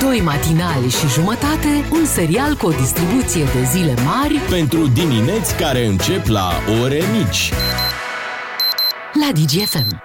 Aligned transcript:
Doi 0.00 0.20
matinali 0.20 0.88
și 0.88 1.08
jumătate, 1.08 1.84
un 1.92 2.04
serial 2.04 2.54
cu 2.54 2.66
o 2.66 2.70
distribuție 2.70 3.44
de 3.44 3.62
zile 3.70 3.94
mari 4.04 4.34
Pentru 4.50 4.86
dimineți 4.86 5.56
care 5.56 5.86
încep 5.86 6.26
la 6.26 6.52
ore 6.82 7.02
mici. 7.12 7.52
la 9.12 9.32
DGFM. 9.32 10.02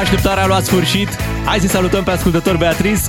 Așteptarea 0.00 0.42
a 0.42 0.46
luat 0.46 0.64
sfârșit. 0.64 1.08
Hai 1.44 1.58
să 1.58 1.66
salutăm 1.66 2.04
pe 2.04 2.10
ascultător 2.10 2.56
Beatriz. 2.56 3.06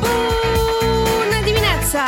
Bună 0.00 1.44
dimineața! 1.44 2.00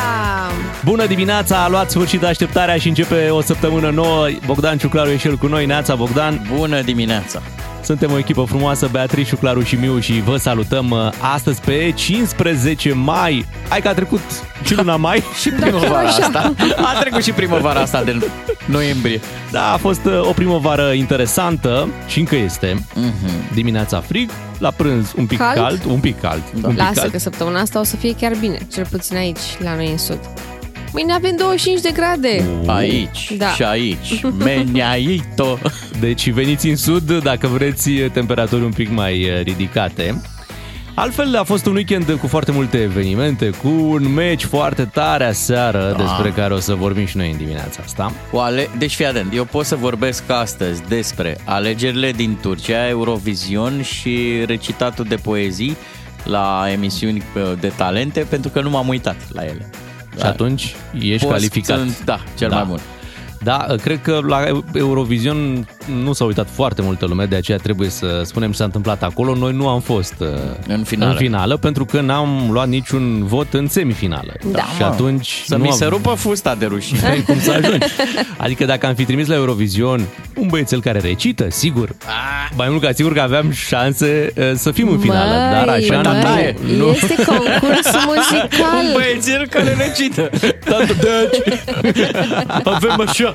Bună 0.85 1.07
dimineața, 1.07 1.63
a 1.65 1.69
luat 1.69 1.91
sfârșit 1.91 2.23
așteptarea 2.25 2.77
și 2.77 2.89
începe 2.89 3.29
o 3.29 3.41
săptămână 3.41 3.91
nouă. 3.91 4.27
Bogdan 4.47 4.79
Ciuclaru 4.79 5.11
e 5.11 5.17
și 5.17 5.27
el 5.27 5.37
cu 5.37 5.47
noi. 5.47 5.67
Neața, 5.67 5.95
Bogdan. 5.95 6.47
Bună 6.57 6.81
dimineața! 6.81 7.43
Suntem 7.85 8.13
o 8.13 8.19
echipă 8.19 8.45
frumoasă, 8.49 8.89
Beatriz, 8.93 9.27
Ciuclaru 9.27 9.63
și 9.63 9.75
Miu 9.75 9.99
și 9.99 10.21
vă 10.21 10.37
salutăm 10.37 10.91
uh, 10.91 10.99
astăzi 11.35 11.61
pe 11.61 11.93
15 11.97 12.93
mai. 12.93 13.47
Hai 13.69 13.81
că 13.81 13.89
a 13.89 13.93
trecut 13.95 14.21
și 14.65 14.75
luna 14.75 14.97
mai. 14.97 15.23
Și 15.41 15.49
primăvara 15.61 16.09
asta. 16.09 16.53
A 16.77 17.01
trecut 17.01 17.23
și 17.23 17.31
primăvara 17.33 17.81
asta 17.81 18.03
de 18.03 18.27
noiembrie. 18.67 19.21
Da, 19.51 19.73
a 19.73 19.77
fost 19.77 20.05
uh, 20.05 20.21
o 20.29 20.33
primăvară 20.33 20.93
interesantă 20.93 21.89
și 22.07 22.19
încă 22.19 22.37
este. 22.37 22.85
Dimineața 23.55 24.01
frig, 24.01 24.31
la 24.59 24.71
prânz 24.71 25.13
un 25.17 25.27
pic 25.27 25.39
cald, 25.39 25.57
Cald? 25.57 25.85
un 25.89 26.01
pic 26.01 26.21
cald. 26.21 26.43
un 26.55 26.63
pic 26.63 26.79
Lasă 26.79 27.01
cald. 27.01 27.11
că 27.13 27.19
săptămâna 27.19 27.61
asta 27.61 27.81
o 27.81 27.85
să 27.85 27.97
fie 27.97 28.15
chiar 28.15 28.33
bine, 28.41 28.59
cel 28.73 28.87
puțin 28.91 29.17
aici, 29.17 29.41
la 29.59 29.75
noi 29.75 29.91
în 29.91 29.99
sud. 29.99 30.19
Mâine 30.95 31.13
avem 31.13 31.37
25 31.37 31.81
de 31.81 31.91
grade. 31.95 32.45
Aici 32.67 33.33
Da. 33.39 33.49
și 33.49 33.63
aici. 33.63 34.21
Meniaito. 34.39 35.59
Deci 36.01 36.31
veniți 36.31 36.69
în 36.69 36.77
sud 36.77 37.19
dacă 37.23 37.47
vreți 37.47 37.91
temperaturi 37.91 38.65
un 38.65 38.73
pic 38.73 38.91
mai 38.91 39.21
eh, 39.21 39.43
ridicate. 39.43 40.21
Altfel 40.95 41.37
a 41.37 41.43
fost 41.43 41.67
un 41.67 41.75
weekend 41.75 42.19
cu 42.21 42.27
foarte 42.27 42.53
multe 42.53 42.83
evenimente, 42.83 43.51
cu 43.51 43.69
un 43.69 44.13
meci 44.13 44.45
foarte 44.45 44.85
tare 44.85 45.25
aseară, 45.25 45.95
Da. 45.97 46.03
despre 46.03 46.31
care 46.31 46.55
o 46.55 46.59
să 46.59 46.75
vorbim 46.75 47.07
și 47.07 47.17
noi 47.17 47.31
în 47.31 47.37
dimineața 47.37 47.81
asta. 47.85 48.13
Cu 48.31 48.37
ale... 48.37 48.69
Deci 48.79 48.95
fii 48.95 49.07
atent, 49.07 49.35
eu 49.35 49.45
pot 49.45 49.65
să 49.67 49.77
vorbesc 49.77 50.31
astăzi 50.31 50.83
despre 50.89 51.37
alegerile 51.45 52.13
din 52.13 52.39
Turcia, 52.41 52.89
Eurovision 52.89 53.83
și 53.83 54.43
recitatul 54.47 55.05
de 55.05 55.15
poezii 55.17 55.77
la 56.25 56.65
emisiuni 56.73 57.23
uh, 57.37 57.43
de 57.61 57.73
talente, 57.77 58.21
pentru 58.21 58.51
că 58.51 58.61
nu 58.61 58.71
m-am 58.71 58.89
uitat 58.89 59.17
la 59.33 59.45
ele. 59.45 59.71
Și 60.19 60.25
atunci 60.27 60.75
ești 61.01 61.25
Pot 61.25 61.33
calificat. 61.35 61.79
Sunt, 61.79 62.05
da, 62.05 62.21
cel 62.37 62.49
Da. 62.49 62.57
mai 62.57 62.65
bun. 62.65 62.81
Da, 63.45 63.67
cred 63.83 64.01
că 64.03 64.21
la 64.27 64.45
Eurovision 64.75 65.69
nu 66.03 66.13
s-a 66.13 66.25
uitat 66.25 66.49
foarte 66.53 66.83
multă 66.83 67.07
lume, 67.07 67.25
de 67.25 67.37
aceea 67.37 67.59
trebuie 67.59 67.89
să 67.89 68.23
spunem 68.25 68.51
ce 68.51 68.57
s-a 68.57 68.65
întâmplat 68.65 69.03
acolo. 69.03 69.35
Noi 69.35 69.53
nu 69.53 69.69
am 69.69 69.81
fost 69.81 70.15
uh, 70.19 70.27
În 70.67 70.83
finală. 70.85 71.11
în 71.11 71.17
finală 71.17 71.57
pentru 71.57 71.85
că 71.85 72.01
n-am 72.01 72.49
luat 72.51 72.69
niciun 72.69 73.25
vot 73.27 73.55
în 73.55 73.69
semifinală. 73.69 74.33
Da. 74.53 74.63
Și 74.77 74.83
atunci 74.83 75.43
Să 75.47 75.57
nu 75.57 75.63
mi 75.63 75.69
am- 75.69 75.77
se 75.77 75.85
rupă 75.85 76.11
fusta 76.15 76.55
de 76.55 76.67
rușine. 76.67 77.01
N-ai 77.03 77.23
cum 77.23 77.41
să 77.41 77.51
ajungi. 77.53 77.87
Adică 78.37 78.65
dacă 78.65 78.87
am 78.87 78.95
fi 78.95 79.05
trimis 79.05 79.27
la 79.27 79.35
Eurovision 79.35 80.01
un 80.35 80.47
băiețel 80.49 80.81
care 80.81 80.99
recită, 80.99 81.47
sigur, 81.51 81.89
mai 82.57 82.69
mult 82.69 82.83
ca 82.83 82.93
sigur 82.93 83.13
că 83.13 83.21
aveam 83.21 83.51
șanse 83.51 84.33
uh, 84.37 84.53
să 84.55 84.71
fim 84.71 84.89
în 84.89 84.99
finală, 84.99 85.33
dar 85.33 85.69
așa 85.69 86.01
măi, 86.01 86.55
nu, 86.77 86.77
nu. 86.77 86.91
Este 86.91 87.15
concurs 87.15 87.91
muzical. 88.07 88.93
Băiețel 88.95 89.47
care 89.51 89.77
recită. 89.87 90.31
Tată, 90.65 90.87
deci, 91.01 91.55
avem 92.65 93.01
așa. 93.07 93.34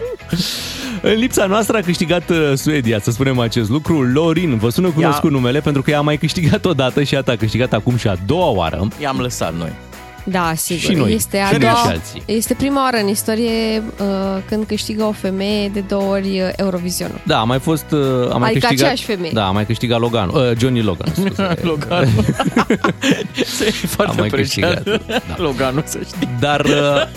În 1.01 1.13
lipsa 1.13 1.45
noastră 1.45 1.77
a 1.77 1.81
câștigat 1.81 2.29
uh, 2.29 2.53
Suedia, 2.55 2.99
să 2.99 3.11
spunem 3.11 3.39
acest 3.39 3.69
lucru. 3.69 4.01
Lorin, 4.01 4.57
vă 4.57 4.69
sună 4.69 4.89
cunoscut 4.89 5.31
numele 5.31 5.59
pentru 5.59 5.81
că 5.81 5.91
ea 5.91 5.97
a 5.97 6.01
mai 6.01 6.17
câștigat 6.17 6.65
odată 6.73 7.03
și 7.03 7.13
iată 7.13 7.31
a 7.31 7.35
câștigat 7.35 7.73
acum 7.73 7.95
și 7.95 8.07
a 8.07 8.15
doua 8.25 8.49
oară. 8.49 8.87
I-am 9.01 9.17
lăsat 9.17 9.53
noi. 9.55 9.88
Da, 10.31 10.51
sigur. 10.55 10.81
Și 10.91 10.97
noi. 10.97 11.13
Este, 11.13 11.37
a 11.37 11.45
Și 11.45 11.51
noi 11.51 11.59
doua, 11.59 11.73
și 11.73 11.87
alții. 11.87 12.21
este 12.25 12.53
prima 12.53 12.83
oară 12.83 12.97
în 12.97 13.07
istorie 13.07 13.83
uh, 13.99 14.05
când 14.47 14.65
câștigă 14.65 15.03
o 15.03 15.11
femeie 15.11 15.67
de 15.69 15.79
două 15.79 16.03
ori 16.13 16.39
uh, 16.41 16.49
Eurovisionul. 16.55 17.19
Da, 17.23 17.39
a 17.39 17.43
mai 17.43 17.59
fost... 17.59 17.85
uh, 17.91 17.99
A 18.33 18.37
mai 18.37 18.49
Adică 18.49 18.67
câștigat, 18.67 18.71
aceeași 18.71 19.03
femeie. 19.03 19.31
Da, 19.33 19.47
a 19.47 19.51
mai 19.51 19.65
câștigat 19.65 19.99
Logan, 19.99 20.29
uh, 20.33 20.41
Johnny 20.57 20.81
Logan, 20.81 21.11
scuze. 21.15 21.53
Logan. 21.71 22.07
e 23.65 23.71
foarte 23.95 24.15
mai 24.19 24.27
apreciat. 24.27 24.73
câștigat, 24.83 25.05
da. 25.07 25.35
Loganul, 25.37 25.83
să 25.85 25.99
știi. 26.07 26.29
Dar, 26.39 26.65
uh, 26.65 27.07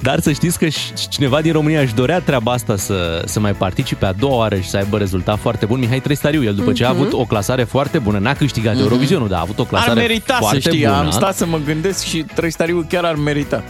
dar 0.00 0.20
să 0.20 0.32
știți 0.32 0.58
că 0.58 0.68
și 0.68 1.08
cineva 1.08 1.40
din 1.40 1.52
România 1.52 1.80
își 1.80 1.94
dorea 1.94 2.20
treaba 2.20 2.52
asta 2.52 2.76
să, 2.76 3.22
să 3.26 3.40
mai 3.40 3.52
participe 3.52 4.06
a 4.06 4.12
doua 4.12 4.36
oară 4.36 4.56
și 4.58 4.68
să 4.68 4.76
aibă 4.76 4.98
rezultat 4.98 5.38
foarte 5.38 5.66
bun. 5.66 5.78
Mihai 5.78 6.00
Trestariu, 6.00 6.44
el 6.44 6.54
după 6.54 6.72
ce 6.72 6.84
a 6.84 6.88
avut 6.88 7.12
o 7.12 7.24
clasare 7.24 7.64
foarte 7.64 7.98
bună, 7.98 8.18
n-a 8.18 8.32
câștigat 8.34 8.78
Eurovisionul, 8.78 9.28
dar 9.28 9.38
a 9.38 9.42
avut 9.42 9.58
o 9.58 9.62
Ar 9.62 9.68
clasare 9.68 10.00
merita, 10.00 10.32
să 10.32 10.38
foarte 10.40 10.60
știi. 10.60 10.80
bună. 10.80 10.96
Am 10.96 11.10
stat 11.10 11.36
să 11.36 11.46
mă 11.46 11.56
gândesc 11.56 11.77
și 12.04 12.24
Trăistariu 12.34 12.86
chiar 12.88 13.04
ar 13.04 13.14
merita. 13.14 13.62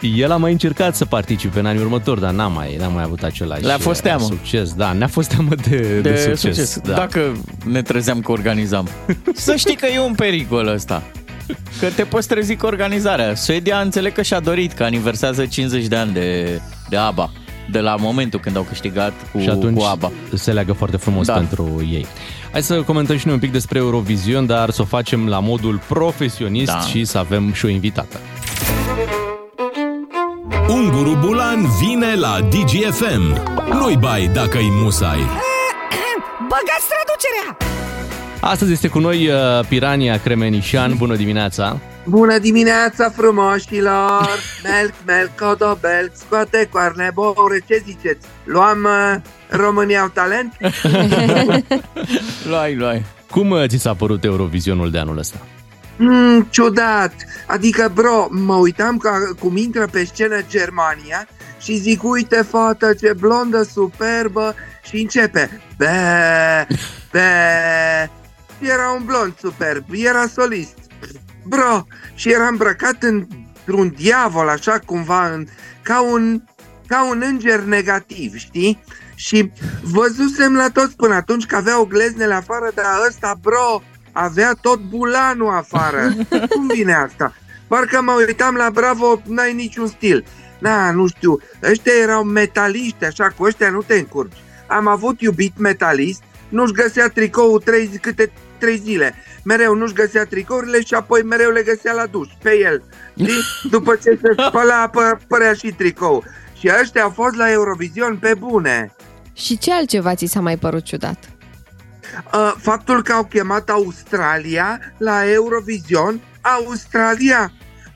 El 0.00 0.30
a 0.30 0.36
mai 0.36 0.52
încercat 0.52 0.96
să 0.96 1.04
participe 1.04 1.58
în 1.58 1.66
anii 1.66 1.80
următori, 1.82 2.20
dar 2.20 2.32
n-a 2.32 2.46
mai, 2.48 2.76
n-a 2.76 2.88
mai 2.88 3.02
avut 3.02 3.22
același 3.22 3.62
Le-a 3.62 3.78
fost 3.78 4.00
teamă. 4.02 4.24
succes. 4.24 4.72
Da, 4.72 4.92
ne-a 4.92 5.06
fost 5.06 5.28
teamă 5.28 5.54
de, 5.68 5.76
de, 5.76 6.00
De, 6.00 6.16
succes. 6.16 6.40
succes. 6.40 6.80
Da. 6.84 6.94
Dacă 6.94 7.32
ne 7.64 7.82
trezeam 7.82 8.20
că 8.20 8.32
organizam. 8.32 8.88
să 9.34 9.56
știi 9.56 9.76
că 9.76 9.86
e 9.86 9.98
un 10.00 10.14
pericol 10.14 10.66
ăsta. 10.66 11.02
Că 11.80 11.86
te 11.96 12.02
poți 12.02 12.28
trezi 12.28 12.56
cu 12.56 12.66
organizarea. 12.66 13.34
Suedia 13.34 13.78
înțeleg 13.80 14.12
că 14.12 14.22
și-a 14.22 14.40
dorit 14.40 14.72
că 14.72 14.82
aniversează 14.82 15.46
50 15.46 15.86
de 15.86 15.96
ani 15.96 16.12
de, 16.12 16.60
de 16.88 16.96
ABBA. 16.96 17.30
De 17.70 17.80
la 17.80 17.94
momentul 17.98 18.40
când 18.40 18.56
au 18.56 18.62
câștigat 18.62 19.12
cu, 19.32 19.38
și 19.40 19.48
atunci 19.48 19.76
cu 19.78 19.84
ABBA. 19.84 20.10
se 20.34 20.52
leagă 20.52 20.72
foarte 20.72 20.96
frumos 20.96 21.26
Da. 21.26 21.32
pentru 21.32 21.86
ei. 21.90 22.06
Hai 22.52 22.62
să 22.62 22.82
comentăm 22.82 23.16
și 23.16 23.24
noi 23.26 23.34
un 23.34 23.40
pic 23.40 23.52
despre 23.52 23.78
Eurovision, 23.78 24.46
dar 24.46 24.70
să 24.70 24.82
o 24.82 24.84
facem 24.84 25.28
la 25.28 25.38
modul 25.40 25.80
profesionist 25.88 26.72
Da. 26.72 26.80
și 26.80 27.04
să 27.04 27.18
avem 27.18 27.52
și 27.52 27.64
o 27.64 27.68
invitată. 27.68 28.20
Unguru 30.68 31.16
Bulan 31.20 31.66
vine 31.80 32.14
la 32.14 32.38
DGFM. 32.50 33.42
Nu-i 33.72 33.96
bai 33.96 34.30
dacă-i 34.32 34.68
musai. 34.82 35.18
Băgați 36.52 36.86
traducerea! 36.92 37.56
Astăzi 38.40 38.72
este 38.72 38.88
cu 38.88 38.98
noi 38.98 39.28
uh, 39.28 39.34
Pirania 39.68 40.18
Cremenișan. 40.18 40.94
Bună 40.96 41.16
dimineața! 41.16 41.80
Bună 42.10 42.38
dimineața 42.38 43.10
frumoșilor! 43.10 44.28
Melc, 44.68 44.94
melc, 45.06 45.30
codobelc, 45.38 46.10
scoate 46.14 46.68
coarne 46.72 47.10
bore, 47.14 47.62
ce 47.66 47.82
ziceți? 47.86 48.26
Luam 48.44 48.84
uh, 48.84 49.20
România 49.48 50.00
au 50.00 50.08
talent? 50.08 50.52
Luai, 52.48 52.74
luai. 52.74 53.04
Cum 53.30 53.50
uh, 53.50 53.66
ți 53.66 53.76
s-a 53.76 53.94
părut 53.94 54.24
Eurovisionul 54.24 54.90
de 54.90 54.98
anul 54.98 55.18
ăsta? 55.18 55.36
Mm, 55.96 56.46
ciudat! 56.50 57.14
Adică, 57.46 57.90
bro, 57.94 58.26
mă 58.30 58.54
uitam 58.54 58.98
ca, 58.98 59.12
cum 59.38 59.56
intră 59.56 59.86
pe 59.86 60.04
scenă 60.04 60.40
Germania 60.48 61.28
și 61.60 61.76
zic, 61.76 62.02
uite 62.02 62.42
fată, 62.48 62.94
ce 62.94 63.12
blondă 63.12 63.62
superbă 63.62 64.54
și 64.82 65.00
începe 65.00 65.60
Be, 65.76 65.86
be 67.12 67.20
Era 68.58 68.90
un 68.96 69.04
blond 69.04 69.34
superb, 69.38 69.84
era 69.90 70.26
solist 70.26 70.79
Bro, 71.50 71.86
și 72.14 72.32
era 72.32 72.46
îmbrăcat 72.46 73.02
într-un 73.02 73.94
diavol, 73.96 74.48
așa 74.48 74.78
cumva, 74.86 75.32
în, 75.32 75.46
ca 75.82 76.02
un 76.02 76.42
ca 76.86 77.08
un 77.10 77.22
înger 77.24 77.60
negativ, 77.60 78.36
știi? 78.36 78.82
Și 79.14 79.52
văzusem 79.82 80.54
la 80.54 80.68
toți 80.72 80.96
până 80.96 81.14
atunci 81.14 81.46
că 81.46 81.56
aveau 81.56 81.84
gleznele 81.84 82.34
afară, 82.34 82.70
dar 82.74 82.84
ăsta, 83.08 83.38
bro, 83.42 83.82
avea 84.12 84.52
tot 84.60 84.80
bulanul 84.80 85.48
afară. 85.48 86.12
Cum 86.50 86.66
vine 86.66 86.94
asta? 86.94 87.34
Parcă 87.68 88.02
mă 88.02 88.12
uitam 88.26 88.54
la 88.54 88.70
Bravo, 88.70 89.22
n-ai 89.26 89.52
niciun 89.52 89.86
stil. 89.86 90.24
Na, 90.58 90.90
nu 90.90 91.06
știu, 91.06 91.38
ăștia 91.62 91.92
erau 92.02 92.22
metaliști, 92.22 93.04
așa, 93.04 93.28
cu 93.36 93.44
ăștia 93.44 93.70
nu 93.70 93.82
te 93.82 93.94
încurci. 93.94 94.42
Am 94.66 94.86
avut 94.86 95.20
iubit 95.20 95.58
metalist, 95.58 96.22
nu-și 96.48 96.72
găsea 96.72 97.08
tricoul 97.08 97.60
trei, 97.60 97.86
câte 98.00 98.32
trei 98.60 98.76
zile. 98.76 99.14
Mereu 99.42 99.74
nu-și 99.74 99.92
găsea 99.92 100.24
tricourile 100.24 100.82
și 100.82 100.94
apoi 100.94 101.22
mereu 101.22 101.50
le 101.50 101.62
găsea 101.62 101.92
la 101.92 102.06
duș, 102.06 102.28
pe 102.42 102.58
el. 102.58 102.82
Știi? 103.16 103.42
După 103.74 103.94
ce 103.94 104.18
se 104.22 104.42
spăla, 104.48 104.82
apă, 104.82 105.20
părea 105.28 105.52
și 105.52 105.72
tricou. 105.72 106.24
Și 106.58 106.70
ăștia 106.80 107.02
au 107.02 107.10
fost 107.10 107.36
la 107.36 107.50
Eurovision 107.50 108.16
pe 108.16 108.34
bune. 108.38 108.94
Și 109.32 109.58
ce 109.58 109.72
altceva 109.72 110.14
ți 110.14 110.26
s-a 110.26 110.40
mai 110.40 110.56
părut 110.56 110.84
ciudat? 110.84 111.18
Uh, 112.34 112.54
faptul 112.58 113.02
că 113.02 113.12
au 113.12 113.24
chemat 113.24 113.70
Australia 113.70 114.80
la 114.96 115.30
Eurovision, 115.30 116.20
Australia, 116.40 117.52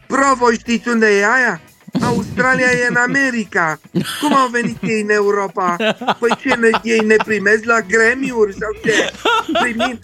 bro, 0.09 0.35
voi 0.38 0.59
știți 0.59 0.88
unde 0.88 1.06
e 1.06 1.27
aia? 1.27 1.61
Australia 2.03 2.67
e 2.71 2.87
în 2.88 2.97
America. 2.97 3.79
Cum 4.21 4.35
au 4.35 4.49
venit 4.49 4.83
ei 4.83 5.00
în 5.00 5.11
Europa? 5.11 5.77
Păi 6.19 6.37
ce, 6.41 6.55
ne, 6.55 6.69
ei 6.83 6.99
ne 6.99 7.17
primesc 7.25 7.65
la 7.65 7.81
Grammy-uri 7.81 8.56
sau 8.59 8.71
ce? 8.85 9.12
Primim, 9.62 9.99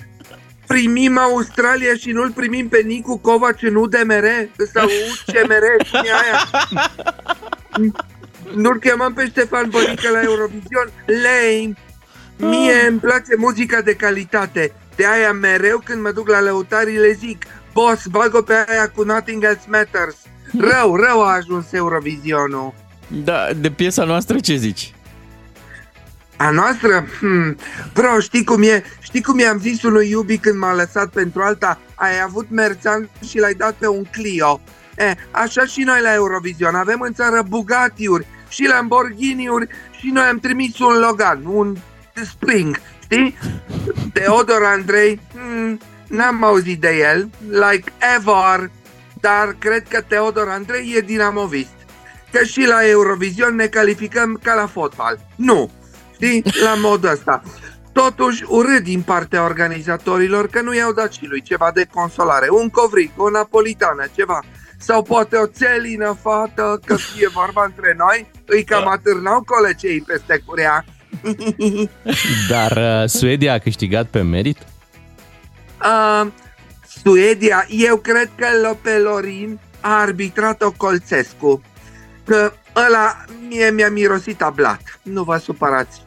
primim 0.75 1.19
Australia 1.19 1.95
și 1.95 2.11
nu-l 2.11 2.31
primim 2.31 2.69
pe 2.69 2.81
Nicu 2.87 3.19
Covaci 3.19 3.63
în 3.63 3.75
UDMR? 3.75 4.27
Sau 4.75 4.85
UCMR? 4.85 5.65
Cine 5.85 6.01
e 6.05 6.13
aia? 6.13 6.49
Nu-l 8.55 8.79
chemăm 8.79 9.13
pe 9.13 9.27
Ștefan 9.27 9.69
Bănică 9.71 10.11
la 10.11 10.21
Eurovision? 10.23 10.91
Lame! 11.07 11.75
Mie 12.37 12.87
îmi 12.89 12.99
place 12.99 13.37
muzica 13.37 13.81
de 13.81 13.95
calitate. 13.95 14.73
De 14.97 15.07
aia 15.07 15.33
mereu 15.33 15.83
când 15.85 16.03
mă 16.03 16.11
duc 16.11 16.29
la 16.29 16.41
lăutarii 16.41 16.99
le 16.99 17.13
zic 17.13 17.45
Boss, 17.73 18.07
bag 18.07 18.45
pe 18.45 18.65
aia 18.69 18.89
cu 18.89 19.03
Nothing 19.03 19.45
Else 19.45 19.67
Matters. 19.69 20.17
Rău, 20.59 20.97
rău 20.97 21.23
a 21.23 21.33
ajuns 21.35 21.73
Eurovizionul. 21.73 22.75
Da, 23.09 23.49
de 23.57 23.71
piesa 23.71 24.05
noastră 24.05 24.39
ce 24.39 24.55
zici? 24.55 24.95
A 26.41 26.51
noastră? 26.51 27.07
Hmm. 27.19 27.57
Bro, 27.93 28.21
știi 28.21 28.45
cum 28.45 28.63
e? 28.63 28.85
Știi 29.01 29.23
cum 29.23 29.39
i-am 29.39 29.59
zis 29.59 29.83
unui 29.83 30.11
iubi 30.11 30.39
când 30.39 30.59
m-a 30.59 30.75
lăsat 30.75 31.09
pentru 31.09 31.43
alta? 31.43 31.81
Ai 31.95 32.21
avut 32.25 32.47
merțan 32.51 33.09
și 33.29 33.39
l-ai 33.39 33.55
dat 33.55 33.73
pe 33.73 33.89
un 33.89 34.05
Clio. 34.05 34.61
E, 34.99 35.15
așa 35.31 35.65
și 35.65 35.83
noi 35.83 36.01
la 36.01 36.15
Eurovision. 36.15 36.75
Avem 36.75 37.01
în 37.01 37.13
țară 37.13 37.43
Bugatti-uri 37.49 38.27
și 38.49 38.67
Lamborghini-uri 38.67 39.69
și 39.99 40.11
noi 40.11 40.25
am 40.25 40.39
trimis 40.39 40.79
un 40.79 40.99
Logan, 40.99 41.45
un 41.45 41.77
Spring, 42.25 42.81
știi? 43.03 43.39
Teodor 44.13 44.63
Andrei, 44.65 45.21
hmm, 45.35 45.79
n-am 46.07 46.45
auzit 46.45 46.81
de 46.81 46.97
el, 47.13 47.31
like 47.49 47.93
ever, 48.17 48.71
dar 49.21 49.57
cred 49.59 49.89
că 49.89 50.01
Teodor 50.01 50.49
Andrei 50.49 50.95
e 50.97 51.01
dinamovist. 51.01 51.75
Că 52.33 52.45
și 52.45 52.67
la 52.67 52.89
Eurovision 52.89 53.55
ne 53.55 53.67
calificăm 53.67 54.41
ca 54.43 54.55
la 54.55 54.67
fotbal. 54.67 55.19
Nu, 55.37 55.71
știi, 56.21 56.45
la 56.63 56.75
modul 56.75 57.09
ăsta. 57.09 57.43
Totuși, 57.93 58.45
urât 58.47 58.83
din 58.83 59.03
partea 59.03 59.45
organizatorilor 59.45 60.49
că 60.49 60.61
nu 60.61 60.75
i-au 60.75 60.93
dat 60.93 61.13
și 61.13 61.27
lui 61.27 61.43
ceva 61.43 61.71
de 61.75 61.87
consolare. 61.95 62.47
Un 62.51 62.69
covric, 62.69 63.11
o 63.17 63.31
napolitană, 63.31 64.05
ceva. 64.15 64.41
Sau 64.79 65.03
poate 65.03 65.37
o 65.37 65.47
țelină 65.47 66.19
fată, 66.23 66.81
că 66.85 66.97
fie 66.97 67.29
vorba 67.29 67.65
între 67.65 67.95
noi, 67.99 68.31
îi 68.47 68.65
cam 68.65 68.89
atârnau 68.89 69.43
colecei 69.43 70.01
peste 70.01 70.43
curea. 70.47 70.85
Dar 72.49 73.03
uh, 73.03 73.09
Suedia 73.09 73.53
a 73.53 73.59
câștigat 73.59 74.07
pe 74.07 74.23
merit? 74.23 74.59
Uh, 75.85 76.27
Suedia, 77.03 77.67
eu 77.69 77.97
cred 77.97 78.31
că 78.37 78.47
Lopelorin 78.63 79.59
a 79.81 80.01
arbitrat-o 80.01 80.71
Colțescu. 80.71 81.63
Că 82.25 82.53
ăla 82.77 83.25
mie 83.49 83.71
mi-a 83.71 83.91
mirosit 83.91 84.43
a 84.43 84.51
blat. 84.51 85.01
Nu 85.03 85.23
vă 85.23 85.37
supărați. 85.37 86.03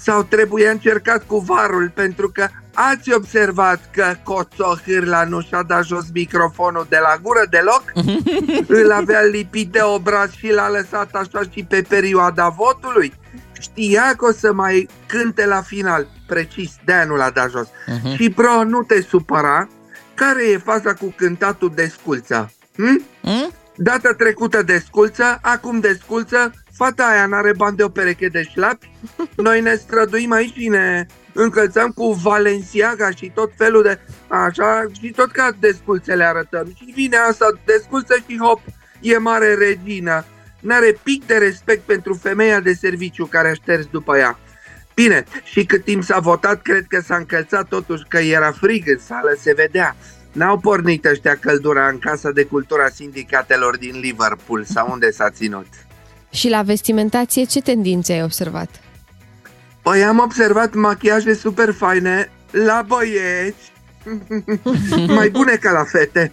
Sau 0.00 0.22
trebuie 0.22 0.68
încercat 0.68 1.26
cu 1.26 1.38
varul, 1.38 1.90
pentru 1.94 2.30
că 2.30 2.48
ați 2.74 3.12
observat 3.12 3.80
că 3.92 4.14
Coțohârla 4.24 5.24
nu 5.24 5.40
și-a 5.40 5.62
dat 5.62 5.84
jos 5.84 6.04
microfonul 6.14 6.86
de 6.88 6.98
la 7.02 7.16
gură 7.22 7.46
deloc? 7.50 7.82
Îl 8.82 8.92
avea 8.92 9.20
lipit 9.20 9.72
de 9.72 9.80
obraz 9.82 10.30
și 10.30 10.52
l-a 10.52 10.70
lăsat 10.70 11.14
așa 11.14 11.40
și 11.52 11.64
pe 11.64 11.84
perioada 11.88 12.48
votului? 12.48 13.12
Știa 13.60 14.14
că 14.16 14.26
o 14.26 14.32
să 14.32 14.52
mai 14.52 14.88
cânte 15.06 15.46
la 15.46 15.62
final, 15.62 16.06
precis, 16.26 16.70
de 16.84 17.04
nu 17.06 17.14
l-a 17.14 17.30
dat 17.30 17.50
jos. 17.50 17.68
Uh-huh. 17.68 18.16
Și 18.16 18.28
bro, 18.28 18.64
nu 18.64 18.82
te 18.82 19.00
supăra, 19.00 19.68
care 20.14 20.50
e 20.50 20.58
faza 20.58 20.94
cu 20.94 21.14
cântatul 21.16 21.72
de 21.74 21.86
sculță? 21.86 22.52
Hm? 22.76 23.02
Mm? 23.22 23.50
Data 23.76 24.12
trecută 24.12 24.62
de 24.62 24.82
sculță, 24.86 25.38
acum 25.42 25.80
de 25.80 25.98
sculță, 26.02 26.52
fata 26.78 27.04
aia 27.06 27.26
n-are 27.26 27.52
bani 27.52 27.76
de 27.76 27.82
o 27.82 27.88
pereche 27.88 28.28
de 28.28 28.42
șlapi. 28.42 28.90
Noi 29.36 29.60
ne 29.60 29.74
străduim 29.74 30.32
aici 30.32 30.54
și 30.54 30.68
ne 30.68 31.06
încălțăm 31.32 31.90
cu 31.90 32.12
Valenciaga 32.12 33.10
și 33.10 33.32
tot 33.34 33.52
felul 33.56 33.82
de... 33.82 33.98
Așa, 34.28 34.84
și 35.00 35.10
tot 35.10 35.30
ca 35.30 35.56
de 35.60 35.76
sculțe 35.82 36.14
le 36.14 36.24
arătăm. 36.24 36.72
Și 36.76 36.92
vine 36.94 37.16
asta 37.16 37.46
de 37.64 37.82
sculță 37.84 38.14
și 38.26 38.38
hop, 38.38 38.60
e 39.00 39.18
mare 39.18 39.54
regină. 39.54 40.24
N-are 40.60 40.98
pic 41.02 41.26
de 41.26 41.36
respect 41.36 41.82
pentru 41.82 42.14
femeia 42.14 42.60
de 42.60 42.72
serviciu 42.72 43.26
care 43.26 43.48
a 43.48 43.52
șters 43.52 43.86
după 43.86 44.16
ea. 44.16 44.38
Bine, 44.94 45.24
și 45.44 45.64
cât 45.64 45.84
timp 45.84 46.02
s-a 46.02 46.18
votat, 46.18 46.62
cred 46.62 46.84
că 46.88 47.00
s-a 47.00 47.16
încălțat 47.16 47.68
totuși 47.68 48.02
că 48.08 48.18
era 48.18 48.52
frig 48.52 48.88
în 48.88 48.98
sală, 48.98 49.36
se 49.40 49.54
vedea. 49.54 49.96
N-au 50.32 50.58
pornit 50.58 51.04
ăștia 51.04 51.36
căldura 51.36 51.88
în 51.88 51.98
Casa 51.98 52.30
de 52.30 52.44
Cultura 52.44 52.88
Sindicatelor 52.88 53.76
din 53.76 53.98
Liverpool 54.00 54.64
sau 54.64 54.88
unde 54.90 55.10
s-a 55.10 55.30
ținut. 55.30 55.66
Și 56.30 56.48
la 56.48 56.62
vestimentație, 56.62 57.44
ce 57.44 57.60
tendințe 57.60 58.12
ai 58.12 58.22
observat? 58.22 58.68
Păi 59.82 60.04
am 60.04 60.18
observat 60.18 60.74
machiaje 60.74 61.34
super 61.34 61.72
faine 61.72 62.30
la 62.50 62.84
băieți, 62.86 63.72
mai 65.16 65.30
bune 65.30 65.56
ca 65.56 65.70
la 65.70 65.84
fete. 65.84 66.32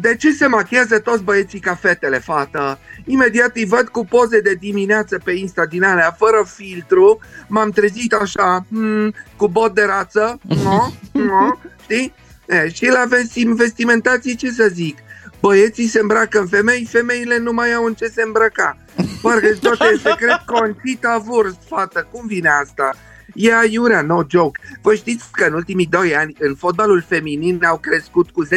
De 0.00 0.16
ce 0.16 0.32
se 0.32 0.46
machiază 0.46 0.98
toți 0.98 1.22
băieții 1.22 1.60
ca 1.60 1.74
fetele, 1.74 2.18
fată? 2.18 2.78
Imediat 3.04 3.56
îi 3.56 3.64
văd 3.64 3.88
cu 3.88 4.04
poze 4.04 4.40
de 4.40 4.54
dimineață 4.54 5.20
pe 5.24 5.32
Insta 5.32 5.66
din 5.66 5.82
alea, 5.82 6.14
fără 6.18 6.46
filtru, 6.46 7.20
m-am 7.46 7.70
trezit 7.70 8.12
așa, 8.12 8.66
hmm, 8.70 9.14
cu 9.36 9.48
bot 9.48 9.74
de 9.74 9.82
rață, 9.82 10.40
no, 10.64 10.90
no, 11.12 11.58
știi? 11.82 12.14
E, 12.46 12.68
și 12.68 12.86
la 12.86 13.04
vestim, 13.08 13.54
vestimentații 13.54 14.36
ce 14.36 14.50
să 14.50 14.68
zic? 14.72 14.98
Băieții 15.40 15.86
se 15.86 16.00
îmbracă 16.00 16.38
în 16.38 16.46
femei, 16.46 16.84
femeile 16.90 17.38
nu 17.38 17.52
mai 17.52 17.72
au 17.72 17.84
în 17.84 17.94
ce 17.94 18.06
se 18.06 18.22
îmbrăca. 18.22 18.76
Parcă 19.22 19.48
tot 19.62 19.80
e 19.80 19.96
secret 20.02 20.40
concita 20.46 21.18
vârst, 21.26 21.58
fată, 21.68 22.08
cum 22.12 22.26
vine 22.26 22.48
asta? 22.48 22.94
E 23.34 23.56
aiurea, 23.56 24.02
no 24.02 24.22
joke. 24.28 24.60
Vă 24.82 24.94
știți 24.94 25.24
că 25.32 25.44
în 25.44 25.52
ultimii 25.52 25.86
doi 25.86 26.16
ani 26.16 26.34
în 26.38 26.54
fotbalul 26.54 27.04
feminin 27.08 27.64
au 27.64 27.78
crescut 27.78 28.30
cu 28.30 28.46
10% 28.46 28.48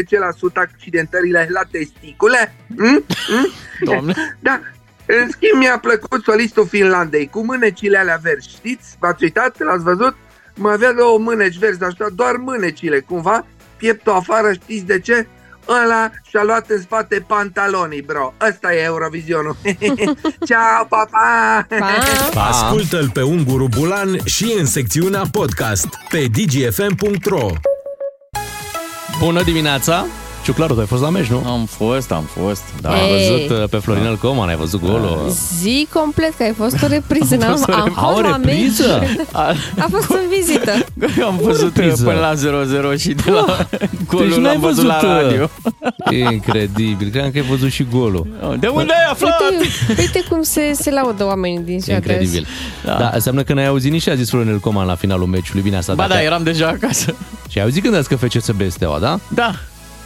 accidentările 0.54 1.48
la 1.50 1.62
testicule? 1.72 2.56
Mm? 2.68 3.04
Mm? 3.30 3.48
Doamne. 3.84 4.14
Da, 4.40 4.60
în 5.06 5.30
schimb 5.30 5.60
mi-a 5.60 5.80
plăcut 5.80 6.24
solistul 6.24 6.68
Finlandei 6.68 7.28
cu 7.28 7.46
mânecile 7.46 7.98
alea 7.98 8.20
verzi, 8.22 8.50
știți? 8.50 8.96
V-ați 9.00 9.24
uitat? 9.24 9.60
L-ați 9.60 9.84
văzut? 9.84 10.16
Mă 10.56 10.70
avea 10.70 10.94
două 10.94 11.20
mâneci 11.20 11.58
verzi, 11.58 11.84
așa, 11.84 12.08
doar 12.16 12.36
mânecile, 12.36 13.00
cumva, 13.00 13.46
pieptul 13.78 14.12
afară, 14.12 14.54
știți 14.54 14.86
de 14.86 15.00
ce? 15.00 15.28
Ăla 15.68 16.12
și-a 16.30 16.44
luat 16.44 16.70
în 16.70 16.82
spate 16.82 17.26
pantalonii, 17.28 18.02
bro. 18.02 18.34
Ăsta 18.50 18.74
e 18.74 18.82
Eurovizionul. 18.84 19.56
Ciao, 20.50 20.86
pa, 20.90 21.08
pa! 21.12 21.68
Pa! 22.34 22.44
Ascultă-l 22.48 23.10
pe 23.10 23.22
Unguru 23.22 23.68
Bulan 23.78 24.18
și 24.26 24.56
în 24.60 24.66
secțiunea 24.66 25.24
podcast 25.32 25.88
pe 26.10 26.26
dgfm.ro 26.32 27.48
Bună 29.20 29.44
dimineața! 29.44 30.06
Ciuclaru, 30.52 30.74
tu 30.74 30.80
ai 30.80 30.86
fost 30.86 31.02
la 31.02 31.10
meci, 31.10 31.26
nu? 31.26 31.44
Am 31.46 31.66
fost, 31.66 32.12
am 32.12 32.24
fost, 32.24 32.62
da. 32.82 32.90
Ai 32.90 33.00
Ei. 33.12 33.28
văzut 33.30 33.58
uh, 33.64 33.70
pe 33.70 33.78
Florinel 33.78 34.16
Coman, 34.18 34.50
ai 34.50 34.56
văzut 34.56 34.82
golul. 34.82 35.34
Zi 35.62 35.88
complet 35.94 36.34
că 36.38 36.44
ai 36.44 36.54
fost 36.58 36.84
o 36.84 36.88
repriză. 36.88 37.36
N-am, 37.40 37.50
fost 37.50 37.68
o 37.70 37.74
am 37.74 37.88
rep- 37.88 37.94
A, 37.96 38.10
o 38.10 38.12
fost 38.14 38.22
la 38.30 38.38
meci. 38.38 38.46
repriză? 38.56 39.04
A, 39.32 39.42
A 39.84 39.88
fost 39.90 40.10
în 40.10 40.20
vizită. 40.38 40.72
am 41.30 41.40
văzut 41.42 41.76
repriză. 41.76 42.04
până 42.04 42.20
la 42.20 42.34
0-0 42.96 43.00
și 43.00 43.08
de 43.14 43.32
la 43.32 43.68
golul 44.08 44.28
Deci 44.30 44.38
n-ai 44.38 44.52
l-am 44.52 44.62
văzut 44.62 44.86
la 44.86 45.00
văzut, 45.02 45.16
uh, 45.16 45.22
radio. 45.22 45.50
Incredibil, 46.32 47.10
credeam 47.10 47.32
că 47.32 47.38
ai 47.38 47.46
văzut 47.50 47.72
și 47.72 47.84
golul. 47.92 48.28
De 48.60 48.68
unde 48.68 48.92
ai 48.94 49.12
aflat? 49.12 49.42
Uite, 49.52 50.02
uite 50.02 50.24
cum 50.30 50.42
se, 50.42 50.72
se 50.74 50.92
laudă 50.92 51.26
oamenii 51.26 51.60
din 51.60 51.80
ziua 51.80 52.00
de 52.00 52.14
azi. 52.14 52.22
Incredibil. 52.22 52.48
Da. 52.86 52.94
da, 53.00 53.12
înseamnă 53.14 53.44
că 53.44 53.54
n-ai 53.54 53.68
auzit 53.68 53.92
nici 53.92 54.04
ce 54.04 54.10
a 54.12 54.16
zis 54.16 54.30
Florinel 54.30 54.60
Coman 54.60 54.86
la 54.88 54.96
finalul 54.96 55.26
meciului. 55.28 55.62
Bine 55.62 55.78
asta. 55.78 55.94
Ba 55.94 56.02
dacă- 56.08 56.14
da, 56.14 56.22
eram 56.24 56.44
deja 56.44 56.68
acasă. 56.68 57.16
Și 57.50 57.58
ai 57.58 57.64
auzit 57.64 57.84
când 57.84 57.96
ați 57.96 58.08
că 58.10 58.16
FCSB 58.16 58.62
Steaua, 58.70 59.00
da? 59.00 59.20
Da, 59.28 59.52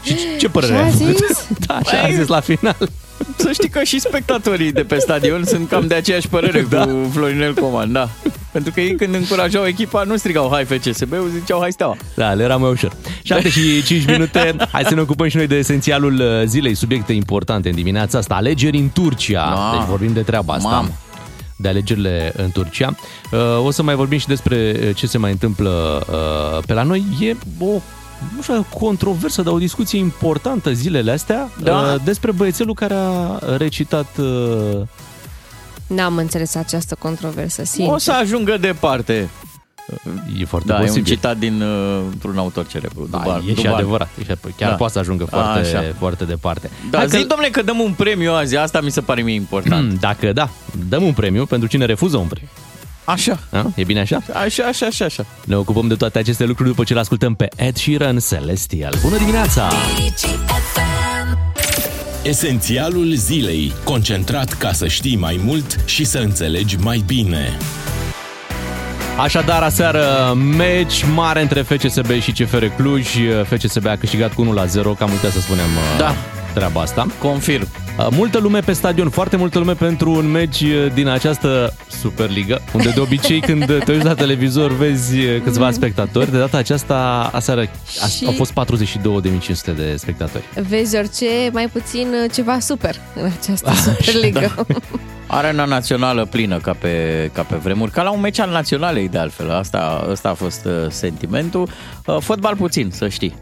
Și 0.06 0.16
ce- 0.16 0.38
ce 0.38 0.50
părere 0.50 0.74
Ce 0.74 0.80
a 0.80 0.84
ai 0.84 0.90
avut? 0.94 1.18
zis? 1.18 1.48
Da, 1.68 1.80
ce 1.86 1.96
a 1.96 2.10
zis 2.12 2.28
la 2.28 2.40
final. 2.40 2.76
să 3.38 3.52
știi 3.52 3.70
că 3.70 3.84
și 3.84 4.00
spectatorii 4.00 4.72
de 4.72 4.82
pe 4.84 4.98
stadion 5.00 5.44
sunt 5.46 5.70
cam 5.70 5.88
de 5.88 5.96
aceeași 5.96 6.28
părere 6.28 6.66
da. 6.70 6.86
cu 6.86 7.10
Florinel 7.14 7.54
Coman, 7.54 7.92
da. 7.92 8.10
Pentru 8.52 8.72
că 8.74 8.82
ei 8.82 8.96
când 8.96 9.14
încurajau 9.14 9.66
echipa 9.66 10.04
nu 10.04 10.18
strigau 10.18 10.50
hai 10.52 10.66
FCSB-ul, 10.66 11.32
ziceau 11.40 11.60
hai 11.60 11.72
steaua. 11.72 11.96
Da, 12.16 12.34
le 12.34 12.44
era 12.44 12.56
mai 12.56 12.70
ușor. 12.72 12.92
7 13.24 13.50
și 13.50 13.84
5 13.84 14.06
minute. 14.12 14.56
Hai 14.72 14.84
să 14.88 14.94
ne 14.94 15.02
ocupăm 15.02 15.28
și 15.28 15.36
noi 15.36 15.48
de 15.48 15.56
esențialul 15.56 16.14
uh, 16.20 16.46
zilei, 16.46 16.76
subiecte 16.76 17.14
importante 17.14 17.70
în 17.70 17.76
dimineața 17.76 18.18
asta. 18.18 18.36
Alegeri 18.36 18.78
în 18.78 18.90
Turcia. 18.94 19.44
Mamă. 19.44 19.78
Deci 19.78 19.88
vorbim 19.90 20.14
de 20.14 20.22
treaba 20.22 20.54
asta. 20.54 20.68
Mamă. 20.70 20.90
de 21.58 21.68
alegerile 21.68 22.34
în 22.36 22.52
Turcia. 22.52 22.96
Uh, 23.32 23.40
O 23.66 23.72
să 23.72 23.84
mai 23.84 23.96
vorbim 23.96 24.18
și 24.18 24.28
despre 24.28 24.76
uh, 24.88 24.96
ce 24.96 25.08
se 25.08 25.18
mai 25.18 25.32
întâmplă 25.32 26.04
uh, 26.10 26.64
pe 26.66 26.74
la 26.74 26.84
noi. 26.84 27.04
E 27.20 27.36
o 27.60 27.82
nu 28.36 28.42
știu, 28.42 28.58
o 28.72 28.78
controversă, 28.78 29.42
dar 29.42 29.54
o 29.54 29.58
discuție 29.58 30.00
importantă 30.00 30.72
zilele 30.74 31.12
astea 31.12 31.50
Da. 31.64 31.78
uh, 31.78 32.02
despre 32.04 32.32
băiețelul 32.32 32.74
care 32.74 32.94
a 32.94 33.40
recitat 33.58 34.08
uh, 34.18 34.82
N-am 35.88 36.18
înțeles 36.18 36.56
această 36.56 36.96
controversă, 37.00 37.62
O 37.62 37.66
sincer. 37.66 38.00
să 38.00 38.12
ajungă 38.12 38.58
departe. 38.58 39.30
e 40.40 40.46
foarte 40.46 40.68
Da, 40.68 40.76
e 40.76 40.80
un 40.80 40.86
posibil. 40.86 41.14
citat 41.14 41.38
din 41.38 41.62
uh, 41.62 42.02
un 42.26 42.38
autor 42.38 42.68
celebru. 42.68 43.08
Da, 43.12 43.18
Dubar, 43.18 43.42
e 43.48 43.50
și 43.50 43.54
Dubar. 43.56 43.74
adevărat. 43.74 44.10
E 44.20 44.24
și- 44.24 44.38
Chiar 44.58 44.70
Da. 44.70 44.76
poate 44.76 44.94
să 44.94 45.00
ajungă 45.00 45.26
foarte, 45.26 45.60
Așa. 45.60 45.84
foarte 46.00 46.24
departe. 46.26 46.70
Da, 46.90 46.98
Hai 46.98 47.08
zi, 47.08 47.18
că- 47.18 47.26
domnule, 47.28 47.50
că 47.50 47.62
dăm 47.62 47.80
un 47.80 47.94
premiu 47.94 48.32
azi. 48.34 48.56
Asta 48.56 48.82
mi 48.82 48.90
se 48.92 49.02
pare 49.02 49.22
mie 49.22 49.36
important. 49.36 49.88
Hmm, 49.88 49.98
Dacă 50.08 50.34
da, 50.34 50.50
dăm 50.90 51.04
un 51.04 51.14
premiu 51.14 51.46
pentru 51.46 51.68
cine 51.68 51.86
refuză 51.86 52.18
un 52.18 52.28
premiu. 52.28 52.50
Așa. 53.06 53.40
Da? 53.50 53.66
E 53.76 53.84
bine 53.84 54.00
așa? 54.00 54.22
Așa, 54.34 54.64
așa, 54.64 54.86
așa, 54.86 55.06
așa. 55.06 55.26
Ne 55.46 55.56
ocupăm 55.56 55.88
de 55.88 55.96
toate 55.96 56.20
aceste 56.20 56.44
lucruri 56.46 56.70
după 56.70 56.84
ce 56.84 56.94
le 56.94 57.00
ascultăm 57.00 57.36
pe 57.36 57.48
Ed 57.56 57.76
Sheeran 57.76 58.18
Celestial. 58.30 58.94
Bună 59.02 59.18
dimineața! 59.18 59.72
Esențialul 62.24 63.14
zilei. 63.14 63.74
Concentrat 63.84 64.54
ca 64.54 64.72
să 64.72 64.88
știi 64.88 65.16
mai 65.16 65.40
mult 65.44 65.80
și 65.86 66.04
să 66.06 66.18
înțelegi 66.18 66.76
mai 66.80 67.04
bine. 67.06 67.58
Așadar, 69.20 69.62
aseară, 69.64 70.34
meci 70.58 71.06
mare 71.14 71.42
între 71.42 71.62
FCSB 71.62 72.20
și 72.22 72.32
CFR 72.32 72.66
Cluj. 72.66 73.08
FCSB 73.44 73.86
a 73.88 73.96
câștigat 73.96 74.34
cu 74.34 74.42
1 74.42 74.54
la 74.54 74.66
0, 74.66 74.94
cam 74.94 75.12
uitat 75.12 75.32
să 75.32 75.40
spunem 75.40 75.66
uh, 75.66 75.98
Da. 75.98 76.16
Treaba 76.56 76.82
asta. 76.82 77.06
Confirm. 77.20 77.68
Uh, 78.00 78.08
Multă 78.12 78.38
lume 78.38 78.60
pe 78.60 78.74
stadion, 78.74 79.10
foarte 79.10 79.36
multă 79.38 79.60
lume 79.60 79.74
pentru 79.74 80.12
un 80.12 80.32
meci 80.32 80.62
uh, 80.62 80.88
din 80.94 81.08
această 81.08 81.74
Superliga, 82.02 82.58
unde 82.74 82.90
de 82.90 83.00
obicei 83.00 83.40
când 83.48 83.66
te 83.84 83.92
uiți 83.92 84.06
la 84.06 84.14
televizor 84.14 84.72
vezi 84.72 85.18
uh, 85.18 85.42
câțiva 85.44 85.72
spectatori. 85.72 86.32
De 86.32 86.38
data 86.38 86.58
aceasta, 86.58 87.30
aseară 87.34 87.62
a- 88.04 88.08
Și- 88.08 88.26
au 88.26 88.32
fost 88.32 88.52
42.500 88.52 89.76
de 89.76 89.96
spectatori. 89.98 90.44
Vezi 90.70 90.96
orice, 90.98 91.26
mai 91.52 91.68
puțin 91.68 92.08
uh, 92.24 92.32
ceva 92.34 92.60
super 92.60 92.96
în 93.16 93.26
această 93.40 93.70
Ah, 93.76 93.76
Superliga. 93.76 94.56
Arena 95.28 95.66
națională 95.66 96.26
plină 96.26 96.58
ca 96.58 96.74
pe, 96.80 97.30
ca 97.34 97.42
pe 97.42 97.56
vremuri, 97.56 97.92
ca 97.92 98.02
la 98.04 98.10
un 98.12 98.20
meci 98.20 98.40
al 98.40 98.50
naționalei 98.50 99.10
de 99.10 99.18
altfel. 99.18 99.52
Asta, 99.52 100.08
asta 100.12 100.30
a 100.30 100.34
fost 100.34 100.66
uh, 100.66 100.72
sentimentul. 100.90 101.70
Uh, 102.06 102.18
fotbal 102.20 102.56
puțin, 102.56 102.90
să 102.94 103.08
știi. 103.08 103.36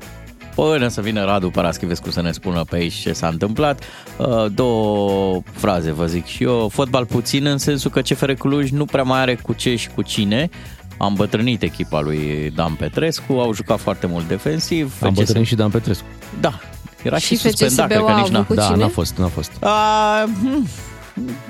Până 0.56 0.88
să 0.88 1.02
vină 1.02 1.24
Radu 1.26 1.50
Paraschivescu 1.50 2.12
să 2.12 2.22
ne 2.22 2.32
spună 2.32 2.64
pe 2.70 2.76
aici 2.76 2.94
ce 2.94 3.14
s-a 3.14 3.28
întâmplat. 3.28 3.84
Uh, 4.18 4.46
două 4.54 5.42
fraze 5.52 5.92
vă 5.92 6.06
zic 6.06 6.26
și 6.26 6.44
eu. 6.44 6.70
Fotbal 6.70 7.06
puțin 7.06 7.46
în 7.46 7.58
sensul 7.58 7.92
că 7.92 8.02
CFR 8.02 8.32
Cluj 8.32 8.70
nu 8.70 8.86
prea 8.86 9.04
mai 9.04 9.20
are 9.20 9.36
cu 9.36 9.54
ce 9.54 9.76
și 9.76 9.90
cu 9.90 10.02
cine. 10.02 10.50
Am 10.98 11.08
îmbătrânit 11.08 11.62
echipa 11.62 12.00
lui 12.02 12.52
Dan 12.56 12.74
Petrescu, 12.74 13.34
au 13.34 13.54
jucat 13.54 13.80
foarte 13.80 14.08
mult 14.08 14.28
defensiv. 14.28 14.94
Am 15.02 15.10
FCS 15.14 15.18
bătrânit 15.20 15.48
și 15.48 15.56
Dan 15.56 15.70
Petrescu. 15.70 16.06
Da, 16.40 16.60
era 17.04 17.18
și, 17.18 17.26
Și 17.26 17.36
suspendat, 17.36 17.70
FCSB-ul 17.92 18.06
cred 18.06 18.06
că 18.06 18.12
a 18.12 18.22
nici 18.22 18.32
n-a. 18.32 18.38
avut 18.40 18.48
cu 18.48 18.54
Da, 18.54 18.66
cine? 18.66 18.78
n-a 18.78 18.88
fost, 18.88 19.18
n-a 19.18 19.28
fost. 19.28 19.52
A, 19.60 20.24
hm, 20.42 20.68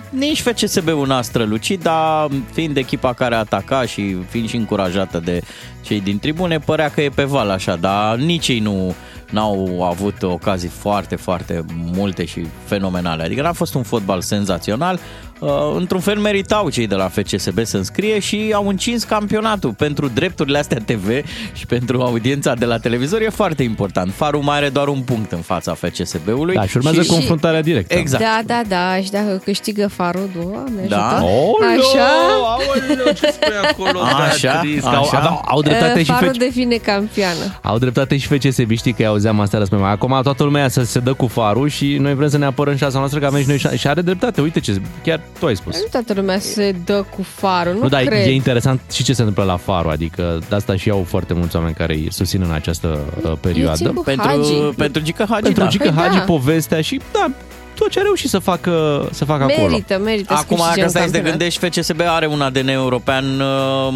nici 0.10 0.41
FCSB-ul 0.41 1.08
n-a 1.08 1.22
strălucit, 1.22 1.82
dar 1.82 2.29
fiind 2.51 2.77
echipa 2.77 3.13
care 3.13 3.36
ataca 3.36 3.86
și 3.86 4.15
fiind 4.29 4.50
și 4.50 4.55
încurajată 4.55 5.20
de 5.20 5.41
cei 5.82 6.01
din 6.01 6.20
tribune, 6.20 6.60
părea 6.60 6.89
că 6.89 7.01
e 7.01 7.10
pe 7.10 7.24
val 7.24 7.50
așa, 7.50 7.75
dar 7.75 8.15
nici 8.15 8.48
ei 8.48 8.60
nu 8.60 8.96
n-au 9.29 9.84
avut 9.84 10.24
ocazii 10.24 10.70
foarte, 10.70 11.15
foarte 11.15 11.65
multe 11.96 12.25
și 12.25 12.46
fenomenale. 12.65 13.24
Adică 13.24 13.41
n-a 13.41 13.51
fost 13.51 13.74
un 13.74 13.84
fotbal 13.84 14.22
senzațional. 14.22 15.00
Uh, 15.45 15.75
într-un 15.77 16.00
fel 16.00 16.17
meritau 16.19 16.69
cei 16.69 16.88
de 16.88 16.95
la 16.95 17.07
FCSB 17.07 17.59
să 17.65 17.77
înscrie 17.77 18.19
și 18.19 18.51
au 18.53 18.67
încins 18.67 19.03
campionatul. 19.03 19.73
Pentru 19.73 20.07
drepturile 20.13 20.57
astea 20.57 20.77
TV 20.85 21.09
și 21.53 21.65
pentru 21.65 22.01
audiența 22.01 22.53
de 22.53 22.65
la 22.65 22.77
televizor 22.77 23.21
e 23.21 23.29
foarte 23.29 23.63
important. 23.63 24.13
Farul 24.13 24.41
mai 24.41 24.57
are 24.57 24.69
doar 24.69 24.88
un 24.88 25.00
punct 25.01 25.31
în 25.31 25.39
fața 25.41 25.73
FCSB-ului. 25.73 26.55
Da, 26.55 26.65
și 26.65 26.77
urmează 26.77 27.01
Și- 27.01 27.09
confruntarea 27.09 27.62
directă. 27.62 27.95
Exact. 27.97 28.23
Da, 28.23 28.41
da, 28.45 28.62
da, 28.67 28.95
și 29.03 29.12
dacă 29.12 29.41
câștigă 29.43 29.88
farul, 29.88 30.29
doamne 30.41 30.85
Da. 30.88 31.07
ajută. 31.07 31.21
Aoleu, 31.31 31.79
Așa? 31.79 32.07
aoleu, 32.47 33.13
ce 33.13 33.27
spui 33.31 33.53
acolo, 33.71 34.00
Așa, 34.29 34.51
Beatrice? 34.51 34.79
Că 34.79 34.88
Au, 34.88 35.03
așa. 35.03 35.17
au, 35.19 35.41
au 35.47 35.62
dreptate 35.62 36.00
Uh, 36.00 36.05
și 36.05 36.12
Farul 36.12 36.29
FC 36.33 36.38
devine 36.38 36.75
campioană. 36.75 37.59
Au 37.62 37.77
dreptate 37.77 38.17
și 38.17 38.27
FCSB, 38.27 38.71
știi 38.75 38.93
că 38.93 39.01
i 39.01 39.05
auzeam 39.05 39.39
asta 39.39 39.57
răspunde. 39.57 39.83
Acum 39.85 40.19
toată 40.23 40.43
lumea 40.43 40.67
să 40.67 40.83
se 40.83 41.00
dă 41.00 41.13
cu 41.13 41.27
farul 41.27 41.69
și 41.69 41.97
noi 42.00 42.13
vrem 42.15 42.29
să 42.29 42.38
ne 42.38 42.45
apărăm 42.45 42.75
șansa 42.75 42.97
noastră 42.97 43.19
că 43.19 43.25
avem 43.25 43.41
și 43.41 43.47
noi 43.47 43.57
șa- 43.57 43.77
și 43.77 43.88
are 43.88 44.01
dreptate. 44.01 44.41
Uite 44.41 44.59
ce, 44.59 44.81
chiar 45.03 45.19
tu 45.40 45.46
ai 45.46 45.56
spus. 45.56 45.75
Nu 45.75 45.86
toată 45.92 46.13
lumea 46.13 46.40
se 46.40 46.75
dă 46.86 47.06
cu 47.16 47.24
farul, 47.24 47.74
nu, 47.74 47.80
Nu, 47.82 47.88
dar 47.90 48.04
cred. 48.04 48.25
e 48.28 48.32
interesant 48.34 48.82
și 48.92 49.04
ce 49.04 49.13
se 49.13 49.22
întâmplă 49.22 49.44
la 49.44 49.58
farul, 49.58 49.92
adică 49.92 50.40
de 50.50 50.56
asta 50.56 50.75
și 50.75 50.90
au 50.90 51.04
foarte 51.08 51.34
mulți 51.34 51.56
oameni 51.56 51.74
care 51.75 51.94
îi 51.94 52.08
susțin 52.12 52.42
în 52.42 52.52
această 52.52 53.00
uh, 53.24 53.32
E 53.32 53.38
perioadă. 53.42 53.75
ție 53.75 53.88
cu 53.90 54.02
Pentru, 54.04 54.28
Hagi. 54.28 54.54
pentru 54.78 55.02
Gică 55.02 55.25
Hagi, 55.30 55.42
Pentru 55.44 55.63
da. 55.63 55.70
Gică 55.70 55.84
Păi 55.84 55.94
Hagi, 56.04 56.18
da. 56.18 56.24
povestea 56.24 56.82
și 56.82 57.02
da, 57.12 57.32
tot 57.75 57.89
ce 57.89 58.00
a 58.00 58.01
reușit 58.01 58.30
să 58.30 58.39
facă, 58.39 59.08
să 59.12 59.25
facă 59.25 59.44
acolo. 59.44 59.68
Merită, 59.70 59.98
merită 60.03 60.34
să 60.34 60.39
Acum, 60.44 60.58
câștige 60.58 60.75
dacă 60.75 60.84
un 60.84 60.89
stai 60.89 61.01
să 61.01 61.08
te 61.12 61.13
campionat. 61.13 61.30
gândești, 61.39 61.65
FCSB 61.82 62.01
are 62.08 62.27
un 62.27 62.42
ADN 62.42 62.68
european 62.68 63.39
uh, 63.39 63.48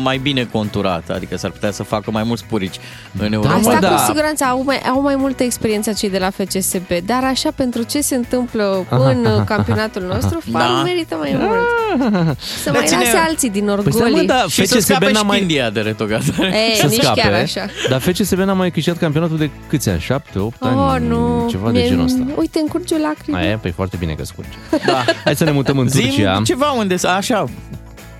mai 0.04 0.18
bine 0.18 0.48
conturat, 0.52 1.10
adică 1.10 1.38
s-ar 1.38 1.50
putea 1.52 1.72
să 1.72 1.84
facă 1.84 2.12
mai 2.12 2.24
mulți 2.24 2.44
purici 2.46 2.76
în 3.20 3.34
Europa. 3.34 3.54
Asta 3.54 3.80
da. 3.80 3.90
cu 3.90 4.02
siguranță 4.06 4.44
au 4.44 4.64
mai, 4.64 4.78
au 4.90 5.02
mai 5.02 5.16
multă 5.16 5.44
experiență 5.44 5.92
cei 5.94 6.10
de 6.10 6.18
la 6.18 6.30
FCSB, 6.30 6.88
dar 7.06 7.24
așa 7.24 7.50
pentru 7.56 7.82
ce 7.84 8.02
se 8.02 8.16
întâmplă 8.16 8.86
în 8.90 9.44
campionatul 9.46 10.02
nostru, 10.02 10.42
farul 10.52 10.76
Da. 10.76 10.82
merită 10.84 11.16
mai 11.20 11.38
mult. 11.40 12.38
Să 12.64 12.72
mai 12.72 12.86
ține- 12.86 13.04
lase 13.04 13.18
alții 13.28 13.50
din 13.50 13.66
Păi 13.66 13.92
stai, 13.92 13.92
mă, 14.00 14.06
orgolii. 14.06 14.28
da, 14.28 14.44
Și 14.48 14.66
să 14.66 14.74
FCSB 14.76 14.82
scape 14.90 15.12
n-a 15.12 15.20
și 15.20 15.26
mai... 15.26 15.40
India 15.42 15.70
de 15.70 15.80
retogatare. 15.80 16.48
Ei, 16.70 16.76
să 16.76 16.86
nici 16.88 17.02
scape, 17.02 17.22
chiar 17.22 17.34
așa. 17.34 17.66
dar 17.90 18.00
FCSB 18.02 18.38
n-a 18.40 18.54
mai 18.54 18.72
câștigat 18.72 19.00
campionatul 19.00 19.38
de 19.38 19.50
câți 19.68 19.90
ani? 19.90 20.00
7, 20.00 20.40
8 20.40 20.56
ani? 20.60 20.76
Oh, 20.78 20.96
nu. 21.10 21.46
Ceva 21.50 21.72
de 21.72 21.80
Mie- 21.80 21.88
genul 21.88 22.04
ăsta. 22.04 22.20
Uite, 22.36 22.60
încurge 22.60 22.96
o 22.96 22.98
lacrimă. 22.98 23.38
Aia, 23.38 23.58
păi 23.68 23.76
foarte 23.76 23.96
bine 24.00 24.14
că 24.14 24.24
scurge. 24.26 24.50
Da. 24.86 25.04
Hai 25.24 25.36
să 25.36 25.44
ne 25.44 25.52
mutăm 25.52 25.78
în 25.78 25.88
Turcia. 25.88 26.34
Zim 26.36 26.44
ceva 26.44 26.72
unde, 26.72 26.96
așa, 27.18 27.46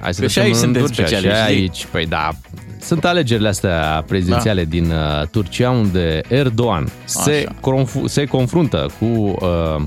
Hai 0.02 0.14
să 0.14 0.22
Că 0.22 0.28
și 0.28 0.34
trecem 0.34 0.44
aici 0.44 0.54
în 0.54 0.60
suntem 0.60 0.82
Turcia, 0.82 1.06
specialiști, 1.06 1.38
Și 1.38 1.46
zi. 1.46 1.52
aici, 1.52 1.88
păi 1.92 2.06
da, 2.06 2.30
sunt 2.82 3.06
alegerile 3.06 3.48
astea 3.48 4.04
prezidențiale 4.08 4.64
da. 4.64 4.70
din 4.70 4.92
uh, 4.92 5.28
Turcia 5.32 5.70
unde 5.70 6.22
Erdogan 6.28 6.90
se, 7.04 7.48
Așa. 7.48 7.56
conf- 7.60 8.06
se 8.06 8.26
confruntă 8.26 8.86
cu, 9.00 9.06
uh, 9.06 9.84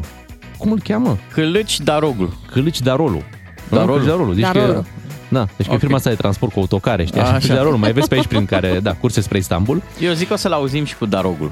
cum 0.59 0.73
îl 0.73 0.81
cheamă? 0.85 1.19
Câlâci 1.33 1.81
Daroglu. 1.81 2.33
Câlici 2.51 2.81
Darolu. 2.81 3.23
Darolu. 3.69 3.93
Câlici 3.93 4.07
Darolu. 4.09 4.33
Deci 4.35 4.43
Darolu. 4.43 4.73
Că, 4.73 4.83
da, 5.29 5.47
deci 5.57 5.67
că 5.67 5.73
Ok. 5.73 5.77
e 5.77 5.81
firma 5.81 5.97
asta 5.97 6.11
de 6.11 6.17
transport 6.17 6.53
cu 6.53 6.59
autocare, 6.59 7.05
știi? 7.05 7.21
Așa. 7.21 7.33
Așa. 7.35 7.55
Darolu, 7.55 7.79
mai 7.79 7.93
vezi 7.93 8.09
pe 8.09 8.15
aici 8.15 8.27
prin 8.27 8.45
care, 8.47 8.81
da, 8.83 8.93
curse 8.93 9.21
spre 9.21 9.39
Istanbul. 9.39 9.83
Eu 10.01 10.13
zic 10.13 10.27
că 10.29 10.33
o 10.33 10.37
să-l 10.37 10.53
auzim 10.53 10.85
și 10.85 10.97
cu 10.97 11.07
Daroglu. 11.07 11.51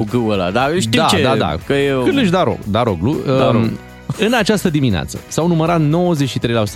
Cu 0.00 0.06
gâul 0.10 0.32
ăla, 0.32 0.50
dar 0.50 0.70
știu 0.78 1.00
da, 1.00 1.06
ce, 1.06 1.22
da, 1.22 1.36
da. 1.36 1.54
că 1.66 1.72
e... 1.72 1.92
Câlici 2.04 2.28
Darog, 2.28 2.58
Daroglu. 2.70 3.16
Daroglu. 3.26 3.58
Um, 3.58 3.78
în 4.18 4.32
această 4.34 4.70
dimineață 4.70 5.20
s-au 5.28 5.46
numărat 5.46 5.80
93% 5.80 5.82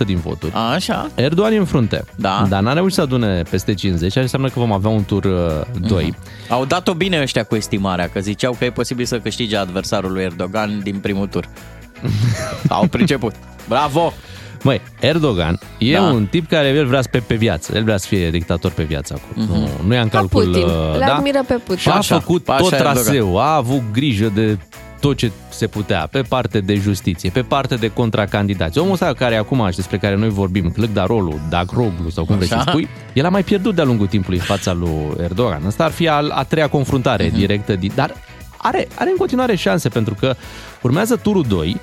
din 0.05 0.17
voturi. 0.17 0.51
A, 0.53 0.71
Așa. 0.73 1.09
Erdogan 1.15 1.51
e 1.51 1.57
în 1.57 1.65
frunte, 1.65 2.03
Da. 2.15 2.45
dar 2.49 2.61
n-a 2.61 2.73
reușit 2.73 2.95
să 2.95 3.01
adune 3.01 3.41
peste 3.49 3.73
50, 3.73 4.09
așa 4.09 4.19
înseamnă 4.21 4.47
că 4.47 4.59
vom 4.59 4.71
avea 4.71 4.89
un 4.89 5.03
tur 5.03 5.23
uh, 5.23 5.87
2. 5.87 6.15
Au 6.49 6.65
dat-o 6.65 6.93
bine 6.93 7.21
ăștia 7.21 7.43
cu 7.43 7.55
estimarea, 7.55 8.09
că 8.09 8.19
ziceau 8.19 8.55
că 8.59 8.65
e 8.65 8.69
posibil 8.71 9.05
să 9.05 9.19
câștige 9.19 9.57
adversarul 9.57 10.11
lui 10.11 10.23
Erdogan 10.23 10.79
din 10.83 10.95
primul 10.95 11.27
tur. 11.27 11.49
Au 12.69 12.87
priceput. 12.87 13.33
Bravo! 13.67 14.13
Măi, 14.65 14.81
Erdogan 14.99 15.59
e 15.77 15.93
Da. 15.93 16.01
un 16.01 16.25
tip 16.25 16.47
care 16.49 16.67
el 16.67 16.85
vrea 16.85 17.01
să 17.01 17.07
pe, 17.11 17.19
pe 17.19 17.35
viață, 17.35 17.75
el 17.75 17.83
vrea 17.83 17.97
să 17.97 18.07
fie 18.07 18.29
dictator 18.29 18.71
pe 18.71 18.83
viață 18.83 19.13
acum. 19.21 19.43
Nu, 19.55 19.69
nu 19.87 19.93
ia 19.93 20.01
în 20.01 20.09
Ca 20.09 20.17
calcul... 20.17 20.43
Putin. 20.43 20.63
uh, 20.63 20.93
Le 20.99 21.05
da? 21.07 21.15
admiră 21.15 21.43
pe 21.47 21.53
Putin. 21.53 21.77
Și 21.77 21.89
a 21.89 21.93
Așa, 21.95 22.19
făcut 22.19 22.49
așa 22.49 22.57
tot 22.61 22.71
Erdogan. 22.71 22.93
traseul, 22.93 23.37
a 23.39 23.55
avut 23.55 23.81
grijă 23.93 24.31
de 24.35 24.57
tot 24.99 25.17
ce 25.17 25.31
se 25.49 25.67
putea, 25.67 26.07
pe 26.11 26.21
parte 26.21 26.59
de 26.59 26.75
justiție, 26.75 27.29
pe 27.29 27.41
parte 27.41 27.75
de 27.75 27.87
contracandidați. 27.87 28.77
Omul 28.77 28.91
ăsta 28.93 29.13
care 29.13 29.35
acum 29.35 29.67
și 29.69 29.75
despre 29.75 29.97
care 29.97 30.15
noi 30.15 30.29
vorbim, 30.29 30.69
Clăgdarolu, 30.71 31.39
Dagroglu 31.49 32.09
sau 32.09 32.25
cum 32.25 32.35
vrei 32.35 32.47
să 32.47 32.55
Așa. 32.55 32.69
spui, 32.71 32.87
el 33.13 33.25
a 33.25 33.29
mai 33.29 33.43
pierdut 33.43 33.75
de-a 33.75 33.83
lungul 33.83 34.07
timpului 34.07 34.37
în 34.37 34.43
fața 34.45 34.73
lui 34.73 35.07
Erdogan. 35.23 35.61
Asta 35.65 35.83
ar 35.83 35.91
fi 35.91 36.07
a, 36.07 36.27
a 36.29 36.43
treia 36.43 36.67
confruntare 36.69 37.25
Mhm. 37.27 37.35
directă, 37.37 37.75
din- 37.75 37.91
dar 37.95 38.13
are, 38.57 38.87
are 38.95 39.09
în 39.09 39.15
continuare 39.17 39.55
șanse 39.55 39.89
pentru 39.89 40.15
că 40.19 40.35
urmează 40.81 41.15
turul 41.15 41.45
2 41.47 41.79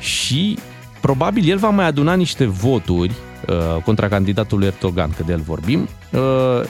și 0.00 0.58
probabil 1.06 1.50
el 1.50 1.58
va 1.58 1.70
mai 1.70 1.86
aduna 1.86 2.14
niște 2.14 2.44
voturi 2.44 3.12
uh, 3.48 3.82
contra 3.82 4.08
candidatului 4.08 4.66
Erdogan, 4.66 5.10
că 5.16 5.22
de 5.26 5.32
el 5.32 5.40
vorbim, 5.40 5.88
uh, 6.12 6.20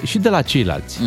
și 0.07 0.19
de 0.19 0.28
la 0.28 0.43
ceilalți. 0.43 1.00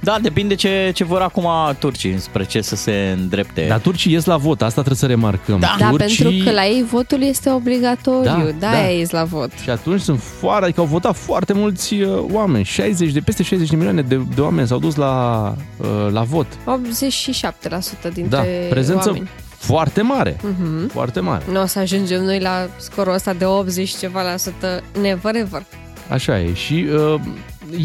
Da, 0.00 0.18
depinde 0.22 0.54
ce, 0.54 0.90
ce 0.94 1.04
vor 1.04 1.20
acum 1.20 1.48
turcii, 1.78 2.18
spre 2.18 2.44
ce 2.44 2.60
să 2.60 2.76
se 2.76 3.14
îndrepte. 3.18 3.66
Dar 3.68 3.78
turcii 3.78 4.12
ies 4.12 4.24
la 4.24 4.36
vot, 4.36 4.62
asta 4.62 4.82
trebuie 4.82 4.96
să 4.96 5.06
remarcăm. 5.06 5.60
Da. 5.60 5.76
Da, 5.78 5.88
turcii... 5.88 6.24
pentru 6.24 6.44
că 6.44 6.52
la 6.52 6.66
ei 6.66 6.84
votul 6.90 7.22
este 7.22 7.50
obligatoriu, 7.50 8.22
Da, 8.22 8.36
da, 8.58 8.66
da. 8.66 8.70
da. 8.70 8.88
ies 8.88 9.10
la 9.10 9.24
vot. 9.24 9.50
Și 9.62 9.70
atunci 9.70 10.00
sunt 10.00 10.20
foarte, 10.20 10.64
adică 10.64 10.80
au 10.80 10.86
votat 10.86 11.16
foarte 11.16 11.52
mulți 11.52 11.94
uh, 11.94 12.24
oameni, 12.32 12.64
60 12.64 13.12
de, 13.12 13.20
peste 13.20 13.42
60 13.42 13.68
de 13.68 13.76
milioane 13.76 14.02
de, 14.02 14.20
de 14.34 14.40
oameni 14.40 14.66
s-au 14.66 14.78
dus 14.78 14.94
la, 14.94 15.54
uh, 15.76 15.86
la 16.10 16.22
vot. 16.22 16.46
87% 16.46 18.12
dintre 18.12 18.26
Da, 18.28 18.42
prezență 18.68 19.08
oameni. 19.08 19.28
Foarte 19.64 20.02
mare, 20.02 20.36
Mhm. 20.42 20.88
foarte 20.88 21.20
mare. 21.20 21.44
Nu 21.50 21.62
o 21.62 21.66
să 21.66 21.78
ajungem 21.78 22.22
noi 22.24 22.40
la 22.40 22.68
scorul 22.76 23.12
ăsta 23.14 23.32
de 23.32 23.44
80 23.44 23.88
și 23.88 23.96
ceva 23.96 24.22
la 24.22 24.36
sută, 24.36 24.82
never 25.00 25.34
ever. 25.36 25.62
Așa 26.08 26.40
e. 26.40 26.54
Și 26.54 26.86
uh, 26.94 27.20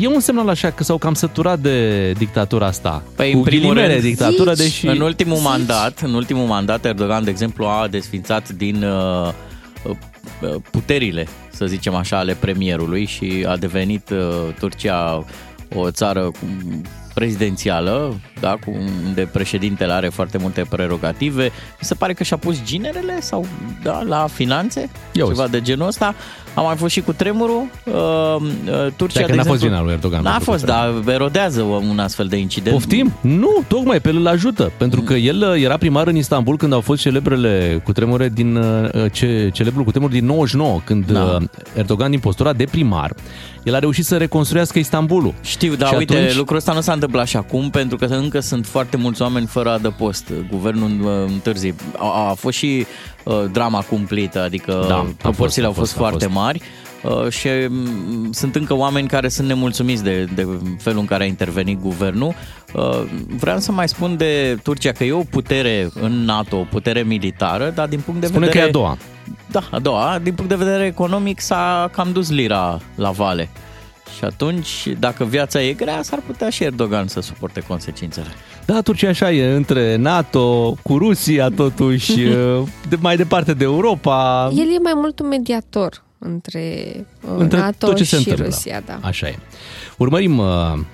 e 0.01 0.07
un 0.07 0.19
semnal 0.19 0.49
așa 0.49 0.71
că 0.71 0.83
s-au 0.83 0.97
cam 0.97 1.13
săturat 1.13 1.59
de 1.59 2.11
dictatura 2.11 2.65
asta. 2.65 3.03
Păi, 3.15 3.31
Cu 3.31 3.37
în 3.37 3.43
primul 3.43 3.67
ghilimele 3.73 3.91
rând, 3.93 4.05
dictatură, 4.05 4.53
zici? 4.53 4.63
deși... 4.65 4.87
În 4.87 5.01
ultimul 5.01 5.35
Zici? 5.35 5.45
mandat, 5.45 5.99
în 6.01 6.13
ultimul 6.13 6.45
mandat, 6.45 6.85
Erdogan, 6.85 7.23
de 7.23 7.29
exemplu, 7.29 7.65
a 7.65 7.87
desfințat 7.89 8.49
din 8.49 8.83
uh, 8.83 9.29
uh, 9.83 10.55
puterile, 10.71 11.27
să 11.51 11.65
zicem 11.65 11.95
așa, 11.95 12.17
ale 12.17 12.33
premierului 12.33 13.05
și 13.05 13.45
a 13.47 13.57
devenit 13.57 14.09
uh, 14.09 14.17
Turcia 14.59 15.25
o 15.75 15.91
țară 15.91 16.21
cu- 16.21 16.81
prezidențială, 17.17 18.19
da, 18.39 18.51
cu, 18.65 18.71
unde 19.05 19.29
președintele 19.31 19.93
are 19.93 20.09
foarte 20.09 20.37
multe 20.37 20.65
prerogative. 20.69 21.43
Mi 21.43 21.87
se 21.87 21.93
pare 21.95 22.13
că 22.13 22.23
și-a 22.23 22.37
pus 22.37 22.63
ginerele 22.63 23.21
sau 23.21 23.45
da, 23.83 24.01
la 24.01 24.27
finanțe, 24.33 24.89
Ia 25.11 25.25
uzi. 25.25 25.35
ceva 25.35 25.47
de 25.47 25.61
genul 25.61 25.87
ăsta. 25.87 26.15
A 26.57 26.61
mai 26.61 26.75
fost 26.75 26.93
și 26.93 27.01
cu 27.01 27.13
tremurul. 27.13 27.61
Uh, 27.83 27.93
uh, 27.93 28.87
Turcia, 28.95 29.19
Dacă 29.19 29.31
de 29.31 29.37
n-a 29.37 29.43
fost 29.43 29.53
exemplu, 29.53 29.67
vina 29.67 29.81
lui 29.81 29.91
Erdogan 29.91 30.21
N-a 30.21 30.29
pentru 30.31 30.51
fost, 30.51 30.65
tremur. 30.65 31.01
dar 31.03 31.13
erodează 31.13 31.61
un 31.61 31.99
astfel 31.99 32.27
de 32.27 32.37
incident. 32.37 32.75
Poftim? 32.75 33.13
Nu, 33.21 33.63
tocmai 33.67 33.99
pe 33.99 34.09
el 34.09 34.15
îl 34.15 34.27
ajută. 34.27 34.71
Pentru 34.77 35.01
că 35.01 35.13
el 35.13 35.41
uh, 35.53 35.61
era 35.63 35.77
primar 35.77 36.07
în 36.07 36.15
Istanbul 36.15 36.57
când 36.57 36.73
au 36.73 36.79
fost 36.81 37.01
celebrele 37.01 37.81
cutremure 37.83 38.29
din, 38.29 38.55
uh, 38.55 38.89
ce, 39.11 39.49
celebrul 39.53 39.83
cutremur 39.83 40.09
din 40.09 40.25
99, 40.25 40.81
când 40.83 41.11
Da. 41.11 41.19
da. 41.19 41.37
Erdogan 41.75 42.09
din 42.09 42.19
postura 42.19 42.53
de 42.53 42.65
primar, 42.71 43.13
el 43.63 43.75
a 43.75 43.79
reușit 43.79 44.05
să 44.05 44.17
reconstruiască 44.17 44.79
Istanbulul. 44.79 45.33
Știu, 45.41 45.75
dar 45.75 45.87
Și 45.89 45.95
uite, 45.95 46.15
atunci- 46.15 46.35
lucrul 46.35 46.57
ăsta 46.57 46.73
nu 46.73 46.81
s-a 46.81 46.93
întâmplat 46.93 47.27
și 47.27 47.37
acum, 47.37 47.69
pentru 47.69 47.97
că 47.97 48.05
încă 48.05 48.39
sunt 48.39 48.65
foarte 48.65 48.97
mulți 48.97 49.21
oameni 49.21 49.45
fără 49.45 49.69
adăpost. 49.71 50.31
Guvernul 50.51 50.91
uh, 51.03 51.09
întârzi. 51.27 51.73
A, 51.97 52.29
a 52.29 52.33
fost 52.33 52.57
și 52.57 52.65
uh, 52.79 52.85
drama 53.51 53.81
cumplită, 53.81 54.41
adică 54.41 54.71
Da, 54.71 54.87
da, 54.87 54.95
a 54.95 55.05
proporțiile 55.17 55.67
fost, 55.67 55.77
a 55.77 55.81
au 55.81 55.85
fost, 55.85 55.91
fost, 55.91 55.95
a 55.95 55.97
foarte 55.97 56.25
fost. 56.25 56.35
mari. 56.35 56.61
Uh, 57.03 57.29
și 57.29 57.47
mm, 57.69 58.31
sunt 58.31 58.55
încă 58.55 58.73
oameni 58.73 59.07
care 59.07 59.27
sunt 59.27 59.47
nemulțumiți 59.47 60.03
de, 60.03 60.23
de 60.35 60.47
felul 60.79 60.99
în 60.99 61.05
care 61.05 61.23
a 61.23 61.27
intervenit 61.27 61.81
guvernul. 61.81 62.33
Uh, 62.73 63.03
vreau 63.37 63.59
să 63.59 63.71
mai 63.71 63.87
spun 63.87 64.17
de 64.17 64.57
Turcia 64.63 64.91
că 64.91 65.03
e 65.03 65.11
o 65.11 65.23
putere 65.29 65.89
în 66.01 66.11
NATO, 66.25 66.57
o 66.57 66.63
putere 66.69 67.01
militară, 67.01 67.71
dar 67.75 67.87
din 67.87 67.99
punct 67.99 68.21
de 68.21 68.27
Spune 68.27 68.45
vedere... 68.45 68.63
că 68.63 68.65
e 68.65 68.69
a 68.69 68.71
doua. 68.71 68.97
Da, 69.51 69.63
a 69.71 69.79
doua. 69.79 70.19
Din 70.23 70.33
punct 70.33 70.49
de 70.49 70.63
vedere 70.63 70.85
economic 70.85 71.39
s-a 71.39 71.89
cam 71.91 72.11
dus 72.11 72.29
lira 72.29 72.79
la 72.95 73.09
vale. 73.09 73.49
Și 74.17 74.23
atunci, 74.23 74.87
dacă 74.99 75.23
viața 75.23 75.61
e 75.61 75.73
grea, 75.73 76.01
s-ar 76.01 76.19
putea 76.25 76.49
și 76.49 76.63
Erdogan 76.63 77.07
să 77.07 77.21
suporte 77.21 77.59
consecințele. 77.59 78.27
Da, 78.65 78.81
Turcia 78.81 79.09
așa 79.09 79.31
e, 79.31 79.55
între 79.55 79.95
NATO, 79.95 80.75
cu 80.83 80.97
Rusia 80.97 81.49
totuși, 81.49 82.23
uh, 82.23 82.61
de, 82.89 82.97
mai 82.99 83.15
departe 83.15 83.53
de 83.53 83.63
Europa. 83.63 84.49
El 84.53 84.67
e 84.75 84.79
mai 84.83 84.93
mult 84.95 85.19
un 85.19 85.27
mediator 85.27 86.05
între, 86.19 86.83
uh, 87.21 87.29
între 87.37 87.57
NATO 87.59 87.87
tot 87.87 87.95
ce 87.95 88.03
și 88.03 88.09
se 88.09 88.15
întâmplă. 88.15 88.43
Rusia. 88.45 88.81
Da. 88.85 88.99
Așa 89.01 89.27
e. 89.27 89.35
Urmărim 89.97 90.37
uh, 90.37 90.45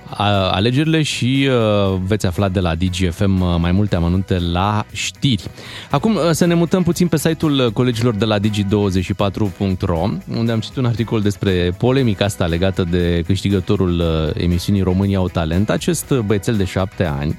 a- 0.10 0.50
alegerile 0.52 1.02
și 1.02 1.50
uh, 1.50 2.00
veți 2.06 2.26
afla 2.26 2.50
de 2.50 2.60
la 2.60 2.76
DGFM 2.76 3.42
uh, 3.42 3.56
mai 3.60 3.72
multe 3.72 3.96
amănunte 3.96 4.40
la 4.40 4.86
știri. 4.92 5.44
Acum 5.92 6.16
uh, 6.16 6.22
să 6.32 6.46
ne 6.46 6.54
mutăm 6.54 6.84
puțin 6.84 7.08
pe 7.08 7.18
site-ul 7.18 7.60
uh, 7.60 7.72
colegilor 7.72 8.14
de 8.16 8.26
la 8.26 8.38
digi24.ro, 8.40 10.10
unde 10.38 10.52
am 10.52 10.60
citit 10.60 10.78
un 10.78 10.86
articol 10.86 11.22
despre 11.22 11.76
polemica 11.78 12.26
asta 12.26 12.46
legată 12.46 12.84
de 12.90 13.24
câștigătorul 13.26 14.00
uh, 14.00 14.42
emisiunii 14.44 14.82
România 14.82 15.18
au 15.18 15.30
talent, 15.30 15.70
acest 15.70 16.10
uh, 16.10 16.20
băiețel 16.20 16.56
de 16.56 16.64
șapte 16.66 17.06
ani, 17.06 17.38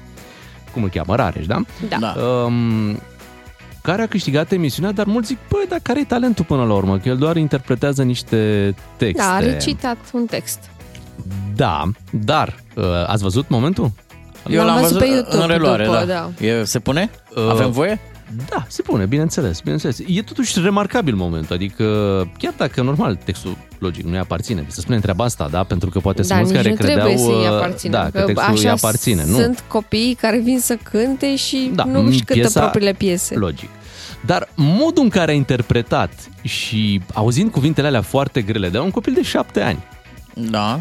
cum 0.73 0.83
îl 0.83 0.89
cheamă, 0.89 1.15
Rareș, 1.15 1.45
da? 1.45 1.61
Da. 1.89 1.97
Da. 1.99 2.15
Um, 2.21 2.99
care 3.85 4.01
a 4.01 4.07
câștigat 4.07 4.51
emisiunea, 4.51 4.91
dar 4.91 5.05
mulți 5.05 5.27
zic, 5.27 5.37
băi, 5.49 5.65
dar 5.69 5.79
care 5.83 5.99
e 5.99 6.03
talentul 6.03 6.45
până 6.45 6.63
la 6.63 6.73
urmă? 6.73 6.97
Că 6.97 7.09
el 7.09 7.17
doar 7.17 7.37
interpretează 7.37 8.03
niște 8.03 8.73
texte. 8.97 9.21
Da, 9.21 9.33
a 9.33 9.39
recitat 9.39 9.97
un 10.13 10.25
text. 10.25 10.59
Da, 11.55 11.83
dar 12.11 12.55
uh, 12.75 12.83
ați 13.07 13.23
văzut 13.23 13.49
momentul? 13.49 13.91
L-am 14.43 14.81
văzut 14.81 14.97
pe 14.97 15.05
YouTube 15.05 15.41
în 15.41 15.47
reluare, 15.47 15.83
după, 15.83 15.97
da. 15.97 16.29
da. 16.39 16.45
E, 16.45 16.63
se 16.63 16.79
pune? 16.79 17.09
Uh, 17.35 17.49
Avem 17.49 17.71
voie? 17.71 17.99
Da, 18.49 18.65
se 18.67 18.81
pune, 18.81 19.05
bineînțeles, 19.05 19.59
bineînțeles. 19.59 19.99
E 20.07 20.21
totuși 20.21 20.59
remarcabil 20.61 21.15
momentul, 21.15 21.55
adică 21.55 21.83
chiar 22.37 22.53
dacă 22.57 22.81
normal 22.81 23.15
textul 23.23 23.57
logic 23.79 24.05
nu-i 24.05 24.17
aparține, 24.17 24.65
să 24.67 24.79
spunem 24.81 24.99
treaba 24.99 25.23
asta, 25.23 25.47
da, 25.51 25.63
pentru 25.63 25.89
că 25.89 25.99
poate 25.99 26.23
sunt 26.23 26.29
Dar 26.33 26.37
mulți 26.39 26.53
nici 26.53 26.61
care 26.63 26.75
nu 26.75 26.81
credeau 26.85 27.07
trebuie 27.07 27.25
să-i 27.25 27.51
uh, 27.51 27.55
aparțină. 27.55 27.91
da, 27.97 28.03
că 28.03 28.09
că 28.19 28.25
textul 28.25 28.53
îi 28.53 28.57
așa 28.57 28.71
aparține, 28.71 29.25
nu? 29.25 29.37
Sunt 29.37 29.63
copii 29.67 30.17
care 30.21 30.39
vin 30.39 30.59
să 30.59 30.77
cânte 30.91 31.35
și 31.35 31.71
Da, 31.75 31.83
nu 31.83 32.05
își 32.05 32.23
cântă 32.23 32.47
piesa- 32.47 32.59
propriile 32.59 32.93
piese. 32.93 33.35
Logic. 33.35 33.69
Dar 34.25 34.49
modul 34.55 35.03
în 35.03 35.09
care 35.09 35.31
a 35.31 35.35
interpretat 35.35 36.11
și 36.41 37.01
auzind 37.13 37.51
cuvintele 37.51 37.87
alea 37.87 38.01
foarte 38.01 38.41
grele 38.41 38.69
de 38.69 38.77
la 38.77 38.83
un 38.83 38.91
copil 38.91 39.13
de 39.13 39.21
șapte 39.23 39.61
ani, 39.61 39.83
Da. 40.33 40.79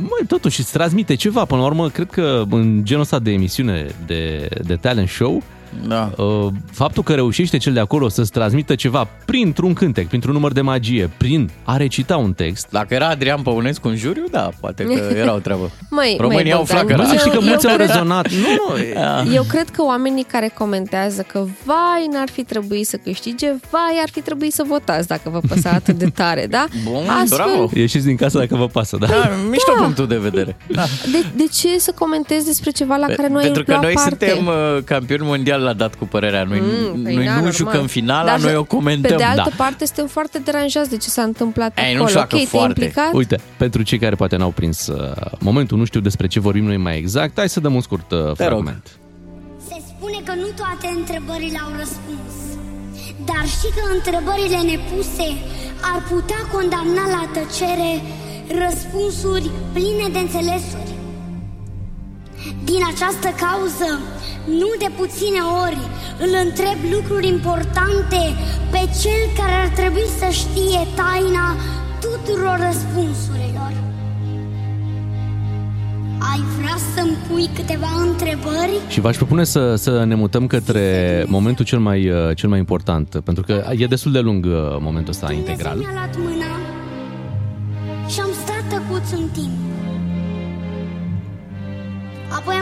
Măi, 0.00 0.26
totuși 0.28 0.60
îți 0.60 0.72
transmite 0.72 1.14
ceva. 1.14 1.44
Până 1.44 1.60
la 1.60 1.66
urmă, 1.66 1.88
cred 1.88 2.10
că 2.10 2.42
în 2.50 2.80
genul 2.84 3.02
ăsta 3.02 3.18
de 3.18 3.30
emisiune 3.30 3.86
de, 4.06 4.48
de 4.64 4.76
talent 4.76 5.08
show, 5.08 5.42
Da. 5.88 6.10
uh, 6.16 6.46
faptul 6.72 7.02
că 7.02 7.12
reușește 7.14 7.56
cel 7.56 7.72
de 7.72 7.80
acolo 7.80 8.08
să-ți 8.08 8.30
transmită 8.30 8.74
ceva 8.74 9.08
printr-un 9.24 9.72
cântec, 9.72 10.08
printr-un 10.08 10.32
număr 10.32 10.52
de 10.52 10.60
magie, 10.60 11.10
prin 11.16 11.50
a 11.64 11.76
recita 11.76 12.16
un 12.16 12.32
text, 12.32 12.66
Dacă 12.70 12.94
era 12.94 13.08
Adrian 13.08 13.42
Păunescu 13.42 13.88
în 13.88 13.96
juriu, 13.96 14.24
da, 14.30 14.48
poate 14.60 14.84
că 14.84 14.92
era 15.22 15.34
o 15.34 15.38
treabă. 15.38 15.70
Măi, 15.90 16.16
România 16.20 16.54
au 16.54 16.58
măi, 16.58 16.66
Bogdan, 16.68 16.86
flacărat. 16.86 17.06
Bă, 17.06 17.12
să 17.12 17.18
știi 17.18 17.30
că 17.30 17.36
eu- 17.42 17.48
mulți 17.48 17.64
eu 17.66 17.70
au 17.70 17.76
cred- 17.76 17.88
rezonat. 17.88 18.28
Nu, 18.30 18.46
nu, 18.68 18.76
e- 19.30 19.34
Eu 19.34 19.42
cred 19.42 19.68
că 19.68 19.82
oamenii 19.82 20.22
care 20.24 20.50
comentează 20.58 21.22
că 21.22 21.44
vai, 21.64 22.06
n-ar 22.12 22.28
fi 22.32 22.42
trebuit 22.44 22.86
să 22.86 22.96
câștige, 22.96 23.46
vai, 23.70 23.98
ar 24.02 24.08
fi 24.12 24.20
trebuit 24.20 24.52
să 24.52 24.62
votați 24.66 25.06
dacă 25.08 25.30
vă 25.30 25.40
păsa 25.48 25.70
atât 25.80 25.94
de 25.98 26.06
tare, 26.14 26.46
da? 26.50 26.66
Bun, 26.84 27.02
bravo. 27.28 27.70
ieșiți 27.74 28.06
din 28.06 28.16
casă 28.16 28.38
dacă 28.38 28.56
vă 28.56 28.66
pasă, 28.66 28.96
da? 29.00 29.06
Da, 29.06 29.30
mișto 29.50 29.72
Da. 29.76 29.82
punctul 29.82 30.06
de 30.06 30.16
vedere. 30.16 30.56
Da. 30.68 30.82
De, 31.12 31.24
de 31.36 31.44
ce 31.52 31.78
să 31.78 31.92
comentezi 31.98 32.44
despre 32.46 32.70
ceva 32.70 32.96
la 32.96 33.06
care 33.06 33.28
noi 33.28 33.42
Pentru 33.42 33.64
că 33.64 33.70
luat 33.70 33.82
noi 33.84 33.92
parte? 33.92 34.26
suntem 34.28 34.46
uh, 34.46 34.82
campioni 34.84 35.22
mondiali 35.60 35.78
la 35.78 35.84
dat 35.84 35.94
cu 35.94 36.04
părerea. 36.06 36.42
Noi, 36.44 36.60
Mm, 36.60 37.02
păi 37.02 37.14
noi 37.14 37.24
da, 37.24 37.30
nu 37.30 37.34
normal. 37.34 37.52
jucăm 37.52 37.86
finala, 37.86 38.24
Dar 38.30 38.38
noi 38.40 38.54
o 38.56 38.64
comentăm. 38.64 39.10
Pe 39.10 39.16
de 39.16 39.22
altă 39.24 39.48
da. 39.56 39.64
parte, 39.64 39.84
suntem 39.84 40.06
foarte 40.06 40.38
deranjați 40.38 40.90
de 40.90 40.96
ce 40.96 41.08
s-a 41.08 41.22
întâmplat 41.22 41.78
Ei, 41.78 41.84
nu 41.84 41.90
acolo. 42.02 42.06
știu 42.08 42.20
dacă 42.20 42.34
ok, 42.34 42.40
te-ai 42.40 42.46
foarte. 42.60 42.80
implicat? 42.84 43.12
Uite, 43.12 43.36
pentru 43.56 43.82
cei 43.82 43.98
care 43.98 44.14
poate 44.14 44.36
n-au 44.36 44.50
prins 44.50 44.86
uh, 44.86 45.12
momentul, 45.38 45.78
nu 45.78 45.84
știu 45.84 46.00
despre 46.00 46.26
ce 46.26 46.40
vorbim 46.40 46.64
noi 46.64 46.76
mai 46.76 46.96
exact, 46.98 47.32
hai 47.38 47.48
să 47.48 47.60
dăm 47.60 47.74
un 47.74 47.80
scurt 47.80 48.10
uh, 48.10 48.18
fragment. 48.34 48.86
Se 49.68 49.76
spune 49.88 50.18
că 50.24 50.32
nu 50.42 50.48
toate 50.60 50.86
întrebările 50.98 51.58
au 51.64 51.70
răspuns, 51.78 52.32
dar 53.30 53.44
și 53.58 53.68
că 53.76 53.82
întrebările 53.96 54.58
nepuse 54.72 55.28
ar 55.92 55.98
putea 56.12 56.40
condamna 56.54 57.04
la 57.16 57.22
tăcere 57.36 57.90
răspunsuri 58.64 59.50
pline 59.72 60.06
de 60.12 60.18
înțelesuri. 60.26 60.89
Din 62.64 62.82
această 62.92 63.28
cauză, 63.44 63.90
nu 64.60 64.70
de 64.78 64.90
puține 65.00 65.40
ori 65.64 65.82
îl 66.24 66.32
întreb 66.44 66.78
lucruri 66.94 67.26
importante 67.26 68.22
pe 68.70 68.82
cel 69.02 69.22
care 69.38 69.52
ar 69.64 69.68
trebui 69.68 70.06
să 70.18 70.28
știe 70.42 70.80
taina 71.00 71.46
tuturor 72.00 72.56
răspunsurilor. 72.68 73.72
Ai 76.32 76.40
vrea 76.58 76.76
să-mi 76.94 77.16
pui 77.28 77.48
câteva 77.54 77.88
întrebări? 78.08 78.74
Și 78.88 79.00
v-aș 79.00 79.16
propune 79.16 79.44
să, 79.44 79.74
să 79.74 80.04
ne 80.04 80.14
mutăm 80.14 80.46
către 80.46 80.84
momentul 81.28 81.64
cel 81.64 81.78
mai, 81.78 82.10
uh, 82.10 82.36
cel 82.36 82.48
mai 82.48 82.58
important, 82.58 83.20
pentru 83.24 83.42
că 83.42 83.64
e 83.76 83.86
destul 83.86 84.12
de 84.12 84.20
lung 84.20 84.44
uh, 84.44 84.52
momentul 84.80 85.10
ăsta 85.10 85.26
Dumnezeu 85.26 85.50
integral. 85.50 85.76
mi-a 85.78 85.90
luat 85.92 86.16
mâna 86.18 86.39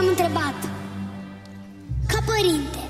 întrebat, 0.09 0.59
ca 2.11 2.19
părinte, 2.31 2.81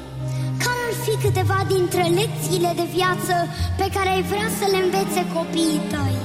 care 0.64 0.82
ar 0.90 0.96
fi 1.06 1.14
câteva 1.26 1.60
dintre 1.76 2.04
lecțiile 2.20 2.72
de 2.80 2.86
viață 2.98 3.36
pe 3.80 3.88
care 3.96 4.10
ai 4.16 4.24
vrea 4.32 4.50
să 4.60 4.66
le 4.74 4.80
învețe 4.86 5.22
copiii 5.38 5.82
tăi? 5.94 6.18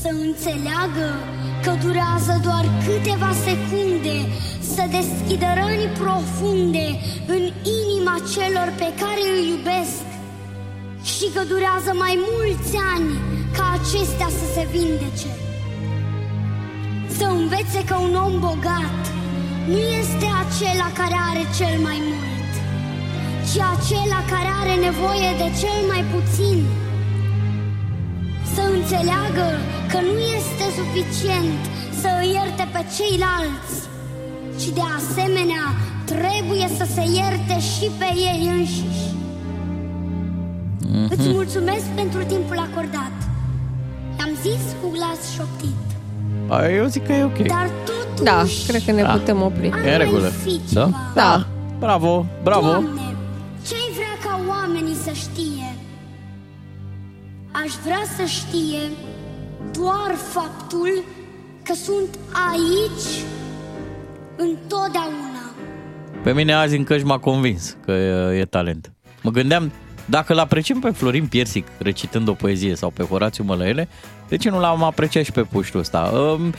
Să 0.00 0.08
înțeleagă 0.26 1.08
că 1.64 1.72
durează 1.84 2.34
doar 2.46 2.64
câteva 2.86 3.30
secunde 3.48 4.16
să 4.74 4.82
deschidă 4.96 5.48
răni 5.60 5.88
profunde 6.02 6.86
în 7.26 7.42
inima 7.80 8.16
celor 8.34 8.68
pe 8.82 8.88
care 9.00 9.22
îi 9.34 9.48
iubesc 9.52 10.06
și 11.12 11.26
că 11.34 11.42
durează 11.52 11.90
mai 12.04 12.14
mulți 12.30 12.72
ani 12.94 13.10
ca 13.56 13.64
acestea 13.78 14.28
să 14.38 14.44
se 14.54 14.68
vindece. 14.74 15.45
Să 17.18 17.24
învețe 17.24 17.80
că 17.90 17.96
un 18.06 18.14
om 18.26 18.34
bogat 18.40 19.02
nu 19.72 19.78
este 20.00 20.26
acela 20.42 20.88
care 21.00 21.16
are 21.30 21.44
cel 21.58 21.76
mai 21.88 21.98
mult, 22.10 22.52
ci 23.48 23.58
acela 23.74 24.20
care 24.32 24.50
are 24.62 24.74
nevoie 24.88 25.30
de 25.42 25.48
cel 25.60 25.80
mai 25.92 26.02
puțin. 26.14 26.58
Să 28.54 28.62
înțeleagă 28.76 29.48
că 29.90 29.98
nu 30.08 30.16
este 30.38 30.66
suficient 30.80 31.60
să 32.00 32.08
îi 32.20 32.30
ierte 32.36 32.64
pe 32.74 32.82
ceilalți, 32.96 33.76
ci 34.60 34.68
de 34.78 34.84
asemenea 34.98 35.64
trebuie 36.12 36.66
să 36.78 36.84
se 36.94 37.04
ierte 37.20 37.56
și 37.72 37.86
pe 38.00 38.08
ei 38.30 38.40
înșiși. 38.56 39.06
Îți 41.14 41.28
mulțumesc 41.38 41.86
pentru 42.00 42.20
timpul 42.32 42.58
acordat. 42.68 43.16
Am 44.24 44.30
zis 44.42 44.64
cu 44.80 44.86
glas 44.96 45.20
șoptit. 45.34 45.95
A, 46.48 46.68
Eu 46.68 46.86
zic 46.86 47.06
că 47.06 47.12
e 47.12 47.24
ok. 47.24 47.38
Dar 47.38 47.70
totuși... 47.84 48.22
Da, 48.22 48.42
cred 48.66 48.82
că 48.84 48.92
ne 48.92 49.02
Da. 49.02 49.12
putem 49.12 49.42
opri. 49.42 49.70
ar 49.70 49.78
E 49.78 49.80
în 49.80 49.84
mai 49.88 49.96
regulă. 49.98 50.28
fi 50.28 50.60
Da? 50.74 50.84
ceva. 50.84 50.96
Da. 51.14 51.46
Bravo, 51.78 52.26
bravo. 52.42 52.66
Doamne, 52.66 53.00
ce-ai 53.66 53.90
vrea 53.94 54.30
ca 54.30 54.40
oamenii 54.48 54.94
să 54.94 55.10
știe? 55.14 55.74
Aș 57.52 57.72
vrea 57.84 58.02
să 58.16 58.24
știe 58.24 58.78
doar 59.72 60.14
faptul 60.32 61.04
că 61.62 61.74
sunt 61.74 62.08
aici 62.50 63.24
întotdeauna. 64.36 65.44
Pe 66.22 66.32
mine 66.32 66.52
azi 66.52 66.76
încă 66.76 66.96
m-a 67.04 67.18
convins 67.18 67.76
că 67.84 67.92
e, 67.92 68.38
e 68.38 68.44
talent. 68.44 68.92
Mă 69.22 69.30
gândeam, 69.30 69.72
Dacă 70.08 70.32
îl 70.32 70.38
apreciem 70.38 70.78
pe 70.80 70.90
Florin 70.90 71.26
Piersic 71.26 71.66
recitând 71.78 72.28
o 72.28 72.32
poezie 72.32 72.74
sau 72.74 72.90
pe 72.90 73.02
Horațiu 73.02 73.44
Mălăele, 73.44 73.88
de 74.28 74.36
ce 74.36 74.50
nu 74.50 74.60
l-am 74.60 74.82
apreciat 74.84 75.24
și 75.24 75.32
pe 75.32 75.40
puștul 75.40 75.80
ăsta? 75.80 75.98
Um, 76.14 76.54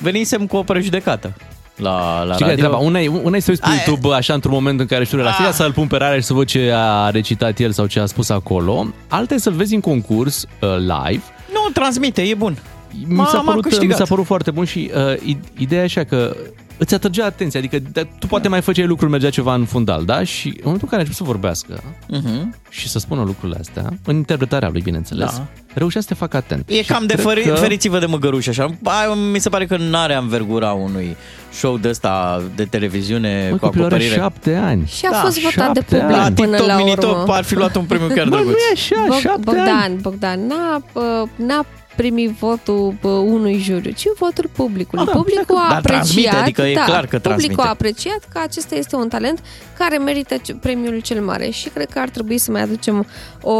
Venisem 0.00 0.46
cu 0.46 0.56
o 0.56 0.62
prejudecată 0.62 1.32
la, 1.76 2.22
la 2.24 2.32
Știi 2.32 2.44
care 2.46 2.50
e 2.52 2.54
radio. 2.54 2.64
treaba? 2.64 2.76
Una 2.86 3.00
e, 3.00 3.08
una 3.08 3.36
e 3.36 3.40
să 3.40 3.46
uiți 3.50 3.62
pe 3.62 3.68
Aia- 3.68 3.84
YouTube 3.86 4.14
așa 4.14 4.34
într-un 4.34 4.52
moment 4.52 4.80
în 4.80 4.86
care 4.86 5.04
știu 5.04 5.16
relaxat, 5.16 5.54
să-l 5.54 5.72
pun 5.72 5.86
pe 5.86 5.96
rare 5.96 6.20
și 6.20 6.26
să 6.26 6.32
văd 6.34 6.46
ce 6.46 6.72
a 6.74 7.10
recitat 7.10 7.58
el 7.58 7.72
sau 7.72 7.86
ce 7.86 8.00
a 8.00 8.06
spus 8.06 8.28
acolo. 8.28 8.86
Alta 9.08 9.34
e 9.34 9.38
să-l 9.38 9.52
vezi 9.52 9.74
în 9.74 9.80
concurs 9.80 10.44
uh, 10.60 10.68
live. 10.78 11.22
Nu, 11.52 11.70
transmite, 11.72 12.22
e 12.22 12.34
bun. 12.34 12.58
Mi 13.06 13.14
M-a- 13.14 13.26
s-a, 13.26 13.36
m-a 13.36 13.42
părut, 13.44 13.64
mi 13.64 13.70
câștigat. 13.70 13.96
s-a 13.96 14.04
părut 14.04 14.24
foarte 14.24 14.50
bun 14.50 14.64
și 14.64 14.90
uh, 14.94 15.14
id- 15.34 15.58
ideea 15.58 15.80
e 15.80 15.84
așa 15.84 16.04
că 16.04 16.36
îți 16.78 16.94
atrăgea 16.94 17.24
atenția, 17.24 17.60
adică 17.60 17.78
de- 17.92 18.06
tu 18.18 18.26
poate 18.26 18.48
mai 18.48 18.60
făceai 18.60 18.86
lucruri, 18.86 19.10
mergea 19.10 19.30
ceva 19.30 19.54
în 19.54 19.64
fundal, 19.64 20.04
da? 20.04 20.24
Și 20.24 20.46
în 20.46 20.60
momentul 20.62 20.88
în 20.90 20.98
care 20.98 21.02
a 21.02 21.04
început 21.06 21.16
să 21.16 21.24
vorbească 21.32 21.82
Uh-huh. 22.12 22.68
și 22.70 22.88
să 22.88 22.98
spună 22.98 23.22
lucrurile 23.22 23.58
astea, 23.60 23.84
în 24.04 24.16
interpretarea 24.16 24.68
lui, 24.68 24.80
bineînțeles, 24.80 25.36
Da. 25.36 25.46
reușea 25.74 26.00
să 26.00 26.06
te 26.08 26.14
facă 26.14 26.36
atent. 26.36 26.68
E 26.68 26.82
Și 26.82 26.88
cam 26.88 27.06
de 27.06 27.12
cred 27.14 27.24
feri, 27.26 27.42
că- 27.42 27.54
feriți-vă 27.54 27.98
de 27.98 28.06
măgăruși 28.06 28.48
așa. 28.48 28.66
Aia 28.84 29.12
mi 29.14 29.38
se 29.38 29.48
pare 29.48 29.66
că 29.66 29.76
nu 29.76 29.96
are 29.98 30.14
învergura 30.14 30.72
unui 30.72 31.16
show 31.52 31.78
de 31.78 31.88
ăsta 31.88 32.42
de 32.54 32.64
televiziune 32.64 33.48
Mă, 33.50 33.56
cu 33.56 33.64
copilul 33.64 33.84
are 33.86 33.94
acoperire. 33.94 34.20
șapte 34.20 34.54
ani. 34.54 34.86
Și 34.86 35.06
a 35.06 35.10
Da, 35.10 35.16
fost 35.18 35.40
votat 35.40 35.72
de 35.72 35.80
șapte 35.80 35.96
public 35.96 36.16
ani. 36.20 36.34
până 36.34 36.48
TikTok, 36.50 36.66
la 36.66 36.76
Minitop 36.76 37.10
urmă. 37.20 37.32
ar 37.34 37.44
fi 37.44 37.54
luat 37.54 37.76
un 37.76 37.84
premiu 37.84 38.06
chiar 38.06 38.28
Bă, 38.28 38.34
drăguț. 38.36 38.52
nu 38.52 38.58
e 38.58 38.72
așa, 38.72 39.04
Bog- 39.08 39.20
șapte 39.20 39.40
Bogdan, 39.44 39.68
ani. 39.82 39.94
Bogdan, 40.00 40.46
n-a, 40.46 40.82
uh, 40.92 41.28
n-a 41.46 41.64
primit 42.02 42.30
votul 42.30 42.94
uh, 43.02 43.10
unui 43.10 43.58
juriu, 43.58 43.90
ci 43.90 44.04
votul 44.18 44.50
publicului. 44.56 45.04
Ah, 45.04 45.10
da, 45.12 45.18
publicul 45.18 45.56
a 45.56 45.66
dar 45.68 45.76
apreciat, 45.78 45.84
transmite, 45.84 46.28
adică 46.36 46.62
e 46.62 46.74
da, 46.74 46.82
clar 46.84 47.06
că 47.06 47.18
publicul 47.18 47.30
transmite. 47.30 47.62
a 47.62 47.68
apreciat 47.68 48.18
că 48.32 48.40
acesta 48.42 48.74
este 48.74 48.96
un 48.96 49.08
talent 49.08 49.38
care 49.78 49.98
merită 49.98 50.36
ce- 50.42 50.54
premiul 50.54 51.00
cel 51.00 51.20
mare 51.24 51.50
și 51.50 51.68
cred 51.68 51.88
că 51.90 51.98
ar 51.98 52.08
trebui 52.08 52.38
să 52.38 52.50
mai 52.50 52.62
aducem 52.62 53.06
o 53.42 53.52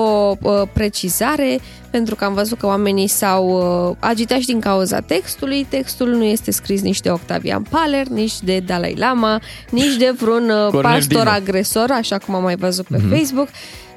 uh, 0.42 0.62
precizare 0.72 1.59
pentru 1.90 2.14
că 2.14 2.24
am 2.24 2.35
văzut 2.35 2.59
că 2.59 2.66
oamenii 2.66 3.07
s-au 3.09 3.46
uh, 3.90 3.96
agitat 3.98 4.38
și 4.38 4.46
din 4.46 4.61
cauza 4.61 5.01
textului. 5.01 5.66
Textul 5.68 6.09
nu 6.09 6.24
este 6.24 6.51
scris 6.51 6.81
nici 6.83 7.01
de 7.01 7.11
Octavian 7.11 7.62
Paler, 7.70 8.07
nici 8.07 8.40
de 8.40 8.59
Dalai 8.66 8.94
Lama, 8.98 9.40
nici 9.70 9.96
de 9.96 10.14
vreun 10.18 10.51
uh, 10.51 10.70
Cornel 10.70 10.83
pastor 10.92 11.18
Dinu. 11.22 11.31
agresor, 11.35 11.90
așa 11.90 12.18
cum 12.18 12.35
am 12.35 12.42
mai 12.42 12.57
văzut 12.57 12.87
pe 12.87 12.96
Mhm. 12.98 13.14
Facebook. 13.16 13.48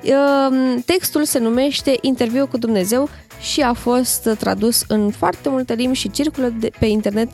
Uh, 0.04 0.82
Textul 0.86 1.24
se 1.26 1.40
numește 1.40 1.98
Interviu 2.02 2.48
cu 2.48 2.58
Dumnezeu 2.58 3.10
și 3.42 3.62
a 3.62 3.74
fost 3.74 4.26
uh, 4.26 4.38
tradus 4.38 4.84
în 4.88 5.12
foarte 5.18 5.50
multe 5.50 5.74
limbi 5.74 5.98
și 5.98 6.10
circulă 6.12 6.54
de, 6.60 6.70
pe 6.80 6.86
internet 6.86 7.30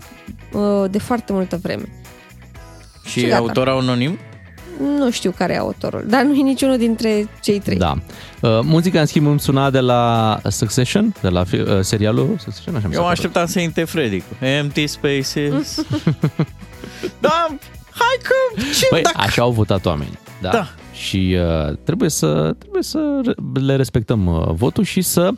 uh, 0.51 0.89
de 0.89 0.97
foarte 0.99 1.33
multă 1.33 1.59
vreme. 1.61 1.89
Și 3.05 3.19
Și 3.19 3.25
gata. 3.25 3.37
autor 3.37 3.67
anonim? 3.69 4.17
Nu 4.97 5.11
știu 5.11 5.31
care 5.37 5.53
e 5.53 5.57
autorul, 5.57 6.03
dar 6.07 6.21
nu 6.23 6.33
e 6.33 6.41
niciunul 6.41 6.77
dintre 6.77 7.27
cei 7.41 7.59
trei. 7.59 7.77
Da. 7.77 7.93
Uh, 8.41 8.59
muzica, 8.63 8.99
în 8.99 9.05
schimb, 9.05 9.27
îmi 9.27 9.39
suna 9.39 9.69
de 9.69 9.79
la 9.79 10.37
Succession, 10.49 11.13
de 11.21 11.27
la 11.29 11.43
fi- 11.43 11.59
uh, 11.59 11.79
serialul 11.81 12.35
Succession, 12.39 12.75
așa 12.75 12.87
mi 12.87 12.93
s-a 12.93 12.99
Eu 12.99 13.05
mă 13.05 13.09
părut. 13.09 13.17
așteptam 13.17 13.45
să 13.45 13.59
intre 13.59 13.83
Freddy 13.83 14.19
cu 14.19 14.45
Empty 14.45 14.87
Spaces. 14.87 15.75
da, 17.19 17.47
hai 17.91 18.17
că... 18.23 18.61
Ce, 18.79 18.87
Păi, 18.89 19.01
dacă... 19.01 19.17
așa 19.19 19.41
au 19.41 19.51
votat 19.51 19.85
oamenii. 19.85 20.17
Da. 20.41 20.49
Da. 20.49 20.67
Și 20.97 21.37
uh, 21.39 21.75
trebuie 21.83 22.09
să 22.09 22.55
trebuie 22.57 22.83
să 22.83 23.21
re- 23.25 23.61
le 23.61 23.75
respectăm 23.75 24.25
uh, 24.27 24.47
votul 24.51 24.83
și 24.83 25.01
să 25.01 25.31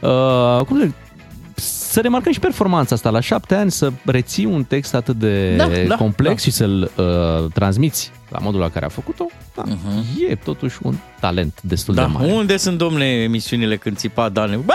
uh, 0.00 0.64
cum 0.66 0.78
să 0.78 0.84
zic, 0.84 0.94
să 1.92 2.00
remarcăm 2.00 2.32
și 2.32 2.38
performanța 2.40 2.94
asta. 2.94 3.10
La 3.10 3.20
șapte 3.20 3.54
ani 3.54 3.70
să 3.70 3.92
reții 4.04 4.44
un 4.44 4.64
text 4.64 4.94
atât 4.94 5.16
de 5.16 5.54
Da, 5.56 5.68
da, 5.88 5.94
complex 5.94 6.34
da. 6.34 6.40
și 6.42 6.50
să-l 6.50 6.90
uh, 6.96 7.04
transmiți 7.52 8.10
la 8.28 8.38
modul 8.38 8.60
la 8.60 8.68
care 8.68 8.84
a 8.84 8.88
făcut-o, 8.88 9.26
da, 9.54 9.62
uh-huh. 9.66 10.30
e 10.30 10.34
totuși 10.34 10.78
un 10.82 10.94
talent 11.20 11.58
destul 11.62 11.94
de 11.94 12.00
Mhm. 12.00 12.12
Da, 12.12 12.18
mare. 12.18 12.32
unde 12.32 12.56
sunt, 12.56 12.78
domnule, 12.78 13.04
emisiunile 13.04 13.76
când 13.76 13.96
țipa 13.96 14.28
Dane? 14.28 14.56
Bă! 14.56 14.72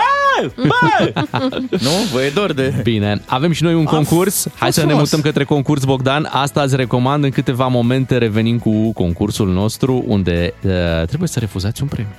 Bă! 0.56 1.12
nu? 1.86 1.90
Vă 2.12 2.22
e 2.22 2.30
dor 2.30 2.52
de... 2.52 2.74
Bine, 2.82 3.22
avem 3.26 3.52
și 3.52 3.62
noi 3.62 3.74
un 3.74 3.86
A 3.86 3.90
concurs. 3.90 4.42
Hai 4.48 4.52
fost 4.58 4.72
să 4.72 4.80
ne 4.80 4.86
frumos. 4.86 5.10
mutăm 5.10 5.20
către 5.30 5.44
concurs, 5.44 5.84
Bogdan. 5.84 6.28
Asta 6.32 6.62
îți 6.62 6.76
recomand. 6.76 7.24
În 7.24 7.30
câteva 7.30 7.66
momente 7.66 8.18
revenim 8.18 8.58
cu 8.58 8.92
concursul 8.92 9.52
nostru, 9.52 10.04
unde 10.06 10.54
uh, 10.62 10.70
trebuie 11.06 11.28
să 11.28 11.38
refuzați 11.38 11.82
un 11.82 11.88
premiu. 11.88 12.12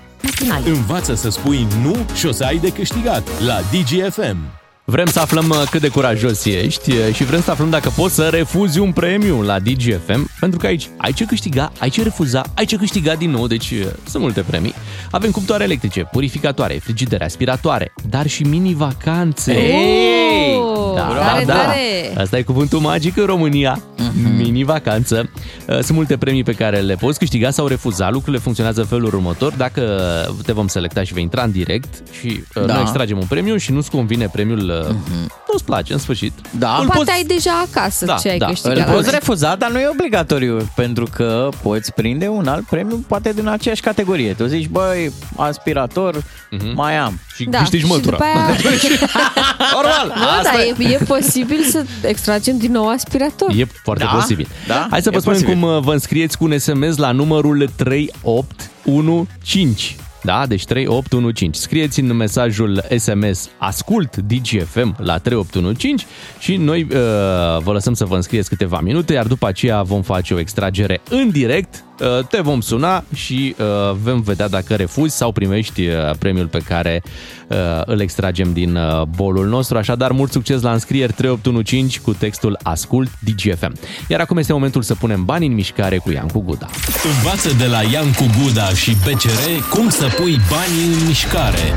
Învață 0.66 1.14
să 1.14 1.30
spui 1.30 1.68
nu 1.84 1.96
și 2.16 2.26
o 2.26 2.32
să 2.32 2.44
ai 2.44 2.58
de 2.58 2.70
câștigat 2.72 3.42
la 3.46 3.60
DGFM. 3.72 4.38
Vrem 4.90 5.06
să 5.06 5.20
aflăm 5.20 5.50
uh, 5.50 5.64
cât 5.72 5.82
de 5.82 5.88
curajos 5.88 6.46
ești 6.46 6.92
uh, 6.92 7.14
și 7.14 7.24
vrem 7.24 7.42
să 7.42 7.52
aflăm 7.52 7.70
dacă 7.70 7.90
poți 7.96 8.16
să 8.16 8.28
refuzi 8.32 8.80
un 8.80 8.92
premiu 8.92 9.42
la 9.42 9.60
DGFM, 9.60 10.30
pentru 10.40 10.60
că 10.60 10.66
aici 10.68 10.90
ai 10.98 11.12
ce 11.12 11.26
câștiga, 11.26 11.72
ai 11.80 11.90
ce 11.90 12.04
refuza, 12.04 12.42
ai 12.54 12.66
ce 12.66 12.76
câștiga 12.76 13.14
din 13.16 13.30
nou, 13.30 13.48
deci 13.48 13.72
uh, 13.72 13.86
sunt 14.10 14.24
multe 14.24 14.42
premii. 14.42 14.74
Avem 15.12 15.32
cuptoare 15.32 15.64
electrice, 15.64 16.08
purificatoare, 16.12 16.80
frigidere, 16.84 17.24
aspiratoare, 17.26 17.94
dar 18.10 18.28
și 18.28 18.44
mini-vacanțe. 18.44 19.54
Ei! 19.54 20.56
Oh, 20.58 20.96
Da, 20.96 21.02
tare, 21.02 21.46
da, 21.46 21.54
da. 21.54 21.60
tare. 21.60 21.78
Asta 22.18 22.38
e 22.38 22.42
cuvântul 22.42 22.80
magic 22.80 23.18
în 23.18 23.26
România. 23.26 23.82
Mini-vacanță. 24.38 25.30
Uh, 25.68 25.74
Sunt 25.76 25.90
multe 25.98 26.18
premii 26.18 26.44
pe 26.44 26.52
care 26.54 26.80
le 26.80 26.96
poți 26.96 27.20
câștiga 27.20 27.50
sau 27.50 27.68
refuza. 27.68 28.10
Lucrurile 28.10 28.42
funcționează 28.42 28.80
în 28.80 28.86
felul 28.88 29.06
următor. 29.06 29.54
Dacă 29.58 29.82
te 30.46 30.52
vom 30.52 30.68
selecta 30.68 31.04
și 31.04 31.14
vei 31.14 31.24
intra 31.24 31.44
în 31.44 31.52
direct 31.52 32.04
și 32.20 32.28
uh, 32.56 32.66
Da. 32.66 32.74
noi 32.74 32.82
extragem 32.82 33.18
un 33.18 33.26
premiu 33.30 33.56
și 33.58 33.72
nu-ți 33.72 33.90
convine 33.92 34.30
premiul, 34.32 34.79
uh, 34.88 34.96
nu-ți 35.52 35.64
place, 35.66 35.94
în 35.94 36.00
sfârșit. 36.00 36.34
Da. 36.52 36.70
Îl 36.80 36.86
Poate 36.86 36.98
poți- 36.98 37.12
ai 37.12 37.24
deja 37.24 37.66
acasă 37.72 38.06
Da, 38.06 38.16
ce 38.16 38.30
ai 38.30 38.38
da. 38.38 38.46
Îl 38.46 38.52
câștigat. 38.52 38.94
poți 38.94 39.10
refuza, 39.12 39.56
dar 39.56 39.72
nu 39.72 39.80
e 39.80 39.88
obligatoriu, 39.88 40.70
pentru 40.76 41.08
că 41.16 41.50
poți 41.62 41.94
prinde 41.94 42.28
un 42.28 42.48
alt 42.48 42.66
premiu, 42.66 43.04
poate 43.08 43.34
din 43.34 43.48
aceeași 43.48 43.82
categorie. 43.82 44.34
Tu 44.34 44.46
zici, 44.46 44.68
băi, 44.68 45.12
aspirator, 45.36 46.24
mai 46.76 46.98
am. 46.98 47.20
Și 47.36 47.44
Da, 47.44 47.58
câștigi 47.58 47.84
și 47.86 47.90
mătura. 47.92 48.12
după 48.12 48.24
aia... 48.24 48.36
Normal! 49.74 50.14
Nu, 50.20 50.26
dar 50.44 50.54
e, 50.80 50.84
e 50.94 50.98
posibil 51.08 51.64
să 51.64 51.84
extragem 52.04 52.58
din 52.58 52.72
nou 52.72 52.90
aspirator. 52.90 53.50
E 53.56 53.66
foarte 53.84 54.04
Da? 54.04 54.10
posibil. 54.10 54.48
Da? 54.68 54.88
Hai 54.90 55.02
să 55.02 55.10
vă 55.10 55.16
E 55.16 55.20
spunem 55.20 55.40
posibil. 55.40 55.60
cum 55.62 55.76
uh, 55.76 55.82
vă 55.82 55.94
înscrieți 55.94 56.38
cu 56.38 56.44
un 56.44 56.58
SMS 56.60 56.98
la 56.98 57.12
numărul 57.12 57.70
3815. 57.76 59.96
Da, 60.24 60.46
deci 60.46 60.66
3815. 60.66 61.62
Scrieți 61.62 62.00
în 62.00 62.16
mesajul 62.16 62.84
SMS 62.98 63.50
Ascult 63.58 64.16
DGFM 64.16 64.96
la 64.98 65.18
3815 65.18 66.06
și 66.40 66.56
noi 66.56 66.82
uh, 66.82 66.98
vă 67.64 67.72
lăsăm 67.72 67.94
să 67.94 68.06
vă 68.06 68.16
înscrieți 68.16 68.50
câteva 68.50 68.80
minute, 68.80 69.14
iar 69.14 69.28
după 69.28 69.48
aceea 69.48 69.82
vom 69.82 70.02
face 70.02 70.34
o 70.34 70.40
extragere 70.40 71.02
în 71.10 71.30
direct. 71.30 71.84
Uh, 72.00 72.26
te 72.26 72.42
vom 72.42 72.62
suna 72.62 73.04
și 73.14 73.56
uh, 73.60 73.96
vom 74.04 74.22
vedea 74.22 74.48
dacă 74.48 74.76
refuzi 74.76 75.18
sau 75.18 75.32
primești 75.32 75.88
uh, 75.88 75.96
premiul 76.20 76.48
pe 76.48 76.60
care 76.60 77.02
uh, 77.48 77.58
îl 77.86 78.00
extragem 78.02 78.54
din 78.54 78.76
uh, 78.76 79.02
bolul 79.02 79.48
nostru. 79.48 79.78
Așadar, 79.78 80.12
mult 80.12 80.32
succes 80.32 80.62
la 80.62 80.72
înscrieri 80.72 81.14
3815 81.14 82.00
cu 82.00 82.14
textul 82.14 82.60
Ascult 82.64 83.10
DGFM. 83.20 83.74
Iar 84.08 84.20
acum 84.20 84.38
este 84.38 84.54
momentul 84.54 84.82
să 84.82 84.96
punem 84.96 85.26
bani 85.26 85.46
în 85.46 85.54
mișcare 85.54 85.98
cu 85.98 86.12
Iancu 86.12 86.40
Guda. 86.40 86.68
Învață 87.16 87.50
de 87.58 87.66
la 87.66 87.82
Iancu 87.82 88.26
Guda 88.42 88.70
și 88.70 88.96
BCR 88.96 89.70
cum 89.70 89.90
să 89.90 90.08
pui 90.16 90.40
banii 90.50 90.94
în 90.94 91.08
mișcare. 91.08 91.74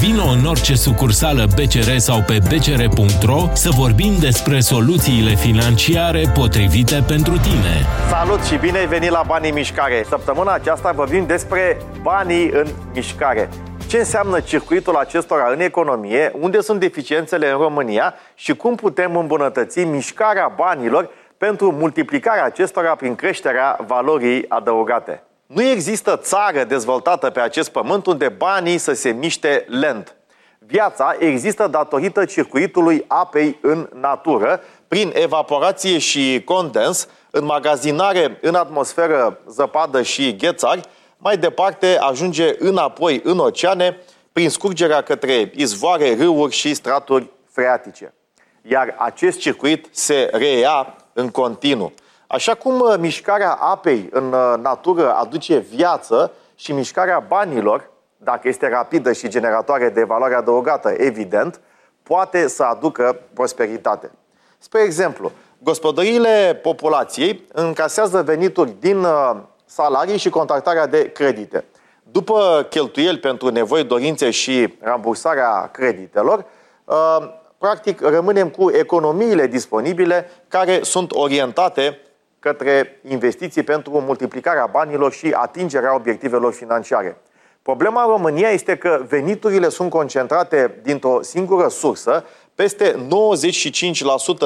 Vino 0.00 0.24
în 0.24 0.44
orice 0.44 0.74
sucursală 0.74 1.46
BCR 1.54 1.96
sau 1.96 2.22
pe 2.26 2.38
bcr.ro 2.48 3.48
să 3.52 3.70
vorbim 3.70 4.16
despre 4.18 4.60
soluțiile 4.60 5.34
financiare 5.34 6.30
potrivite 6.34 7.04
pentru 7.06 7.38
tine. 7.38 7.86
Salut 8.10 8.42
și 8.44 8.56
bine 8.56 8.78
ai 8.78 8.86
venit 8.86 9.10
la 9.10 9.22
Banii 9.26 9.48
în 9.48 9.54
Mișcare! 9.62 10.04
Săptămâna 10.08 10.52
aceasta 10.52 10.92
vorbim 10.92 11.26
despre 11.26 11.76
banii 12.00 12.50
în 12.50 12.66
mișcare. 12.94 13.48
Ce 13.88 13.98
înseamnă 13.98 14.40
circuitul 14.40 14.96
acestora 14.96 15.50
în 15.52 15.60
economie, 15.60 16.32
unde 16.40 16.60
sunt 16.60 16.80
deficiențele 16.80 17.50
în 17.50 17.58
România 17.58 18.14
și 18.34 18.56
cum 18.56 18.74
putem 18.74 19.16
îmbunătăți 19.16 19.84
mișcarea 19.84 20.52
banilor 20.56 21.10
pentru 21.36 21.72
multiplicarea 21.72 22.44
acestora 22.44 22.94
prin 22.94 23.14
creșterea 23.14 23.78
valorii 23.86 24.44
adăugate. 24.48 25.22
Nu 25.46 25.62
există 25.62 26.16
țară 26.16 26.64
dezvoltată 26.64 27.30
pe 27.30 27.40
acest 27.40 27.70
pământ 27.70 28.06
unde 28.06 28.28
banii 28.28 28.78
să 28.78 28.92
se 28.92 29.10
miște 29.10 29.64
lent. 29.68 30.16
Viața 30.58 31.16
există 31.18 31.66
datorită 31.66 32.24
circuitului 32.24 33.04
apei 33.06 33.58
în 33.60 33.88
natură, 34.00 34.60
prin 34.88 35.10
evaporație 35.14 35.98
și 35.98 36.42
condens, 36.44 37.08
înmagazinare 37.34 38.38
în 38.40 38.54
atmosferă, 38.54 39.38
zăpadă 39.46 40.02
și 40.02 40.36
ghețari, 40.36 40.80
mai 41.16 41.36
departe 41.36 41.98
ajunge 42.00 42.54
înapoi 42.58 43.20
în 43.24 43.38
oceane, 43.38 43.96
prin 44.32 44.50
scurgerea 44.50 45.02
către 45.02 45.50
izvoare, 45.54 46.16
râuri 46.16 46.52
și 46.52 46.74
straturi 46.74 47.30
freatice. 47.50 48.14
Iar 48.62 48.94
acest 48.98 49.38
circuit 49.38 49.88
se 49.90 50.30
reia 50.32 50.96
în 51.12 51.28
continuu. 51.28 51.92
Așa 52.26 52.54
cum 52.54 52.80
uh, 52.80 52.94
mișcarea 52.98 53.52
apei 53.52 54.08
în 54.10 54.32
uh, 54.32 54.54
natură 54.62 55.12
aduce 55.12 55.58
viață 55.58 56.32
și 56.54 56.72
mișcarea 56.72 57.18
banilor, 57.18 57.90
dacă 58.16 58.48
este 58.48 58.68
rapidă 58.68 59.12
și 59.12 59.28
generatoare 59.28 59.88
de 59.88 60.04
valoare 60.04 60.34
adăugată, 60.34 60.94
evident, 60.96 61.60
poate 62.02 62.48
să 62.48 62.62
aducă 62.62 63.20
prosperitate. 63.34 64.10
Spre 64.58 64.80
exemplu, 64.80 65.32
gospodăriile 65.62 66.58
populației 66.62 67.44
încasează 67.52 68.22
venituri 68.22 68.74
din 68.80 68.98
uh, 68.98 69.36
salarii 69.64 70.18
și 70.18 70.30
contractarea 70.30 70.86
de 70.86 71.10
credite. 71.12 71.64
după 72.02 72.66
cheltuieli 72.70 73.18
pentru 73.18 73.48
nevoi, 73.48 73.84
dorințe 73.84 74.30
și 74.30 74.74
rambursarea 74.80 75.70
creditelor, 75.72 76.44
uh, 76.84 77.16
practic 77.58 78.00
rămânem 78.00 78.48
cu 78.48 78.70
economiile 78.70 79.46
disponibile 79.46 80.30
care 80.48 80.82
sunt 80.82 81.12
orientate 81.12 81.98
către 82.38 83.00
investiții 83.08 83.62
pentru 83.62 84.00
multiplicarea 84.00 84.66
banilor 84.66 85.12
și 85.12 85.30
atingerea 85.36 85.94
obiectivelor 85.94 86.52
financiare. 86.52 87.16
Problema 87.62 88.02
în 88.02 88.08
România 88.08 88.48
este 88.48 88.76
că 88.76 89.04
veniturile 89.08 89.68
sunt 89.68 89.90
concentrate 89.90 90.78
dintr-o 90.82 91.22
singură 91.22 91.68
sursă. 91.68 92.24
Peste 92.54 93.06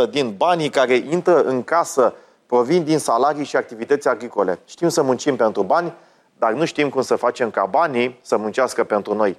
95% 0.06 0.10
din 0.10 0.34
banii 0.36 0.68
care 0.68 0.94
intră 0.94 1.42
în 1.42 1.62
casă 1.62 2.14
provin 2.46 2.84
din 2.84 2.98
salarii 2.98 3.44
și 3.44 3.56
activități 3.56 4.08
agricole. 4.08 4.58
Știm 4.64 4.88
să 4.88 5.02
muncim 5.02 5.36
pentru 5.36 5.62
bani, 5.62 5.92
dar 6.38 6.52
nu 6.52 6.64
știm 6.64 6.88
cum 6.88 7.02
să 7.02 7.16
facem 7.16 7.50
ca 7.50 7.64
banii 7.64 8.18
să 8.22 8.36
muncească 8.36 8.84
pentru 8.84 9.14
noi. 9.14 9.38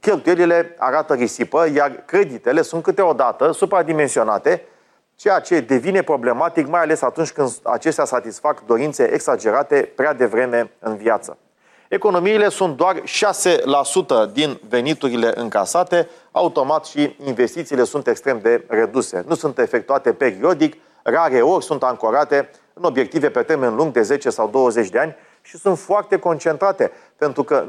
Cheltuielile 0.00 0.74
arată 0.78 1.14
risipă, 1.14 1.68
iar 1.74 1.90
creditele 1.90 2.62
sunt 2.62 2.82
câteodată 2.82 3.52
supradimensionate, 3.52 4.64
ceea 5.14 5.38
ce 5.40 5.60
devine 5.60 6.02
problematic, 6.02 6.68
mai 6.68 6.80
ales 6.80 7.02
atunci 7.02 7.30
când 7.30 7.48
acestea 7.62 8.04
satisfac 8.04 8.66
dorințe 8.66 9.12
exagerate 9.12 9.92
prea 9.94 10.12
devreme 10.12 10.70
în 10.78 10.96
viață. 10.96 11.38
Economiile 11.92 12.48
sunt 12.48 12.76
doar 12.76 13.02
6% 14.28 14.32
din 14.32 14.60
veniturile 14.68 15.32
încasate, 15.34 16.08
automat 16.30 16.84
și 16.84 17.16
investițiile 17.24 17.84
sunt 17.84 18.06
extrem 18.06 18.38
de 18.42 18.64
reduse. 18.68 19.24
Nu 19.28 19.34
sunt 19.34 19.58
efectuate 19.58 20.12
periodic, 20.12 20.76
rare 21.02 21.40
ori 21.40 21.64
sunt 21.64 21.82
ancorate 21.82 22.50
în 22.72 22.84
obiective 22.84 23.30
pe 23.30 23.42
termen 23.42 23.74
lung 23.74 23.92
de 23.92 24.02
10 24.02 24.30
sau 24.30 24.48
20 24.48 24.88
de 24.88 24.98
ani 24.98 25.14
și 25.42 25.58
sunt 25.58 25.78
foarte 25.78 26.18
concentrate, 26.18 26.90
pentru 27.16 27.42
că 27.42 27.66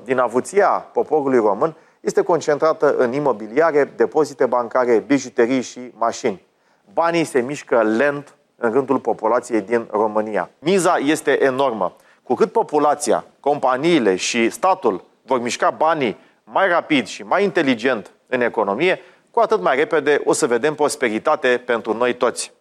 95% 0.00 0.04
din 0.04 0.18
avuția 0.18 0.68
poporului 0.68 1.38
român 1.38 1.74
este 2.00 2.22
concentrată 2.22 2.94
în 2.96 3.12
imobiliare, 3.12 3.92
depozite 3.96 4.46
bancare, 4.46 5.04
bijuterii 5.06 5.62
și 5.62 5.92
mașini. 5.98 6.46
Banii 6.92 7.24
se 7.24 7.40
mișcă 7.40 7.82
lent 7.82 8.34
în 8.56 8.72
rândul 8.72 8.98
populației 8.98 9.60
din 9.60 9.86
România. 9.90 10.50
Miza 10.58 10.96
este 10.96 11.44
enormă. 11.44 11.96
Cu 12.30 12.36
cât 12.36 12.52
populația, 12.52 13.24
companiile 13.40 14.16
și 14.16 14.50
statul 14.50 15.04
vor 15.22 15.40
mișca 15.40 15.70
banii 15.70 16.18
mai 16.44 16.68
rapid 16.68 17.06
și 17.06 17.22
mai 17.22 17.44
inteligent 17.44 18.10
în 18.26 18.40
economie, 18.40 19.00
cu 19.30 19.40
atât 19.40 19.60
mai 19.60 19.76
repede 19.76 20.20
o 20.24 20.32
să 20.32 20.46
vedem 20.46 20.74
prosperitate 20.74 21.62
pentru 21.66 21.92
noi 21.92 22.14
toți. 22.14 22.52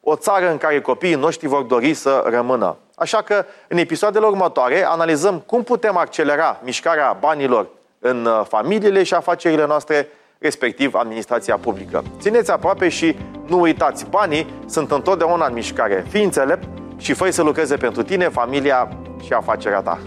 O 0.00 0.16
țară 0.16 0.50
în 0.50 0.56
care 0.56 0.80
copiii 0.80 1.14
noștri 1.14 1.46
vor 1.46 1.62
dori 1.62 1.94
să 1.94 2.24
rămână. 2.26 2.76
Așa 2.94 3.22
că, 3.22 3.44
în 3.68 3.78
episoadele 3.78 4.26
următoare, 4.26 4.84
analizăm 4.84 5.38
cum 5.38 5.62
putem 5.62 5.96
accelera 5.96 6.60
mișcarea 6.64 7.16
banilor 7.20 7.68
în 7.98 8.24
uh, 8.24 8.40
familiile 8.48 9.02
și 9.02 9.14
afacerile 9.14 9.66
noastre, 9.66 10.08
respectiv 10.38 10.94
administrația 10.94 11.56
publică. 11.56 12.04
Țineți 12.20 12.50
aproape 12.50 12.88
și 12.88 13.16
nu 13.46 13.60
uitați, 13.60 14.06
banii 14.10 14.46
sunt 14.66 14.90
întotdeauna 14.90 15.46
în 15.46 15.52
mișcare. 15.52 16.06
Fii 16.08 16.24
înțelept 16.24 16.79
și 17.00 17.12
fă 17.12 17.30
să 17.30 17.42
lucreze 17.42 17.76
pentru 17.76 18.02
tine, 18.02 18.28
familia 18.28 18.88
și 19.24 19.32
afacerea 19.32 19.80
ta. 19.80 19.98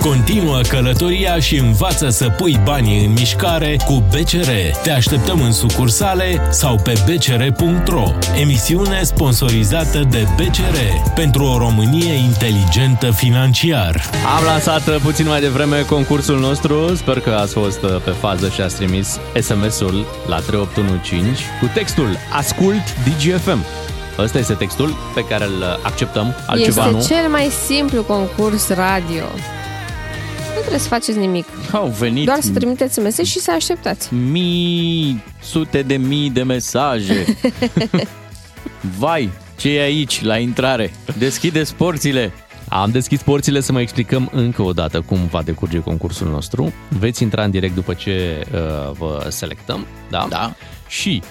Continuă 0.00 0.60
călătoria 0.68 1.38
și 1.38 1.56
învață 1.56 2.08
să 2.08 2.28
pui 2.36 2.60
banii 2.64 3.04
în 3.04 3.12
mișcare 3.12 3.76
cu 3.86 4.02
BCR. 4.10 4.50
Te 4.82 4.90
așteptăm 4.90 5.40
în 5.40 5.52
sucursale 5.52 6.48
sau 6.50 6.76
pe 6.84 6.92
bcr.ro. 7.06 8.04
Emisiune 8.40 9.02
sponsorizată 9.02 9.98
de 10.10 10.26
BCR 10.36 10.76
pentru 11.14 11.44
o 11.44 11.58
Românie 11.58 12.12
inteligentă 12.12 13.10
financiar. 13.10 14.02
Am 14.38 14.44
lansat 14.44 14.86
uh, 14.86 14.96
puțin 15.02 15.26
mai 15.26 15.40
devreme 15.40 15.82
concursul 15.82 16.38
nostru. 16.38 16.94
Sper 16.94 17.20
că 17.20 17.30
ați 17.30 17.52
fost 17.52 17.82
uh, 17.82 18.00
pe 18.04 18.10
fază 18.10 18.48
și 18.48 18.60
ați 18.60 18.76
trimis 18.76 19.20
SMS-ul 19.40 20.06
la 20.26 20.38
3815 20.38 21.44
cu 21.60 21.70
textul 21.74 22.08
Ascult 22.32 22.94
DGFM. 23.04 23.64
Ăsta 24.18 24.38
este 24.38 24.54
textul 24.54 24.94
pe 25.14 25.24
care 25.24 25.44
îl 25.44 25.62
acceptăm, 25.82 26.34
altceva 26.46 26.84
este 26.86 26.96
nu. 26.96 27.16
cel 27.16 27.28
mai 27.30 27.48
simplu 27.66 28.02
concurs 28.02 28.68
radio. 28.68 29.24
Nu 30.54 30.58
trebuie 30.60 30.78
să 30.80 30.88
faceți 30.88 31.18
nimic. 31.18 31.46
Au 31.72 31.86
venit 31.86 32.24
Doar 32.26 32.38
să 32.40 32.50
trimiteți 32.50 33.00
mesaj 33.00 33.26
și 33.26 33.38
să 33.38 33.50
așteptați. 33.50 34.14
mii, 34.14 35.22
sute 35.42 35.82
de 35.82 35.96
mii 35.96 36.30
de 36.30 36.42
mesaje. 36.42 37.24
Vai, 38.98 39.30
ce 39.56 39.68
e 39.76 39.82
aici, 39.82 40.22
la 40.22 40.38
intrare? 40.38 40.92
Deschideți 41.18 41.74
porțile. 41.74 42.32
Am 42.68 42.90
deschis 42.90 43.22
porțile 43.22 43.60
să 43.60 43.72
mai 43.72 43.82
explicăm 43.82 44.30
încă 44.32 44.62
o 44.62 44.72
dată 44.72 45.00
cum 45.00 45.18
va 45.30 45.42
decurge 45.42 45.78
concursul 45.78 46.28
nostru. 46.28 46.72
Veți 46.88 47.22
intra 47.22 47.44
în 47.44 47.50
direct 47.50 47.74
după 47.74 47.94
ce 47.94 48.46
uh, 48.52 48.58
vă 48.98 49.26
selectăm, 49.28 49.86
da? 50.10 50.26
Da. 50.28 50.54
Și 50.88 51.22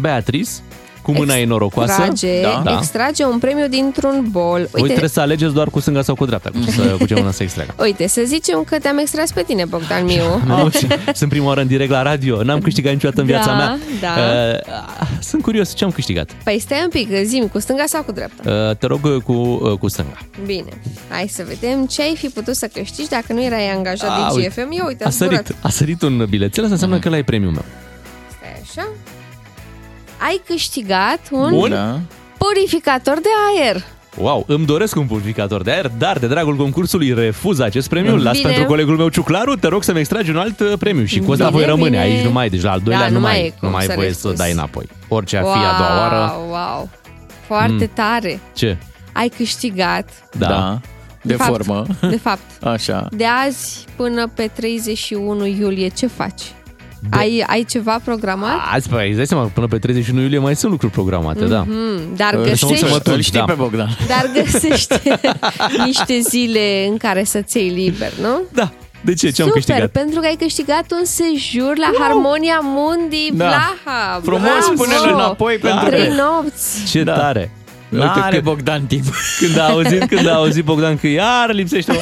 Beatrice, 0.00 0.50
cu 1.12 1.14
mâna 1.18 1.36
ei 1.36 1.44
norocoasă, 1.44 1.92
Extrage, 1.92 2.40
da. 2.64 2.76
extrage 2.78 3.24
un 3.24 3.38
premiu 3.38 3.68
dintr-un 3.68 4.26
bol. 4.30 4.52
Voi 4.52 4.68
Uite, 4.72 4.86
trebuie 4.86 5.08
să 5.08 5.20
alegeți 5.20 5.52
doar 5.54 5.68
cu 5.68 5.80
stânga 5.80 6.02
sau 6.02 6.14
cu 6.14 6.24
dreapta, 6.26 6.50
cu, 6.50 6.70
să, 6.70 6.82
cu 6.98 7.06
ce 7.06 7.14
mână 7.14 7.30
să 7.30 7.42
extragă. 7.42 7.74
uite, 7.86 8.06
să 8.06 8.22
zicem 8.24 8.62
că 8.64 8.78
te-am 8.78 8.98
extras 8.98 9.32
pe 9.32 9.42
tine, 9.42 9.64
Bogdan 9.64 10.04
Miu. 10.04 10.22
Mamă, 10.46 10.70
sunt 11.14 11.30
prima 11.30 11.46
oară 11.46 11.60
în 11.60 11.66
direct 11.66 11.90
la 11.90 12.02
radio, 12.02 12.42
n-am 12.42 12.60
câștigat 12.60 12.92
niciodată 12.92 13.20
în 13.20 13.26
Da, 13.26 13.32
viața 13.32 13.52
mea. 13.56 13.78
da. 14.00 14.08
Uh, 14.18 15.06
sunt 15.20 15.42
curios, 15.42 15.74
ce 15.74 15.84
am 15.84 15.90
câștigat? 15.90 16.30
Păi 16.44 16.58
stai 16.60 16.80
un 16.82 16.88
pic, 16.88 17.08
zi 17.24 17.48
cu 17.52 17.58
stânga 17.58 17.84
sau 17.86 18.02
cu 18.02 18.12
dreapta? 18.12 18.50
Uh, 18.70 18.76
te 18.76 18.86
rog 18.86 19.04
uh, 19.04 19.22
cu, 19.22 19.32
uh, 19.32 19.78
cu 19.78 19.88
stânga. 19.88 20.18
Bine, 20.46 20.68
hai 21.08 21.28
să 21.30 21.44
vedem 21.48 21.86
ce 21.86 22.02
ai 22.02 22.16
fi 22.16 22.28
putut 22.28 22.54
să 22.54 22.66
câștigi 22.72 23.08
dacă 23.08 23.32
nu 23.32 23.42
erai 23.42 23.70
angajat 23.76 24.10
A, 24.10 24.28
de 24.32 24.40
uite, 24.40 24.48
GFM. 24.48 24.72
Ia 24.72 24.84
uite, 24.86 25.04
A 25.04 25.06
a 25.06 25.10
zburat. 25.10 25.46
sărit, 25.46 25.56
a 25.64 25.68
sărit 25.68 26.02
un 26.02 26.26
bilețel, 26.28 26.62
asta 26.62 26.72
înseamnă 26.74 26.98
că 26.98 27.08
ăla 27.08 27.16
e 27.18 27.22
premiul 27.22 27.52
meu. 27.52 27.64
Stai 28.36 28.60
așa. 28.62 28.88
Ai 30.18 30.40
câștigat 30.46 31.20
un 31.30 31.50
Bun. 31.50 31.70
Da. 31.70 31.98
purificator 32.38 33.14
de 33.20 33.28
aer. 33.56 33.82
Wow, 34.16 34.44
îmi 34.46 34.66
doresc 34.66 34.96
un 34.96 35.06
purificator 35.06 35.62
de 35.62 35.70
aer, 35.70 35.88
dar 35.98 36.18
de 36.18 36.26
dragul 36.26 36.56
concursului 36.56 37.14
refuz 37.14 37.58
acest 37.60 37.88
premiu. 37.88 38.12
Îl 38.14 38.22
Las 38.22 38.32
Bine. 38.36 38.48
pentru 38.48 38.64
colegul 38.66 38.96
meu 38.96 39.08
Ciuclaru, 39.08 39.56
te 39.56 39.68
rog 39.68 39.82
să-mi 39.82 39.98
extragi 39.98 40.30
un 40.30 40.36
alt 40.36 40.60
uh, 40.60 40.72
premiu 40.78 41.04
și 41.04 41.18
cu 41.18 41.30
ăsta 41.30 41.44
Bine, 41.44 41.56
voi 41.56 41.68
rămâne 41.68 41.88
bine. 41.90 42.00
aici, 42.02 42.24
nu 42.24 42.30
mai, 42.30 42.48
deci 42.48 42.62
la 42.62 42.70
al 42.70 42.80
doilea 42.84 43.02
Da, 43.04 43.08
nu 43.08 43.14
nu 43.14 43.20
mai 43.20 43.32
mai, 43.32 43.46
e 43.46 43.52
nu 43.52 43.68
cum 43.68 43.70
mai 43.70 43.84
să 43.84 43.92
voie 43.94 44.12
să 44.12 44.18
refuzi. 44.22 44.36
dai 44.42 44.52
înapoi. 44.52 44.84
Orice 45.08 45.36
ar 45.36 45.42
fi 45.42 45.48
a 45.48 45.76
doua 45.78 45.98
oară, 46.00 46.32
Wow, 46.36 46.48
wow. 46.50 46.88
Foarte 47.46 47.72
Mm. 47.84 47.90
tare. 47.94 48.40
ce? 48.54 48.76
Ai 49.12 49.28
câștigat, 49.28 50.08
Da. 50.32 50.46
da. 50.48 50.80
De, 51.22 51.34
fapt, 51.34 51.50
formă. 51.50 51.84
de 52.00 52.16
fapt, 52.22 52.62
Așa. 52.64 53.08
de 53.10 53.24
azi 53.46 53.84
până 53.96 54.28
pe 54.34 54.50
31 54.54 55.46
iulie, 55.46 55.88
ce 55.88 56.06
faci? 56.06 56.42
Ai, 57.10 57.44
ai 57.46 57.64
ceva 57.64 58.00
programat? 58.04 58.56
Azi, 58.74 58.88
păi, 58.88 59.06
îți 59.08 59.16
dai 59.16 59.26
seama, 59.26 59.44
până 59.44 59.66
pe 59.66 59.78
31 59.78 60.20
iulie 60.20 60.38
mai 60.38 60.56
sunt 60.56 60.70
lucruri 60.70 60.92
programate, 60.92 61.44
da. 61.44 61.64
Mm, 61.66 62.00
dar 62.16 62.30
Să 62.30 62.36
nu 62.36 62.42
găsești, 62.42 62.76
se 62.76 62.86
mă 63.04 63.12
Îl 63.12 63.20
știi 63.20 63.38
da. 63.38 63.44
pe 63.44 63.52
Bogdan. 63.52 63.88
dar 64.12 64.30
găsești 64.42 64.94
niște 65.86 66.18
zile 66.20 66.86
în 66.90 66.96
care 66.96 67.24
să-ți 67.24 67.56
iei 67.58 67.68
liber, 67.68 68.12
nu? 68.20 68.40
Da. 68.52 68.70
De 69.00 69.14
ce? 69.14 69.30
Ce 69.30 69.42
am 69.42 69.48
Super, 69.48 69.62
câștigat? 69.64 69.90
pentru 69.90 70.20
că 70.20 70.26
ai 70.26 70.36
câștigat 70.38 70.84
un 70.92 71.04
sejur 71.04 71.76
la 71.76 71.90
Harmonia 71.98 72.58
Mundi 72.62 73.28
Da. 73.32 73.44
Blaha. 73.44 74.20
Frumos, 74.22 74.42
Bravo! 74.42 74.72
pune-l 74.82 75.14
înapoi 75.14 75.56
pentru 75.56 75.86
Trei 75.86 76.06
că- 76.08 76.14
nopți. 76.14 76.84
Ce 76.90 77.02
Da. 77.02 77.12
tare! 77.12 77.50
N-are 77.88 78.30
când, 78.30 78.42
Bogdan 78.42 78.82
timp. 78.86 79.04
când, 79.40 79.58
a 79.58 79.68
auzit, 79.68 80.04
când 80.04 80.28
a 80.28 80.34
auzit 80.34 80.64
Bogdan 80.64 80.96
că 80.98 81.06
iar 81.06 81.52
lipsește, 81.52 81.92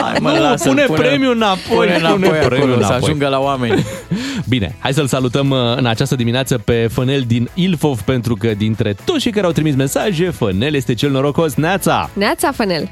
Hai, 0.00 0.16
mă, 0.20 0.30
nu, 0.30 0.40
lasă-l, 0.40 0.68
pune, 0.68 0.84
pune- 0.84 0.98
premiul 1.00 1.34
înapoi, 1.34 1.76
Pune 1.76 1.94
înapoi 1.94 2.28
premiul 2.28 2.56
acolo, 2.56 2.72
să 2.72 2.76
înapoi. 2.88 2.96
ajungă 3.08 3.28
la 3.28 3.38
oameni. 3.38 3.84
Bine, 4.48 4.74
hai 4.78 4.92
să-l 4.92 5.06
salutăm 5.06 5.50
uh, 5.50 5.58
în 5.76 5.86
această 5.86 6.14
dimineață 6.16 6.58
pe 6.58 6.88
Fănel 6.92 7.20
din 7.26 7.48
Ilfov, 7.54 8.00
pentru 8.00 8.34
că 8.34 8.48
dintre 8.56 8.94
toți 9.04 9.20
cei 9.20 9.32
care 9.32 9.46
au 9.46 9.52
trimis 9.52 9.74
mesaje, 9.74 10.30
Fănel 10.30 10.74
este 10.74 10.94
cel 10.94 11.10
norocos. 11.10 11.54
Neața! 11.54 12.10
Neața, 12.12 12.52
Fănel. 12.52 12.90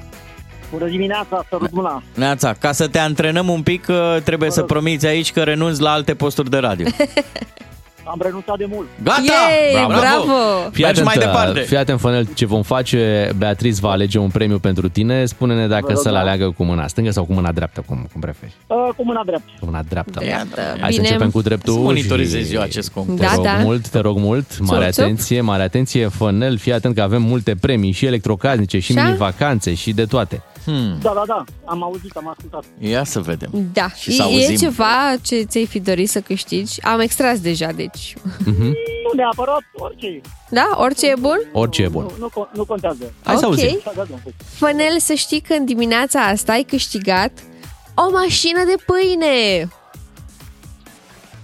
Bună 0.73 0.87
dimineața, 0.91 1.45
sărut 1.49 1.73
mâna. 1.73 2.03
Neața, 2.15 2.53
ca 2.59 2.73
să 2.73 2.87
te 2.89 2.99
antrenăm 2.99 3.49
un 3.49 3.63
pic, 3.63 3.87
uh, 3.89 4.17
trebuie 4.25 4.51
să 4.51 4.63
promiți 4.63 5.07
aici 5.07 5.33
că 5.33 5.41
renunți 5.43 5.81
la 5.81 5.91
alte 5.91 6.15
posturi 6.15 6.51
de 6.51 6.57
radio. 6.59 6.87
Am 8.11 8.21
renunțat 8.23 8.57
de 8.59 8.67
mult. 8.73 8.87
Gata! 9.03 9.21
Yay, 9.75 9.87
bravo! 9.87 10.33
Fii 10.73 10.85
Mergi 10.85 11.01
atent, 11.01 11.05
mai 11.05 11.15
uh, 11.17 11.23
departe. 11.25 11.61
Fii 11.61 11.77
atent, 11.77 12.01
Fănel, 12.01 12.29
ce 12.35 12.47
vom 12.47 12.63
face. 12.63 13.31
Beatriz 13.37 13.79
va 13.79 13.91
alege 13.91 14.19
un 14.19 14.29
premiu 14.29 14.59
pentru 14.59 14.89
tine. 14.89 15.25
Spune-ne 15.25 15.67
dacă 15.67 15.85
Vă 15.87 15.93
rog, 15.93 16.03
să-l 16.03 16.13
da. 16.13 16.19
aleagă 16.19 16.51
cu 16.57 16.65
mâna 16.65 16.87
stângă 16.87 17.11
sau 17.11 17.25
cu 17.25 17.33
mâna 17.33 17.53
dreaptă, 17.53 17.83
cum, 17.87 18.09
cum 18.13 18.21
preferi. 18.21 18.53
Uh, 18.67 18.77
cu 18.97 19.05
mâna 19.05 19.23
dreaptă. 19.27 19.51
Cu 19.61 19.65
mâna 19.67 19.83
dreaptă. 19.89 20.19
Dreaptă. 20.23 20.61
Hai 20.61 20.77
să 20.81 20.87
Bine. 20.89 21.01
începem 21.03 21.31
cu 21.31 21.41
dreptul. 21.43 21.73
Să 21.73 21.79
monitorizez 21.79 22.49
și- 22.49 22.55
eu 22.55 22.61
acest 22.61 22.91
concurs. 22.91 23.19
Te 23.21 23.25
Da, 23.27 23.35
rog 23.35 23.45
da. 23.45 23.53
mult, 23.63 23.89
te 23.89 23.99
rog 23.99 24.17
mult, 24.19 24.59
mare 24.59 24.85
Țup, 24.85 24.93
țup. 24.93 25.05
atenție, 25.05 25.41
mare 25.41 25.63
atenție, 25.63 26.09
Fănel, 26.09 26.59
fii 26.59 26.73
atent 26.73 26.95
că 26.95 27.03
avem 27.03 27.23
multe 27.23 27.55
premii 27.61 27.93
și 27.93 28.07
electrocasnice 28.07 28.79
și 28.79 28.93
Așa? 28.97 29.05
mini-vacanțe 29.05 29.75
și 29.75 29.93
de 29.93 30.05
toate. 30.05 30.43
Hmm. 30.65 30.99
Da, 31.03 31.13
da, 31.15 31.23
da, 31.27 31.45
am 31.65 31.83
auzit, 31.83 32.17
am 32.17 32.29
ascultat. 32.29 32.65
Ia 32.79 33.05
să 33.05 33.21
vedem. 33.21 33.51
Da. 33.73 33.89
Și 33.91 34.13
să 34.13 34.23
e, 34.23 34.25
auzim. 34.25 34.55
e 34.55 34.57
ceva 34.57 35.17
ce 35.23 35.43
ți-ai 35.43 35.67
fi 35.67 35.81
dorit 35.81 36.09
să 36.11 36.21
câștigi? 36.21 36.83
Am 36.83 37.01
extras 37.01 37.41
deja, 37.41 37.73
deci... 37.73 38.15
Nu 38.45 39.17
neapărat, 39.17 39.61
orice. 39.73 40.21
Da? 40.51 40.71
Orice 40.77 41.07
e 41.07 41.15
bun? 41.21 41.39
Orice 41.53 41.83
e 41.83 41.89
bun. 41.89 42.03
Nu, 42.03 42.11
nu, 42.19 42.29
con- 42.29 42.51
nu 42.53 42.65
contează. 42.65 43.13
Hai 43.25 43.37
să 43.37 43.47
Ok. 43.47 43.53
auzim. 43.53 43.81
Da, 43.85 43.93
da, 43.97 44.05
da. 44.11 44.17
Fănel, 44.55 44.99
să 44.99 45.15
știi 45.15 45.41
că 45.41 45.53
în 45.53 45.65
dimineața 45.65 46.21
asta 46.21 46.53
ai 46.53 46.63
câștigat 46.63 47.31
o 47.95 48.11
mașină 48.11 48.65
de 48.65 48.75
pâine! 48.87 49.69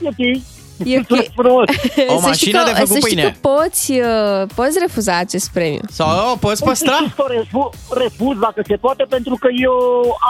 E 0.01 0.09
ok. 0.09 0.43
E 0.85 0.99
ok. 0.99 1.09
Mulțumesc 1.09 1.31
frumos. 1.35 1.65
O 2.17 2.21
să 2.21 2.33
știi 2.33 2.53
mașină 2.53 2.59
că, 2.59 2.65
de 2.65 2.71
făcut 2.75 2.89
să 2.89 2.99
știi 2.99 3.15
pâine. 3.15 3.23
că 3.43 3.49
poți, 3.49 3.91
uh, 3.93 4.47
poți 4.55 4.79
refuza 4.81 5.17
acest 5.19 5.51
premiu. 5.53 5.81
Sau 5.91 6.33
o 6.33 6.37
poți 6.37 6.65
păstra? 6.65 6.97
Să 7.15 7.25
refu- 7.29 7.71
refuz 7.91 8.39
dacă 8.39 8.63
se 8.67 8.77
poate, 8.77 9.05
pentru 9.09 9.35
că 9.41 9.49
eu 9.63 9.75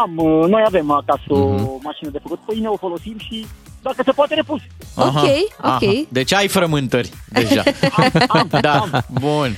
am, 0.04 0.12
uh, 0.16 0.48
noi 0.48 0.62
avem 0.66 0.90
acasă 0.90 1.22
o 1.28 1.36
Mhm. 1.48 1.80
mașină 1.82 2.10
de 2.10 2.18
făcut 2.22 2.38
pâine, 2.46 2.68
o 2.68 2.76
folosim 2.76 3.16
și 3.18 3.46
dacă 3.86 4.02
se 4.04 4.12
poate 4.12 4.34
refuz. 4.34 4.60
Ok, 4.94 5.28
ok. 5.62 6.08
Deci 6.08 6.32
ai 6.34 6.48
frământări 6.48 7.10
deja. 7.28 7.62
da, 8.60 8.84
bun. 9.20 9.56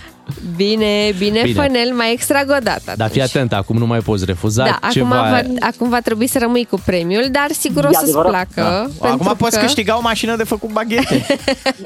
Bine, 0.57 1.13
bine, 1.19 1.41
Bine. 1.43 1.63
Fănel, 1.63 1.93
mai 1.95 2.13
extrag 2.13 2.51
o 2.51 2.59
dată. 2.63 2.93
Dar 2.97 3.11
fii 3.11 3.23
atent, 3.23 3.53
acum 3.53 3.77
nu 3.77 3.87
mai 3.87 3.99
poți 4.01 4.25
refuza. 4.25 4.65
Da, 4.65 4.71
acum 4.71 4.91
ceva... 4.91 5.09
va, 5.31 5.41
acum 5.61 5.89
va 5.89 6.01
trebui 6.01 6.27
să 6.27 6.39
rămâi 6.39 6.65
cu 6.65 6.81
premiul, 6.85 7.29
dar 7.33 7.47
sigur 7.51 7.85
o 7.85 7.89
E 7.89 7.93
să-ți 7.93 8.03
adevărat. 8.17 8.31
placă. 8.31 8.91
Da. 9.01 9.07
Acum 9.07 9.19
pentru 9.19 9.37
poți 9.37 9.57
că... 9.59 9.65
câștiga 9.65 9.97
o 9.97 10.01
mașină 10.01 10.37
de 10.37 10.45
făcut 10.45 10.71
baghete, 10.73 11.27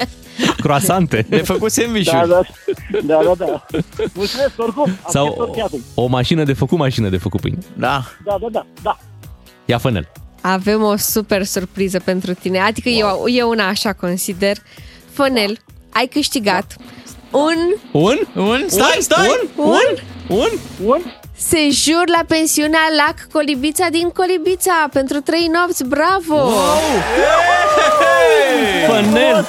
croasante. 0.63 1.25
de 1.29 1.37
făcut 1.37 1.73
Da, 1.75 1.81
sandwich-uri. 1.81 2.27
da, 2.29 2.41
da, 3.03 3.19
da, 3.23 3.45
da. 3.45 3.65
Mulțumesc 4.13 4.51
oricum. 4.57 4.97
Sau 5.09 5.25
Accept 5.25 5.41
orice 5.41 5.61
atât. 5.61 5.79
o 5.93 6.05
mașină 6.07 6.43
de 6.43 6.53
făcut 6.53 6.77
mașină 6.77 7.09
de 7.09 7.17
făcut 7.17 7.41
pâine. 7.41 7.57
Da. 7.77 8.03
Da, 8.25 8.37
da, 8.41 8.47
da, 8.51 8.65
da. 8.81 8.97
Ia 9.65 9.77
fănel. 9.77 10.07
Avem 10.45 10.83
o 10.83 10.97
super 10.97 11.43
surpriză 11.43 11.99
pentru 11.99 12.33
tine. 12.33 12.59
Adică 12.59 12.89
eu, 12.89 13.23
eu 13.27 13.49
una 13.49 13.67
așa 13.67 13.93
consider. 13.93 14.57
Fănel, 15.11 15.57
ai 15.89 16.05
câștigat 16.07 16.75
un 17.31 17.55
Un? 17.91 18.17
Un? 18.35 18.63
Stai, 18.67 18.97
stai! 18.99 19.27
Un? 19.55 19.65
Un? 19.65 19.97
Un? 20.27 20.49
Un? 20.85 21.01
sejur 21.37 22.03
la 22.17 22.23
pensiunea 22.27 22.79
Lac 22.97 23.27
Colibița 23.31 23.87
din 23.91 24.09
Colibița 24.09 24.87
pentru 24.93 25.19
trei 25.19 25.47
nopți. 25.53 25.83
Bravo! 25.85 26.49
Fănel! 28.87 29.47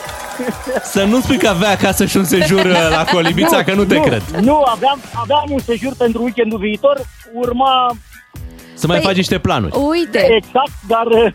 Să 0.82 1.04
nu 1.04 1.20
spui 1.20 1.38
că 1.38 1.48
avea 1.48 1.70
acasă 1.70 2.04
și 2.04 2.16
un 2.16 2.24
sejur 2.24 2.64
uh, 2.64 2.88
la 2.90 3.04
Colibița, 3.12 3.64
că 3.64 3.74
nu 3.74 3.84
te 3.84 4.00
cred. 4.00 4.22
Nu, 4.40 4.62
aveam, 4.62 5.00
aveam 5.14 5.44
un 5.48 5.58
sejur 5.58 5.94
pentru 5.98 6.22
weekendul 6.22 6.58
viitor, 6.58 7.00
urma 7.32 7.96
Să 8.74 8.86
mai 8.86 8.98
Păi- 8.98 9.02
faci 9.02 9.16
niște 9.16 9.38
planuri. 9.38 9.76
Uite, 9.90 10.18
exact, 10.30 10.72
dar 10.88 11.06
uh, 11.06 11.32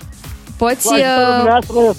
poți, 0.58 0.88
cu 0.88 0.94
ajutorul 0.94 1.30
uh, 1.30 1.36
dumneavoastră, 1.36 1.96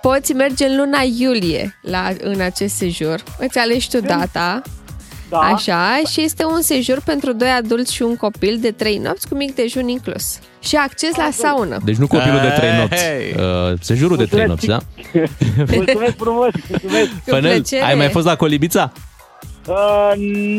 poți 0.00 0.32
merge 0.32 0.66
în 0.66 0.76
luna 0.76 0.98
iulie 1.18 1.78
la, 1.82 2.08
în 2.20 2.40
acest 2.40 2.74
sejur. 2.74 3.22
Îți 3.38 3.58
alegi 3.58 3.88
tu 3.90 4.00
data. 4.00 4.62
da, 5.28 5.38
Așa, 5.38 6.00
și 6.10 6.20
este 6.22 6.44
un 6.44 6.60
sejur 6.62 7.00
pentru 7.04 7.32
doi 7.32 7.48
adulți 7.48 7.94
și 7.94 8.02
un 8.02 8.16
copil 8.16 8.58
de 8.60 8.70
trei 8.70 8.98
nopți 8.98 9.28
cu 9.28 9.34
mic 9.34 9.54
dejun 9.54 9.88
inclus. 9.88 10.38
Și 10.60 10.76
acces 10.76 11.16
la 11.16 11.28
saună. 11.32 11.78
Deci 11.84 11.96
nu 11.96 12.06
copilul 12.06 12.40
de 12.40 12.48
trei 12.56 12.76
nopți. 12.78 13.04
Hey. 13.04 13.34
Uh, 13.72 13.78
sejurul 13.80 14.16
de 14.16 14.24
trei 14.24 14.44
nopți, 14.46 14.66
da? 14.66 14.78
mulțumesc 15.76 16.16
frumos, 16.16 16.48
mulțumesc. 16.68 17.08
Fănel, 17.24 17.50
plăcere. 17.52 17.84
ai 17.84 17.94
mai 17.94 18.08
fost 18.08 18.26
la 18.26 18.36
Colibița? 18.36 18.92
Uh, 19.66 20.12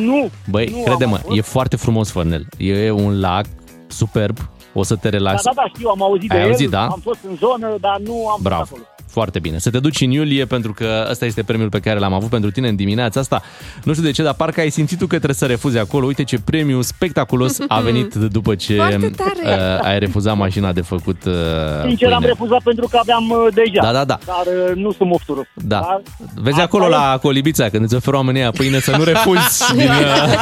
nu, 0.05 0.29
Băi, 0.49 0.65
nu 0.75 0.83
crede-mă, 0.83 1.15
am 1.15 1.21
fost. 1.25 1.37
e 1.37 1.41
foarte 1.41 1.75
frumos, 1.75 2.11
Fănel. 2.11 2.45
E 2.57 2.91
un 2.91 3.19
lac 3.19 3.45
superb, 3.91 4.37
o 4.73 4.83
să 4.83 4.95
te 4.95 5.09
Da, 5.09 5.17
relaxi. 5.17 5.43
da, 5.43 5.51
da, 5.55 5.63
știu, 5.75 5.89
am 5.89 6.01
auzit 6.03 6.31
Ai 6.31 6.37
de 6.37 6.43
auzit, 6.43 6.65
el, 6.65 6.69
da? 6.71 6.81
am 6.85 6.99
fost 7.03 7.19
în 7.29 7.35
zonă, 7.35 7.75
dar 7.79 7.99
nu 7.99 8.27
am 8.29 8.39
Bravo. 8.41 8.59
fost 8.63 8.71
acolo. 8.71 8.85
Foarte 9.09 9.39
bine. 9.39 9.57
Să 9.57 9.69
te 9.69 9.79
duci 9.79 10.01
în 10.01 10.11
iulie 10.11 10.45
pentru 10.45 10.73
că 10.73 11.07
ăsta 11.09 11.25
este 11.25 11.43
premiul 11.43 11.69
pe 11.69 11.79
care 11.79 11.99
l-am 11.99 12.13
avut 12.13 12.29
pentru 12.29 12.51
tine 12.51 12.67
în 12.67 12.75
dimineața 12.75 13.19
asta. 13.19 13.41
Nu 13.83 13.91
știu 13.91 14.03
de 14.05 14.11
ce, 14.11 14.23
dar 14.23 14.33
parcă 14.33 14.59
ai 14.59 14.69
simțit 14.69 14.97
tu 14.97 15.03
că 15.07 15.15
trebuie 15.15 15.35
să 15.35 15.45
refuzi 15.45 15.77
acolo. 15.77 16.05
Uite 16.05 16.23
ce 16.23 16.39
premiu 16.39 16.81
spectaculos 16.81 17.57
a 17.67 17.79
venit 17.79 18.13
după 18.15 18.55
ce 18.55 18.75
Foarte 18.75 19.09
tare. 19.15 19.39
uh, 19.79 19.83
ai 19.87 19.99
refuzat 19.99 20.37
mașina 20.37 20.71
de 20.71 20.81
făcut 20.81 21.23
uh, 21.25 21.33
Sincer, 21.87 22.07
am 22.11 22.17
pâine. 22.17 22.27
refuzat 22.27 22.61
pentru 22.63 22.87
că 22.87 22.97
aveam 23.01 23.29
uh, 23.29 23.37
deja. 23.53 23.81
Da, 23.81 23.91
da, 23.91 24.05
da. 24.05 24.17
Dar 24.25 24.43
uh, 24.69 24.75
nu 24.75 24.91
sunt 24.91 25.09
mofturos. 25.09 25.45
Da. 25.53 25.79
Dar 25.79 26.01
Vezi 26.35 26.49
asta 26.49 26.63
acolo 26.63 26.85
e. 26.85 26.89
la 26.89 27.17
Colibița, 27.21 27.69
când 27.69 27.83
îți 27.83 27.95
oferă 27.95 28.15
oamenii 28.15 28.41
aia 28.41 28.51
pâine, 28.51 28.79
să 28.79 28.95
nu 28.97 29.03
refuzi. 29.03 29.63
din, 29.75 29.81
uh, 29.89 30.33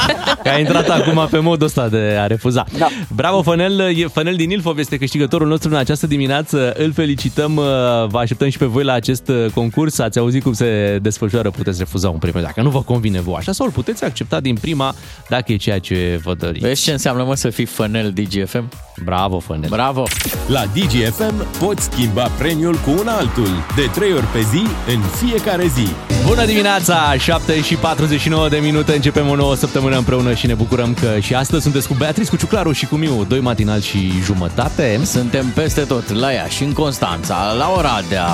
că 0.43 0.49
ai 0.49 0.60
intrat 0.60 0.89
acum 0.89 1.27
pe 1.32 1.39
modul 1.39 1.65
ăsta 1.65 1.88
de 1.88 2.17
a 2.19 2.27
refuza. 2.27 2.65
Da. 2.77 2.88
Bravo, 3.15 3.41
Fănel. 3.41 3.80
E- 3.80 4.08
Fănel 4.08 4.36
din 4.36 4.49
Ilfov 4.49 4.77
este 4.77 4.97
câștigătorul 4.97 5.47
nostru 5.47 5.69
în 5.69 5.75
această 5.75 6.08
dimineață. 6.08 6.73
Îl 6.77 6.91
felicităm. 6.93 7.56
uh, 7.56 7.63
Vă 8.08 8.17
așteptăm 8.19 8.49
și 8.49 8.57
pe 8.58 8.65
voi 8.65 8.84
la 8.84 8.93
acest 8.93 9.28
uh, 9.28 9.46
concurs. 9.54 10.00
Ați 10.00 10.20
auzit 10.20 10.43
cum 10.43 10.54
se 10.54 11.00
desfășoară. 11.02 11.50
Puteți 11.50 11.80
refuza 11.80 12.10
un 12.10 12.17
premiu 12.17 12.41
dacă 12.41 12.62
nu 12.62 12.70
vă 12.70 12.82
convine 12.82 13.22
voi 13.22 13.36
așa 13.38 13.52
sau 13.52 13.65
îl 13.65 13.72
puteți 13.72 14.04
accepta 14.04 14.39
din 14.39 14.56
prima 14.56 14.96
dacă 15.30 15.52
e 15.52 15.56
ceea 15.56 15.80
ce 15.80 16.20
vă 16.24 16.34
doriți. 16.34 16.65
Vezi 16.65 16.84
ce 16.84 16.91
înseamnă, 16.91 17.24
mă, 17.24 17.36
să 17.36 17.50
fii 17.50 17.65
fănel 17.65 18.12
DGFM? 18.12 18.70
Bravo, 19.04 19.39
Fănel. 19.39 19.70
Bravo! 19.70 20.04
La 20.48 20.63
DGFM 20.74 21.60
poți 21.60 21.84
schimba 21.84 22.24
premiul 22.38 22.76
cu 22.76 22.89
un 22.89 23.08
altul, 23.08 23.50
de 23.76 23.89
3 23.93 24.13
ori 24.13 24.26
pe 24.26 24.39
zi, 24.39 24.63
în 24.93 25.02
fiecare 25.02 25.67
zi. 25.67 25.88
Bună 26.26 26.46
dimineața, 26.46 27.17
7 27.17 27.62
și 27.62 27.76
49 27.76 28.50
de 28.50 28.58
minute, 28.58 28.93
începem 28.93 29.30
o 29.30 29.36
nouă 29.36 29.56
săptămână 29.56 29.98
împreună 29.98 30.34
și 30.34 30.48
ne 30.48 30.54
bucurăm 30.54 30.93
că 30.93 31.20
și 31.20 31.34
astăzi 31.36 31.63
sunteți 31.63 31.88
cu 31.88 31.93
Beatrice, 31.93 32.30
cu 32.30 32.36
Ciuclaru 32.36 32.72
și 32.72 32.86
cu 32.86 32.96
Miu, 32.96 33.26
doi 33.28 33.39
matinal 33.39 33.82
și 33.82 34.12
jumătate. 34.24 35.00
Suntem 35.06 35.46
peste 35.46 35.82
tot, 35.82 36.10
la 36.10 36.32
Iași, 36.32 36.63
în 36.63 36.74
Constanța, 36.74 37.54
la 37.58 37.74
Oradea, 37.76 38.28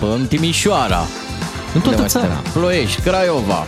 în 0.00 0.26
Timișoara, 0.26 1.04
În 1.74 1.80
toată 1.80 1.88
Unde 1.88 2.00
mai 2.00 2.08
țara. 2.08 2.24
suntem? 2.34 2.52
Ploiești, 2.52 3.00
Craiova. 3.00 3.66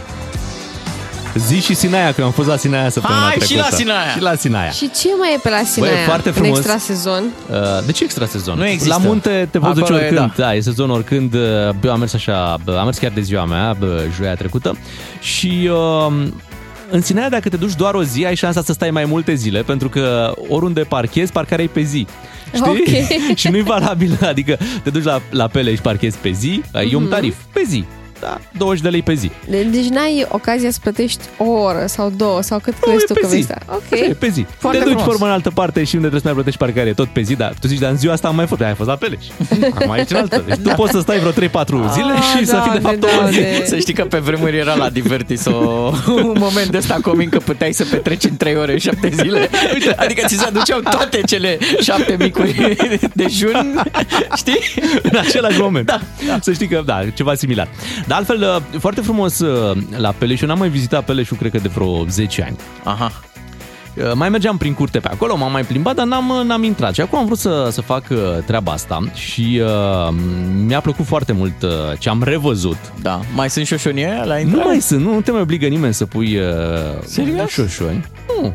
Zi 1.46 1.60
și 1.60 1.74
Sinaia, 1.74 2.12
că 2.12 2.22
am 2.22 2.30
fost 2.30 2.48
la 2.48 2.56
Sinaia 2.56 2.88
săptămâna 2.88 3.22
Hai, 3.24 3.32
și 3.32 3.38
trecută. 3.38 3.66
la 3.70 3.76
Sinaia! 3.76 4.10
Și 4.16 4.20
la 4.20 4.34
Sinaia. 4.34 4.70
Și 4.70 4.90
ce 4.90 5.08
mai 5.18 5.34
e 5.34 5.38
pe 5.42 5.48
la 5.50 5.62
Sinaia 5.64 5.92
Băi, 5.92 6.00
e 6.02 6.04
foarte 6.04 6.28
în 6.28 6.34
frumos. 6.34 6.58
extra 6.58 6.76
sezon? 6.78 7.22
Uh, 7.50 7.56
De 7.86 7.92
ce 7.92 8.04
extra 8.04 8.26
sezon? 8.26 8.58
Nu 8.58 8.66
există. 8.66 8.94
La 8.98 9.06
munte 9.06 9.48
te 9.50 9.58
poți 9.58 9.72
duce 9.72 9.82
Acolo 9.84 9.98
e, 9.98 10.04
oricând. 10.06 10.32
da. 10.36 10.42
da. 10.44 10.54
e 10.54 10.60
sezon 10.60 10.90
oricând. 10.90 11.34
Uh, 11.34 11.40
Bă, 11.80 11.90
am 11.90 11.98
mers 11.98 12.14
așa, 12.14 12.56
bă, 12.64 12.76
am 12.78 12.84
mers 12.84 12.98
chiar 12.98 13.10
de 13.14 13.20
ziua 13.20 13.44
mea, 13.44 13.76
bă, 13.78 14.04
joia 14.16 14.34
trecută. 14.34 14.76
Și 15.20 15.70
uh, 15.72 16.26
în 16.90 17.02
Sinaia, 17.02 17.28
dacă 17.28 17.48
te 17.48 17.56
duci 17.56 17.74
doar 17.74 17.94
o 17.94 18.02
zi, 18.02 18.24
ai 18.26 18.34
șansa 18.36 18.62
să 18.62 18.72
stai 18.72 18.90
mai 18.90 19.04
multe 19.04 19.34
zile, 19.34 19.62
pentru 19.62 19.88
că 19.88 20.32
oriunde 20.48 20.80
parchezi, 20.80 21.32
parcarea 21.32 21.64
e 21.64 21.68
pe 21.72 21.82
zi. 21.82 22.06
Știi? 22.54 22.68
Ok. 22.68 23.36
și 23.40 23.48
nu-i 23.48 23.62
valabil, 23.62 24.18
adică 24.22 24.58
te 24.82 24.90
duci 24.90 25.02
la, 25.04 25.22
la 25.30 25.46
pele 25.46 25.74
și 25.74 25.80
parchezi 25.80 26.18
pe 26.18 26.30
zi, 26.30 26.62
e 26.72 26.84
Mhm. 26.84 26.96
un 26.96 27.06
tarif 27.08 27.34
pe 27.52 27.62
zi. 27.68 27.84
Da, 28.20 28.40
20 28.58 28.82
de 28.82 28.88
lei 28.88 29.02
pe 29.02 29.14
zi. 29.14 29.30
De- 29.48 29.62
Deci 29.62 29.84
n-ai 29.88 30.26
ocazia 30.30 30.70
să 30.70 30.78
plătești 30.82 31.20
o 31.38 31.44
oră 31.50 31.84
sau 31.86 32.12
două 32.16 32.42
sau 32.42 32.58
cât 32.58 32.72
Nu, 32.74 32.80
crezi 32.88 33.02
e 33.02 33.06
tu 33.06 33.12
pe 33.12 33.20
că 33.20 33.26
zi. 33.26 33.32
vei 33.34 33.42
sta. 33.42 33.58
Ok. 33.66 33.82
Așa 33.92 34.04
e, 34.04 34.16
pe 34.18 34.28
zi. 34.28 34.46
Foarte 34.58 34.78
te 34.78 34.84
duci 34.84 34.92
frumos. 34.92 35.08
formă 35.10 35.26
în 35.26 35.32
altă 35.32 35.50
parte 35.50 35.84
și 35.84 35.94
unde 35.94 36.08
trebuie 36.08 36.20
să 36.20 36.26
mai 36.26 36.34
plătești 36.34 36.58
parcare 36.58 36.92
tot 36.92 37.08
pe 37.08 37.20
zi, 37.20 37.34
dar 37.34 37.54
tu 37.60 37.66
zici, 37.66 37.78
dar 37.78 37.90
în 37.90 37.96
ziua 37.96 38.12
asta 38.12 38.28
am 38.28 38.34
mai 38.34 38.46
fost, 38.46 38.60
ai 38.60 38.74
fost 38.74 38.88
la 38.88 38.94
Peleș. 38.96 39.24
Acum 39.74 39.90
aici 39.90 40.10
în 40.10 40.16
altă. 40.16 40.44
Deci 40.46 40.56
tu 40.62 40.68
poți 40.76 40.92
să 40.92 41.00
stai 41.00 41.18
vreo 41.18 41.30
3-4 41.32 41.34
zile 41.92 42.14
și 42.38 42.46
să 42.46 42.60
fii 42.62 42.72
de 42.72 42.78
fapt 42.78 43.02
o 43.02 43.28
zi. 43.30 43.40
Să 43.68 43.78
știi 43.78 43.94
că 43.94 44.04
pe 44.04 44.18
vremuri 44.18 44.56
era 44.56 44.74
la 44.74 44.90
Divertis 44.90 45.44
o, 45.44 45.56
un 46.06 46.36
moment 46.38 46.66
de 46.70 46.76
ăsta 46.76 46.98
comin 47.02 47.28
că 47.28 47.38
puteai 47.38 47.72
să 47.72 47.84
petreci 47.84 48.24
în 48.24 48.36
3 48.36 48.56
ore 48.56 48.72
în 48.72 48.78
7 48.78 49.10
zile. 49.22 49.48
Adică 49.96 50.26
ți 50.26 50.36
se 50.36 50.44
aduceau 50.44 50.80
toate 50.80 51.20
cele 51.26 51.58
7 51.80 52.16
micuri 52.18 52.76
dejun, 53.12 53.82
știi? 54.36 54.58
în 55.02 55.16
același 55.18 55.60
moment. 55.60 55.86
Da, 55.86 56.00
Să 56.40 56.52
știi 56.52 56.68
că, 56.68 56.82
da, 56.86 57.00
ceva 57.14 57.34
similar. 57.34 57.68
Dar 58.06 58.18
altfel, 58.18 58.62
foarte 58.78 59.00
frumos 59.00 59.38
uh, 59.38 59.76
la 59.96 60.14
Peleș. 60.18 60.40
Eu 60.40 60.48
n-am 60.48 60.58
mai 60.58 60.68
vizitat 60.68 61.04
Peleșul, 61.04 61.36
cred 61.36 61.50
că 61.50 61.58
de 61.58 61.68
vreo 61.74 62.04
10 62.06 62.42
ani. 62.42 62.56
Aha. 62.84 63.12
Uh, 63.96 64.12
Mai 64.14 64.28
mergeam 64.28 64.56
prin 64.56 64.74
curte 64.74 64.98
pe 64.98 65.08
acolo, 65.08 65.36
m-am 65.36 65.52
mai 65.52 65.62
plimbat, 65.64 65.94
dar 65.94 66.06
n-am, 66.06 66.42
n-am 66.46 66.62
intrat. 66.62 66.94
Și 66.94 67.00
acum 67.00 67.18
am 67.18 67.24
vrut 67.26 67.38
să, 67.38 67.68
să 67.72 67.80
fac 67.80 68.04
uh, 68.10 68.18
treaba 68.46 68.72
asta 68.72 69.00
și 69.14 69.60
uh, 69.62 70.14
mi-a 70.66 70.80
plăcut 70.80 71.04
foarte 71.04 71.32
mult 71.32 71.62
uh, 71.62 71.70
ce 71.98 72.08
am 72.08 72.22
revăzut. 72.22 72.76
Da. 73.02 73.20
Mai 73.34 73.50
sunt 73.50 73.66
șoșonie 73.66 74.20
la 74.24 74.34
Nu 74.34 74.40
intrare? 74.40 74.66
mai 74.66 74.80
sunt, 74.80 75.00
nu 75.04 75.20
te 75.20 75.30
mai 75.30 75.40
obligă 75.40 75.66
nimeni 75.66 75.94
să 75.94 76.06
pui 76.06 76.36
uh, 76.36 76.44
Serios? 77.04 77.50
șoșoni. 77.50 78.04
Nu. 78.42 78.52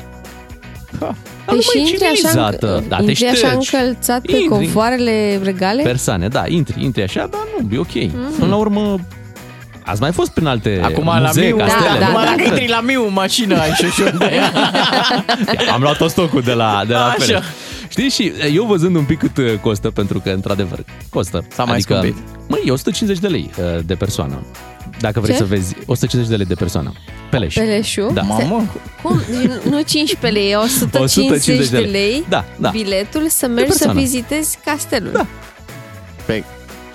Ha. 0.99 1.15
Păi 1.45 1.57
lumea 1.57 1.62
și 1.62 1.77
e 1.77 1.79
intri 1.79 2.03
așa, 2.03 2.13
civilizată. 2.13 2.81
înc- 2.81 2.88
Da, 2.88 2.95
te 2.97 3.03
intri 3.03 3.25
așa 3.25 3.35
ștergi. 3.35 3.75
încălțat 3.75 4.21
pe 4.21 4.31
Intri. 4.31 4.47
confoarele 4.47 5.39
regale? 5.43 5.83
Persoane, 5.83 6.27
da, 6.27 6.43
intri, 6.47 6.83
intri 6.83 7.01
așa, 7.03 7.27
dar 7.31 7.41
nu, 7.59 7.75
e 7.75 7.77
ok. 7.77 7.93
Mm. 8.13 8.31
Până 8.39 8.49
la 8.49 8.55
urmă, 8.55 8.99
ați 9.89 10.02
mai 10.02 10.12
fost 10.12 10.30
prin 10.32 10.45
alte 10.45 10.80
Acum 10.84 11.04
muzee, 11.04 11.21
la 11.21 11.56
Miu, 11.56 11.58
castele, 11.58 11.99
da, 11.99 12.08
nu? 12.08 12.13
da, 12.13 12.19
da. 12.19 12.25
Dacă 12.25 12.43
intri 12.43 12.67
la 12.67 12.82
Miu 12.82 13.06
în 13.08 13.13
mașină, 13.13 13.60
ai 13.60 13.71
șoșon 13.82 14.17
de 14.17 14.30
ea. 14.34 14.52
Am 15.73 15.82
luat 15.82 15.97
tot 15.97 16.10
stocul 16.10 16.41
de 16.41 16.54
la, 16.54 16.84
de 16.88 16.93
la 16.93 17.06
Așa. 17.06 17.15
Pele. 17.17 17.41
Știi, 17.89 18.10
și 18.10 18.32
eu 18.54 18.63
văzând 18.65 18.95
un 18.95 19.04
pic 19.04 19.19
cât 19.19 19.38
uh, 19.38 19.54
costă, 19.62 19.89
pentru 19.89 20.19
că, 20.19 20.30
într-adevăr, 20.30 20.80
costă. 21.10 21.46
S-a 21.54 21.63
mai 21.63 21.73
adică, 21.75 21.94
scumpit. 21.94 22.17
Măi, 22.48 22.62
e 22.65 22.71
150 22.71 23.21
de 23.21 23.27
lei 23.27 23.50
uh, 23.58 23.79
de 23.85 23.96
persoană. 23.96 24.46
Dacă 25.00 25.19
vrei 25.19 25.33
Ce? 25.33 25.40
să 25.40 25.46
vezi, 25.46 25.75
150 25.85 26.29
de 26.29 26.35
lei 26.35 26.46
de 26.46 26.54
persoană. 26.54 26.94
Peleș. 27.29 27.54
Peleșu? 27.54 28.12
Da. 28.13 28.21
Mamă. 28.21 28.65
Cum? 29.02 29.21
Deci 29.29 29.71
Nu 29.71 29.81
15 29.81 30.40
lei, 30.40 30.52
e 30.52 30.56
150, 30.56 31.02
150 31.02 31.69
de 31.69 31.77
de 31.77 31.83
lei, 31.83 31.92
lei. 31.92 32.25
Da, 32.29 32.46
da. 32.58 32.69
biletul 32.69 33.25
să 33.29 33.48
mergi 33.48 33.71
să 33.71 33.77
persoană. 33.77 34.00
vizitezi 34.00 34.58
castelul. 34.65 35.12
Da. 35.12 35.25
Pe 36.25 36.44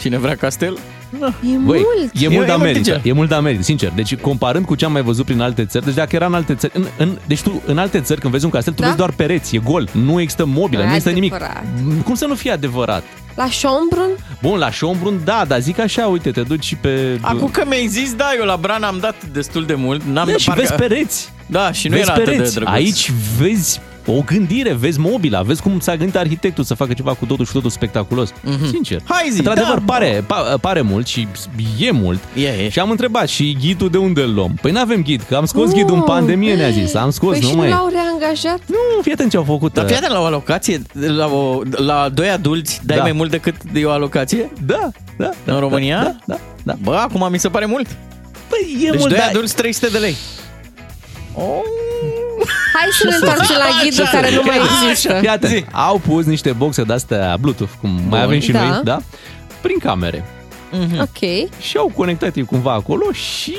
cine 0.00 0.18
vrea 0.18 0.36
castel? 0.36 0.78
E 1.22 1.56
Băi, 1.56 1.58
mult. 1.58 1.78
e 1.78 1.84
mult 1.88 2.12
de 2.12 2.24
e 2.24 2.28
mult 2.28 2.48
America, 2.48 2.78
de 2.94 3.00
ce? 3.02 3.08
e 3.08 3.12
mult 3.12 3.28
de 3.28 3.34
America, 3.34 3.62
sincer. 3.62 3.92
Deci 3.94 4.16
comparând 4.16 4.64
cu 4.64 4.74
ce 4.74 4.84
am 4.84 4.92
mai 4.92 5.02
văzut 5.02 5.24
prin 5.24 5.40
alte 5.40 5.64
țări, 5.64 5.84
deci 5.84 5.94
dacă 5.94 6.16
era 6.16 6.26
în 6.26 6.34
alte 6.34 6.54
țări, 6.54 6.72
în, 6.76 6.86
în, 6.96 7.18
deci 7.26 7.40
tu 7.40 7.62
în 7.66 7.78
alte 7.78 8.00
țări 8.00 8.20
când 8.20 8.32
vezi 8.32 8.44
un 8.44 8.50
castel, 8.50 8.72
tu 8.72 8.80
Da? 8.80 8.86
vezi 8.86 8.98
doar 8.98 9.10
pereți, 9.12 9.56
e 9.56 9.58
gol, 9.58 9.88
nu 9.92 10.20
există 10.20 10.44
mobilă, 10.44 10.80
Nu 10.80 10.86
nu 10.86 10.92
e 10.92 10.96
există 10.96 11.14
nimic. 11.14 11.32
adevărat. 11.34 11.64
Cum 12.04 12.14
să 12.14 12.26
nu 12.26 12.34
fie 12.34 12.50
adevărat? 12.50 13.02
La 13.34 13.46
Schombrun? 13.50 14.10
Bun, 14.42 14.58
la 14.58 14.70
Schombrun, 14.70 15.20
da, 15.24 15.44
dar 15.48 15.60
zic 15.60 15.78
așa, 15.78 16.06
uite, 16.06 16.30
te 16.30 16.40
duci 16.40 16.64
și 16.64 16.76
pe... 16.76 17.18
Acum 17.20 17.48
că 17.48 17.62
mi-ai 17.66 17.86
zis, 17.86 18.14
da, 18.14 18.26
eu 18.38 18.44
la 18.44 18.56
Bran 18.56 18.82
am 18.82 18.98
dat 19.00 19.14
destul 19.32 19.64
de 19.64 19.74
mult. 19.74 20.02
N-am 20.12 20.26
Da, 20.26 20.36
și 20.36 20.46
parcă- 20.46 20.60
vezi 20.60 20.74
pereți. 20.74 21.32
Da, 21.46 21.72
și 21.72 21.88
nu 21.88 21.94
vezi 21.96 22.04
era 22.08 22.12
atât 22.14 22.24
de 22.28 22.30
pereți. 22.36 22.54
drăguț. 22.54 22.74
Aici 22.74 23.10
vezi 23.38 23.80
o 24.06 24.22
gândire, 24.26 24.72
vezi 24.72 24.98
mobila, 25.00 25.42
vezi 25.42 25.62
cum 25.62 25.80
s-a 25.80 25.96
gândit 25.96 26.16
arhitectul 26.16 26.64
să 26.64 26.74
facă 26.74 26.92
ceva 26.92 27.14
cu 27.14 27.24
totul 27.26 27.44
și 27.44 27.52
totul 27.52 27.70
spectaculos. 27.70 28.32
Sincer. 28.70 28.96
Mhm. 29.04 29.12
Hai 29.12 29.28
zi, 29.30 29.38
Într-adevăr, 29.38 29.74
da, 29.78 29.82
pare, 29.86 30.24
pa, 30.26 30.56
pare 30.60 30.80
mult 30.80 31.06
și 31.06 31.28
e 31.78 31.90
mult. 31.90 32.18
E, 32.34 32.46
e. 32.46 32.68
Și 32.68 32.78
am 32.78 32.90
întrebat 32.90 33.28
și 33.28 33.56
ghidul 33.60 33.88
de 33.90 33.98
unde 33.98 34.22
îl 34.22 34.34
luăm? 34.34 34.58
Păi 34.60 34.70
n-avem 34.70 35.02
ghid, 35.02 35.22
că 35.22 35.34
am 35.36 35.44
scos 35.44 35.68
Oh. 35.68 35.74
ghidul 35.74 35.94
în 35.94 36.02
pandemie, 36.02 36.54
ne-a 36.54 36.70
zis. 36.70 36.94
Am 36.94 37.10
scos, 37.10 37.30
Păi 37.30 37.40
nu 37.40 37.48
și 37.48 37.54
mai 37.54 37.68
nu 37.68 37.72
e. 37.74 37.76
l-au 37.76 37.88
reangajat? 37.92 38.58
Nu, 38.66 39.02
fii 39.02 39.12
atent 39.12 39.30
ce 39.30 39.36
au 39.36 39.42
făcut. 39.42 39.72
Dar 39.72 39.86
fii 39.86 39.96
atent, 39.96 40.12
la 40.12 40.20
o 40.20 40.24
alocație, 40.24 40.82
la, 40.92 41.26
o, 41.26 41.60
la 41.70 42.08
doi 42.14 42.28
adulți, 42.28 42.80
dai 42.84 42.96
Da. 42.96 43.02
mai 43.02 43.12
mult 43.12 43.30
decât 43.30 43.54
de 43.72 43.84
o 43.84 43.90
alocație? 43.90 44.52
Da, 44.66 44.90
da. 45.16 45.30
În 45.44 45.58
România? 45.58 46.02
Da, 46.02 46.16
da, 46.26 46.38
da. 46.62 46.74
Bă, 46.82 46.94
acum 46.94 47.28
mi 47.30 47.38
se 47.38 47.48
pare 47.48 47.66
mult. 47.66 47.86
Păi 48.48 48.76
e 48.86 48.90
Deci 48.90 48.98
mult, 48.98 49.08
doi 49.10 49.18
dar- 49.18 49.28
adulți, 49.28 49.54
300 49.56 49.86
de 49.86 49.98
lei. 49.98 50.14
Oh. 51.34 51.42
Hai 52.76 52.88
să 52.92 53.06
ne 53.08 53.14
întoarcem 53.14 53.56
la 53.58 53.82
ghidul 53.82 54.04
care 54.12 54.34
nu 54.34 54.42
mai 54.46 54.56
există. 54.86 55.14
Fii 55.18 55.28
atent, 55.28 55.66
au 55.72 55.98
pus 55.98 56.24
niște 56.24 56.52
boxe 56.52 56.82
de-astea 56.82 57.36
Bluetooth, 57.40 57.72
cum 57.80 57.90
mai 57.90 58.02
Bun. 58.08 58.18
avem 58.18 58.40
și 58.40 58.52
Da. 58.52 58.62
noi, 58.62 58.80
da? 58.84 58.98
Prin 59.60 59.78
camere. 59.78 60.24
Ok. 61.00 61.48
Și 61.60 61.76
au 61.76 61.92
conectat 61.96 62.36
ei 62.36 62.44
cumva 62.44 62.72
acolo 62.72 63.12
și 63.12 63.54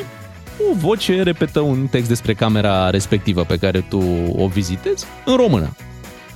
o 0.71 0.75
voce 0.75 1.21
repetă 1.23 1.59
un 1.59 1.87
text 1.91 2.07
despre 2.07 2.33
camera 2.33 2.89
respectivă 2.89 3.43
pe 3.43 3.57
care 3.57 3.85
tu 3.89 4.03
o 4.37 4.47
vizitezi 4.47 5.05
în 5.25 5.35
română. 5.35 5.69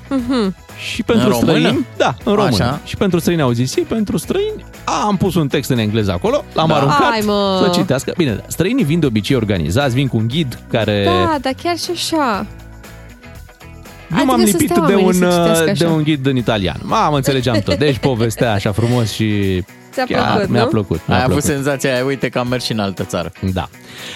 Mhm. 0.10 0.56
Și 0.92 1.04
pentru 1.04 1.26
În 1.26 1.32
română? 1.32 1.58
străini, 1.60 1.86
da, 1.98 2.16
în 2.24 2.34
română. 2.34 2.64
Așa. 2.64 2.80
Și 2.86 2.96
pentru 2.96 3.20
străini 3.20 3.42
au 3.42 3.52
zis 3.52 3.76
ei, 3.76 3.84
pentru 3.84 4.18
străini 4.18 4.66
am 5.06 5.18
pus 5.18 5.36
un 5.36 5.48
text 5.48 5.70
în 5.70 5.78
engleză 5.78 6.12
acolo, 6.12 6.44
l-am 6.54 6.68
Da. 6.68 6.76
aruncat 6.76 7.10
Hai, 7.10 7.22
mă. 7.26 7.60
să 7.64 7.70
citească. 7.80 8.14
Bine, 8.18 8.34
da, 8.34 8.42
străinii 8.48 8.84
vin 8.84 9.00
de 9.00 9.06
obicei 9.06 9.36
organizați, 9.36 9.94
vin 9.96 10.08
cu 10.08 10.18
un 10.18 10.28
ghid 10.28 10.60
care... 10.72 11.04
Da, 11.06 11.38
dar 11.42 11.54
chiar 11.64 11.78
și 11.78 11.90
așa. 11.94 12.46
Eu 14.18 14.26
m-am 14.26 14.34
Adică 14.42 14.50
să 14.50 14.58
lipit 14.58 14.70
stea 14.76 14.86
de 14.86 14.94
oamenii 14.94 15.06
un, 15.06 15.14
să 15.14 15.38
citească 15.38 15.64
de 15.66 15.72
așa. 15.86 15.88
un 15.94 16.04
ghid 16.04 16.26
în 16.26 16.36
italian. 16.36 16.80
Mamă, 16.84 17.16
înțelegeam 17.16 17.60
tot. 17.60 17.78
Deci 17.78 17.98
povestea 17.98 18.52
așa 18.54 18.72
frumos 18.72 19.12
și 19.14 19.62
Ți-a 19.92 20.04
chiar 20.08 20.32
plăcut, 20.32 20.50
mi-a 20.50 20.62
nu? 20.64 20.68
plăcut. 20.68 21.00
Mi-a 21.08 21.18
Ai 21.18 21.24
avut 21.24 21.36
plăcut. 21.36 21.52
senzația 21.54 21.94
aia, 21.94 22.06
uite 22.06 22.30
că 22.30 22.40
am 22.40 22.48
mers 22.48 22.64
și 22.64 22.72
în 22.72 22.80
altă 22.80 23.04
țară. 23.04 23.32
Da. 23.54 23.70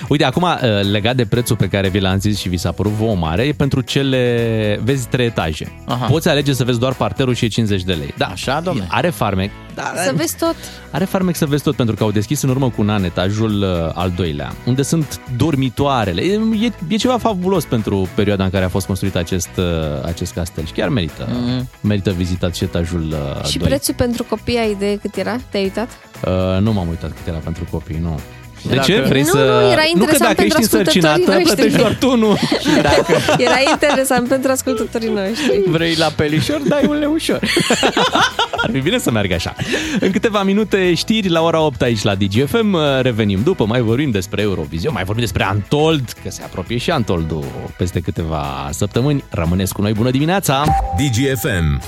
Uite, 0.07 0.23
acum, 0.23 0.41
uh, 0.43 0.59
legat 0.91 1.15
de 1.15 1.25
prețul 1.25 1.55
pe 1.55 1.67
care 1.67 1.89
vi 1.89 1.99
l-am 1.99 2.19
zis 2.19 2.39
și 2.39 2.49
vi 2.49 2.57
s-a 2.57 2.71
părut 2.71 2.91
vouă 2.91 3.15
mare, 3.15 3.43
e 3.43 3.51
pentru 3.51 3.81
cele, 3.81 4.79
vezi, 4.83 5.07
trei 5.07 5.25
etaje. 5.25 5.71
Aha. 5.85 6.05
Poți 6.05 6.29
alege 6.29 6.53
să 6.53 6.63
vezi 6.63 6.79
doar 6.79 6.93
parterul 6.93 7.33
și 7.33 7.45
e 7.45 7.47
50 7.47 7.83
de 7.83 7.93
lei. 7.93 8.13
Da, 8.17 8.25
Așa, 8.25 8.59
domne. 8.63 8.87
Are 8.89 9.09
farmec. 9.09 9.51
Da, 9.75 9.91
Să 10.05 10.11
vezi 10.15 10.35
tot. 10.37 10.55
Are 10.91 11.05
farmec 11.05 11.35
să 11.35 11.45
vezi 11.45 11.63
tot, 11.63 11.75
pentru 11.75 11.95
că 11.95 12.03
au 12.03 12.11
deschis 12.11 12.41
în 12.41 12.49
urmă 12.49 12.69
cu 12.69 12.81
un 12.81 12.89
an 12.89 13.03
etajul 13.03 13.61
uh, 13.61 13.91
al 13.93 14.11
doilea, 14.15 14.53
unde 14.65 14.81
sunt 14.81 15.19
dormitoarele. 15.37 16.21
E, 16.21 16.39
e, 16.65 16.71
e 16.87 16.95
ceva 16.95 17.17
fabulos 17.17 17.65
pentru 17.65 18.07
perioada 18.15 18.43
în 18.43 18.49
care 18.49 18.63
a 18.65 18.69
fost 18.69 18.85
construit 18.85 19.15
acest, 19.15 19.49
uh, 19.57 19.65
acest 20.05 20.33
castel 20.33 20.65
și 20.65 20.71
chiar 20.71 20.89
merită, 20.89 21.27
Mhm. 21.31 21.67
merită 21.81 22.11
vizitat 22.11 22.55
și 22.55 22.63
etajul 22.63 23.01
uh, 23.39 23.45
Și 23.45 23.57
2. 23.57 23.67
prețul 23.67 23.93
pentru 23.93 24.23
copii 24.23 24.57
ai 24.57 24.71
idee 24.71 24.95
cât 24.97 25.15
era? 25.15 25.35
Te-ai 25.49 25.63
uitat? 25.63 25.89
Uh, 26.25 26.61
nu 26.61 26.73
m-am 26.73 26.87
uitat 26.87 27.11
cât 27.11 27.27
era 27.27 27.37
pentru 27.37 27.67
copii, 27.71 27.99
nu. 28.01 28.19
De 28.67 28.75
Dacă- 28.75 28.91
ce? 28.91 29.01
Vrei 29.07 29.21
Nu, 29.21 29.27
să... 29.27 29.37
nu, 29.37 29.71
era 29.71 29.71
nu 29.71 29.75
că 29.75 29.87
interesant 29.93 30.19
dacă 30.19 30.33
pentru 30.33 30.57
ești 30.59 30.73
însărcinată, 30.73 31.31
ascultătorii 31.31 31.43
noștri. 31.43 31.55
plătești 31.55 31.77
doar 31.77 31.95
tu, 31.99 32.15
nu. 32.17 32.37
Era 33.47 33.59
interesant 33.71 34.27
pentru 34.27 34.51
ascultătorii 34.51 35.09
noștri. 35.09 35.61
Vrei 35.65 35.95
la 35.95 36.05
pelișor, 36.15 36.61
dai 36.67 36.85
un 36.87 36.95
leușor. 36.99 37.39
Ar 38.63 38.69
fi 38.71 38.79
bine 38.79 38.97
să 38.97 39.11
meargă 39.11 39.33
așa. 39.33 39.55
În 39.99 40.11
câteva 40.11 40.43
minute 40.43 40.93
știri 40.93 41.29
la 41.29 41.41
ora 41.41 41.59
8 41.59 41.81
aici 41.81 42.01
la 42.01 42.15
DGFM. 42.15 42.77
Revenim 43.01 43.39
după, 43.43 43.65
mai 43.65 43.81
vorbim 43.81 44.11
despre 44.11 44.41
Eurovision, 44.41 44.93
mai 44.93 45.03
vorbim 45.03 45.23
despre 45.23 45.43
Antold, 45.43 46.13
că 46.23 46.29
se 46.29 46.43
apropie 46.43 46.77
și 46.77 46.91
Antoldul 46.91 47.43
peste 47.77 47.99
câteva 47.99 48.69
săptămâni. 48.71 49.23
Rămâneți 49.29 49.73
cu 49.73 49.81
noi, 49.81 49.91
bună 49.93 50.09
dimineața! 50.11 50.63
DGFM. 50.97 51.81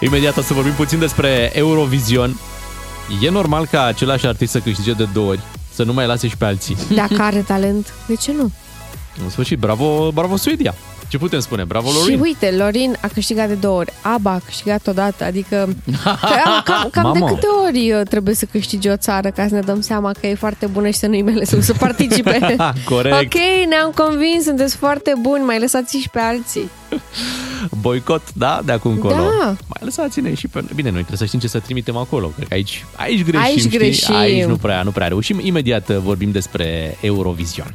Imediat 0.00 0.36
o 0.36 0.40
să 0.40 0.52
vorbim 0.54 0.72
puțin 0.72 0.98
despre 0.98 1.50
Eurovision. 1.54 2.40
E 3.22 3.30
normal 3.30 3.66
ca 3.70 3.84
același 3.84 4.26
artist 4.26 4.52
să 4.52 4.58
câștige 4.58 4.92
de 4.92 5.06
două 5.12 5.28
ori, 5.30 5.40
să 5.78 5.84
nu 5.84 5.92
mai 5.92 6.06
lase 6.06 6.28
și 6.28 6.36
pe 6.36 6.44
alții. 6.44 6.76
Dacă 6.94 7.22
are 7.22 7.40
talent, 7.40 7.94
de 8.06 8.14
ce 8.14 8.32
nu? 8.32 8.50
În 9.22 9.30
sfârșit, 9.30 9.58
bravo, 9.58 10.10
bravo 10.12 10.36
Suedia! 10.36 10.74
Ce 11.08 11.18
putem 11.18 11.40
spune? 11.40 11.64
Bravo 11.64 11.88
Și 11.90 11.94
Lorin! 11.98 12.20
uite, 12.20 12.50
Lorin 12.58 12.96
a 13.00 13.06
câștigat 13.06 13.48
de 13.48 13.54
două 13.54 13.78
ori, 13.78 13.92
ABBA 14.02 14.30
a 14.30 14.40
câștigat 14.44 14.86
odată, 14.86 15.24
adică 15.24 15.56
cam, 16.04 16.62
cam, 16.64 16.88
cam 16.90 17.12
de 17.12 17.18
Mamă. 17.18 17.26
câte 17.34 17.46
ori 17.66 17.92
uh, 17.92 18.00
trebuie 18.08 18.34
să 18.34 18.44
câștige 18.44 18.90
o 18.90 18.96
țară 18.96 19.30
ca 19.30 19.46
să 19.48 19.54
ne 19.54 19.60
dăm 19.60 19.80
seama 19.80 20.12
că 20.20 20.26
e 20.26 20.34
foarte 20.34 20.66
bună 20.66 20.86
și 20.88 20.98
să 20.98 21.06
nu-i 21.06 21.22
mele 21.22 21.44
să, 21.44 21.60
să 21.60 21.72
participe. 21.86 22.56
Corect. 22.84 23.16
Ok, 23.34 23.40
ne-am 23.68 23.90
convins, 23.94 24.44
sunteți 24.44 24.76
foarte 24.76 25.12
buni, 25.20 25.44
mai 25.44 25.58
lăsați 25.60 25.96
și 25.96 26.08
pe 26.08 26.18
alții. 26.18 26.68
Boicot, 27.80 28.22
da? 28.34 28.60
De 28.64 28.72
acum 28.72 28.90
încolo. 28.90 29.14
Da. 29.14 29.44
Mai 29.46 29.80
lăsați-ne 29.80 30.34
și 30.34 30.46
pe... 30.48 30.64
Bine, 30.74 30.90
noi 30.90 30.98
trebuie 31.04 31.18
să 31.18 31.24
știm 31.24 31.38
ce 31.38 31.48
să 31.48 31.58
trimitem 31.58 31.96
acolo. 31.96 32.26
Cred 32.36 32.48
că 32.48 32.54
aici, 32.54 32.84
aici 32.96 33.22
greșim, 33.24 33.40
Aici 33.40 33.58
știi? 33.58 33.78
greșim. 33.78 34.14
Aici 34.14 34.44
nu 34.44 34.56
prea, 34.56 34.82
nu 34.82 34.90
prea 34.90 35.06
reușim. 35.08 35.38
Imediat 35.42 35.88
uh, 35.88 35.96
vorbim 35.96 36.30
despre 36.30 36.96
Eurovision. 37.00 37.74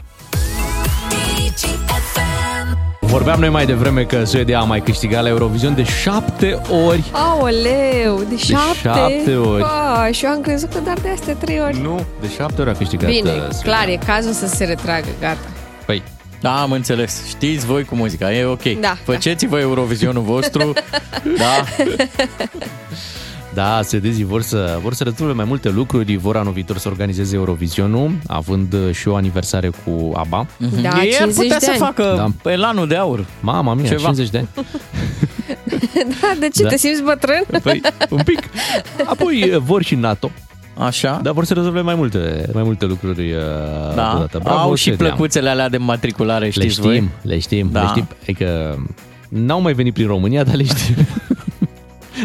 Vorbeam 3.14 3.40
noi 3.40 3.50
mai 3.50 3.66
devreme 3.66 4.04
că 4.04 4.24
Suedia 4.24 4.60
a 4.60 4.64
mai 4.64 4.82
câștigat 4.82 5.24
la 5.24 5.30
Eurovision 5.30 5.76
de 5.76 5.84
șapte 5.84 6.62
ori. 6.86 7.04
Aoleu, 7.12 8.24
de 8.30 8.38
șapte? 8.38 8.78
șapte 8.82 9.36
ori. 9.36 9.62
Pa, 9.62 10.10
și 10.12 10.26
eu 10.26 10.32
am 10.32 10.42
crezut 10.42 10.74
că 10.74 10.80
doar 10.80 10.98
de 11.00 11.10
astea 11.10 11.36
trei 11.36 11.60
ori. 11.60 11.82
Nu, 11.82 12.06
de 12.22 12.30
șapte 12.38 12.62
ori 12.62 12.70
a 12.70 12.74
câștigat 12.74 13.10
Bine, 13.10 13.30
uh, 13.30 13.36
Suedia. 13.36 13.60
clar, 13.64 13.88
e 13.88 14.00
cazul 14.06 14.32
să 14.32 14.48
se 14.48 14.64
retragă, 14.66 15.08
gata. 15.20 15.48
Păi, 15.86 16.04
Da, 16.42 16.62
am 16.62 16.72
înțeles. 16.72 17.28
Știți 17.28 17.66
voi 17.66 17.84
cu 17.84 17.96
muzica, 17.96 18.34
e 18.34 18.46
ok. 18.46 18.64
Da, 18.64 18.98
Faceți-vă 19.04 19.60
Eurovizionul 19.60 20.24
vostru. 20.24 20.74
da. 21.42 21.64
Da, 23.54 23.82
suedezii 23.84 24.24
vor 24.24 24.42
să, 24.42 24.78
vor 24.82 24.94
să 24.94 25.04
rezolve 25.04 25.34
mai 25.34 25.46
multe 25.46 25.70
lucruri, 25.70 26.16
vor 26.16 26.36
anul 26.38 26.54
viitor 26.54 26.78
să 26.78 26.88
organizeze 26.88 27.36
Eurovisionul, 27.36 28.12
având 28.28 28.74
uh, 28.74 28.94
și 28.96 29.08
o 29.08 29.16
aniversare 29.16 29.70
cu 29.70 30.12
ABBA. 30.16 30.46
Da, 30.58 31.02
Ei 31.04 31.16
ar 31.20 31.28
50 31.28 31.36
putea 31.36 31.58
de 31.60 31.66
să 31.66 31.70
ani. 31.72 31.80
facă 31.80 32.32
Da. 32.44 32.52
elanul 32.52 32.88
de 32.88 32.96
aur. 32.96 33.26
Mama 33.40 33.74
mia, 33.74 33.88
Ceva. 33.88 34.02
50 34.02 34.30
de 34.30 34.38
ani. 34.38 34.48
da, 36.22 36.34
de 36.40 36.48
ce? 36.54 36.64
Da. 36.64 36.70
Te 36.70 36.78
simți 36.78 37.02
bătrân? 37.04 37.44
Păi, 37.64 37.82
un 38.10 38.22
pic. 38.26 38.40
Apoi 39.06 39.44
uh, 39.54 39.58
vor 39.58 39.84
și 39.84 39.96
NATO, 39.96 40.32
Așa? 40.78 41.20
dar 41.24 41.34
vor 41.34 41.46
să 41.46 41.54
rezolve 41.54 41.82
mai 41.82 41.96
multe, 41.96 42.50
mai 42.54 42.64
multe 42.64 42.86
lucruri 42.86 43.32
uh, 43.32 43.40
Da. 43.96 44.10
deodată. 44.12 44.40
Bravo, 44.44 44.60
Au 44.60 44.76
și 44.76 44.84
Suedia. 44.84 45.06
plăcuțele 45.08 45.50
alea 45.50 45.70
de 45.70 45.78
matriculare, 45.78 46.46
Le 46.46 46.52
știți 46.52 46.68
știm, 46.74 46.84
voi? 46.84 47.10
le 47.22 47.40
știm, 47.40 47.70
Da. 47.72 47.82
le 47.82 47.88
știm. 47.88 48.08
Adică 48.22 48.78
n-au 49.30 49.62
mai 49.62 49.74
venit 49.74 49.94
prin 49.94 50.08
România, 50.08 50.44
dar 50.44 50.56
le 50.56 50.64
știm. 50.64 50.96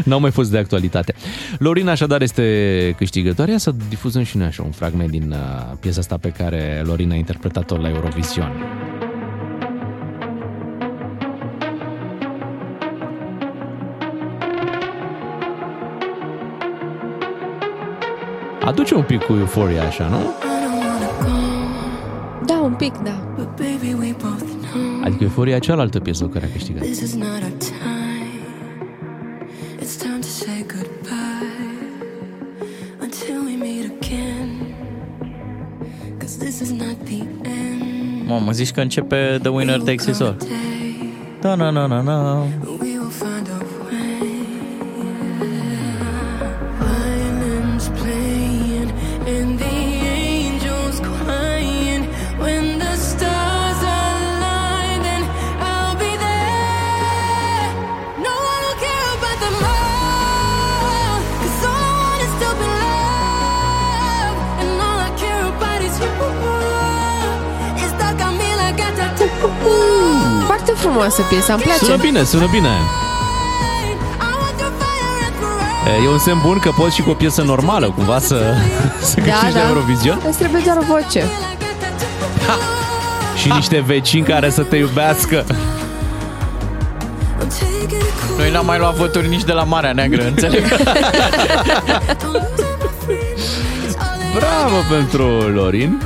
N-au 0.05 0.21
mai 0.21 0.31
fost 0.31 0.51
de 0.51 0.59
actualitate. 0.59 1.15
Lorina 1.59 1.91
așadar 1.91 2.23
este 2.23 2.95
câștigătoare. 2.97 3.51
Ia 3.51 3.59
să 3.59 3.75
difuzăm 3.89 4.23
și 4.23 4.37
noi 4.37 4.47
așa 4.47 4.63
un 4.63 4.71
fragment 4.71 5.11
din 5.11 5.31
uh, 5.31 5.77
piesa 5.81 6.01
asta 6.01 6.17
pe 6.17 6.29
care 6.29 6.83
Lorina 6.85 7.15
a 7.15 7.17
interpretat-o 7.17 7.77
la 7.77 7.89
Eurovision. 7.89 8.53
Aduce 18.65 18.95
un 18.95 19.03
pic 19.03 19.23
cu 19.23 19.33
euforia 19.33 19.87
așa, 19.87 20.09
nu? 20.09 20.17
Da, 22.47 22.61
un 22.61 22.73
pic, 22.75 22.93
da. 22.97 23.35
Adică 25.05 25.23
euforia 25.25 25.57
e 25.57 25.59
cealaltă 25.59 26.01
piesă 26.01 26.25
cu 26.25 26.31
care 26.31 26.45
a 26.45 26.49
câștigat. 26.53 26.85
Mamă, 38.29 38.51
zici 38.51 38.71
că 38.71 38.81
începe 38.81 39.39
The 39.41 39.49
Winner 39.49 39.81
Takes 39.81 40.05
It 40.07 40.21
All. 40.21 40.37
Da, 41.41 41.55
na, 41.55 41.71
na, 41.71 41.87
na, 41.87 42.01
na. 42.01 42.45
Foarte 70.69 70.87
frumoasă 70.89 71.23
piesa, 71.23 71.53
îmi 71.53 71.63
place. 71.63 71.85
Sună 71.85 71.97
bine, 71.97 72.25
sună 72.25 72.47
bine. 72.51 72.69
E, 75.87 76.05
E 76.05 76.09
un 76.09 76.19
semn 76.19 76.41
bun 76.43 76.59
că 76.59 76.71
poți 76.77 76.95
și 76.95 77.03
cu 77.03 77.11
o 77.11 77.15
piesă 77.15 77.43
normală 77.43 77.91
cumva 77.91 78.19
să, 78.19 78.55
să 79.03 79.21
Da, 79.21 79.23
câștigi 79.23 79.53
da. 79.53 79.69
Eurovision 79.69 80.21
Îți 80.29 80.39
trebuie 80.39 80.63
doar 80.65 80.77
o 80.77 80.81
voce. 80.87 81.25
și 83.37 83.49
niște 83.53 83.81
vecini 83.87 84.25
care 84.27 84.51
să 84.51 84.63
te 84.63 84.77
iubească. 84.77 85.45
Noi 88.39 88.51
n-am 88.51 88.67
mai 88.67 88.79
luat 88.79 88.95
voturi 88.95 89.29
nici 89.29 89.45
de 89.45 89.53
la 89.53 89.63
Marea 89.63 89.93
Neagră, 89.93 90.27
înțeleg? 90.27 90.65
Bravo 94.35 94.77
pentru 94.91 95.27
Lorin. 95.55 96.03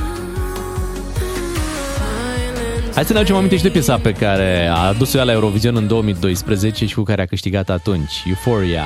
Hai 2.93 3.05
să 3.05 3.13
ne 3.13 3.19
aducem 3.19 3.35
aminte 3.35 3.57
și 3.57 3.63
de 3.63 3.69
piesa 3.69 3.97
pe 3.97 4.11
care 4.11 4.67
a 4.67 4.77
adus-o 4.77 5.17
ea 5.17 5.23
la 5.23 5.31
Eurovision 5.31 5.75
în 5.75 5.87
2012 5.87 6.85
și 6.85 6.93
cu 6.95 7.03
care 7.03 7.21
a 7.21 7.25
câștigat 7.25 7.69
atunci, 7.69 8.23
Euphoria. 8.27 8.83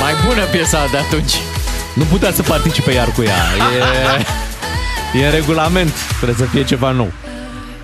Mai 0.00 0.14
bună 0.26 0.44
piesa 0.44 0.86
de 0.90 0.96
atunci. 0.96 1.55
Nu 1.96 2.04
putea 2.04 2.32
să 2.32 2.42
participe 2.42 2.92
iar 2.92 3.12
cu 3.12 3.22
ea. 3.22 3.34
E, 5.14 5.20
e 5.20 5.26
în 5.26 5.32
regulament. 5.32 5.92
Trebuie 6.20 6.46
să 6.46 6.52
fie 6.52 6.64
ceva 6.64 6.90
nou. 6.90 7.12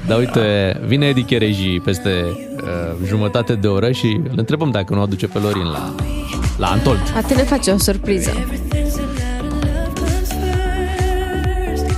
Dar 0.07 0.19
uite, 0.19 0.77
vine 0.87 1.07
Edi 1.07 1.23
Chereji 1.23 1.81
peste 1.85 2.11
uh, 2.57 3.07
jumătate 3.07 3.55
de 3.55 3.67
oră 3.67 3.93
și 3.93 4.07
îl 4.07 4.35
întrebăm 4.37 4.71
dacă 4.71 4.95
nu 4.95 5.01
o 5.01 5.03
aduce 5.03 5.27
pe 5.27 5.39
Lorin 5.39 5.65
la, 5.65 5.95
la 6.57 6.67
Antold. 6.67 7.13
A 7.17 7.21
te 7.21 7.35
ne 7.35 7.43
face 7.43 7.71
o 7.71 7.79
surpriză. 7.79 8.31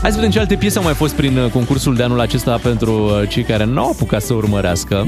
Hai 0.03 0.11
să 0.11 0.17
vedem 0.17 0.31
ce 0.31 0.39
alte 0.39 0.55
piese 0.55 0.79
au 0.79 0.85
mai 0.85 0.95
fost 0.95 1.15
prin 1.15 1.39
uh, 1.39 1.51
concursul 1.51 1.95
de 1.95 2.03
anul 2.03 2.21
acesta 2.21 2.59
pentru 2.63 2.93
uh, 2.93 3.29
cei 3.29 3.43
care 3.43 3.65
nu 3.65 3.81
au 3.81 3.91
apucat 3.91 4.23
să 4.23 4.35
urmărească. 4.35 5.07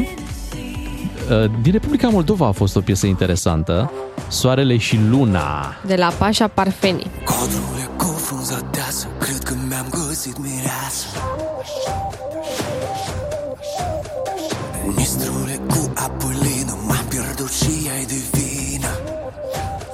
Uh, 1.30 1.50
Din 1.62 1.72
Republica 1.72 2.08
Moldova 2.08 2.46
a 2.46 2.50
fost 2.50 2.76
o 2.76 2.80
piesă 2.80 3.06
interesantă. 3.06 3.92
Soarele 4.28 4.76
și 4.76 4.98
Luna. 5.08 5.74
De 5.86 5.94
la 5.94 6.12
Pașa 6.18 6.48
Parfeni. 6.48 7.10
Codrurile 7.24 7.88
cu 7.96 8.04
frunza 8.04 8.58
deasă 8.70 9.06
Cred 9.18 9.38
că 9.42 9.54
mi-am 9.68 9.86
găsit 9.90 10.38
mireasă 10.38 11.06
Mistrule 14.96 15.60
cu 15.68 15.92
apulină 15.94 16.76
M-am 16.86 17.04
pierdut 17.08 17.50
și 17.52 17.90
ai 17.96 18.04
divină 18.04 18.88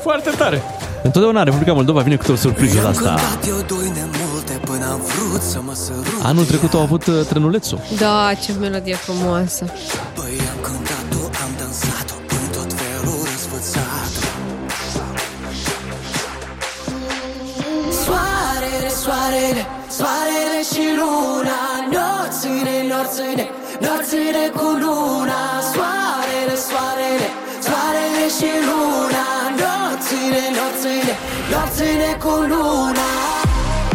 Foarte 0.03 0.31
tare. 0.31 0.63
Întotdeauna 1.03 1.43
Republica 1.43 1.73
Moldova 1.73 2.01
vine 2.01 2.17
cu 2.17 2.33
o 2.33 2.35
surpriză 2.35 2.81
de 2.81 2.87
asta. 2.87 3.03
Cântat 3.15 3.47
eu 3.49 3.77
doi 3.77 3.93
nemulte 3.95 4.53
Până 4.65 4.85
am 4.93 5.01
vrut 5.01 5.43
să 5.43 5.61
mă 5.65 5.75
sărut 5.75 6.21
Anul 6.23 6.45
trecut 6.45 6.75
au 6.75 6.81
avut 6.81 7.07
uh, 7.07 7.15
Trănulețul. 7.29 7.79
Da, 7.99 8.31
ce 8.45 8.53
melodie 8.61 8.95
frumoasă. 8.95 9.65
Păi 10.15 10.33
am 10.53 10.59
cântat-o, 10.63 10.92
am 10.92 10.92
Soarele, 19.13 19.39
soarele, 19.45 19.65
soarele 19.99 20.61
și 20.73 20.85
luna 21.01 21.61
Nopțile, 21.95 22.77
nopțile, 22.93 23.45
nopțile 23.87 24.45
cu 24.59 24.69
luna 24.83 25.41
Soarele, 25.73 26.55
soarele, 26.69 27.29
soarele 27.67 28.25
și 28.37 28.51
luna 28.69 29.27
Nopțile, 29.63 30.43
nopțile, 30.59 31.15
nopțile 31.53 32.11
cu 32.25 32.35
luna 32.53 33.09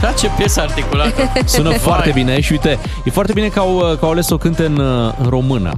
Da, 0.04 0.12
ce 0.20 0.28
piesă 0.38 0.60
articulată. 0.62 1.22
Sună 1.46 1.72
foarte 1.72 2.12
bine 2.14 2.40
și 2.40 2.52
uite, 2.52 2.80
e 3.04 3.10
foarte 3.10 3.34
bine 3.34 3.48
că 3.48 3.60
au, 3.60 3.78
că 4.00 4.06
au 4.06 4.12
ales 4.12 4.26
să 4.26 4.34
o 4.34 4.38
cânte 4.38 4.66
în, 4.66 4.78
uh, 4.78 5.14
în 5.22 5.30
română. 5.30 5.72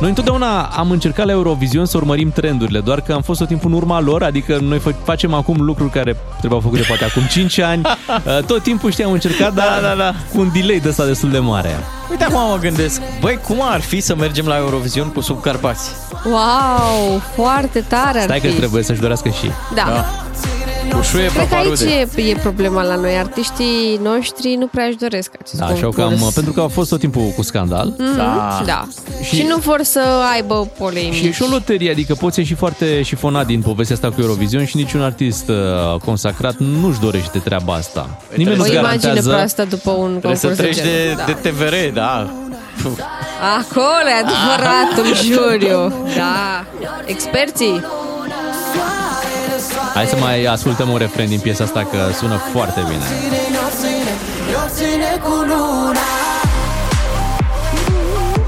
Noi 0.00 0.08
întotdeauna 0.08 0.62
am 0.62 0.90
încercat 0.90 1.26
la 1.26 1.32
Eurovision 1.32 1.86
să 1.86 1.96
urmărim 1.96 2.30
trendurile, 2.30 2.80
doar 2.80 3.00
că 3.00 3.12
am 3.12 3.22
fost 3.22 3.38
tot 3.38 3.48
timpul 3.48 3.70
în 3.70 3.76
urma 3.76 4.00
lor, 4.00 4.22
adică 4.22 4.58
noi 4.62 4.78
fă- 4.78 5.04
facem 5.04 5.34
acum 5.34 5.60
lucruri 5.60 5.90
care 5.90 6.16
trebuiau 6.38 6.62
făcute 6.62 6.82
poate 6.82 7.04
acum 7.04 7.22
5 7.30 7.58
ani. 7.58 7.82
Uh, 8.26 8.44
Tot 8.46 8.62
timpul 8.62 8.90
știam 8.90 9.12
încercat, 9.12 9.54
dar 9.54 9.80
Da, 9.80 9.88
da, 9.88 9.94
da. 9.94 10.12
cu 10.34 10.40
un 10.40 10.50
delay 10.52 10.78
de 10.78 10.88
ăsta 10.88 11.04
destul 11.06 11.30
de 11.30 11.38
mare. 11.38 11.70
Uite 12.10 12.24
acum 12.24 12.50
mă 12.50 12.58
gândesc, 12.60 13.00
băi, 13.20 13.38
cum 13.46 13.56
ar 13.62 13.80
fi 13.80 14.00
să 14.00 14.14
mergem 14.16 14.46
la 14.46 14.56
Eurovision 14.56 15.08
cu 15.08 15.20
subcarpați? 15.20 15.90
Wow, 16.24 17.20
foarte 17.34 17.80
tare 17.88 18.18
ar 18.18 18.24
Stai 18.24 18.40
că 18.40 18.46
fi. 18.46 18.54
trebuie 18.54 18.82
să-și 18.82 19.00
dorească 19.00 19.28
și. 19.28 19.50
Da. 19.74 19.82
Da. 19.86 20.04
Cu 20.90 21.00
șuie 21.02 21.22
Cred 21.26 21.32
că 21.32 21.38
aici 21.40 21.48
paparude. 21.48 22.06
e, 22.16 22.22
e 22.30 22.34
problema 22.42 22.82
la 22.82 22.94
noi. 22.94 23.16
Artiștii 23.18 24.00
noștri 24.02 24.54
nu 24.58 24.66
prea 24.66 24.84
își 24.84 24.96
doresc 24.96 25.30
acest 25.40 25.60
Da, 25.60 25.66
și 25.74 25.84
au 25.84 25.90
concurs. 25.90 26.20
cam, 26.20 26.30
pentru 26.34 26.52
că 26.52 26.60
au 26.60 26.68
fost 26.68 26.88
tot 26.90 26.98
timpul 26.98 27.32
cu 27.36 27.42
scandal. 27.42 27.94
Mhm, 27.98 28.16
Da. 28.16 28.62
da. 28.66 28.86
Și- 29.22 29.34
Și, 29.36 29.42
nu 29.48 29.56
vor 29.56 29.80
să 29.82 30.00
aibă 30.34 30.68
polemici. 30.78 31.14
Și 31.14 31.26
e 31.26 31.30
și 31.32 31.42
o 31.42 31.46
loterie, 31.50 31.90
adică 31.90 32.14
poți 32.14 32.38
ieși 32.38 32.54
foarte 32.54 33.02
șifonat 33.02 33.46
din 33.46 33.60
povestea 33.60 33.94
asta 33.94 34.08
cu 34.10 34.20
Eurovision 34.20 34.64
și 34.64 34.76
niciun 34.76 35.02
artist 35.02 35.48
uh, 35.48 35.56
consacrat 36.04 36.54
nu-și 36.58 37.00
dorește 37.00 37.38
treaba 37.38 37.72
asta. 37.72 38.08
Nimeni 38.36 38.56
o 38.56 38.58
nu-ți 38.58 38.70
imagine 38.72 38.92
garantează... 38.92 39.28
proastă 39.30 39.64
după 39.68 39.90
un 39.90 40.10
Trebuie 40.18 40.20
concurs 40.40 40.56
să 40.56 40.62
treci 40.62 40.76
de, 40.76 40.82
genul, 40.82 41.22
de 41.42 41.48
TVR, 41.48 41.74
da. 41.94 42.30
Acolo 43.58 44.08
e 44.08 44.24
adevăratul 44.24 45.14
juriu. 45.24 45.92
Da. 46.16 46.64
Experții. 47.06 47.80
Hai 49.96 50.06
să 50.06 50.16
mai 50.20 50.44
ascultăm 50.44 50.88
un 50.88 50.96
refren 50.96 51.28
din 51.28 51.38
piesa 51.38 51.64
asta 51.64 51.80
că 51.90 51.98
sună 52.18 52.36
foarte 52.52 52.80
bine. 52.80 53.04
Nopțile, 53.52 54.12
nopțile 54.52 55.20
cu 55.22 55.30
luna 55.30 56.06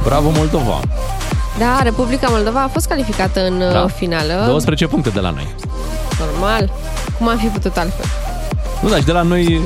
Bravo 0.05 0.30
Moldova! 0.30 0.80
Da, 1.59 1.80
Republica 1.82 2.26
Moldova 2.30 2.62
a 2.62 2.68
fost 2.68 2.86
calificată 2.86 3.46
în 3.46 3.59
Da. 3.59 3.72
da. 3.72 3.86
finală. 3.86 4.44
12 4.46 4.86
puncte 4.86 5.09
de 5.09 5.20
la 5.20 5.30
noi. 5.30 5.46
Normal. 6.18 6.70
Cum 7.18 7.28
am 7.28 7.36
fi 7.38 7.46
putut 7.46 7.76
altfel? 7.76 8.05
Nu, 8.82 8.88
da, 8.88 8.96
și 8.96 9.05
de 9.05 9.12
la 9.12 9.22
noi 9.22 9.61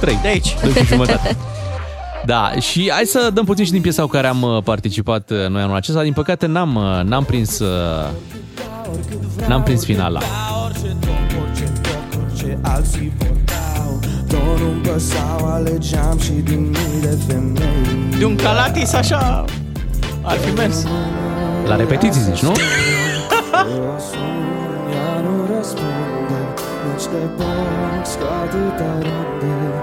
3. 0.00 0.18
De 0.22 0.28
aici. 0.28 0.56
2 0.62 0.72
și 0.72 0.84
jumătate. 0.84 1.36
Da, 2.24 2.50
și 2.60 2.90
hai 2.92 3.04
să 3.04 3.30
dăm 3.34 3.44
puțin 3.44 3.64
și 3.64 3.70
din 3.70 3.80
piesa 3.80 4.02
cu 4.02 4.08
care 4.08 4.26
am 4.26 4.42
uh, 4.42 4.62
participat 4.62 5.30
uh, 5.30 5.48
noi 5.48 5.62
anul 5.62 5.76
acesta. 5.76 6.02
Din 6.02 6.12
păcate 6.12 6.46
n-am, 6.46 6.74
uh, 6.74 7.00
n-am 7.04 7.24
prins 7.24 7.58
uh, 7.58 8.08
n-am 9.46 9.62
prins 9.62 9.84
finala. 9.84 10.20
Orice 12.48 12.56
top, 12.56 12.56
orice 12.56 12.56
top, 12.56 12.56
orice 12.56 12.58
alții 12.62 13.12
vorbeau 13.18 13.98
Tot 14.28 14.58
nu-mi 14.58 14.80
păsau, 14.80 15.52
alegeam 15.52 16.18
și 16.18 16.30
din 16.30 16.60
mii 16.60 17.00
de 17.00 17.18
femei 17.26 18.18
De 18.18 18.24
un 18.24 18.36
calatis 18.36 18.92
așa 18.92 19.44
ar 20.22 20.36
fi 20.36 20.50
mers. 20.50 20.84
La 21.66 21.76
repetiții 21.76 22.20
zici, 22.20 22.42
nu? 22.42 22.52
Eu 23.74 23.96
sun, 24.10 24.44
ea 24.94 25.20
nu 25.24 25.56
răspunde 25.56 26.40
Nici 26.86 27.06
de 27.12 27.22
box 27.36 28.08
cu 28.20 28.26
atâta 28.42 28.90
runde 29.04 29.80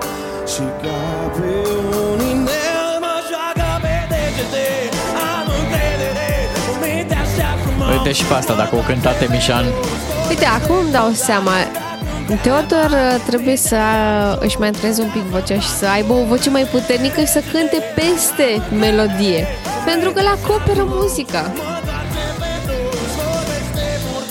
Și 0.52 0.66
ca 0.82 1.02
pe 1.36 1.54
un 2.12 2.20
inel 2.32 2.92
mă 3.06 3.16
joacă 3.30 3.70
pe 3.84 3.96
degete 4.12 4.68
Am 5.34 5.48
încredere, 5.60 6.30
umite 6.74 7.16
așa 7.24 7.50
frumos 7.64 7.98
Uite 7.98 8.12
și 8.12 8.24
pe 8.24 8.34
asta, 8.34 8.54
dacă 8.54 8.76
o 8.76 8.80
cântate 8.80 9.28
Mișan. 9.30 9.66
Uite, 10.30 10.46
acum 10.46 10.76
îmi 10.84 10.92
dau 10.92 11.10
seama. 11.14 11.52
Teodor 12.42 12.90
uh, 12.92 13.22
trebuie 13.28 13.56
să 13.58 13.76
uh, 13.76 14.38
își 14.40 14.58
mai 14.60 14.68
antreneze 14.68 15.02
un 15.02 15.10
pic 15.14 15.22
vocea 15.22 15.60
și 15.60 15.68
să 15.68 15.88
aibă 15.88 16.14
o 16.14 16.24
voce 16.26 16.50
mai 16.50 16.64
puternică 16.64 17.20
și 17.20 17.28
să 17.28 17.42
cânte 17.52 17.84
peste 17.96 18.62
melodie. 18.80 19.48
Pentru 19.86 20.12
că 20.12 20.22
la 20.22 20.36
acoperă 20.44 20.86
muzica. 20.88 21.52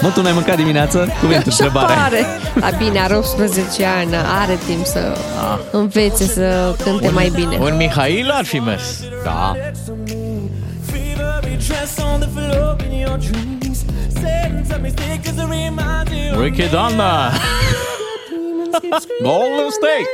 Mă, 0.01 0.11
tu 0.11 0.23
n-ai 0.23 0.33
mâncat 0.33 0.57
dimineață? 0.57 1.09
Cuvinte, 1.21 1.49
Așa 1.49 1.65
întrebarea. 1.65 1.97
pare. 1.97 2.25
A, 2.61 2.71
bine, 2.79 3.01
are 3.01 3.17
18 3.17 3.85
ani, 3.85 4.15
are 4.41 4.59
timp 4.67 4.87
să 4.87 5.17
învețe 5.71 6.25
să 6.25 6.75
cânte 6.85 7.09
mai 7.09 7.29
bine. 7.35 7.57
Un 7.61 7.77
Mihail 7.77 8.31
ar 8.31 8.45
fi 8.45 8.59
mers. 8.59 9.01
Da. 9.25 9.53
Ricky 16.41 16.69
Donna. 16.71 17.31
Golden 19.23 19.71
State. 19.71 20.09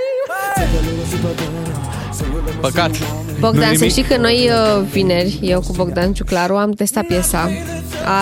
Păcat. 2.61 2.91
Bogdan, 3.41 3.69
Nu-i 3.69 3.77
să 3.77 3.85
nimic? 3.85 3.91
știi 3.91 4.03
că 4.03 4.17
noi 4.17 4.51
uh, 4.51 4.83
vineri, 4.91 5.39
eu 5.43 5.61
cu 5.61 5.73
Bogdan 5.73 6.13
Ciuclaru, 6.13 6.57
am 6.57 6.71
testat 6.71 7.05
piesa. 7.05 7.51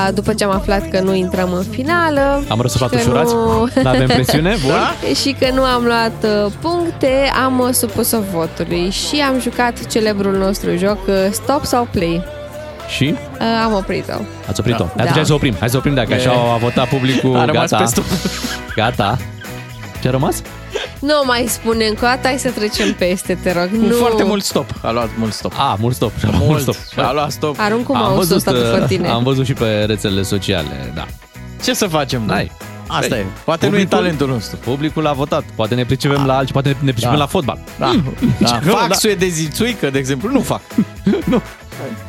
A, 0.06 0.10
după 0.10 0.32
ce 0.34 0.44
am 0.44 0.50
aflat 0.50 0.88
că 0.90 1.00
nu 1.00 1.14
intrăm 1.14 1.52
în 1.52 1.64
finală. 1.70 2.44
Am 2.48 2.60
răsuflat 2.60 2.90
și 2.90 2.96
că 2.96 3.02
ușurați? 3.02 3.34
Nu... 3.34 3.68
N-avem 3.82 4.06
presiune? 4.06 4.56
Bun. 4.62 4.70
Da? 4.70 5.14
și 5.14 5.36
că 5.40 5.50
nu 5.54 5.62
am 5.62 5.84
luat 5.84 6.44
uh, 6.44 6.52
puncte, 6.60 7.30
am 7.44 7.58
uh, 7.58 7.68
supus-o 7.72 8.18
votului 8.32 8.90
și 8.90 9.20
am 9.20 9.40
jucat 9.40 9.86
celebrul 9.86 10.36
nostru 10.36 10.76
joc 10.76 10.98
uh, 11.06 11.14
Stop 11.30 11.64
sau 11.64 11.88
Play. 11.92 12.22
Și? 12.88 13.14
Uh, 13.32 13.40
am 13.64 13.72
oprit-o. 13.72 14.20
Ați 14.48 14.60
oprit-o. 14.60 14.84
Da. 14.84 15.02
Atunci 15.02 15.14
hai 15.14 15.26
să 15.26 15.32
oprim. 15.34 15.54
Hai 15.58 15.70
să 15.70 15.76
oprim 15.76 15.94
dacă 15.94 16.14
așa 16.14 16.30
a 16.30 16.56
votat 16.56 16.88
publicul. 16.88 17.36
A 17.36 17.44
rămas 17.44 17.70
Gata. 17.70 17.82
pe 17.82 17.88
stop. 17.88 18.04
Gata. 18.74 19.18
Ce 20.02 20.08
a 20.08 20.10
rămas? 20.10 20.42
Nu 20.98 21.12
mai 21.26 21.44
spune 21.48 21.84
încă 21.86 22.04
o 22.04 22.08
dată, 22.08 22.20
hai 22.28 22.38
să 22.38 22.50
trecem 22.50 22.92
peste, 22.94 23.38
te 23.42 23.52
rog. 23.52 23.68
Cu 23.70 23.86
nu. 23.86 23.94
foarte 23.94 24.22
mult 24.22 24.44
stop. 24.44 24.66
A 24.82 24.90
luat 24.90 25.08
mult 25.18 25.32
stop. 25.32 25.52
A, 25.56 25.76
mult 25.80 25.94
stop. 25.94 26.12
Și-a 26.18 26.28
luat 26.28 26.40
Mult. 26.42 26.50
mult 26.50 26.62
stop. 26.76 27.04
A 27.04 27.12
luat 27.12 27.30
stop. 27.30 27.56
Arunc 27.58 27.84
cu 27.86 27.92
Am 27.92 27.98
mouse-ul 27.98 28.18
văzut, 28.18 28.36
ăsta 28.36 28.52
după 28.52 28.78
uh, 28.80 28.86
tine. 28.88 29.08
am 29.08 29.22
văzut 29.22 29.44
și 29.46 29.52
pe 29.52 29.84
rețelele 29.86 30.22
sociale, 30.22 30.92
da. 30.94 31.06
Ce 31.64 31.74
să 31.74 31.86
facem? 31.86 32.22
N-ai. 32.26 32.36
N-ai. 32.36 32.50
Asta 32.86 33.08
Păi, 33.08 33.18
e. 33.18 33.24
Poate 33.44 33.66
nu 33.68 33.76
e 33.76 33.78
publicul- 33.78 33.98
talentul 33.98 34.28
nostru. 34.28 34.56
Publicul 34.56 35.06
a 35.06 35.12
votat. 35.12 35.44
Poate 35.54 35.74
ne 35.74 35.84
pricepem 35.84 36.26
la 36.26 36.36
alții, 36.36 36.52
poate 36.52 36.76
ne 36.80 36.90
pricepem 36.90 37.14
Da. 37.16 37.20
la 37.20 37.26
fotbal. 37.26 37.58
Da. 37.78 37.90
da. 38.38 38.58
Nu, 38.64 38.72
Fac 38.72 38.88
da. 38.88 38.94
suedezii 38.94 39.48
țuică, 39.48 39.90
de 39.90 39.98
exemplu, 39.98 40.30
nu 40.32 40.40
fac. 40.40 40.60
nu. 41.30 41.42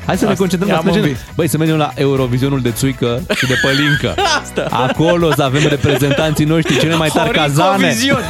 Hai 0.06 0.18
să 0.18 0.24
ne 0.26 0.32
Asta. 0.32 0.40
concentrăm 0.42 0.68
la 0.70 0.74
I-am 0.74 0.82
sfârșit. 0.84 1.02
învins. 1.04 1.20
Băi, 1.36 1.48
să 1.48 1.58
mergem 1.58 1.78
la 1.78 1.92
Eurovizionul 1.96 2.62
de 2.62 2.72
țuică 2.72 3.22
și 3.36 3.46
de 3.48 3.54
pălincă. 3.62 4.22
Asta. 4.42 4.68
Acolo 4.70 5.32
să 5.36 5.44
avem 5.44 5.68
reprezentanții 5.68 6.46
noștri, 6.46 6.80
cele 6.80 6.96
mai 6.96 7.10
tari 7.14 7.30
cazane. 7.32 7.72
Horicovizion. 7.72 8.22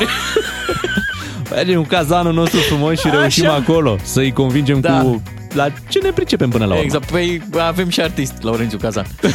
Mergem 1.51 1.81
cu 1.81 1.87
cazanul 1.87 2.33
nostru 2.33 2.59
frumos 2.59 2.99
și 2.99 3.07
reușim 3.11 3.45
Așa. 3.47 3.53
acolo 3.55 3.95
să-i 4.03 4.31
convingem 4.31 4.79
Da. 4.79 4.99
cu 5.01 5.21
la 5.53 5.67
ce 5.89 5.99
ne 5.99 6.11
pricepem 6.11 6.49
până 6.49 6.65
la 6.65 6.71
urmă. 6.71 6.83
Exact. 6.83 7.09
Păi 7.11 7.41
avem 7.57 7.89
și 7.89 8.01
artist, 8.01 8.33
Laurențiu 8.41 8.77
Cazan. 8.77 9.05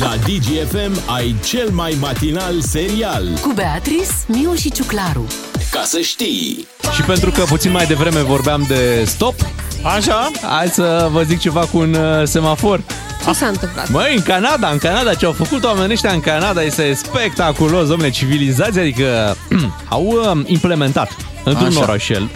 La 0.00 0.14
DGFM 0.16 1.02
ai 1.06 1.34
cel 1.44 1.68
mai 1.70 1.96
matinal 2.00 2.60
serial. 2.60 3.24
Cu 3.40 3.52
Beatrice, 3.54 4.10
Miu 4.26 4.54
și 4.54 4.70
Ciuclaru. 4.70 5.26
Ca 5.70 5.82
să 5.84 5.98
știi. 6.00 6.66
Și 6.94 7.02
pentru 7.02 7.30
că 7.30 7.42
puțin 7.42 7.70
mai 7.70 7.86
devreme 7.86 8.20
vorbeam 8.20 8.64
de 8.68 9.04
stop, 9.06 9.34
Așa? 9.82 10.30
hai 10.42 10.68
să 10.68 11.08
vă 11.10 11.22
zic 11.22 11.38
ceva 11.38 11.60
cu 11.60 11.78
un 11.78 11.94
uh, 11.94 12.22
semafor. 12.24 12.80
Ce 13.26 13.32
s-a 13.32 13.46
întâmplat? 13.46 13.88
Măi, 13.88 14.14
în 14.16 14.22
Canada, 14.22 14.68
în 14.68 14.78
Canada, 14.78 15.14
ce 15.14 15.26
au 15.26 15.32
făcut 15.32 15.64
oamenii 15.64 15.92
ăștia 15.92 16.10
în 16.10 16.20
Canada 16.20 16.62
este 16.62 16.92
spectaculos, 16.94 17.88
domnule, 17.88 18.10
civilizația, 18.10 18.80
adică 18.80 19.36
au 19.88 20.04
uh, 20.04 20.42
implementat 20.46 21.16
într-un 21.44 21.66
Așa. 21.66 21.80
orășel, 21.80 22.28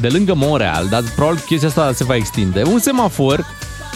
de 0.00 0.08
lângă 0.08 0.34
Montreal, 0.36 0.86
dar 0.90 1.02
probabil 1.14 1.42
chestia 1.46 1.68
asta 1.68 1.92
se 1.94 2.04
va 2.04 2.14
extinde, 2.14 2.62
un 2.66 2.78
semafor 2.78 3.46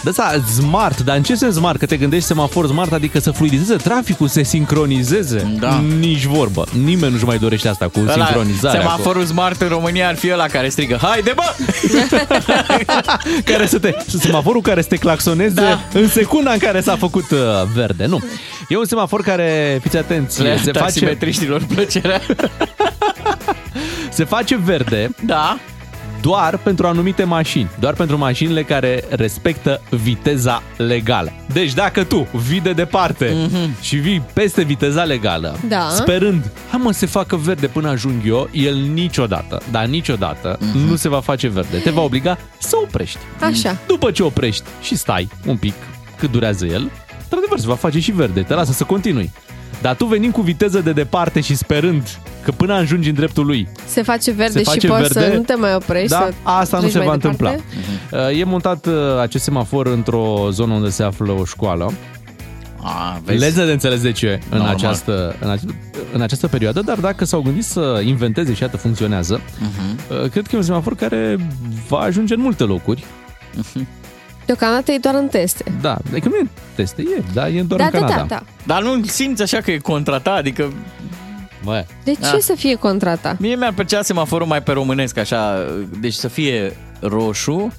de 0.02 0.10
asta 0.10 0.42
smart, 0.54 1.00
dar 1.00 1.16
în 1.16 1.22
ce 1.22 1.34
sens 1.34 1.54
smart? 1.54 1.78
Că 1.78 1.86
te 1.86 1.96
gândești 1.96 2.26
semafor 2.26 2.66
smart, 2.66 2.92
adică 2.92 3.18
să 3.20 3.30
fluidizeze 3.30 3.74
traficul, 3.76 4.26
să 4.28 4.32
se 4.34 4.42
sincronizeze. 4.42 5.56
Da. 5.58 5.82
Nici 5.98 6.24
vorbă. 6.24 6.64
Nimeni 6.82 7.12
nu-și 7.12 7.24
mai 7.24 7.38
dorește 7.38 7.68
asta 7.68 7.88
cu 7.88 7.98
sincronizarea. 8.12 8.80
cu- 8.80 8.86
Semaforul 8.86 9.24
smart 9.24 9.60
în 9.60 9.68
România 9.68 10.08
ar 10.08 10.16
fi 10.16 10.32
ăla 10.32 10.46
care 10.46 10.68
strigă 10.68 10.98
Haide 11.02 11.32
bă! 11.36 11.42
care 13.44 13.66
să 13.66 13.78
te, 13.78 13.94
semaforul 14.20 14.62
care 14.62 14.82
să 14.82 14.88
te 14.88 14.96
claxoneze 14.96 15.54
Da. 15.54 15.80
în 15.92 16.08
secunda 16.08 16.52
în 16.52 16.58
care 16.58 16.80
s-a 16.80 16.96
făcut 16.96 17.30
uh, 17.30 17.38
verde. 17.74 18.06
Nu. 18.06 18.20
E 18.68 18.76
un 18.76 18.84
semafor 18.84 19.22
care, 19.22 19.78
fiți 19.82 19.96
atenți, 19.96 20.42
Le 20.42 20.56
se 20.56 20.62
face, 20.62 20.70
taximetriștilor 20.78 21.62
plăcerea. 21.74 22.20
se 24.10 24.24
face 24.24 24.56
verde 24.64 25.10
Da. 25.26 25.58
Doar 26.24 26.56
pentru 26.58 26.86
anumite 26.86 27.24
mașini, 27.24 27.68
doar 27.80 27.94
pentru 27.94 28.18
mașinile 28.18 28.62
care 28.62 29.04
respectă 29.10 29.80
viteza 29.90 30.62
legală. 30.76 31.32
Deci 31.52 31.72
dacă 31.74 32.04
tu 32.04 32.26
vii 32.48 32.60
de 32.60 32.72
departe 32.72 33.32
Mhm. 33.48 33.80
și 33.80 33.96
vii 33.96 34.22
peste 34.32 34.62
viteza 34.62 35.02
legală, 35.04 35.56
Da. 35.68 35.88
sperând, 35.90 36.50
hai 36.70 36.80
mă, 36.84 36.92
se 36.92 37.06
facă 37.06 37.36
verde 37.36 37.66
până 37.66 37.88
ajung 37.88 38.14
eu, 38.26 38.48
el 38.52 38.74
niciodată, 38.76 39.62
dar 39.70 39.84
niciodată 39.86 40.58
Mhm. 40.60 40.78
nu 40.88 40.96
se 40.96 41.08
va 41.08 41.20
face 41.20 41.48
verde. 41.48 41.76
Te 41.78 41.90
va 41.90 42.00
obliga 42.00 42.38
să 42.58 42.76
oprești. 42.82 43.18
Așa. 43.40 43.76
După 43.86 44.10
ce 44.10 44.22
oprești 44.22 44.62
și 44.82 44.96
stai 44.96 45.28
un 45.46 45.56
pic 45.56 45.74
cât 46.18 46.30
durează 46.30 46.66
el, 46.66 46.90
într-adevăr 47.22 47.58
se 47.58 47.66
va 47.66 47.74
face 47.74 48.00
și 48.00 48.10
verde, 48.12 48.42
te 48.42 48.54
lasă 48.54 48.72
să 48.72 48.84
continui. 48.84 49.32
Dar 49.80 49.94
tu 49.94 50.04
venind 50.04 50.32
cu 50.32 50.40
viteză 50.40 50.80
de 50.80 50.92
departe 50.92 51.40
și 51.40 51.54
sperând 51.56 52.18
că 52.44 52.50
până 52.50 52.72
ajungi 52.74 53.08
în 53.08 53.14
dreptul 53.14 53.46
lui 53.46 53.68
Se 53.86 54.02
face 54.02 54.30
verde 54.30 54.58
se 54.58 54.64
face 54.64 54.78
și 54.80 54.86
poți 54.86 55.00
verde, 55.00 55.20
să 55.30 55.36
nu 55.36 55.42
te 55.42 55.54
mai 55.54 55.74
oprești. 55.74 56.08
da, 56.08 56.28
să 56.28 56.34
asta 56.42 56.76
nu 56.76 56.82
treci 56.82 56.92
se 56.92 56.98
mai 56.98 57.06
va 57.06 57.16
departe. 57.16 57.44
întâmpla. 57.54 58.28
Uh, 58.28 58.38
E 58.38 58.44
montat 58.44 58.86
uh, 58.86 58.92
acest 59.20 59.44
semafor 59.44 59.86
într-o 59.86 60.48
zonă 60.50 60.74
unde 60.74 60.88
se 60.90 61.02
află 61.02 61.32
o 61.32 61.44
școală. 61.44 61.92
A, 62.86 63.20
Leză 63.24 63.64
de 63.64 63.72
înțeles 63.72 64.00
de 64.00 64.12
ce 64.12 64.40
în 64.50 64.56
Normal. 64.56 64.74
această, 64.74 65.36
în, 65.40 65.50
ace- 65.50 65.66
în 66.12 66.20
această 66.20 66.46
perioadă, 66.48 66.80
dar 66.80 66.98
dacă 66.98 67.24
s-au 67.24 67.40
gândit 67.40 67.64
să 67.64 68.00
inventeze 68.04 68.54
și 68.54 68.62
iată 68.62 68.76
funcționează, 68.76 69.40
Mhm. 69.58 69.98
uh, 70.22 70.30
cred 70.30 70.42
că 70.46 70.50
e 70.52 70.56
un 70.56 70.62
semafor 70.64 70.94
care 70.94 71.36
va 71.88 71.98
ajunge 71.98 72.34
în 72.34 72.40
multe 72.40 72.64
locuri. 72.64 73.04
Deocamdată 74.46 74.92
e 74.92 74.98
doar 74.98 75.14
în 75.14 75.26
teste. 75.28 75.64
Da, 75.80 75.96
adică 76.10 76.28
nu 76.28 76.34
e 76.36 76.48
teste, 76.74 77.02
e, 77.02 77.22
da, 77.32 77.48
e 77.48 77.62
doar 77.62 77.80
Da, 77.80 77.84
în 77.86 77.92
da, 77.92 77.98
Canada. 77.98 78.16
da, 78.16 78.24
da. 78.34 78.42
Dar 78.66 78.82
nu 78.82 79.04
simți 79.04 79.42
așa 79.42 79.58
că 79.60 79.70
e 79.70 79.78
contratat? 79.78 80.36
Adică 80.36 80.72
Bă, 81.64 81.84
De 82.04 82.10
ce 82.12 82.18
Da. 82.20 82.36
să 82.40 82.54
fie 82.56 82.74
contra 82.74 83.16
ta? 83.16 83.36
mie 83.38 83.56
mi-ar 83.56 83.72
plăcea 83.72 84.02
semaforul 84.02 84.46
mai 84.46 84.62
pe 84.62 84.72
românesc, 84.72 85.16
așa, 85.18 85.66
deci 86.00 86.14
să 86.14 86.28
fie 86.28 86.76
roșu, 87.00 87.72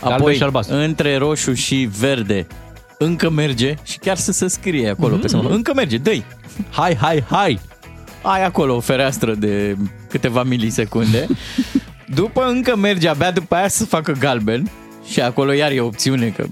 Galben 0.00 0.18
apoi 0.20 0.34
și 0.36 0.42
albastru. 0.42 0.76
între 0.76 1.16
roșu 1.16 1.52
și 1.54 1.88
verde 1.98 2.46
încă 2.98 3.30
merge 3.30 3.74
și 3.82 3.98
chiar 3.98 4.16
să 4.16 4.32
se 4.32 4.48
scrie 4.48 4.88
acolo 4.88 5.12
Mhm. 5.12 5.20
pe 5.20 5.28
semafor. 5.28 5.50
Încă 5.50 5.72
merge, 5.74 5.96
dă 5.96 6.10
Hai, 6.70 6.96
hai, 6.96 7.24
hai! 7.30 7.60
Ai 8.22 8.44
acolo 8.44 8.74
o 8.76 8.80
fereastră 8.80 9.34
de 9.34 9.76
câteva 10.08 10.42
milisecunde. 10.42 11.26
După 12.14 12.44
încă 12.46 12.76
merge, 12.76 13.08
abia 13.08 13.30
după 13.30 13.54
aia 13.54 13.68
să 13.68 13.84
facă 13.84 14.12
galben 14.18 14.70
și 15.10 15.20
acolo 15.20 15.52
iar 15.52 15.70
e 15.70 15.80
opțiune 15.80 16.28
că 16.28 16.44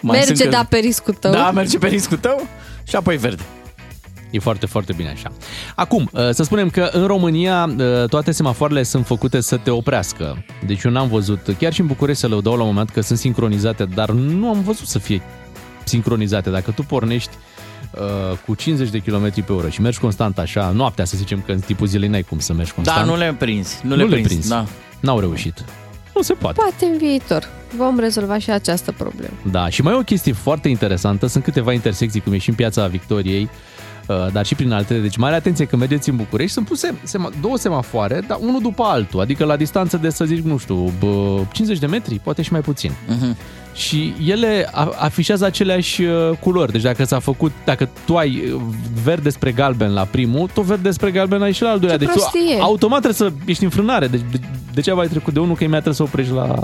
mai 0.00 0.16
Merge, 0.18 0.34
sunt 0.34 0.38
că- 0.38 0.56
da, 0.56 0.66
pe 0.68 0.76
riscul 0.78 1.14
tău. 1.14 1.32
Da, 1.32 1.50
merge 1.50 1.78
pe 1.78 1.86
riscul 1.86 2.16
tău 2.16 2.46
și 2.88 2.96
apoi 2.96 3.16
verde. 3.16 3.42
E 4.36 4.38
foarte, 4.38 4.66
foarte 4.66 4.92
bine 4.92 5.10
așa. 5.10 5.32
Acum, 5.74 6.10
uh, 6.12 6.30
să 6.30 6.42
spunem 6.42 6.70
că 6.70 6.88
în 6.92 7.06
România 7.06 7.74
uh, 7.78 8.08
toate 8.08 8.30
semafoarele 8.30 8.82
sunt 8.82 9.06
făcute 9.06 9.40
să 9.40 9.56
te 9.56 9.70
oprească. 9.70 10.44
Deci 10.66 10.82
eu 10.82 10.90
n-am 10.90 11.08
văzut, 11.08 11.54
chiar 11.58 11.72
și 11.72 11.80
în 11.80 11.86
București 11.86 12.20
se 12.20 12.26
lăudau 12.26 12.56
la 12.56 12.62
un 12.62 12.66
moment 12.66 12.90
că 12.90 13.00
sunt 13.00 13.18
sincronizate, 13.18 13.84
dar 13.84 14.10
nu 14.10 14.48
am 14.48 14.62
văzut 14.62 14.86
să 14.86 14.98
fie 14.98 15.22
sincronizate. 15.84 16.50
Dacă 16.50 16.70
tu 16.70 16.82
pornești 16.82 17.30
uh, 17.94 18.38
cu 18.46 18.54
50 18.54 18.90
de 18.90 18.98
km 18.98 19.44
pe 19.44 19.52
oră 19.52 19.68
și 19.68 19.80
mergi 19.80 19.98
constant 19.98 20.38
așa, 20.38 20.70
noaptea 20.70 21.04
să 21.04 21.16
zicem 21.16 21.42
că 21.46 21.52
în 21.52 21.60
tipul 21.60 21.86
zilei 21.86 22.08
n-ai 22.08 22.22
cum 22.22 22.38
să 22.38 22.52
mergi 22.52 22.72
constant. 22.72 22.98
Da, 22.98 23.04
nu 23.04 23.16
le-am 23.16 23.36
prins. 23.36 23.80
Nu, 23.82 23.88
nu 23.88 23.96
le 23.96 24.02
le 24.02 24.10
prins. 24.10 24.26
prins. 24.26 24.48
Da. 24.48 24.66
N-au 25.00 25.20
reușit. 25.20 25.64
Nu 26.14 26.22
se 26.22 26.32
poate. 26.32 26.60
Poate 26.60 26.84
în 26.84 26.98
viitor 26.98 27.48
vom 27.76 27.98
rezolva 27.98 28.38
și 28.38 28.50
această 28.50 28.92
problemă. 28.92 29.34
Da, 29.50 29.68
și 29.68 29.82
mai 29.82 29.92
e 29.92 29.96
o 29.96 30.00
chestie 30.00 30.32
foarte 30.32 30.68
interesantă, 30.68 31.26
sunt 31.26 31.44
câteva 31.44 31.72
intersecții, 31.72 32.20
cum 32.20 32.32
e 32.32 32.38
și 32.38 32.48
în 32.48 32.54
piața 32.54 32.86
Victoriei, 32.86 33.42
uh, 33.42 33.48
dar 34.32 34.46
și 34.46 34.54
prin 34.54 34.72
altele. 34.72 34.98
Deci 35.00 35.16
mare 35.16 35.34
atenție 35.34 35.64
când 35.64 35.80
mergeți 35.80 36.08
în 36.08 36.16
București, 36.16 36.52
sunt 36.52 36.66
puse 36.66 36.94
sema- 37.02 37.40
două 37.40 37.56
semafoare, 37.56 38.20
dar 38.28 38.38
unul 38.40 38.60
după 38.62 38.82
altul, 38.82 39.20
adică 39.20 39.44
la 39.44 39.56
distanță 39.56 39.96
de, 39.96 40.10
să 40.10 40.24
zic, 40.24 40.44
nu 40.44 40.56
știu, 40.56 40.92
bă, 40.98 41.40
50 41.52 41.78
de 41.78 41.86
metri, 41.86 42.20
poate 42.22 42.42
și 42.42 42.52
mai 42.52 42.60
puțin. 42.60 42.92
Mhm. 43.08 43.36
Și 43.74 44.14
ele 44.26 44.68
a- 44.72 44.92
afișează 44.98 45.44
aceleași 45.44 46.02
uh, 46.02 46.30
culori. 46.40 46.72
Deci 46.72 46.82
dacă 46.82 47.04
s-a 47.04 47.18
făcut, 47.18 47.52
dacă 47.64 47.88
tu 48.06 48.16
ai 48.16 48.42
uh, 48.54 48.60
verde 49.04 49.28
spre 49.30 49.52
galben 49.52 49.92
la 49.92 50.04
primul, 50.04 50.50
tu 50.54 50.60
verde 50.60 50.90
spre 50.90 51.10
galben 51.10 51.42
ai 51.42 51.52
și 51.52 51.62
la 51.62 51.68
al 51.70 51.78
doilea. 51.78 51.98
Ce 51.98 52.04
deci 52.04 52.14
tu 52.14 52.20
prostie! 52.30 52.60
automat 52.60 53.00
trebuie 53.02 53.30
să 53.30 53.36
ești 53.44 53.64
în 53.64 53.70
frânare. 53.70 54.06
Deci 54.06 54.20
de, 54.30 54.40
de 54.74 54.80
ce 54.80 54.90
ai 54.90 55.08
trecut 55.08 55.32
de 55.32 55.38
unul 55.40 55.54
că 55.54 55.64
imediat 55.64 55.82
trebuie 55.82 56.06
să 56.06 56.12
oprești 56.14 56.32
la, 56.32 56.54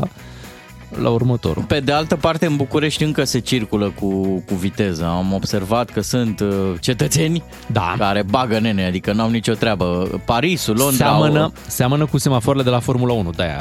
la 1.01 1.09
următorul. 1.09 1.62
Pe 1.62 1.80
de 1.80 1.93
altă 1.93 2.16
parte, 2.16 2.47
în 2.47 2.57
București 2.57 3.03
încă 3.03 3.24
se 3.24 3.38
circulă 3.38 3.93
cu, 4.01 4.22
cu 4.47 4.55
viteză. 4.55 5.05
Am 5.05 5.32
observat 5.32 5.90
că 5.90 6.01
sunt 6.01 6.40
uh, 6.40 6.49
cetățeni 6.80 7.43
da. 7.66 7.95
care 7.99 8.22
bagă 8.22 8.59
nene, 8.59 8.86
adică 8.86 9.12
n-au 9.12 9.30
nicio 9.30 9.53
treabă. 9.53 10.20
Parisul, 10.24 10.76
Londra 10.76 11.07
Seamănă, 11.07 11.43
au, 11.43 11.53
seamănă 11.66 12.07
cu 12.07 12.18
semafoarele 12.18 12.64
de 12.64 12.70
la 12.70 12.80
Formula 12.80 13.12
1, 13.12 13.30
de-aia. 13.30 13.57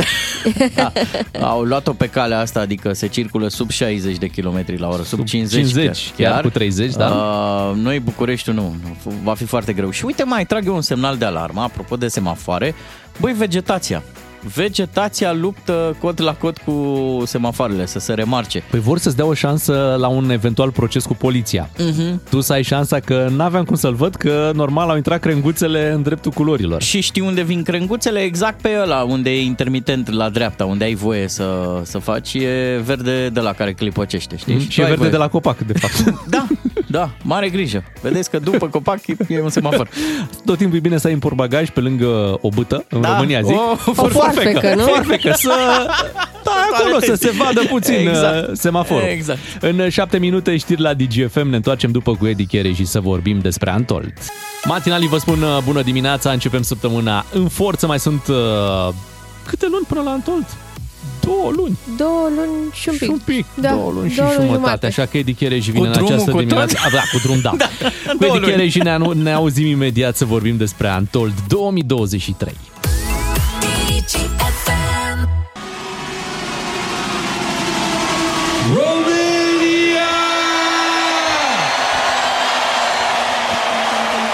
au 1.51 1.61
luat-o 1.61 1.93
pe 1.93 2.07
calea 2.07 2.39
asta, 2.39 2.59
adică 2.59 2.93
se 2.93 3.07
circulă 3.07 3.47
sub 3.47 3.69
60 3.69 4.17
de 4.17 4.27
km 4.27 4.63
la 4.77 4.87
oră, 4.87 5.03
sub, 5.03 5.25
50, 5.25 5.59
50, 5.59 6.11
chiar 6.17 6.41
cu 6.41 6.49
30, 6.49 6.93
da? 6.93 7.07
Uh, 7.07 7.75
noi 7.75 7.99
Bucureștiul 7.99 8.55
nu, 8.55 8.75
va 9.23 9.33
fi 9.33 9.45
foarte 9.45 9.73
greu. 9.73 9.89
Și 9.89 10.05
uite, 10.05 10.23
mai 10.23 10.45
trag 10.45 10.65
eu 10.65 10.75
un 10.75 10.81
semnal 10.81 11.17
de 11.17 11.25
alarmă, 11.25 11.61
apropo 11.61 11.95
de 11.95 12.07
semafoare. 12.07 12.75
Băi, 13.19 13.33
vegetația. 13.33 14.03
Vegetația 14.55 15.33
luptă 15.33 15.95
cot 15.99 16.19
la 16.19 16.33
cot 16.33 16.57
cu 16.57 17.21
semafoarele, 17.25 17.85
să 17.85 17.99
se 17.99 18.13
remarce. 18.13 18.63
Păi 18.69 18.79
vor 18.79 18.97
să-ți 18.97 19.15
dea 19.15 19.25
o 19.25 19.33
șansă 19.33 19.95
la 19.99 20.07
un 20.07 20.29
eventual 20.29 20.71
proces 20.71 21.05
cu 21.05 21.13
poliția. 21.13 21.69
Mhm. 21.77 22.21
Tu 22.29 22.41
să 22.41 22.53
ai 22.53 22.63
șansa 22.63 22.99
că 22.99 23.27
n-aveam 23.35 23.63
cum 23.63 23.75
să-l 23.75 23.93
văd, 23.93 24.15
că 24.15 24.51
normal 24.53 24.89
au 24.89 24.95
intrat 24.95 25.19
crenguțele 25.19 25.91
în 25.91 26.01
dreptul 26.01 26.31
culorilor. 26.31 26.81
Și 26.81 27.01
știi 27.01 27.21
unde 27.21 27.41
vin 27.41 27.63
crenguțele? 27.63 28.19
Exact 28.19 28.61
pe 28.61 28.69
ăla, 28.81 29.01
unde 29.03 29.29
e 29.29 29.41
intermitent 29.41 30.09
la 30.11 30.29
dreapta, 30.29 30.65
unde 30.65 30.83
ai 30.83 30.93
voie 30.93 31.27
să, 31.27 31.79
să 31.83 31.97
faci, 31.97 32.33
e 32.33 32.81
verde 32.85 33.29
de 33.29 33.39
la 33.39 33.53
care 33.53 33.73
clipocește, 33.73 34.35
știi? 34.37 34.53
Mm, 34.53 34.59
tu 34.59 34.69
și 34.69 34.79
e 34.79 34.83
ai 34.83 34.89
verde 34.89 35.03
voie. 35.03 35.11
de 35.17 35.17
la 35.23 35.27
copac, 35.27 35.57
de 35.57 35.73
fapt. 35.73 36.19
Da, 36.29 36.47
da, 36.91 37.09
mare 37.23 37.49
grijă. 37.49 37.83
Vedeți 38.01 38.29
că 38.29 38.39
după 38.39 38.67
copac 38.67 38.99
e 39.27 39.41
un 39.41 39.49
semafor. 39.49 39.89
Tot 40.45 40.57
timpul 40.57 40.77
e 40.77 40.79
bine 40.79 40.97
să 40.97 41.07
ai 41.07 41.13
în 41.13 41.19
portbagaj 41.19 41.69
pe 41.69 41.79
lângă 41.79 42.37
o 42.41 42.49
bâtă, 42.49 42.85
în 42.89 43.01
Da, 43.01 43.13
România 43.13 43.41
zic. 43.41 43.55
o- 43.55 43.77
O 43.95 44.07
foarfecă, 44.07 44.73
nu? 44.75 44.81
Foarfecă, 44.83 45.31
să... 45.35 45.49
Da, 46.43 46.51
acolo 46.73 46.99
să 46.99 47.13
se 47.15 47.29
vadă 47.31 47.61
puțin 47.69 47.93
Exact. 47.93 48.35
exact. 48.37 48.57
semaforul. 48.57 49.07
Exact. 49.09 49.39
În 49.61 49.89
șapte 49.89 50.17
minute 50.17 50.57
știri 50.57 50.81
la 50.81 50.93
DGFM, 50.93 51.47
ne 51.49 51.55
întoarcem 51.55 51.91
după 51.91 52.15
cu 52.15 52.27
Edi 52.27 52.45
Chere 52.45 52.71
și 52.73 52.85
să 52.85 52.99
vorbim 52.99 53.39
despre 53.39 53.69
Antold. 53.71 54.13
Matinalii 54.63 55.07
vă 55.07 55.17
spun 55.17 55.41
uh, 55.41 55.57
bună 55.65 55.81
dimineața, 55.81 56.31
începem 56.31 56.61
săptămâna 56.61 57.25
în 57.33 57.47
forță, 57.47 57.87
mai 57.87 57.99
sunt 57.99 58.27
uh, 58.27 58.93
câte 59.47 59.67
luni 59.71 59.85
până 59.87 60.01
la 60.01 60.11
Antold? 60.11 60.45
Două 61.21 61.51
luni. 61.55 61.77
Două 61.97 62.27
luni 62.35 62.71
și 62.73 62.89
un 62.89 62.95
pic. 62.97 63.03
Și 63.03 63.09
un 63.11 63.21
pic, 63.25 63.45
Da, 63.55 63.69
două 63.71 63.91
luni 63.91 64.09
și 64.09 64.15
două 64.15 64.27
luni 64.29 64.39
jumătate, 64.45 64.63
jumate. 64.65 64.85
așa 64.85 65.05
că 65.05 65.17
Edi 65.17 65.33
Chereji 65.33 65.71
vine 65.71 65.85
în 65.87 65.91
drumul, 65.93 66.11
această 66.11 66.31
cu 66.31 66.37
dimineață. 66.37 66.73
tot? 66.75 66.83
A, 66.85 66.89
da, 66.95 67.01
cu 67.11 67.17
drum, 67.23 67.39
da. 67.41 67.51
da. 67.63 67.65
Cu 68.11 68.17
două 68.19 68.35
Edi 68.35 68.39
luni. 68.45 68.51
Chereji 68.53 68.79
ne, 68.79 68.97
ne 68.97 69.31
auzim 69.33 69.67
imediat 69.67 70.15
să 70.17 70.25
vorbim 70.25 70.57
despre 70.57 70.87
Antold 70.87 71.33
2023. 71.47 72.53
Romania! 78.71 80.09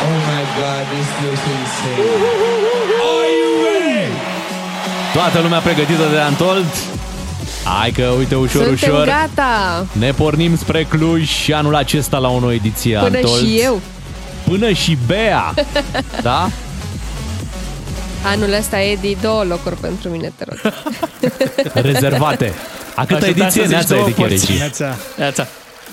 Oh 0.03 0.17
my 0.29 0.43
god, 0.57 0.83
this 0.91 1.09
looks 1.23 1.43
insane. 1.53 2.56
Are 5.19 5.31
you 5.31 5.33
ready? 5.33 5.33
Toată 5.33 5.39
lumea 5.39 5.59
pregătită 5.59 6.09
de 6.11 6.17
Antold? 6.17 6.65
Hai 7.63 7.91
că, 7.91 8.03
uite, 8.03 8.35
ușor, 8.35 8.63
Suntem 8.65 8.93
ușor. 8.93 9.05
gata! 9.05 9.85
Ne 9.91 10.11
pornim 10.11 10.57
spre 10.57 10.83
Cluj 10.83 11.29
și 11.29 11.53
anul 11.53 11.75
acesta 11.75 12.17
la 12.17 12.29
o 12.29 12.39
nouă 12.39 12.53
ediție 12.53 12.97
Până 12.97 13.17
Antold. 13.17 13.43
și 13.43 13.59
eu. 13.59 13.81
Până 14.47 14.71
și 14.71 14.97
Bea. 15.05 15.53
da? 16.21 16.49
Anul 18.23 18.53
ăsta, 18.53 18.79
Edi, 18.79 19.17
două 19.21 19.43
locuri 19.43 19.75
pentru 19.75 20.09
mine, 20.09 20.33
te 20.37 20.45
rog. 20.47 20.73
Rezervate. 21.91 22.53
A 22.95 23.05
câta 23.05 23.15
Aș 23.15 23.31
putea 23.31 23.45
ediție, 23.45 23.61
să 23.61 23.61
zici 23.61 23.69
Neața 23.69 23.95
două 23.95 24.07
Edi 24.07 24.11
porții. 24.11 24.37
Chereji? 24.37 24.57
Neața. 24.59 24.95
Neața. 25.17 25.47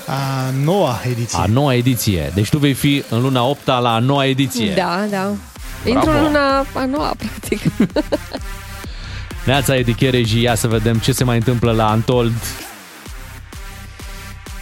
A 0.06 0.50
noua 0.64 1.00
ediție. 1.10 1.38
A 1.42 1.44
noua 1.46 1.74
ediție. 1.74 2.32
Deci 2.34 2.48
tu 2.48 2.58
vei 2.58 2.72
fi 2.72 3.04
în 3.08 3.20
luna 3.20 3.44
8 3.44 3.66
la 3.66 3.94
a 3.94 3.98
noua 3.98 4.26
ediție. 4.26 4.72
Da, 4.74 5.04
da. 5.10 5.30
Intru 5.84 6.10
în 6.10 6.22
luna 6.22 6.66
a 6.72 6.84
noua, 6.84 7.14
practic. 7.18 7.60
Neața 9.44 9.76
Edi 9.76 9.92
Chereji, 9.92 10.40
ia 10.40 10.54
să 10.54 10.66
vedem 10.66 10.96
ce 10.98 11.12
se 11.12 11.24
mai 11.24 11.36
întâmplă 11.36 11.72
la 11.72 11.90
Antold. 11.90 12.32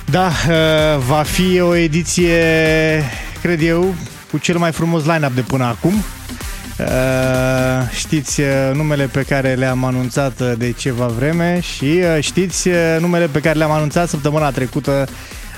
Da, 0.05 0.27
uh, 0.27 1.03
va 1.07 1.23
fi 1.23 1.61
o 1.61 1.75
ediție, 1.75 2.41
cred 3.43 3.63
eu, 3.63 3.95
cu 4.31 4.39
cel 4.39 4.59
mai 4.59 4.73
frumos 4.73 5.05
line-up 5.05 5.35
de 5.35 5.41
până 5.41 5.65
acum. 5.65 5.95
Uh, 6.79 6.87
Știți 7.99 8.41
uh, 8.41 8.47
numele 8.75 9.05
pe 9.05 9.23
care 9.23 9.55
le-am 9.55 9.85
anunțat 9.85 10.41
uh, 10.41 10.53
de 10.59 10.73
ceva 10.73 11.07
vreme 11.07 11.61
și 11.61 11.85
uh, 11.85 12.19
știți 12.21 12.69
uh, 12.69 12.97
numele 13.01 13.27
pe 13.27 13.41
care 13.41 13.59
le-am 13.59 13.71
anunțat 13.71 14.09
săptămâna 14.09 14.51
trecută 14.51 15.09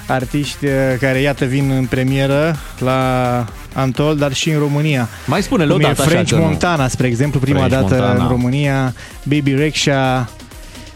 artiști 0.06 0.64
uh, 0.64 0.72
care 1.00 1.18
iată 1.18 1.44
vin 1.44 1.70
în 1.70 1.86
premieră 1.86 2.56
la 2.78 3.44
Antol, 3.72 4.16
dar 4.16 4.32
și 4.32 4.50
în 4.50 4.58
România. 4.58 5.08
Mai 5.26 5.42
spune-le 5.42 5.72
Cum 5.72 5.80
e 5.80 5.84
odată 5.84 6.00
așa 6.02 6.10
French 6.10 6.30
că 6.30 6.36
nu. 6.36 6.42
Montana, 6.42 6.88
spre 6.88 7.06
exemplu, 7.06 7.40
prima 7.40 7.58
French 7.58 7.74
dată 7.74 7.94
Montana. 7.94 8.22
în 8.22 8.28
România, 8.28 8.94
Baby 9.22 9.54
Rexha, 9.54 10.28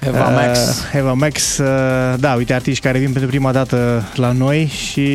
Eva 0.06 0.28
Max. 0.28 0.58
Uh, 0.58 0.98
Eva 0.98 1.12
Max, 1.12 1.58
uh, 1.58 1.66
da, 2.18 2.32
uite, 2.32 2.54
artiști 2.54 2.82
care 2.82 2.98
vin 2.98 3.12
pentru 3.12 3.30
prima 3.30 3.52
dată 3.52 4.08
la 4.14 4.32
noi 4.32 4.66
și 4.66 5.10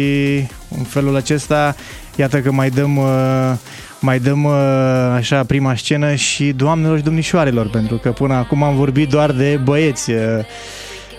în 0.78 0.84
felul 0.88 1.16
acesta, 1.16 1.76
iată 2.16 2.40
că 2.40 2.52
mai 2.52 2.70
dăm, 2.70 2.98
uh, 2.98 3.52
mai 4.00 4.20
dăm 4.20 4.44
uh, 4.44 4.54
așa 5.16 5.44
prima 5.44 5.76
scenă 5.76 6.16
și 6.16 6.52
doamnelor 6.52 6.98
și 6.98 7.04
domnișoarelor, 7.04 7.70
pentru 7.70 7.96
că 7.96 8.12
până 8.12 8.34
acum 8.34 8.64
am 8.64 8.76
vorbit 8.76 9.10
doar 9.10 9.32
de 9.32 9.60
băieți. 9.64 10.12
Uh, 10.12 10.18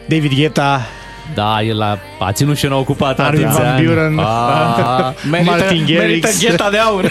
David 0.09 0.35
Guetta, 0.35 0.87
Da, 1.35 1.63
el 1.63 1.83
a, 1.83 1.99
a 2.19 2.33
ținut 2.33 2.57
scena 2.57 2.77
ocupată 2.77 3.23
Armin 3.23 3.45
atâția 3.47 3.63
van 3.65 3.73
ani. 3.73 3.87
Buren, 3.87 4.19
A, 4.25 5.15
Martin 5.45 5.85
Garrix. 5.87 5.99
merită 5.99 6.29
gheta 6.41 6.71
de 6.71 6.79
aur. 6.79 7.11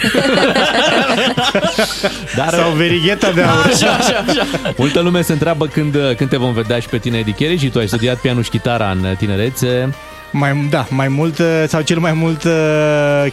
dar 2.36 2.48
sau 2.52 2.70
Verigheta 2.70 3.30
de 3.30 3.42
aur. 3.50 3.70
Așa, 3.72 3.86
așa, 3.90 4.24
așa. 4.28 4.46
multă 4.76 5.00
lume 5.00 5.22
se 5.22 5.32
întreabă 5.32 5.66
când, 5.66 5.96
când 6.16 6.30
te 6.30 6.36
vom 6.36 6.52
vedea 6.52 6.78
și 6.78 6.88
pe 6.88 6.98
tine, 6.98 7.18
Edi 7.18 7.32
Chereji. 7.32 7.68
Tu 7.68 7.78
ai 7.78 7.86
studiat 7.88 8.16
pianul 8.16 8.42
și 8.42 8.50
chitara 8.50 8.90
în 8.90 9.14
tinerețe. 9.18 9.94
Mai, 10.36 10.66
da, 10.70 10.86
mai 10.90 11.08
mult, 11.08 11.38
uh, 11.38 11.46
sau 11.68 11.80
cel 11.80 11.98
mai 11.98 12.12
mult 12.12 12.44
uh, 12.44 12.52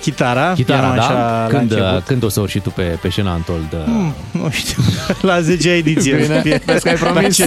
chitara. 0.01 0.53
Chitara, 0.53 0.79
piano 0.79 1.01
așa 1.01 1.13
da? 1.13 1.19
la 1.19 1.47
Când, 1.57 1.71
început. 1.71 2.03
când 2.05 2.23
o 2.23 2.29
să 2.29 2.39
urci 2.39 2.59
tu 2.59 2.69
pe, 2.69 2.81
pe 2.81 3.09
scena 3.09 3.31
Antold? 3.31 3.75
Hmm, 3.85 4.13
nu 4.31 4.49
știu, 4.51 4.83
la 5.21 5.39
10 5.41 5.71
ediție. 5.71 6.15
Bine, 6.41 6.61
vezi 6.65 6.83
că 6.83 6.89
ai 6.89 6.95
promis. 6.95 7.43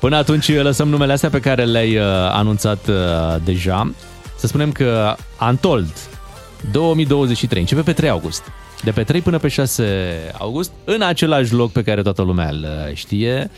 Până 0.00 0.16
atunci 0.16 0.52
lăsăm 0.54 0.88
numele 0.88 1.12
astea 1.12 1.30
pe 1.30 1.40
care 1.40 1.64
le-ai 1.64 1.96
uh, 1.96 2.04
anunțat 2.30 2.88
uh, 2.88 2.94
deja. 3.44 3.92
Să 4.38 4.46
spunem 4.46 4.72
că 4.72 5.16
Antold 5.36 5.92
2023 6.72 7.60
începe 7.60 7.80
pe 7.80 7.92
3 7.92 8.08
august. 8.08 8.42
De 8.84 8.90
pe 8.90 9.02
3 9.02 9.20
până 9.20 9.38
pe 9.38 9.48
6 9.48 9.84
august, 10.38 10.70
în 10.84 11.02
același 11.02 11.52
loc 11.52 11.72
pe 11.72 11.82
care 11.82 12.02
toată 12.02 12.22
lumea 12.22 12.48
îl 12.48 12.66
uh, 12.88 12.94
știe, 12.94 13.50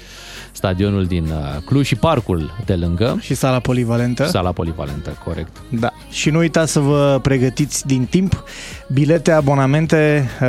stadionul 0.64 1.04
din 1.04 1.24
uh, 1.24 1.62
Cluj 1.64 1.86
și 1.86 1.94
parcul 1.94 2.50
de 2.64 2.74
lângă. 2.74 3.18
Și 3.20 3.34
sala 3.34 3.58
polivalentă. 3.58 4.24
Sala 4.24 4.52
polivalentă, 4.52 5.18
corect. 5.24 5.56
Da. 5.68 5.92
Și 6.10 6.30
nu 6.30 6.38
uitați 6.38 6.72
să 6.72 6.80
vă 6.80 7.18
pregătiți 7.22 7.86
din 7.86 8.04
timp 8.04 8.44
bilete, 8.92 9.30
abonamente, 9.30 10.28
uh, 10.40 10.48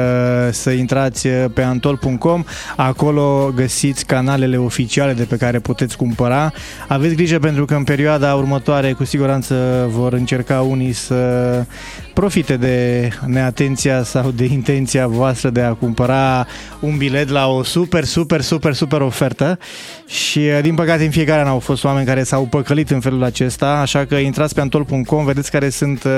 să 0.51 0.69
intrați 0.69 1.27
uh, 1.27 1.45
pe 1.53 1.61
antol.com, 1.61 2.43
acolo 2.75 3.51
găsiți 3.55 4.05
canalele 4.05 4.57
oficiale 4.57 5.13
de 5.13 5.23
pe 5.23 5.37
care 5.37 5.59
puteți 5.59 5.97
cumpăra. 5.97 6.51
Aveți 6.87 7.15
grijă 7.15 7.39
pentru 7.39 7.65
că 7.65 7.73
în 7.73 7.83
perioada 7.83 8.33
următoare 8.33 8.91
cu 8.91 9.03
siguranță 9.03 9.85
vor 9.89 10.13
încerca 10.13 10.61
unii 10.61 10.91
să 10.91 11.15
profite 12.15 12.57
de 12.57 13.09
neatenția 13.25 14.03
sau 14.03 14.31
de 14.31 14.45
intenția 14.45 15.07
voastră 15.07 15.49
de 15.49 15.61
a 15.61 15.73
cumpăra 15.73 16.47
un 16.79 16.97
bilet 16.97 17.29
la 17.29 17.47
o 17.47 17.63
super, 17.63 18.03
super, 18.03 18.41
super, 18.41 18.73
super 18.73 19.01
ofertă 19.01 19.59
și 20.07 20.39
uh, 20.39 20.59
din 20.61 20.75
păcate 20.75 21.03
în 21.03 21.09
fiecare 21.11 21.41
an 21.41 21.47
au 21.47 21.59
fost 21.59 21.83
oameni 21.83 22.05
care 22.05 22.23
s-au 22.23 22.45
păcălit 22.45 22.89
în 22.89 22.99
felul 22.99 23.23
acesta, 23.23 23.67
așa 23.67 24.05
că 24.05 24.15
intrați 24.15 24.53
pe 24.53 24.61
antol.com, 24.61 25.25
vedeți 25.25 25.51
care 25.51 25.69
sunt 25.69 26.03
uh, 26.03 26.11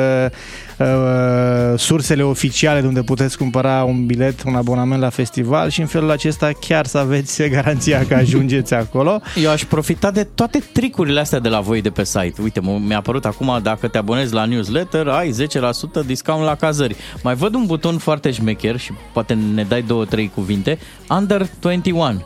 uh, 0.78 1.80
sursele 1.80 2.24
oficiale 2.24 2.82
de 2.82 2.88
unde 2.88 3.02
puteți 3.02 3.38
cumpăra 3.38 3.84
un 3.84 4.06
bilet, 4.06 4.44
un 4.46 4.56
abonament 4.56 5.02
la 5.02 5.10
festival 5.10 5.70
și 5.70 5.82
în 5.82 5.88
felul 5.88 6.12
acesta 6.12 6.52
chiar 6.60 6.86
să 6.86 6.98
aveți 6.98 7.44
garanția 7.50 8.06
că 8.08 8.14
ajungeți 8.14 8.74
acolo. 8.74 9.22
Eu 9.44 9.50
aș 9.52 9.64
profita 9.64 10.12
de 10.12 10.24
toate 10.24 10.64
tricurile 10.74 11.20
astea 11.20 11.40
de 11.40 11.50
la 11.50 11.60
voi 11.60 11.82
de 11.82 11.90
pe 11.90 12.04
site. 12.04 12.42
Uite, 12.42 12.60
m- 12.60 12.86
mi-a 12.88 12.98
apărut 12.98 13.26
acum, 13.26 13.60
dacă 13.64 13.88
te 13.88 13.98
abonezi 13.98 14.34
la 14.34 14.46
newsletter, 14.46 15.08
ai 15.08 15.32
10% 15.32 15.87
discount 15.96 16.44
la 16.44 16.56
cazări. 16.56 16.96
Mai 17.24 17.36
văd 17.36 17.54
un 17.54 17.66
buton 17.66 17.98
foarte 17.98 18.32
șmecher 18.32 18.78
și 18.78 18.92
poate 19.14 19.34
ne 19.34 19.64
dai 19.64 19.82
două, 19.82 20.06
trei 20.06 20.32
cuvinte. 20.34 20.78
Under 21.10 21.48
21. 21.60 22.26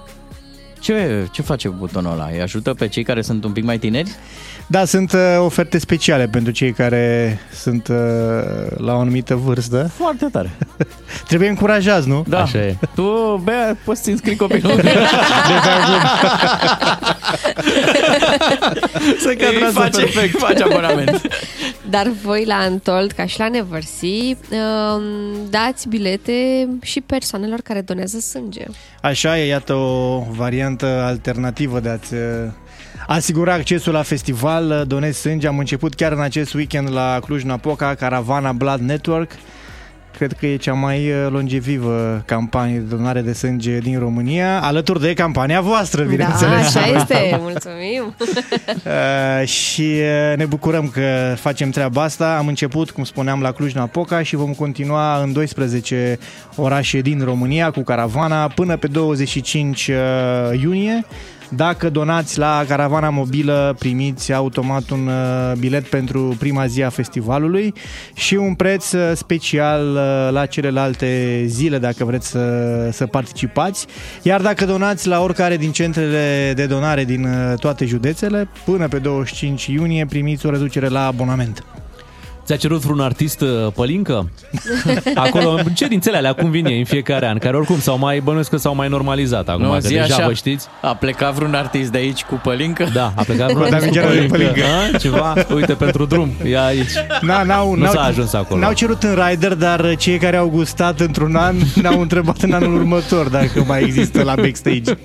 Ce, 0.80 1.28
ce 1.32 1.42
face 1.42 1.70
butonul 1.70 2.12
ăla? 2.12 2.30
Îi 2.32 2.42
ajută 2.42 2.74
pe 2.74 2.88
cei 2.88 3.04
care 3.04 3.22
sunt 3.22 3.44
un 3.44 3.52
pic 3.52 3.64
mai 3.64 3.78
tineri? 3.78 4.10
Da, 4.72 4.86
sunt 4.86 5.12
uh, 5.12 5.20
oferte 5.40 5.78
speciale 5.78 6.28
pentru 6.28 6.52
cei 6.52 6.72
care 6.72 7.38
sunt 7.54 7.88
uh, 7.88 7.98
la 8.78 8.96
o 8.96 9.00
anumită 9.00 9.36
vârstă. 9.36 9.92
Foarte 9.94 10.26
tare. 10.32 10.52
Trebuie 11.28 11.50
încurajați, 11.50 12.08
nu? 12.08 12.26
Da. 12.28 12.42
Așa 12.42 12.58
e. 12.58 12.76
Tu, 12.96 13.42
Bea, 13.44 13.78
poți 13.86 14.04
să 14.04 14.10
înscrii 14.10 14.36
copilul. 14.36 14.76
De 14.76 14.82
pe 14.82 15.70
acum. 15.70 16.08
Se 19.20 19.36
cadrează 19.36 19.90
perfect. 19.92 20.38
Faci 20.38 20.62
abonament. 20.62 21.22
Dar 21.90 22.12
voi 22.24 22.46
la 22.46 22.56
Antold, 22.56 23.12
ca 23.12 23.26
și 23.26 23.40
la 23.40 23.50
Neversea, 23.50 24.38
um, 24.50 25.04
dați 25.50 25.88
bilete 25.88 26.68
și 26.82 27.02
persoanelor 27.02 27.60
care 27.60 27.82
donează 27.82 28.20
sânge. 28.20 28.64
Așa 29.02 29.40
e, 29.40 29.48
iată 29.48 29.74
o 29.74 30.24
variantă 30.30 30.86
alternativă 30.86 31.80
de 31.80 31.90
a-ți 31.90 32.14
uh, 32.14 32.20
asigura 33.08 33.54
accesul 33.54 33.94
la 33.94 34.02
festival. 34.02 34.70
Uh, 34.70 34.88
Donezi 34.88 35.20
sânge. 35.20 35.48
Am 35.48 35.58
început 35.60 35.94
chiar 35.94 36.12
în 36.12 36.22
acest 36.22 36.54
weekend 36.54 36.92
la 36.94 37.20
Cluj-Napoca, 37.26 37.96
Caravana 37.96 38.52
Blood 38.52 38.80
Network. 38.80 39.32
cred 40.18 40.34
că 40.34 40.46
e 40.46 40.56
cea 40.56 40.74
mai 40.74 41.10
uh, 41.12 41.28
longevivă 41.30 42.24
campanie 42.26 42.78
de 42.78 42.96
donare 42.96 43.22
de 43.22 43.34
sânge 43.34 43.78
din 43.78 44.00
România, 44.00 44.62
alături 44.62 45.02
de 45.02 45.14
campania 45.14 45.62
voastră, 45.62 46.02
Da, 46.04 46.10
bineînțeles. 46.10 46.76
așa 46.76 46.88
este, 46.98 47.38
mulțumim. 47.42 48.04
Uh, 48.86 49.48
și 49.48 49.82
uh, 49.82 50.38
ne 50.38 50.46
bucurăm 50.46 50.88
că 50.88 51.36
facem 51.40 51.70
treaba 51.70 52.04
asta. 52.04 52.36
Am 52.38 52.48
început, 52.48 52.92
cum 52.92 53.04
spuneam, 53.04 53.42
la 53.42 53.52
Cluj-Napoca 53.52 54.24
și 54.24 54.36
vom 54.36 54.54
continua 54.54 55.22
în 55.22 55.34
12 55.34 56.20
orașe 56.56 57.00
din 57.02 57.22
România 57.24 57.72
cu 57.72 57.82
caravana 57.82 58.48
până 58.48 58.78
pe 58.78 58.88
25 58.88 59.88
uh, 59.88 60.60
iunie. 60.62 61.06
Dacă 61.56 61.90
donați 61.90 62.38
la 62.38 62.64
caravana 62.68 63.10
mobilă, 63.10 63.76
primiți 63.80 64.34
automat 64.34 64.90
un 64.90 65.08
uh, 65.08 65.58
bilet 65.58 65.88
pentru 65.88 66.36
prima 66.40 66.66
zi 66.66 66.84
a 66.84 66.90
festivalului 66.90 67.74
și 68.14 68.36
un 68.36 68.54
preț 68.54 68.92
uh, 68.92 69.12
special 69.16 69.96
uh, 69.96 70.30
la 70.32 70.46
celelalte 70.46 71.44
zile, 71.48 71.78
dacă 71.78 72.06
vreți 72.06 72.28
să, 72.28 72.90
să 72.92 73.06
participați. 73.06 73.88
Iar 74.22 74.42
dacă 74.42 74.66
donați 74.66 75.08
la 75.08 75.22
oricare 75.22 75.58
din 75.58 75.72
centrele 75.72 76.54
de 76.56 76.66
donare 76.66 77.06
din 77.06 77.24
uh, 77.24 77.60
toate 77.60 77.86
județele, 77.86 78.48
până 78.66 78.88
pe 78.88 78.98
25 78.98 79.66
iunie 79.66 80.06
primiți 80.06 80.46
o 80.46 80.50
reducere 80.50 80.88
la 80.88 81.06
abonament. 81.06 81.64
Ți-a 82.52 82.60
cerut 82.60 82.82
vreun 82.82 83.00
artist 83.00 83.42
uh, 83.42 83.68
pălincă? 83.74 84.30
Acolo, 85.16 85.50
în 85.50 85.74
cerințele 85.74 86.18
alea, 86.18 86.34
cum 86.34 86.50
vine 86.50 86.78
în 86.78 86.84
fiecare 86.84 87.28
an, 87.28 87.38
care 87.38 87.58
oricum 87.58 87.80
s-au 87.80 87.98
mai 87.98 88.20
bănuiesc 88.20 88.50
că 88.50 88.58
s-au 88.58 88.76
mai 88.76 88.88
normalizat 88.88 89.50
acum, 89.50 89.64
Nu, 89.64 89.72
că 89.72 89.80
zi 89.80 89.94
deja 89.94 90.16
așa, 90.16 90.26
vă 90.26 90.34
știți. 90.34 90.68
A 90.82 90.96
plecat 90.96 91.34
vreun 91.34 91.54
artist 91.54 91.92
de 91.92 91.98
aici 91.98 92.24
cu 92.24 92.40
pălincă? 92.44 92.90
Da, 92.94 93.14
a 93.16 93.24
plecat 93.24 93.52
vreun 93.52 93.68
Cu 93.70 93.74
artist 93.74 93.90
cu 93.90 93.96
Damigeană 93.96 94.22
de 94.22 94.28
pălincă. 94.28 94.54
pălincă. 94.54 94.96
A, 94.96 94.98
Ceva, 94.98 95.36
uite, 95.56 95.74
pentru 95.74 96.06
drum, 96.06 96.32
e 96.46 96.60
aici. 96.60 96.92
Na, 97.22 97.44
n-au, 97.44 97.74
Nu 97.74 97.84
n-au, 97.84 97.94
s-a 97.94 98.02
ajuns 98.02 98.34
acolo. 98.34 98.60
N-au 98.60 98.74
cerut 98.74 99.04
în 99.04 99.20
rider, 99.28 99.54
dar 99.54 99.96
cei 99.96 100.18
care 100.18 100.38
au 100.38 100.50
gustat 100.50 101.00
într-un 101.00 101.36
an 101.36 101.56
ne-au 101.82 102.02
întrebat 102.02 102.42
în 102.42 102.54
anul 102.54 102.76
următor 102.76 103.28
dacă 103.28 103.64
mai 103.68 103.82
există 103.82 104.24
la 104.24 104.36
backstage. 104.36 104.98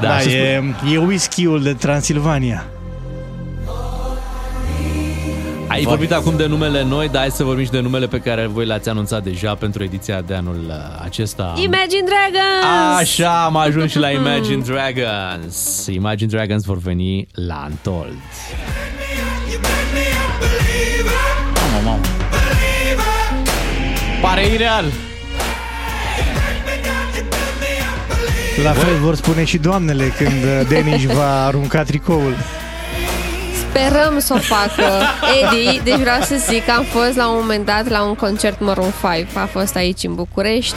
Da, 0.00 0.08
da 0.08 0.18
și 0.18 0.28
e, 0.28 0.74
e 0.92 0.96
whisky-ul 0.98 1.62
de 1.62 1.72
Transilvania. 1.72 2.64
Ai 5.76 5.84
vorbit 5.84 6.12
acum 6.12 6.36
de 6.36 6.46
numele 6.46 6.82
noi, 6.82 7.08
dar 7.08 7.20
hai 7.20 7.30
să 7.30 7.44
vorbim 7.44 7.64
și 7.64 7.70
de 7.70 7.80
numele 7.80 8.06
pe 8.06 8.18
care 8.18 8.46
voi 8.46 8.66
le-ați 8.66 8.88
anunțat 8.88 9.22
deja 9.22 9.54
pentru 9.54 9.82
ediția 9.82 10.20
de 10.20 10.34
anul 10.34 10.64
uh, 10.68 10.74
acesta. 11.04 11.54
Imagine 11.56 12.04
Dragons! 12.04 12.98
Așa, 12.98 13.44
am 13.44 13.56
ajuns 13.56 13.90
și 13.90 13.98
la 13.98 14.10
Imagine 14.10 14.62
Dragons. 14.62 15.86
Imagine 15.86 16.30
Dragons 16.30 16.64
vor 16.64 16.78
veni 16.78 17.26
la 17.32 17.54
Antold. 17.54 18.16
Mamă, 21.72 21.84
mamă. 21.84 22.04
Pare 24.20 24.46
ireal. 24.46 24.84
La 28.62 28.72
fel 28.72 28.94
vor 28.94 29.14
spune 29.14 29.44
și 29.44 29.58
doamnele 29.58 30.04
când 30.04 30.44
uh, 30.44 30.68
Deniș 30.68 31.04
va 31.04 31.44
arunca 31.44 31.82
tricoul. 31.82 32.34
Sperăm 33.76 34.18
să 34.18 34.34
o 34.34 34.38
facă. 34.38 34.82
Edi, 35.40 35.80
deci 35.84 35.96
vreau 35.98 36.20
să 36.20 36.34
zic 36.48 36.64
că 36.64 36.70
am 36.70 36.84
fost 36.84 37.16
la 37.16 37.28
un 37.28 37.36
moment 37.40 37.66
dat 37.66 37.88
la 37.88 38.02
un 38.02 38.14
concert 38.14 38.60
Maroon 38.60 38.92
5. 39.14 39.26
A 39.34 39.46
fost 39.46 39.76
aici 39.76 40.02
în 40.02 40.14
București 40.14 40.76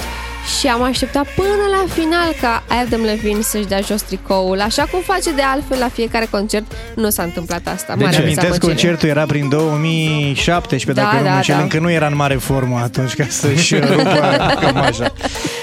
și 0.59 0.67
am 0.67 0.83
așteptat 0.83 1.25
până 1.35 1.65
la 1.71 1.93
final 1.93 2.33
ca 2.41 2.63
Adam 2.83 3.01
Levine 3.01 3.41
să-și 3.41 3.65
dea 3.65 3.81
jos 3.81 4.01
tricoul. 4.01 4.61
Așa 4.61 4.83
cum 4.91 4.99
face 5.05 5.31
de 5.31 5.41
altfel 5.41 5.79
la 5.79 5.89
fiecare 5.93 6.27
concert, 6.31 6.71
nu 6.95 7.09
s-a 7.09 7.23
întâmplat 7.23 7.61
asta. 7.73 7.93
Deci 7.95 8.05
Mare 8.05 8.15
amintesc 8.17 8.39
dezamăgire. 8.47 8.73
concertul 8.73 9.09
era 9.09 9.25
prin 9.25 9.49
2017, 9.49 11.01
Da, 11.01 11.01
dacă 11.01 11.15
nu 11.17 11.23
da, 11.23 11.29
mă 11.29 11.35
înșel, 11.35 11.55
da. 11.55 11.61
încă 11.61 11.79
nu 11.79 11.91
era 11.91 12.07
în 12.07 12.15
mare 12.15 12.35
formă 12.35 12.79
atunci 12.83 13.13
ca 13.13 13.25
să-și 13.29 13.75
rupă 13.91 14.57
cămașa. 14.59 15.13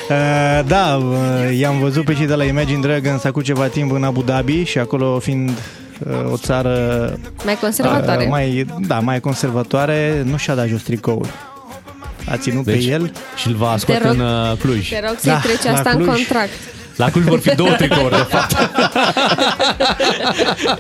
Uh, 0.09 0.67
da, 0.67 1.01
uh, 1.03 1.59
i-am 1.59 1.79
văzut 1.79 2.05
pe 2.05 2.15
cei 2.15 2.27
de 2.27 2.35
la 2.35 2.45
Imagine 2.45 2.81
Dragons 2.81 3.25
acum 3.25 3.43
ceva 3.43 3.67
timp 3.67 3.93
în 3.93 4.05
Abu 4.05 4.23
Dhabi 4.23 4.65
și 4.65 4.79
acolo 4.79 5.19
fiind 5.19 5.49
uh, 5.49 5.55
o 6.33 6.37
țară 6.37 6.73
Mai 7.45 7.57
conservatoare. 7.61 8.23
uh, 8.23 8.29
mai, 8.31 8.67
da, 8.87 8.99
mai 9.01 9.21
conservatoare, 9.21 10.23
nu 10.25 10.37
și-a 10.37 10.55
dat 10.55 10.67
jos 10.67 10.83
tricoul. 10.83 11.27
A 12.31 12.37
ținut 12.37 12.65
Deci, 12.65 12.85
pe 12.85 12.91
el. 12.93 13.13
Și 13.37 13.47
îl 13.49 13.55
va 13.55 13.75
scoate 13.79 14.01
Te 14.01 14.07
rog- 14.09 14.13
în 14.17 14.21
uh, 14.21 14.57
Cluj. 14.59 14.89
Te 14.89 15.01
rog 15.07 15.17
să-i 15.19 15.31
Da, 15.31 15.39
treci 15.39 15.63
la 15.63 15.73
asta 15.73 15.91
în 15.91 15.97
Cluj. 16.03 16.17
contract. 16.17 16.51
La 16.97 17.11
Cluj 17.11 17.25
vor 17.25 17.41
fi 17.41 17.55
două 17.55 17.71
tricouri, 17.71 18.17
de 18.17 18.27
fapt. 18.29 18.57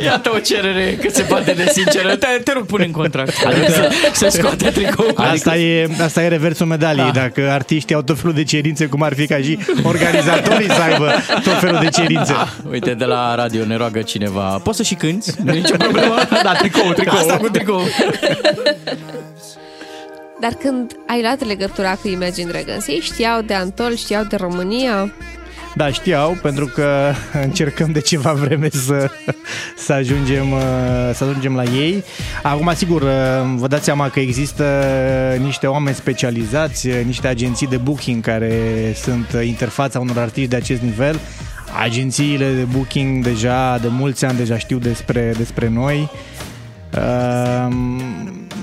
Iată 0.04 0.30
o 0.34 0.38
cerere 0.38 0.98
cât 1.00 1.14
se 1.14 1.22
poate 1.22 1.52
de 1.52 1.70
sinceră. 1.72 2.16
Te, 2.16 2.26
te 2.44 2.52
rog, 2.52 2.66
pune 2.66 2.84
în 2.84 2.90
contract. 2.90 3.44
Adică 3.46 3.72
să, 3.72 3.90
să 4.12 4.28
scoate 4.28 4.70
tricou. 4.70 5.12
Asta 5.14 5.56
e, 5.56 5.88
asta 6.02 6.22
e 6.22 6.28
reversul 6.28 6.66
medaliei. 6.66 7.10
Da. 7.12 7.20
Dacă 7.20 7.50
artiștii 7.50 7.94
au 7.94 8.02
tot 8.02 8.18
felul 8.18 8.34
de 8.34 8.44
cerințe, 8.44 8.86
cum 8.86 9.02
ar 9.02 9.14
fi 9.14 9.26
ca 9.26 9.36
și 9.36 9.58
organizatorii 9.82 10.70
să 10.70 10.80
aibă 10.90 11.12
tot 11.44 11.58
felul 11.58 11.78
de 11.80 11.88
cerințe. 11.88 12.32
Ah, 12.32 12.48
uite, 12.70 12.94
de 12.94 13.04
la 13.04 13.34
radio 13.34 13.64
ne 13.64 13.76
roagă 13.76 14.02
cineva. 14.02 14.60
Poți 14.62 14.76
să 14.76 14.82
și 14.82 14.94
cânti? 14.94 15.30
Nu 15.42 15.52
e 15.52 15.54
nicio 15.54 15.76
problemă. 15.76 16.14
Da, 16.42 16.52
tricou, 16.52 16.92
tricou. 16.92 17.18
Asta 17.18 17.36
cu 17.36 17.48
tricou. 17.48 17.82
Dar 20.40 20.52
când 20.52 20.90
ai 21.06 21.20
luat 21.20 21.46
legătura 21.46 21.94
cu 21.94 22.08
Imagine 22.08 22.50
Dragons, 22.50 22.86
ei 22.86 23.00
știau 23.00 23.40
de 23.40 23.54
Antol, 23.54 23.96
știau 23.96 24.24
de 24.24 24.36
România. 24.36 25.12
Da, 25.76 25.90
știau, 25.90 26.38
pentru 26.42 26.66
că 26.66 27.12
încercăm 27.44 27.92
de 27.92 28.00
ceva 28.00 28.32
vreme 28.32 28.68
să, 28.70 29.10
să, 29.76 29.92
ajungem, 29.92 30.52
uh, 30.52 31.10
să 31.14 31.24
ajungem 31.24 31.54
la 31.54 31.62
ei. 31.62 32.04
Acum, 32.42 32.72
sigur, 32.74 33.02
uh, 33.02 33.08
vă 33.56 33.66
dați 33.66 33.84
seama 33.84 34.08
că 34.08 34.20
există 34.20 34.84
niște 35.42 35.66
oameni 35.66 35.96
specializați, 35.96 36.88
uh, 36.88 37.00
niște 37.04 37.28
agenții 37.28 37.66
de 37.66 37.76
booking 37.76 38.22
care 38.22 38.52
sunt 39.02 39.32
uh, 39.34 39.46
interfața 39.46 40.00
unor 40.00 40.18
artiști 40.18 40.50
de 40.50 40.56
acest 40.56 40.80
nivel. 40.80 41.20
Agențiile 41.82 42.52
de 42.52 42.62
booking 42.62 43.24
deja, 43.24 43.78
de 43.78 43.88
mulți 43.90 44.24
ani, 44.24 44.36
deja 44.36 44.58
știu 44.58 44.78
despre, 44.78 45.32
despre 45.36 45.68
noi. 45.68 46.10
Uh, 46.94 47.74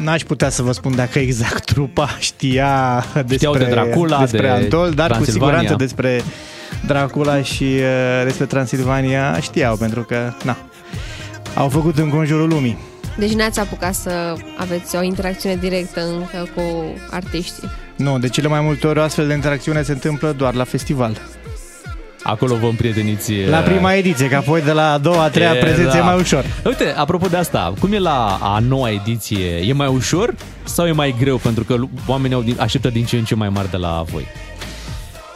N-aș 0.04 0.24
putea 0.24 0.50
să 0.50 0.62
vă 0.62 0.72
spun 0.72 0.96
dacă 0.96 1.20
exact 1.20 1.66
trupa 1.74 2.10
știa 2.20 3.06
despre, 3.14 3.36
Știau 3.36 3.58
de 3.58 3.66
Dracula, 3.66 4.20
despre 4.20 4.42
de 4.42 4.48
Antol, 4.48 4.92
dar 4.92 5.08
cu 5.08 5.14
Transilvania. 5.14 5.58
siguranță 5.60 5.76
despre 5.76 6.24
Dracula 6.86 7.42
și 7.42 7.64
uh, 7.64 8.24
despre 8.24 8.46
Transilvania 8.46 9.40
știau, 9.40 9.76
pentru 9.76 10.04
că, 10.04 10.34
na, 10.44 10.58
au 11.56 11.70
făcut 11.70 11.98
în 11.98 12.10
conjurul 12.10 12.48
lumii. 12.50 12.78
Deci 13.18 13.34
n-ați 13.34 13.60
apucat 13.60 13.94
să 13.94 14.34
aveți 14.58 14.96
o 14.96 15.02
interacțiune 15.02 15.56
directă 15.56 16.02
încă 16.08 16.50
cu 16.56 16.62
artiștii. 17.10 17.70
Nu, 17.96 18.20
de 18.20 18.28
cele 18.30 18.48
mai 18.48 18.62
multe 18.62 18.88
ori 18.88 19.00
o 19.00 19.02
astfel 19.02 19.28
de 19.28 19.34
interacțiune 19.34 19.82
se 19.82 19.92
întâmplă 19.92 20.32
doar 20.38 20.54
la 20.54 20.64
festival. 20.64 21.18
Acolo 22.24 22.56
vă 22.56 22.66
împrieteniți. 22.68 23.34
La 23.50 23.60
prima 23.60 23.94
ediție, 23.94 24.30
că 24.30 24.36
apoi 24.36 24.62
de 24.62 24.72
la 24.72 24.92
a 24.92 24.98
doua, 24.98 25.24
a 25.24 25.30
treia 25.30 25.54
E, 25.54 25.60
prezență 25.60 25.98
e 25.98 26.00
da. 26.00 26.06
mai 26.06 26.20
ușor. 26.20 26.46
Uite, 26.66 26.94
apropo 26.98 27.28
de 27.28 27.38
asta, 27.38 27.74
cum 27.80 27.94
e 27.94 28.00
la 28.00 28.40
a 28.42 28.60
noua 28.60 28.90
ediție? 28.92 29.50
E 29.68 29.74
mai 29.74 29.88
ușor 29.88 30.34
sau 30.64 30.86
e 30.88 30.92
mai 30.92 31.16
greu? 31.20 31.38
Pentru 31.38 31.64
că 31.64 31.76
oamenii 32.08 32.36
au 32.36 32.42
din, 32.42 32.56
așteptă 32.60 32.90
din 32.90 33.06
ce 33.06 33.18
în 33.18 33.24
ce 33.24 33.36
mai 33.36 33.50
mari 33.50 33.70
de 33.70 33.78
la 33.78 34.04
voi. 34.12 34.26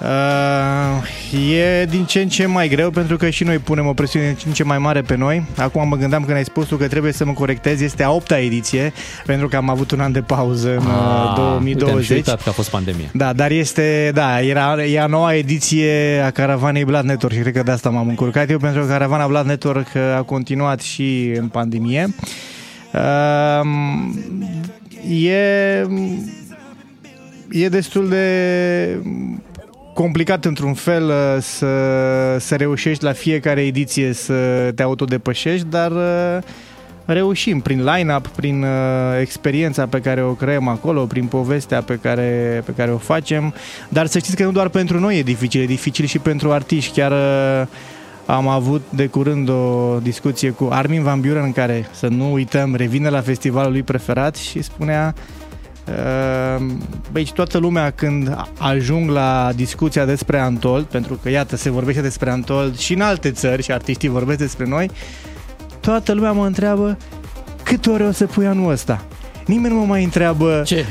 Uh, 0.01 1.53
e 1.53 1.85
din 1.85 2.05
ce 2.05 2.21
în 2.21 2.27
ce 2.27 2.45
mai 2.45 2.67
greu 2.67 2.89
pentru 2.89 3.17
că 3.17 3.29
și 3.29 3.43
noi 3.43 3.57
punem 3.57 3.87
o 3.87 3.93
presiune 3.93 4.25
din 4.25 4.35
ce 4.35 4.47
în 4.47 4.53
ce 4.53 4.63
mai 4.63 4.77
mare 4.77 5.01
pe 5.01 5.15
noi. 5.15 5.43
Acum 5.57 5.87
mă 5.87 5.95
gândeam 5.95 6.23
când 6.25 6.37
ai 6.37 6.43
spus 6.43 6.67
tu 6.67 6.75
că 6.75 6.87
trebuie 6.87 7.11
să 7.11 7.25
mă 7.25 7.31
corectez, 7.31 7.81
este 7.81 8.03
a 8.03 8.11
opta 8.11 8.39
ediție 8.39 8.93
pentru 9.25 9.47
că 9.47 9.55
am 9.55 9.69
avut 9.69 9.91
un 9.91 9.99
an 9.99 10.11
de 10.11 10.21
pauză 10.21 10.69
în 10.69 10.85
Ah, 10.87 11.37
uh, 11.37 11.37
Uite, 11.37 11.41
am 11.41 11.65
și 11.67 11.73
2020. 11.73 12.09
uitat 12.09 12.43
că 12.43 12.49
a 12.49 12.51
fost 12.51 12.69
pandemie. 12.69 13.09
Da, 13.13 13.33
dar 13.33 13.51
este, 13.51 14.11
da, 14.13 14.41
era, 14.41 14.83
e 14.83 14.99
a 14.99 15.05
noua 15.05 15.35
ediție 15.35 16.21
a 16.25 16.29
caravanei 16.29 16.85
Blood 16.85 17.03
Network 17.03 17.33
și 17.35 17.41
cred 17.41 17.53
că 17.53 17.63
de 17.63 17.71
asta 17.71 17.89
m-am 17.89 18.07
încurcat 18.07 18.49
eu, 18.49 18.57
pentru 18.57 18.81
că 18.81 18.87
caravana 18.87 19.27
Blood 19.27 19.45
Network 19.45 19.87
a 20.17 20.21
continuat 20.21 20.81
și 20.81 21.33
în 21.37 21.47
pandemie. 21.47 22.07
Um, 23.61 24.19
e, 25.09 25.85
e 27.49 27.69
destul 27.69 28.09
de 28.09 28.25
complicat 29.97 30.45
într-un 30.45 30.73
fel 30.73 31.03
uh, 31.07 31.37
să, 31.39 31.67
să 32.39 32.55
reușești 32.55 33.03
la 33.03 33.11
fiecare 33.11 33.61
ediție 33.61 34.13
să 34.13 34.71
te 34.75 34.83
autodepășești, 34.83 35.65
dar 35.69 35.91
uh, 35.91 36.43
reușim 37.05 37.59
prin 37.59 37.83
line-up, 37.83 38.27
prin 38.27 38.63
uh, 38.63 38.69
experiența 39.19 39.85
pe 39.85 39.99
care 39.99 40.23
o 40.23 40.31
creăm 40.31 40.67
acolo, 40.67 41.05
prin 41.05 41.25
povestea 41.25 41.81
pe 41.81 41.99
care, 42.01 42.61
pe 42.65 42.71
care 42.75 42.91
o 42.91 42.97
facem, 42.97 43.53
dar 43.89 44.05
să 44.05 44.19
știți 44.19 44.35
că 44.35 44.43
nu 44.43 44.51
doar 44.51 44.69
pentru 44.69 44.99
noi 44.99 45.17
e 45.17 45.23
dificil, 45.23 45.61
e 45.61 45.65
dificil 45.65 46.05
și 46.05 46.19
pentru 46.19 46.51
artiști. 46.51 46.99
Chiar 46.99 47.11
uh, 47.11 47.67
am 48.25 48.47
avut 48.47 48.81
de 48.89 49.05
curând 49.05 49.49
o 49.49 49.97
discuție 50.01 50.49
cu 50.49 50.67
Armin 50.71 51.03
Van 51.03 51.21
Buren, 51.21 51.51
care, 51.51 51.89
să 51.91 52.07
nu 52.07 52.33
uităm, 52.33 52.75
revine 52.75 53.09
la 53.09 53.21
festivalul 53.21 53.71
lui 53.71 53.83
preferat 53.83 54.35
și 54.35 54.61
spunea 54.61 55.13
Uh, 55.87 56.65
Băi, 57.11 57.25
și 57.25 57.33
toată 57.33 57.57
lumea 57.57 57.91
când 57.91 58.37
ajung 58.57 59.09
la 59.09 59.51
discuția 59.55 60.05
despre 60.05 60.39
Antold, 60.39 60.85
pentru 60.85 61.19
că 61.23 61.29
iată, 61.29 61.55
se 61.55 61.69
vorbește 61.69 62.01
despre 62.01 62.29
Antold 62.29 62.77
și 62.77 62.93
în 62.93 63.01
alte 63.01 63.31
țări 63.31 63.63
și 63.63 63.71
artiștii 63.71 64.09
vorbesc 64.09 64.39
despre 64.39 64.65
noi, 64.65 64.89
toată 65.79 66.13
lumea 66.13 66.31
mă 66.31 66.45
întreabă 66.45 66.97
câte 67.63 67.89
ore 67.89 68.03
o 68.03 68.11
să 68.11 68.25
pui 68.25 68.47
anul 68.47 68.71
ăsta. 68.71 69.05
nimeni 69.45 69.73
nu 69.73 69.79
mă 69.79 69.85
mai 69.85 70.03
întreabă 70.03 70.61
Ce? 70.65 70.85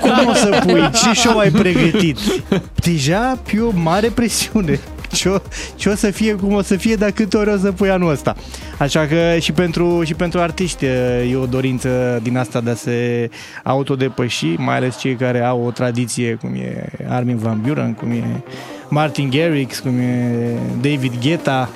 cum 0.00 0.26
o 0.26 0.34
să 0.34 0.62
pui, 0.66 0.90
ce 0.90 1.14
show 1.14 1.38
ai 1.38 1.50
pregătit. 1.50 2.18
Deja 2.86 3.38
pe 3.50 3.60
o 3.60 3.70
mare 3.70 4.08
presiune. 4.08 4.80
Ce 5.14 5.28
o, 5.28 5.36
ce 5.76 5.88
o 5.88 5.94
să 5.94 6.10
fie, 6.10 6.34
cum 6.34 6.52
o 6.52 6.62
să 6.62 6.76
fie, 6.76 6.94
dar 6.94 7.10
câte 7.10 7.36
ori 7.36 7.50
o 7.50 7.56
să 7.56 7.72
pui 7.72 7.90
anul 7.90 8.10
ăsta. 8.10 8.36
Așa 8.78 9.06
că 9.06 9.38
și 9.38 9.52
pentru, 9.52 10.02
și 10.04 10.14
pentru 10.14 10.40
artiști 10.40 10.84
e 11.30 11.36
o 11.36 11.46
dorință 11.46 12.20
din 12.22 12.36
asta 12.36 12.60
de 12.60 12.70
a 12.70 12.74
se 12.74 13.30
autodepăși, 13.62 14.46
mai 14.46 14.76
ales 14.76 14.98
cei 14.98 15.14
care 15.14 15.40
au 15.40 15.64
o 15.64 15.70
tradiție, 15.70 16.34
cum 16.34 16.54
e 16.54 16.88
Armin 17.08 17.36
Van 17.36 17.60
Buren, 17.66 17.92
cum 17.92 18.10
e 18.10 18.42
Martin 18.88 19.30
Garrix, 19.30 19.78
cum 19.78 19.98
e 19.98 20.58
David 20.80 21.12
Guetta, 21.20 21.70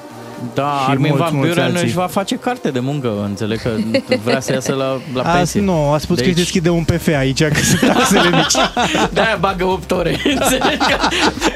Da, 0.55 0.81
Și 0.85 0.91
Armin 0.91 1.07
mulți, 1.09 1.23
Van 1.25 1.35
mulți 1.37 1.49
Buren 1.55 1.65
alții. 1.71 1.87
își 1.87 1.95
va 1.95 2.07
face 2.07 2.37
carte 2.37 2.71
de 2.71 2.81
muncă, 2.81 3.13
înțeleg 3.25 3.61
că 3.63 3.71
vrea 4.25 4.41
să 4.41 4.53
iasă 4.53 4.73
la, 4.73 5.01
la 5.15 5.31
A, 5.31 5.35
pensie. 5.35 5.61
nu, 5.61 5.91
a 5.93 5.99
spus 5.99 6.17
De 6.17 6.23
că 6.23 6.29
își 6.29 6.37
aici- 6.39 6.43
deschide 6.43 6.69
un 6.69 6.85
PF 6.85 7.07
aici, 7.19 7.43
că 7.45 7.55
sunt 7.63 7.93
taxele 7.93 8.29
mici. 8.37 8.55
De-aia 9.15 9.37
bagă 9.41 9.65
8 9.65 9.91
ore. 9.91 10.11
Înțeleg 10.35 10.79
că 10.79 10.97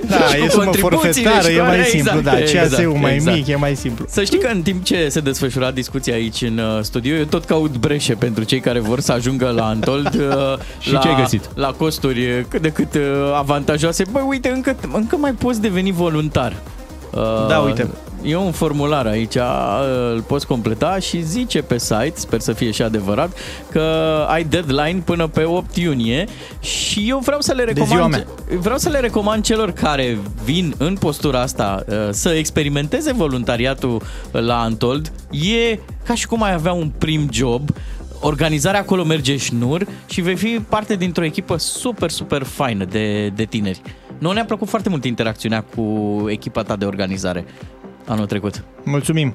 Da, 0.08 0.16
cu 0.16 0.44
e 0.44 0.48
sumă 0.48 0.62
contribuțiile 0.64 1.28
forfetară, 1.30 1.48
și 1.50 1.56
e 1.56 1.60
mai 1.60 1.70
care- 1.70 1.84
simplu, 1.88 2.18
exact, 2.18 2.52
da, 2.52 2.60
CAS-ul 2.60 2.92
mai 3.00 3.14
exact. 3.14 3.36
mic, 3.36 3.46
e 3.46 3.56
mai 3.56 3.74
simplu. 3.74 4.04
Să 4.08 4.24
știi 4.24 4.38
că 4.38 4.48
în 4.52 4.62
timp 4.62 4.84
ce 4.84 5.08
se 5.08 5.20
desfășura 5.20 5.70
discuția 5.70 6.14
aici 6.14 6.40
în 6.42 6.58
uh, 6.58 6.78
studio, 6.82 7.14
eu 7.14 7.24
tot 7.24 7.44
caut 7.44 7.76
breșe 7.76 8.14
pentru 8.14 8.44
cei 8.44 8.60
care 8.60 8.80
vor 8.80 9.00
să 9.00 9.12
ajungă 9.12 9.50
la 9.56 9.64
Antold 9.66 10.14
uh, 10.14 10.58
Și 10.78 10.92
la, 10.92 10.98
ce 10.98 11.08
ai 11.08 11.16
găsit? 11.20 11.48
la 11.54 11.68
costuri 11.76 12.20
uh, 12.30 12.40
cât 12.48 12.62
de 12.62 12.68
cât 12.68 12.94
uh, 12.94 13.00
avantajoase. 13.36 14.04
Băi, 14.10 14.22
uite, 14.28 14.48
încă, 14.48 14.76
încă 14.92 15.16
mai 15.16 15.32
poți 15.32 15.60
deveni 15.60 15.92
voluntar. 15.92 16.52
Uh, 17.14 17.46
Da, 17.48 17.58
uite. 17.58 17.88
E 18.22 18.36
un 18.36 18.52
formular 18.52 19.06
aici, 19.06 19.34
uh, 19.34 19.42
îl 20.12 20.20
poți 20.20 20.46
completa 20.46 20.98
și 20.98 21.22
zice 21.22 21.62
pe 21.62 21.78
site, 21.78 22.12
sper 22.14 22.40
să 22.40 22.52
fie 22.52 22.70
și 22.70 22.82
adevărat, 22.82 23.32
că 23.70 23.80
ai 24.28 24.44
deadline 24.44 25.02
până 25.04 25.26
pe 25.26 25.44
8 25.44 25.76
iunie 25.76 26.26
și 26.60 27.04
eu 27.08 27.18
vreau 27.18 27.40
să 27.40 27.52
le 27.52 27.72
ziua 27.72 27.86
recomand, 27.86 28.12
mea. 28.12 28.58
vreau 28.58 28.78
să 28.78 28.88
le 28.88 28.98
recomand 28.98 29.42
celor 29.44 29.70
care 29.70 30.18
vin 30.44 30.74
în 30.78 30.94
postura 30.94 31.40
asta 31.40 31.84
uh, 31.88 31.94
să 32.10 32.28
experimenteze 32.28 33.12
voluntariatul 33.12 34.02
la 34.30 34.60
Antold. 34.60 35.12
E 35.30 35.78
ca 36.04 36.14
și 36.14 36.26
cum 36.26 36.42
ai 36.42 36.52
avea 36.52 36.72
un 36.72 36.90
prim 36.98 37.28
job, 37.32 37.70
organizarea 38.20 38.80
acolo 38.80 39.04
merge 39.04 39.36
șnur 39.36 39.86
și 40.06 40.20
vei 40.20 40.36
fi 40.36 40.60
parte 40.68 40.96
dintr-o 40.96 41.24
echipă 41.24 41.56
super, 41.58 42.10
super 42.10 42.42
faină 42.42 42.84
de, 42.84 43.28
de 43.28 43.44
tineri. 43.44 43.80
Nu 44.22 44.32
ne-a 44.32 44.44
plăcut 44.44 44.68
foarte 44.68 44.88
mult 44.88 45.04
interacțiunea 45.04 45.64
cu 45.74 45.82
echipa 46.28 46.62
ta 46.62 46.76
de 46.76 46.84
organizare 46.84 47.44
anul 48.06 48.26
trecut. 48.26 48.64
Mulțumim. 48.82 49.34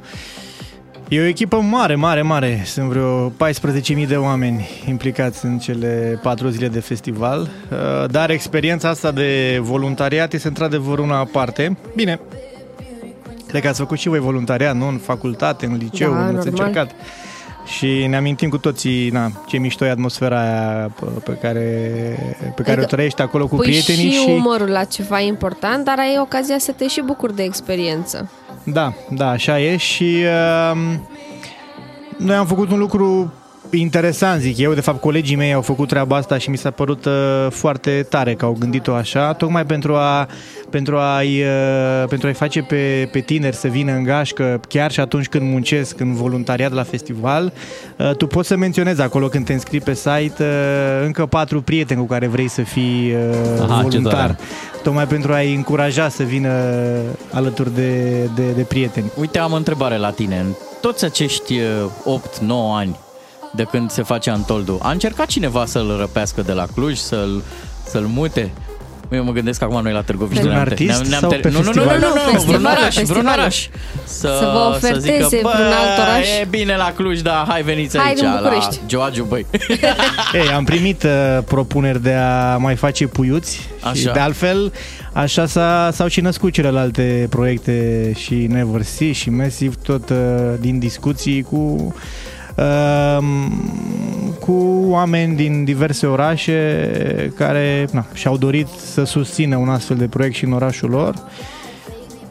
E 1.07 1.19
o 1.19 1.23
echipă 1.25 1.55
mare, 1.57 1.95
mare, 1.95 2.21
mare. 2.21 2.61
Sunt 2.65 2.89
vreo 2.89 3.29
14.000 3.29 4.07
de 4.07 4.15
oameni 4.15 4.67
implicați 4.87 5.45
în 5.45 5.57
cele 5.57 6.19
patru 6.23 6.47
zile 6.47 6.67
de 6.67 6.79
festival, 6.79 7.49
Uh, 7.71 8.09
dar 8.09 8.29
experiența 8.29 8.89
asta 8.89 9.11
de 9.11 9.59
voluntariat 9.61 10.33
este 10.33 10.47
într-adevăr 10.47 10.99
una 10.99 11.17
aparte. 11.17 11.77
Bine, 11.95 12.19
cred 13.47 13.61
că 13.61 13.67
ați 13.67 13.79
făcut 13.79 13.97
și 13.97 14.07
voi 14.07 14.19
voluntariat, 14.19 14.75
nu? 14.75 14.87
În 14.87 14.97
facultate, 14.97 15.65
în 15.65 15.75
liceu, 15.77 16.11
Da, 16.11 16.17
ați 16.17 16.33
normal. 16.33 16.47
încercat. 16.51 16.91
Și 17.67 18.05
ne 18.07 18.15
amintim 18.15 18.49
cu 18.49 18.57
toții, 18.57 19.09
na, 19.09 19.31
ce 19.47 19.57
mișto 19.57 19.85
e 19.85 19.89
atmosfera 19.89 20.41
aia 20.41 20.87
p- 20.87 21.23
pe 21.23 21.31
care, 21.41 21.59
pe 22.55 22.61
care 22.61 22.69
o 22.69 22.71
Adică 22.71 22.85
trăiești 22.85 23.21
acolo 23.21 23.47
cu 23.47 23.55
Pui 23.55 23.65
prietenii 23.65 24.11
și 24.11 24.19
și... 24.19 24.29
umărul 24.29 24.67
la 24.69 24.83
ceva 24.83 25.19
important, 25.19 25.85
dar 25.85 25.99
ai 25.99 26.17
ocazia 26.21 26.57
să 26.57 26.71
te 26.71 26.87
și 26.87 27.01
bucuri 27.05 27.35
de 27.35 27.43
experiență. 27.43 28.31
Da, 28.63 28.93
da, 29.09 29.29
așa 29.29 29.59
e 29.59 29.77
și 29.77 30.23
uh, 30.73 30.77
noi 32.17 32.35
am 32.35 32.45
făcut 32.45 32.71
un 32.71 32.79
lucru 32.79 33.33
interesant, 33.71 34.41
zic 34.41 34.57
eu. 34.57 34.73
De 34.73 34.81
fapt, 34.81 35.01
colegii 35.01 35.35
mei 35.35 35.53
au 35.53 35.61
făcut 35.61 35.87
treaba 35.87 36.15
asta 36.15 36.37
și 36.37 36.49
mi 36.49 36.57
s-a 36.57 36.71
părut 36.71 37.05
uh, 37.05 37.47
foarte 37.49 38.05
tare 38.09 38.33
că 38.33 38.45
au 38.45 38.55
gândit-o 38.59 38.93
așa, 38.93 39.33
tocmai 39.33 39.65
pentru 39.65 39.95
a 39.95 40.27
pentru 40.69 40.97
a-i, 40.97 41.41
uh, 41.41 42.07
pentru 42.09 42.27
a-i 42.27 42.33
face 42.33 42.61
pe, 42.61 43.09
pe 43.11 43.19
tineri 43.19 43.55
să 43.55 43.67
vină 43.67 43.91
în 43.91 44.03
gașcă, 44.03 44.59
chiar 44.67 44.91
și 44.91 44.99
atunci 44.99 45.27
când 45.27 45.51
muncesc 45.51 45.99
în 45.99 46.13
voluntariat 46.13 46.71
la 46.71 46.83
festival, 46.83 47.53
uh, 47.97 48.15
tu 48.15 48.27
poți 48.27 48.47
să 48.47 48.55
menționezi 48.55 49.01
acolo 49.01 49.27
când 49.27 49.45
te 49.45 49.53
înscrii 49.53 49.81
pe 49.81 49.93
site 49.93 50.35
uh, 50.39 51.05
încă 51.05 51.25
patru 51.25 51.61
prieteni 51.61 51.99
cu 51.99 52.05
care 52.05 52.27
vrei 52.27 52.47
să 52.47 52.61
fii 52.61 53.13
uh, 53.13 53.61
Aha, 53.61 53.75
ce 53.75 53.81
voluntar. 53.81 54.13
tare. 54.13 54.37
Tocmai 54.83 55.07
pentru 55.07 55.33
a-i 55.33 55.53
încuraja 55.53 56.09
să 56.09 56.23
vină 56.23 56.49
alături 57.31 57.75
de, 57.75 58.23
de, 58.35 58.51
de 58.55 58.61
prieteni. 58.61 59.11
Uite, 59.19 59.39
am 59.39 59.51
o 59.51 59.55
întrebare 59.55 59.97
la 59.97 60.09
tine. 60.09 60.37
În 60.37 60.53
toți 60.81 61.05
acești 61.05 61.53
uh, 62.05 62.19
8-9 62.19 62.47
ani 62.75 62.97
de 63.53 63.63
când 63.63 63.91
se 63.91 64.03
face 64.03 64.29
Antoldu, 64.29 64.79
a 64.81 64.91
încercat 64.91 65.25
cineva 65.25 65.65
să-l 65.65 65.95
răpească 65.99 66.41
de 66.41 66.51
la 66.51 66.65
Cluj, 66.75 66.97
să-l, 66.97 67.43
să-l 67.89 68.01
mute? 68.13 68.51
Eu 69.11 69.23
mă 69.23 69.31
gândesc 69.31 69.61
acum 69.61 69.81
noi 69.81 69.91
la 69.91 70.01
Târgoviște. 70.01 70.43
Un 70.43 70.49
ne-am- 70.49 70.61
artist 70.61 71.03
ne-am- 71.09 71.21
sau 71.21 71.29
ter- 71.33 71.39
pe 71.41 71.49
nu, 71.49 71.57
nu, 71.57 71.63
nu, 71.63 71.71
nu, 71.73 71.89
festival? 71.89 71.99
nu, 71.99 72.05
nu, 72.07 72.21
vreun 72.21 72.33
Festivalul, 72.35 72.65
oraș, 72.79 72.93
vreun 72.93 73.05
festivalul. 73.07 73.39
oraș. 73.39 73.67
Să, 74.03 74.37
Să 74.39 74.49
vă 74.53 74.73
oferteze 74.75 75.17
să 75.21 75.27
zică, 75.27 75.27
vreun 75.27 75.45
alt 75.55 75.95
"Bă, 75.97 76.01
oraș?" 76.01 76.27
E 76.41 76.45
bine 76.49 76.75
la 76.75 76.91
Cluj, 76.95 77.19
dar 77.21 77.45
hai 77.47 77.61
veniți 77.61 77.97
Hai 77.97 78.07
aici, 78.07 78.19
în 78.19 78.25
la 78.33 78.39
București. 78.41 78.79
Gioagiu, 78.85 79.23
băi. 79.23 79.45
Ei, 80.41 80.49
am 80.55 80.63
primit 80.63 81.03
uh, 81.03 81.37
propuneri 81.45 82.01
de 82.01 82.13
a 82.13 82.57
mai 82.57 82.75
face 82.75 83.07
puiuți 83.07 83.69
Așa. 83.81 83.93
și 83.93 84.03
de 84.03 84.19
altfel 84.19 84.73
așa 85.13 85.45
s-a, 85.45 85.89
s-au 85.93 86.07
și 86.07 86.21
născut 86.21 86.51
celelalte 86.53 87.27
proiecte 87.29 88.11
și 88.15 88.33
Never 88.33 88.81
See 88.81 89.11
și 89.11 89.29
Massive 89.29 89.75
tot 89.83 90.09
uh, 90.09 90.17
din 90.59 90.79
discuții 90.79 91.41
cu 91.41 91.55
uh, 91.55 91.93
cu 94.39 94.85
oameni 94.87 95.35
din 95.35 95.63
diverse 95.63 96.05
orașe 96.05 97.33
care 97.35 97.87
na, 97.91 98.05
și-au 98.13 98.37
dorit 98.37 98.67
să 98.67 99.03
susțină 99.03 99.55
un 99.55 99.69
astfel 99.69 99.97
de 99.97 100.07
proiect 100.07 100.35
și 100.35 100.45
în 100.45 100.51
orașul 100.51 100.89
lor. 100.89 101.15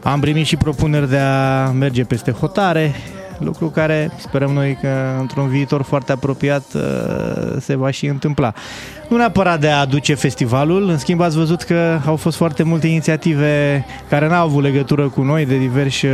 Am 0.02 0.20
primit 0.20 0.46
și 0.46 0.56
propuneri 0.56 1.08
de 1.08 1.18
a 1.18 1.70
merge 1.70 2.04
peste 2.04 2.30
hotare, 2.30 2.94
lucru 3.38 3.66
care 3.66 4.10
sperăm 4.18 4.50
noi 4.50 4.78
că 4.80 4.88
într-un 5.20 5.48
viitor 5.48 5.82
foarte 5.82 6.12
apropiat 6.12 6.64
uh, 6.74 6.82
se 7.60 7.76
va 7.76 7.90
și 7.90 8.06
întâmpla. 8.06 8.52
Nu 9.08 9.16
neapărat 9.16 9.60
de 9.60 9.68
a 9.68 9.80
aduce 9.80 10.14
festivalul, 10.14 10.88
în 10.88 10.98
schimb 10.98 11.20
ați 11.20 11.36
văzut 11.36 11.62
că 11.62 11.98
au 12.06 12.16
fost 12.16 12.36
foarte 12.36 12.62
multe 12.62 12.86
inițiative 12.86 13.84
care 14.08 14.28
n-au 14.28 14.46
avut 14.46 14.62
legătură 14.62 15.08
cu 15.08 15.22
noi, 15.22 15.46
de 15.46 15.56
diversi 15.56 16.06
uh, 16.06 16.12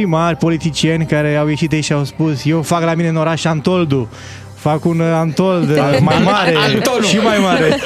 primari, 0.00 0.36
politicieni 0.36 1.06
care 1.06 1.36
au 1.36 1.48
ieșit 1.48 1.72
aici 1.72 1.84
și 1.84 1.92
au 1.92 2.04
spus 2.04 2.44
eu 2.44 2.62
fac 2.62 2.82
la 2.84 2.94
mine 2.94 3.08
în 3.08 3.16
oraș 3.16 3.44
Antoldu, 3.44 4.08
fac 4.54 4.84
un 4.84 4.98
uh, 5.00 5.06
Antold 5.14 5.70
uh, 5.70 5.76
mai 6.00 6.20
mare 6.24 6.54
Antonu. 6.56 7.04
și 7.04 7.16
mai 7.16 7.38
mare. 7.38 7.76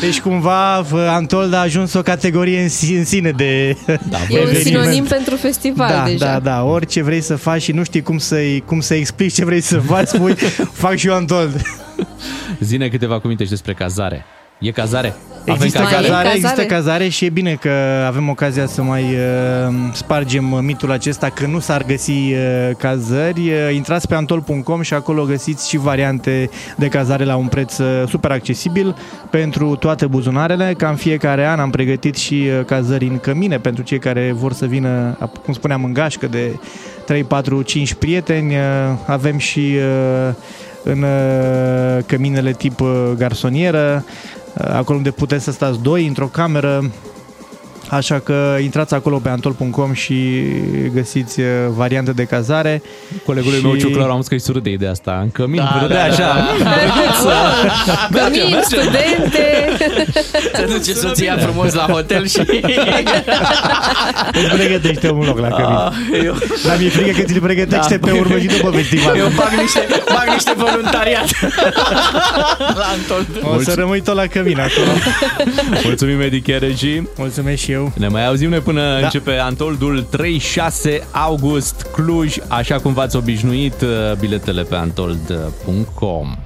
Deci 0.00 0.20
cumva 0.20 0.78
uh, 0.78 0.86
Antold 1.08 1.52
a 1.54 1.60
ajuns 1.60 1.92
o 1.94 2.02
categorie 2.02 2.60
în, 2.62 2.68
si- 2.68 2.92
în 2.94 3.04
sine 3.04 3.30
de 3.30 3.76
Da, 3.86 4.18
E 4.28 4.40
un 4.40 4.48
eveniment. 4.48 4.64
sinonim 4.64 5.04
pentru 5.04 5.36
festival 5.36 5.88
da, 5.88 6.04
deja. 6.04 6.26
Da, 6.26 6.38
da, 6.38 6.64
orice 6.64 7.02
vrei 7.02 7.20
să 7.20 7.36
faci 7.36 7.62
și 7.62 7.72
nu 7.72 7.84
știi 7.84 8.02
cum 8.02 8.18
să-i, 8.18 8.62
cum 8.66 8.80
să 8.80 8.94
explici 8.94 9.32
ce 9.34 9.44
vrei 9.44 9.60
să 9.60 9.78
faci, 9.78 10.06
spui, 10.06 10.34
fac 10.72 10.96
și 10.96 11.06
eu 11.06 11.14
Antold. 11.14 11.62
Zine 12.60 12.88
câteva 12.88 13.20
cuvinte 13.20 13.44
și 13.44 13.50
despre 13.50 13.72
cazare. 13.74 14.24
E 14.64 14.70
cazare? 14.70 15.14
Există 15.44 15.78
cazare? 15.78 16.02
cazare, 16.06 16.24
Mai 16.24 16.32
e 16.32 16.36
există 16.36 16.60
cazare? 16.60 16.66
cazare 16.74 17.08
și 17.08 17.24
e 17.24 17.28
bine 17.28 17.54
că 17.60 17.70
avem 18.06 18.28
ocazia 18.28 18.66
să 18.66 18.82
mai 18.82 19.02
uh, 19.02 19.74
spargem 19.92 20.44
mitul 20.44 20.90
acesta 20.90 21.28
că 21.28 21.46
nu 21.46 21.58
s-ar 21.58 21.84
găsi 21.86 22.10
uh, 22.10 22.70
cazări. 22.78 23.40
Uh, 23.40 23.74
intrați 23.74 24.08
pe 24.08 24.14
antol.com 24.14 24.82
și 24.82 24.94
acolo 24.94 25.24
găsiți 25.24 25.68
și 25.68 25.76
variante 25.76 26.50
de 26.76 26.88
cazare 26.88 27.24
la 27.24 27.36
un 27.36 27.46
preț 27.46 27.78
uh, 27.78 28.02
super 28.08 28.30
accesibil 28.30 28.96
pentru 29.30 29.76
toate 29.76 30.06
buzunarele. 30.06 30.74
Ca 30.76 30.88
în 30.88 30.96
fiecare 30.96 31.46
an 31.46 31.60
am 31.60 31.70
pregătit 31.70 32.16
și 32.16 32.48
uh, 32.58 32.64
cazări 32.64 33.06
în 33.06 33.18
cămine 33.18 33.58
pentru 33.58 33.82
cei 33.82 33.98
care 33.98 34.32
vor 34.32 34.52
să 34.52 34.66
vină, 34.66 35.18
cum 35.44 35.54
spuneam, 35.54 35.84
în 35.84 35.92
gașcă 35.92 36.26
de 36.26 36.58
3, 37.06 37.24
4, 37.24 37.62
5 37.62 37.94
prieteni. 37.94 38.54
Uh, 38.54 38.60
Avem 39.06 39.38
și 39.38 39.74
uh, 40.28 40.34
în 40.82 41.02
uh, 41.02 42.04
căminele 42.06 42.52
tip 42.52 42.80
uh, 42.80 42.88
garsonieră, 43.16 44.04
uh, 44.06 44.42
acolo 44.54 44.98
unde 44.98 45.10
puteți 45.10 45.44
să 45.44 45.52
stați 45.52 45.80
doi 45.80 46.06
într-o 46.06 46.26
cameră. 46.26 46.90
Așa 47.88 48.18
că 48.18 48.56
intrați 48.62 48.94
acolo 48.94 49.16
pe 49.18 49.28
antol.com 49.28 49.92
și 49.92 50.42
găsiți 50.94 51.40
uh, 51.40 51.46
variante 51.68 52.12
de 52.12 52.24
cazare. 52.24 52.82
Colegul 53.26 53.52
și... 53.52 53.62
meu 53.62 53.76
Ciuclaru 53.76 54.12
am 54.12 54.22
scris 54.22 54.42
surât 54.44 54.62
de 54.62 54.70
ideea 54.70 54.90
asta. 54.90 55.18
În 55.22 55.30
cămin, 55.30 55.56
Da, 55.56 55.86
da, 55.88 55.94
da, 55.94 56.02
așa. 56.02 56.34
da. 58.10 58.20
Cămin, 58.20 58.58
studente... 58.62 59.68
Se 60.54 60.66
duce 60.66 60.92
soția 60.92 61.36
frumos 61.38 61.72
la 61.72 61.86
hotel 61.90 62.26
și... 62.26 62.38
Îți 64.32 64.54
pregătește 64.54 65.10
un 65.10 65.24
loc 65.24 65.38
la 65.38 65.48
cămin. 65.48 65.76
Ah, 65.76 65.92
eu, 66.24 66.34
Dar 66.66 66.76
mi-e 66.78 66.88
frică 66.88 67.20
că 67.20 67.22
ți-l 67.26 67.40
pregătește 67.40 67.96
Da. 67.96 68.06
pe 68.06 68.12
urmă 68.18 68.38
și 68.38 68.46
după 68.46 68.70
festival. 68.70 69.16
eu 69.16 69.28
bag 69.36 69.50
niște, 69.60 69.86
bag 70.14 70.28
niște 70.32 70.52
voluntariat 70.56 71.26
la 72.58 72.84
Antol. 72.92 73.26
O 73.56 73.60
să 73.60 73.74
rămâi 73.74 74.00
tot 74.00 74.14
la 74.14 74.26
cămin 74.26 74.58
acolo. 74.60 74.90
Mulțumim, 75.84 76.20
Edi 76.20 76.40
Chereji. 76.40 77.02
Mulțumesc 77.16 77.62
și 77.62 77.73
eu. 77.74 77.92
Ne 77.96 78.08
mai 78.08 78.26
auzim 78.26 78.48
noi 78.50 78.58
până 78.60 78.80
Da. 78.92 78.98
da. 78.98 79.04
începe 79.04 79.38
Antoldul 79.38 80.06
3-6 80.10 81.00
august 81.10 81.86
Cluj, 81.92 82.36
așa 82.48 82.78
cum 82.78 82.92
v-ați 82.92 83.16
obișnuit, 83.16 83.74
biletele 84.18 84.62
pe 84.62 84.74
antold.com. 84.74 86.36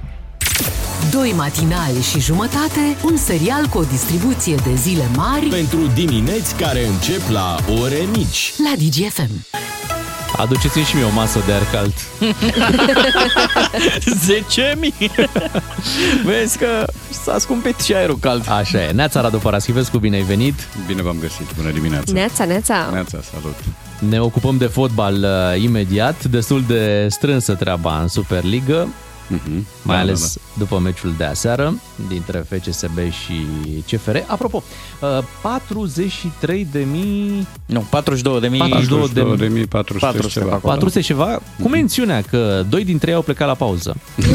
Doi 1.11 1.33
matinali 1.37 2.01
și 2.11 2.19
jumătate, 2.19 2.97
un 3.03 3.17
serial 3.17 3.65
cu 3.65 3.77
o 3.77 3.83
distribuție 3.83 4.55
de 4.55 4.75
zile 4.75 5.09
mari 5.15 5.45
Pentru 5.45 5.79
dimineți 5.95 6.55
care 6.55 6.85
încep 6.85 7.21
la 7.29 7.55
ore 7.81 7.99
mici. 8.15 8.53
la 8.63 8.73
DGFM. 8.77 9.31
Aduceți-mi 10.39 10.83
și 10.83 10.95
mie 10.95 11.05
o 11.05 11.09
masă 11.13 11.39
de 11.45 11.51
aer 11.51 11.63
cald. 11.71 11.93
10.000! 11.93 11.93
Vezi 16.25 16.57
că 16.57 16.85
s-a 17.23 17.37
scumpit 17.39 17.79
și 17.79 17.93
aerul 17.93 18.17
cald. 18.17 18.49
Așa 18.49 18.83
e. 18.83 18.91
Neața 18.91 19.21
Radu 19.21 19.37
Paraschivescu, 19.37 19.97
bine 19.97 20.15
ai 20.15 20.21
venit. 20.21 20.53
Bine 20.87 21.01
v-am 21.01 21.17
găsit, 21.19 21.47
bună 21.55 21.71
dimineața. 21.71 22.11
Neața, 22.13 22.45
neața. 22.45 22.89
Neața, 22.91 23.19
salut. 23.33 23.55
Ne 24.09 24.21
ocupăm 24.21 24.57
de 24.57 24.65
fotbal 24.65 25.13
uh, 25.23 25.61
imediat, 25.61 26.23
destul 26.23 26.63
de 26.67 27.07
strânsă 27.09 27.53
treaba 27.53 27.99
în 28.01 28.07
Superligă, 28.07 28.87
Mhm. 29.29 29.65
mai 29.81 29.95
Da, 29.95 30.01
ales 30.01 30.33
da, 30.35 30.41
după 30.57 30.79
meciul 30.79 31.13
de 31.17 31.23
aseară 31.23 31.73
dintre 32.07 32.45
FCSB 32.49 32.97
și 32.97 33.33
CFR. 33.91 34.15
Apropo, 34.27 34.63
uh, 35.01 35.23
43 35.41 36.67
de 36.71 36.85
mii... 36.91 37.47
Nu, 37.65 37.85
42 37.89 38.39
de 38.39 38.47
mii... 38.47 38.59
42 38.59 39.09
de 39.37 39.47
42.400 39.65 39.67
400 39.99 40.27
ceva. 40.27 40.45
pe 40.45 40.53
acolo. 40.53 40.73
400 40.73 41.01
ceva, 41.01 41.39
cu 41.61 41.69
mențiunea 41.69 42.21
că 42.21 42.63
doi 42.69 42.83
dintre 42.83 43.09
ei 43.09 43.15
au 43.15 43.21
plecat 43.21 43.47
la 43.47 43.53
pauză. 43.53 43.95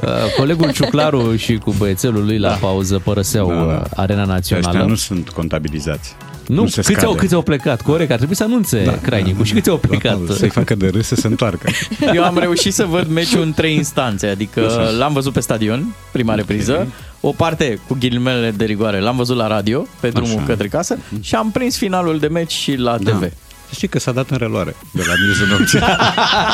Uh, 0.00 0.08
Colegul 0.36 0.72
Ciuclaru 0.72 1.36
și 1.36 1.56
cu 1.56 1.74
băiețelul 1.78 2.24
lui 2.24 2.38
la 2.38 2.50
pauză 2.50 2.98
părăseau 2.98 3.48
Da, 3.48 3.54
da. 3.54 3.60
uh, 3.62 3.82
arena 3.96 4.20
Ăștia 4.34 4.56
națională. 4.56 4.84
nu 4.88 4.94
sunt 4.94 5.28
contabilizați. 5.30 6.14
Nu, 6.54 6.66
se 6.66 6.80
câți, 6.82 6.90
au, 7.04 7.10
scade. 7.10 7.18
câți 7.18 7.34
au 7.34 7.42
plecat? 7.42 7.82
Corect, 7.82 8.10
ar 8.10 8.16
trebui 8.16 8.34
să 8.36 8.44
anunțe 8.44 8.82
da, 8.84 8.92
Crainicul. 9.02 9.44
Și 9.44 9.52
câți 9.52 9.68
au 9.70 9.76
plecat? 9.76 10.18
Da, 10.20 10.34
Să-i 10.34 10.48
facă 10.48 10.74
de 10.74 10.88
râs 10.88 11.06
să 11.06 11.14
se 11.14 11.26
întoarcă. 11.26 11.70
Eu 12.14 12.24
am 12.24 12.38
reușit 12.38 12.74
să 12.74 12.84
văd 12.84 13.08
meciul 13.08 13.42
în 13.42 13.52
trei 13.52 13.74
instanțe, 13.74 14.26
adică 14.26 14.66
Așa. 14.66 14.90
l-am 14.90 15.12
văzut 15.12 15.32
pe 15.32 15.40
stadion, 15.40 15.94
prima 16.12 16.34
repriză, 16.34 16.86
o 17.20 17.30
parte 17.32 17.78
cu 17.88 17.96
ghilimele 18.00 18.50
de 18.56 18.64
rigoare 18.64 19.00
l-am 19.00 19.16
văzut 19.16 19.36
la 19.36 19.46
radio, 19.46 19.86
pe 20.00 20.08
drumul 20.08 20.36
Așa. 20.36 20.44
către 20.46 20.68
casă 20.68 20.98
și 21.20 21.34
am 21.34 21.50
prins 21.50 21.76
finalul 21.76 22.18
de 22.18 22.26
meci 22.26 22.52
și 22.52 22.74
la 22.76 22.98
Da. 22.98 23.10
TV. 23.10 23.20
Să 23.68 23.76
știi 23.76 23.88
că 23.88 23.98
s-a 23.98 24.12
dat 24.12 24.30
în 24.30 24.36
reluare 24.36 24.76
de 24.92 25.02
la 25.06 25.12
miezul 25.24 25.46
nopții. 25.58 25.78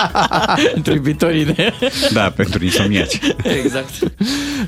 Între 0.76 0.92
iubitorii 0.94 1.44
de... 1.44 1.72
da, 2.12 2.30
pentru 2.30 2.64
insomniaci. 2.64 3.18
Exact. 3.64 3.90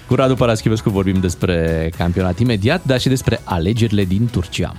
Cu 0.06 0.14
Radu 0.14 0.34
Paraschivescu 0.34 0.90
vorbim 0.90 1.20
despre 1.20 1.90
campionat 1.96 2.38
imediat, 2.38 2.84
dar 2.84 3.00
și 3.00 3.08
despre 3.08 3.40
alegerile 3.44 4.04
din 4.04 4.28
Turcia. 4.32 4.72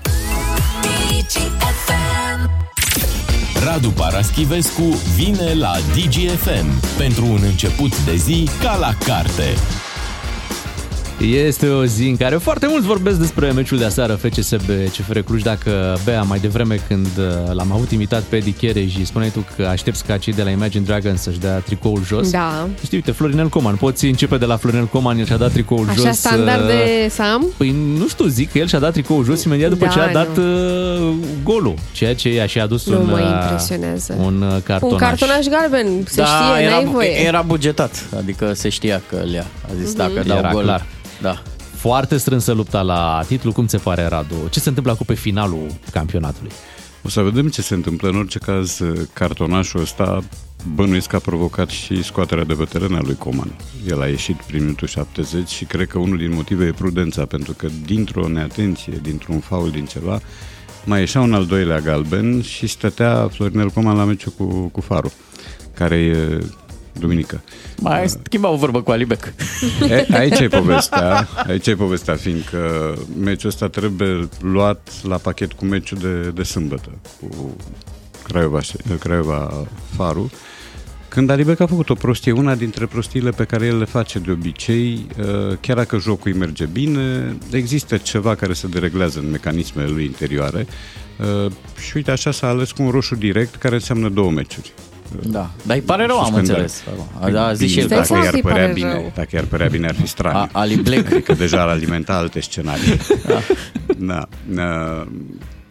Radu 3.63 3.89
Paraschivescu 3.89 4.81
vine 5.15 5.53
la 5.53 5.71
DGFM 5.93 6.97
pentru 6.97 7.25
un 7.25 7.39
început 7.43 8.05
de 8.05 8.15
zi 8.15 8.49
ca 8.61 8.75
la 8.75 8.93
carte. 9.05 9.55
Este 11.21 11.67
o 11.67 11.85
zi 11.85 12.07
în 12.07 12.17
care 12.17 12.35
foarte 12.35 12.67
mulți 12.69 12.85
vorbesc 12.87 13.17
despre 13.19 13.51
meciul 13.51 13.77
de 13.77 13.85
aseară 13.85 14.13
FCSB 14.13 14.69
CFR 14.91 15.19
Cluj, 15.19 15.41
dacă 15.41 15.97
Bea 16.05 16.21
mai 16.21 16.39
devreme 16.39 16.79
când 16.87 17.07
uh, 17.17 17.53
l-am 17.53 17.71
avut 17.71 17.91
invitat 17.91 18.21
pe 18.21 18.35
Edi 18.35 18.51
Cherej 18.51 18.91
și 18.91 19.05
spuneai 19.05 19.29
tu 19.29 19.45
că 19.55 19.65
aștepți 19.65 20.05
ca 20.05 20.17
cei 20.17 20.33
de 20.33 20.43
la 20.43 20.49
Imagine 20.49 20.83
Dragons 20.83 21.21
să-și 21.21 21.39
dea 21.39 21.57
tricoul 21.57 22.03
jos. 22.05 22.29
Da. 22.31 22.67
Știi, 22.83 22.97
uite, 22.97 23.11
Florinel 23.11 23.47
Coman, 23.49 23.75
poți 23.75 24.05
începe 24.05 24.37
de 24.37 24.45
la 24.45 24.57
Florinel 24.57 24.85
Coman, 24.85 25.17
el 25.19 25.25
și-a 25.25 25.37
dat 25.37 25.51
tricoul 25.51 25.87
jos. 25.93 26.03
Așa 26.05 26.11
standard 26.13 26.61
uh, 26.61 26.67
de 26.67 27.07
Sam? 27.09 27.45
Păi 27.57 27.75
nu 27.97 28.07
știu, 28.07 28.25
zic 28.25 28.51
că 28.51 28.57
el 28.57 28.67
și-a 28.67 28.79
dat 28.79 28.91
tricoul 28.91 29.23
jos 29.23 29.43
imediat 29.43 29.69
după 29.69 29.85
Da, 29.85 29.91
ce 29.91 29.99
a 29.99 30.05
nu. 30.05 30.11
dat 30.11 30.37
uh, 30.37 31.13
golul, 31.43 31.73
ceea 31.91 32.15
ce 32.15 32.33
i-a 32.33 32.45
și 32.45 32.59
adus 32.59 32.85
Nu 32.85 32.99
un, 32.99 33.05
mă 33.05 33.17
uh, 33.19 33.41
impresionează. 33.41 34.15
un 34.19 34.41
uh, 34.41 34.57
cartonaș. 34.63 34.91
Un 34.91 34.97
cartonaș 34.97 35.45
galben, 35.45 35.87
se 36.05 36.21
știe, 36.23 36.63
era, 36.65 36.71
n-ai 36.75 36.85
voie. 36.91 37.25
era 37.25 37.41
bugetat, 37.41 38.05
adică 38.17 38.51
se 38.53 38.69
știa 38.69 39.01
că 39.09 39.23
le-a. 39.31 39.45
A 39.65 39.69
zis 39.81 39.87
Mhm. 39.89 39.97
dacă 39.97 40.23
dau 40.27 40.37
Era 40.37 40.51
gol. 40.51 40.63
clar. 40.63 40.85
Da. 41.21 41.41
Foarte 41.75 42.17
strânsă 42.17 42.51
lupta 42.51 42.81
la 42.81 43.23
titlu, 43.27 43.51
cum 43.51 43.65
ți 43.65 43.71
se 43.71 43.77
pare, 43.77 44.07
Radu? 44.07 44.35
Ce 44.49 44.59
se 44.59 44.67
întâmplă 44.69 44.91
acum 44.91 45.05
pe 45.05 45.13
finalul 45.13 45.65
campionatului? 45.91 46.51
O 47.03 47.09
să 47.09 47.21
vedem 47.21 47.47
ce 47.47 47.61
se 47.61 47.73
întâmplă. 47.73 48.09
În 48.09 48.15
orice 48.15 48.39
caz, 48.39 48.81
cartonașul 49.13 49.81
ăsta 49.81 50.23
bănuiesc 50.75 51.07
că 51.07 51.15
a 51.15 51.19
provocat 51.19 51.69
și 51.69 52.03
scoaterea 52.03 52.43
de 52.43 52.53
pe 52.53 52.63
teren 52.63 52.93
a 52.93 53.01
lui 53.01 53.15
Coman. 53.15 53.55
El 53.87 54.01
a 54.01 54.07
ieșit 54.07 54.35
prin 54.35 54.61
minutul 54.61 54.87
70 54.87 55.49
și 55.49 55.65
cred 55.65 55.87
că 55.87 55.97
unul 55.97 56.17
din 56.17 56.33
motive 56.33 56.65
e 56.65 56.71
prudența, 56.71 57.25
pentru 57.25 57.53
că 57.53 57.67
dintr-o 57.85 58.27
neatenție, 58.27 58.99
dintr-un 59.01 59.39
faul, 59.39 59.71
din 59.71 59.85
ceva, 59.85 60.19
mai 60.85 60.99
ieșea 60.99 61.21
un 61.21 61.33
al 61.33 61.45
doilea 61.45 61.79
galben 61.79 62.41
și 62.41 62.67
stătea 62.67 63.27
Florinel 63.31 63.69
Coman 63.69 63.95
la 63.95 64.03
meciul 64.03 64.33
cu, 64.37 64.45
cu 64.45 64.81
Faru, 64.81 65.11
care 65.73 65.95
e 65.95 66.39
duminică. 66.93 67.41
Mai 67.79 68.09
schimba 68.09 68.49
o 68.49 68.55
vorbă 68.55 68.81
cu 68.81 68.91
Alibec. 68.91 69.33
E, 69.89 70.05
aici 70.11 70.39
e 70.39 70.47
povestea, 70.47 71.27
aici 71.47 71.67
e 71.67 71.75
povestea, 71.75 72.15
fiindcă 72.15 72.93
meciul 73.19 73.49
ăsta 73.49 73.67
trebuie 73.67 74.29
luat 74.41 74.89
la 75.03 75.17
pachet 75.17 75.51
cu 75.51 75.65
meciul 75.65 75.97
de, 75.97 76.29
de 76.29 76.43
sâmbătă, 76.43 76.89
cu 77.19 77.55
Craiova, 78.23 78.59
Craiova 78.99 79.67
Faru, 79.95 80.31
când 81.09 81.29
Alibec 81.29 81.59
a 81.59 81.65
făcut 81.65 81.89
o 81.89 81.93
prostie, 81.93 82.31
una 82.31 82.55
dintre 82.55 82.85
prostiile 82.85 83.29
pe 83.29 83.43
care 83.43 83.65
el 83.65 83.77
le 83.77 83.85
face 83.85 84.19
de 84.19 84.31
obicei, 84.31 85.07
uh, 85.19 85.57
chiar 85.61 85.75
dacă 85.75 85.97
jocul 85.97 86.31
îi 86.31 86.37
merge 86.37 86.65
bine, 86.65 87.37
există 87.51 87.97
ceva 87.97 88.35
care 88.35 88.53
se 88.53 88.67
dereglează 88.67 89.19
în 89.19 89.29
mecanismele 89.29 89.89
lui 89.89 90.05
interioare 90.05 90.67
uh, 91.45 91.51
și 91.79 91.91
uite 91.95 92.11
așa 92.11 92.31
s-a 92.31 92.47
ales 92.47 92.71
cu 92.71 92.83
un 92.83 92.89
roșu 92.89 93.15
direct 93.15 93.55
care 93.55 93.75
înseamnă 93.75 94.09
două 94.09 94.31
meciuri. 94.31 94.73
Da, 95.23 95.49
dar 95.65 95.75
îi 95.75 95.81
pare 95.83 96.05
rău, 96.05 96.17
am 96.19 96.23
Suspendare. 96.25 96.61
înțeles. 96.61 96.83
A, 97.19 97.29
da, 97.29 97.45
a 97.45 97.53
zis 97.53 97.67
și 97.69 97.73
Bine, 97.75 97.81
el. 97.81 97.87
dacă 97.89 98.03
seama 98.03 98.23
i-ar 98.23 98.31
că 98.31 98.35
îi 98.37 98.41
părea 98.43 98.61
pare 98.61 98.73
bine, 98.73 98.91
rău. 98.91 99.11
dacă 99.15 99.29
i-ar 99.31 99.43
părea 99.45 99.67
bine 99.67 99.87
ar 99.87 99.95
fi 99.95 100.07
straniu. 100.07 100.39
A- 100.39 100.49
Ali 100.51 100.75
Black. 100.75 101.11
Adică 101.11 101.33
deja 101.33 101.61
ar 101.61 101.67
alimenta 101.67 102.13
alte 102.13 102.39
scenarii. 102.39 102.97
da. 103.97 104.27
da. 104.45 105.07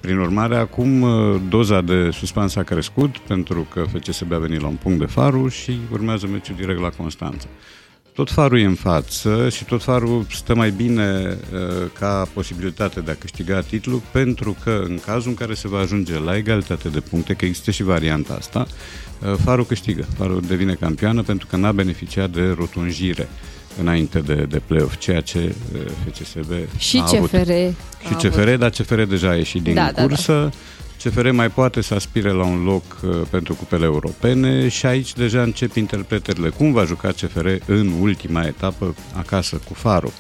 Prin 0.01 0.19
urmare, 0.19 0.57
acum 0.57 1.01
uh, 1.03 1.41
doza 1.49 1.81
de 1.81 2.11
suspans 2.13 2.57
a 2.57 2.63
crescut 2.63 3.19
pentru 3.19 3.67
că 3.73 3.85
FCSB 3.95 4.33
a 4.33 4.39
venit 4.39 4.61
la 4.61 4.67
un 4.67 4.75
punct 4.83 4.99
de 4.99 5.05
faru 5.05 5.49
și 5.49 5.79
urmează 5.93 6.27
meciul 6.27 6.55
direct 6.59 6.81
la 6.81 6.89
Constanța. 6.89 7.47
Tot 8.19 8.31
farul 8.31 8.61
e 8.61 8.65
în 8.65 8.75
față 8.75 9.49
și 9.49 9.65
tot 9.65 9.83
farul 9.83 10.27
stă 10.31 10.55
mai 10.55 10.71
bine 10.71 11.39
uh, 11.53 11.91
ca 11.99 12.29
posibilitate 12.33 13.01
de 13.01 13.11
a 13.11 13.15
câștiga 13.15 13.61
titlul 13.61 14.03
pentru 14.13 14.57
că 14.65 14.83
în 14.85 14.99
cazul 15.05 15.29
în 15.29 15.35
care 15.35 15.55
se 15.55 15.69
va 15.69 15.79
ajunge 15.79 16.19
la 16.19 16.37
egalitate 16.37 16.89
de 16.89 17.01
puncte, 17.01 17.35
că 17.35 17.45
există 17.45 17.71
și 17.71 17.83
varianta 17.83 18.35
asta, 18.35 18.67
uh, 19.23 19.35
farul 19.45 19.67
câștigă, 19.67 20.07
farul 20.17 20.43
devine 20.49 20.75
campioană 20.75 21.23
pentru 21.23 21.47
că 21.47 21.57
n-a 21.57 21.73
beneficiat 21.73 22.31
de 22.31 22.55
rotunjire 22.59 23.29
înainte 23.81 24.19
de, 24.19 24.47
de 24.49 24.61
play-off, 24.67 24.97
ceea 24.97 25.21
ce 25.21 25.55
uh, 25.75 25.81
FCSB 26.13 26.53
Și 26.79 26.99
a 26.99 27.17
avut. 27.17 27.31
CFR. 27.31 27.51
Și 28.07 28.29
CFR, 28.29 28.51
dar 28.51 28.71
CFR 28.71 29.03
deja 29.03 29.29
a 29.29 29.35
ieșit 29.35 29.63
din 29.63 29.75
Da, 29.75 29.91
da, 29.95 30.03
cursă. 30.03 30.51
CFR 31.03 31.31
mai 31.31 31.51
poate 31.51 31.81
să 31.81 31.95
aspire 31.95 32.31
la 32.31 32.45
un 32.45 32.65
loc 32.65 32.83
uh, 33.03 33.21
pentru 33.31 33.55
cupele 33.55 33.85
europene 33.85 34.69
și 34.69 34.87
aici 34.87 35.13
deja 35.13 35.43
încep 35.43 35.77
interpretările. 35.77 36.49
Cum 36.49 36.73
va 36.73 36.85
juca 36.85 37.09
CFR 37.09 37.47
în 37.67 37.93
ultima 38.01 38.43
etapă 38.43 38.95
acasă 39.17 39.61
cu 39.69 39.75
Faro? 39.75 40.11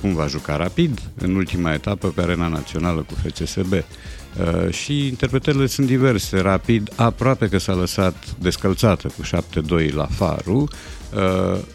Cum 0.00 0.14
va 0.14 0.26
juca 0.26 0.56
rapid 0.56 1.00
în 1.18 1.34
ultima 1.34 1.72
etapă 1.72 2.08
pe 2.08 2.20
arena 2.20 2.48
națională 2.48 3.00
cu 3.00 3.14
FCSB? 3.14 3.72
Uh, 3.72 4.70
și 4.72 5.06
interpretările 5.06 5.66
sunt 5.66 5.86
diverse. 5.86 6.38
Rapid, 6.38 6.92
aproape 6.96 7.48
că 7.48 7.58
s-a 7.58 7.74
lăsat 7.74 8.34
descălțată 8.38 9.12
cu 9.16 9.22
7-2 9.82 9.92
la 9.92 10.06
Faru, 10.06 10.58
uh, 10.62 10.68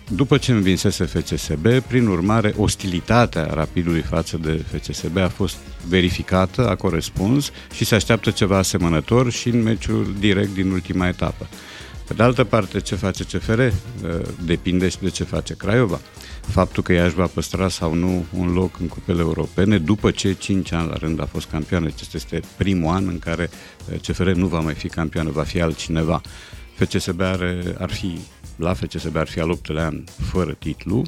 după 0.10 0.38
ce 0.38 0.52
învinsese 0.52 1.06
FCSB, 1.06 1.68
prin 1.88 2.08
urmare, 2.08 2.54
ostilitatea 2.58 3.46
rapidului 3.54 4.02
față 4.02 4.38
de 4.38 4.64
FCSB 4.72 5.18
a 5.18 5.28
fost 5.28 5.58
verificată, 5.88 6.70
a 6.70 6.76
corespuns 6.76 7.52
și 7.74 7.86
se 7.86 7.96
așteaptă 7.96 8.30
ceva 8.30 8.58
asemănător 8.58 9.32
și 9.32 9.50
în 9.50 9.64
meciul 9.64 10.16
direct 10.20 10.54
din 10.54 10.72
ultima 10.72 11.08
etapă. 11.08 11.48
Pe 12.08 12.14
de 12.14 12.24
altă 12.24 12.44
parte, 12.44 12.80
ce 12.80 12.96
face 12.96 13.24
CFR 13.24 13.60
uh, 13.60 13.72
depinde 14.46 14.90
și 14.90 14.98
de 15.00 15.10
ce 15.10 15.24
face 15.24 15.54
Craiova. 15.54 16.00
Faptul 16.42 16.84
că 16.84 16.94
ea 16.94 17.06
își 17.06 17.16
va 17.16 17.26
păstra 17.26 17.68
sau 17.68 17.94
nu 17.94 18.26
un 18.38 18.54
loc 18.54 18.80
în 18.80 18.88
cupele 18.88 19.20
europene 19.20 19.78
după 19.78 20.12
ce 20.12 20.34
5 20.34 20.72
ani 20.72 20.88
la 20.88 20.96
rând 20.96 21.22
a 21.22 21.26
fost 21.26 21.48
campioană. 21.50 21.86
Acesta 21.86 22.18
este 22.18 22.40
primul 22.58 22.94
an 22.94 23.08
în 23.08 23.20
care 23.20 23.50
uh, 23.92 24.00
CFR 24.00 24.30
nu 24.30 24.48
va 24.48 24.60
mai 24.60 24.74
fi 24.74 24.88
campioană, 24.88 25.30
va 25.30 25.44
fi 25.44 25.62
altcineva. 25.62 26.22
FCSB 26.76 27.22
are, 27.22 27.76
ar 27.78 27.92
fi, 27.92 28.20
la 28.56 28.74
FCSB 28.74 29.16
ar 29.16 29.28
fi 29.28 29.40
al 29.40 29.50
8 29.50 29.70
an 29.70 30.04
fără 30.32 30.56
titlu. 30.60 31.04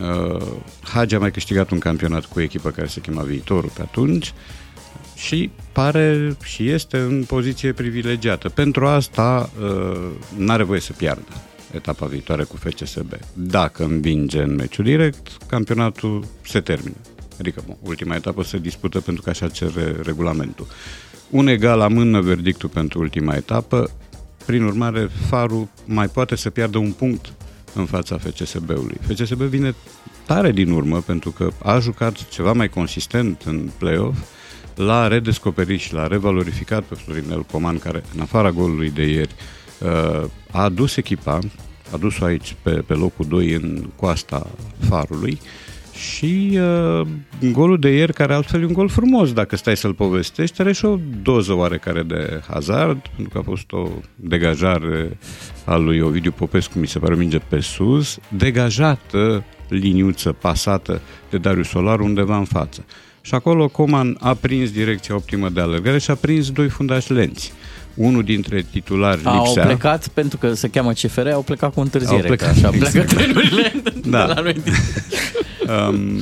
Uh, 0.00 0.42
Hagi 0.82 1.14
a 1.14 1.18
mai 1.18 1.30
câștigat 1.30 1.70
un 1.70 1.78
campionat 1.78 2.24
cu 2.24 2.40
echipa 2.40 2.70
care 2.70 2.86
se 2.86 3.00
chema 3.00 3.22
Viitorul 3.22 3.70
pe 3.74 3.80
atunci 3.80 4.32
și 5.14 5.50
pare 5.72 6.36
și 6.42 6.68
este 6.68 6.98
în 6.98 7.24
poziție 7.24 7.72
privilegiată. 7.72 8.48
Pentru 8.48 8.86
asta 8.86 9.50
uh, 9.60 10.10
n-are 10.36 10.62
voie 10.62 10.80
să 10.80 10.92
piardă 10.92 11.32
etapa 11.74 12.06
viitoare 12.06 12.42
cu 12.42 12.56
FCSB. 12.56 13.12
Dacă 13.32 13.84
învinge 13.84 14.42
în 14.42 14.54
meciul 14.54 14.84
direct, 14.84 15.36
campionatul 15.46 16.24
se 16.46 16.60
termină. 16.60 16.96
Adică, 17.38 17.62
bun, 17.66 17.76
ultima 17.82 18.14
etapă 18.14 18.42
se 18.42 18.58
dispută 18.58 19.00
pentru 19.00 19.22
că 19.22 19.30
așa 19.30 19.48
cere 19.48 19.96
regulamentul. 20.02 20.66
Un 21.30 21.46
egal 21.46 21.78
la 21.78 21.88
mână 21.88 22.20
verdictul 22.20 22.68
pentru 22.68 22.98
ultima 22.98 23.34
etapă, 23.34 23.90
prin 24.50 24.62
urmare, 24.62 25.08
Farul 25.28 25.68
mai 25.84 26.08
poate 26.08 26.36
să 26.36 26.50
piardă 26.50 26.78
un 26.78 26.92
punct 26.92 27.32
în 27.74 27.86
fața 27.86 28.18
FCSB-ului. 28.18 28.96
FCSB 29.00 29.40
vine 29.40 29.74
tare 30.26 30.52
din 30.52 30.70
urmă 30.70 31.00
pentru 31.00 31.30
că 31.30 31.50
a 31.62 31.78
jucat 31.78 32.28
ceva 32.28 32.52
mai 32.52 32.68
consistent 32.68 33.42
în 33.42 33.70
play-off, 33.78 34.18
l-a 34.74 35.08
redescoperit 35.08 35.80
și 35.80 35.94
l-a 35.94 36.06
revalorificat 36.06 36.82
pe 36.82 36.94
Florinel 36.94 37.42
Coman, 37.42 37.78
care 37.78 38.02
în 38.14 38.20
afara 38.20 38.50
golului 38.50 38.90
de 38.90 39.02
ieri 39.02 39.34
uh, 39.78 40.24
a 40.50 40.62
adus 40.62 40.96
echipa, 40.96 41.38
a 41.92 41.96
dus-o 41.96 42.24
aici 42.24 42.56
pe, 42.62 42.70
pe 42.70 42.94
locul 42.94 43.26
2 43.28 43.52
în 43.52 43.90
coasta 43.96 44.46
farului 44.88 45.40
și 46.00 46.58
uh, 47.00 47.06
golul 47.52 47.78
de 47.78 47.88
ieri, 47.88 48.12
care 48.12 48.34
altfel 48.34 48.62
e 48.62 48.64
un 48.64 48.72
gol 48.72 48.88
frumos, 48.88 49.32
dacă 49.32 49.56
stai 49.56 49.76
să-l 49.76 49.94
povestești, 49.94 50.60
are 50.60 50.72
și 50.72 50.84
o 50.84 50.98
doză 51.22 51.52
oarecare 51.52 52.02
de 52.02 52.40
hazard, 52.48 53.00
pentru 53.16 53.32
că 53.32 53.38
a 53.38 53.42
fost 53.50 53.72
o 53.72 53.88
degajare 54.14 55.18
a 55.64 55.76
lui 55.76 56.00
Ovidiu 56.00 56.30
Popescu, 56.30 56.78
mi 56.78 56.86
se 56.86 56.98
pare 56.98 57.14
minge 57.14 57.38
pe 57.38 57.60
sus, 57.60 58.18
degajată 58.28 59.44
liniuță 59.68 60.32
pasată 60.32 61.00
de 61.30 61.38
Darius 61.38 61.68
Solar 61.68 62.00
undeva 62.00 62.36
în 62.36 62.44
față. 62.44 62.84
Și 63.22 63.34
acolo 63.34 63.68
Coman 63.68 64.16
a 64.20 64.34
prins 64.34 64.70
direcția 64.70 65.14
optimă 65.14 65.48
de 65.48 65.60
alergare 65.60 65.98
și 65.98 66.10
a 66.10 66.14
prins 66.14 66.50
doi 66.50 66.68
fundași 66.68 67.12
lenți. 67.12 67.52
Unul 67.94 68.22
dintre 68.22 68.66
titulari 68.70 69.20
Au 69.24 69.42
lipsea. 69.44 69.64
plecat, 69.64 70.08
pentru 70.08 70.38
că 70.38 70.54
se 70.54 70.68
cheamă 70.68 70.92
CFR, 70.92 71.26
au 71.26 71.42
plecat 71.42 71.74
cu 71.74 71.80
întârziere. 71.80 72.22
Au 72.22 72.26
plecat, 72.26 72.52
că 72.60 72.66
așa 72.66 72.70
exact. 72.74 72.92
pleacă 72.92 73.14
trenurile 73.32 73.72
Da. 74.06 74.26
de 74.26 74.32
la 74.32 74.40
noi. 74.40 74.56
Um, 75.70 76.20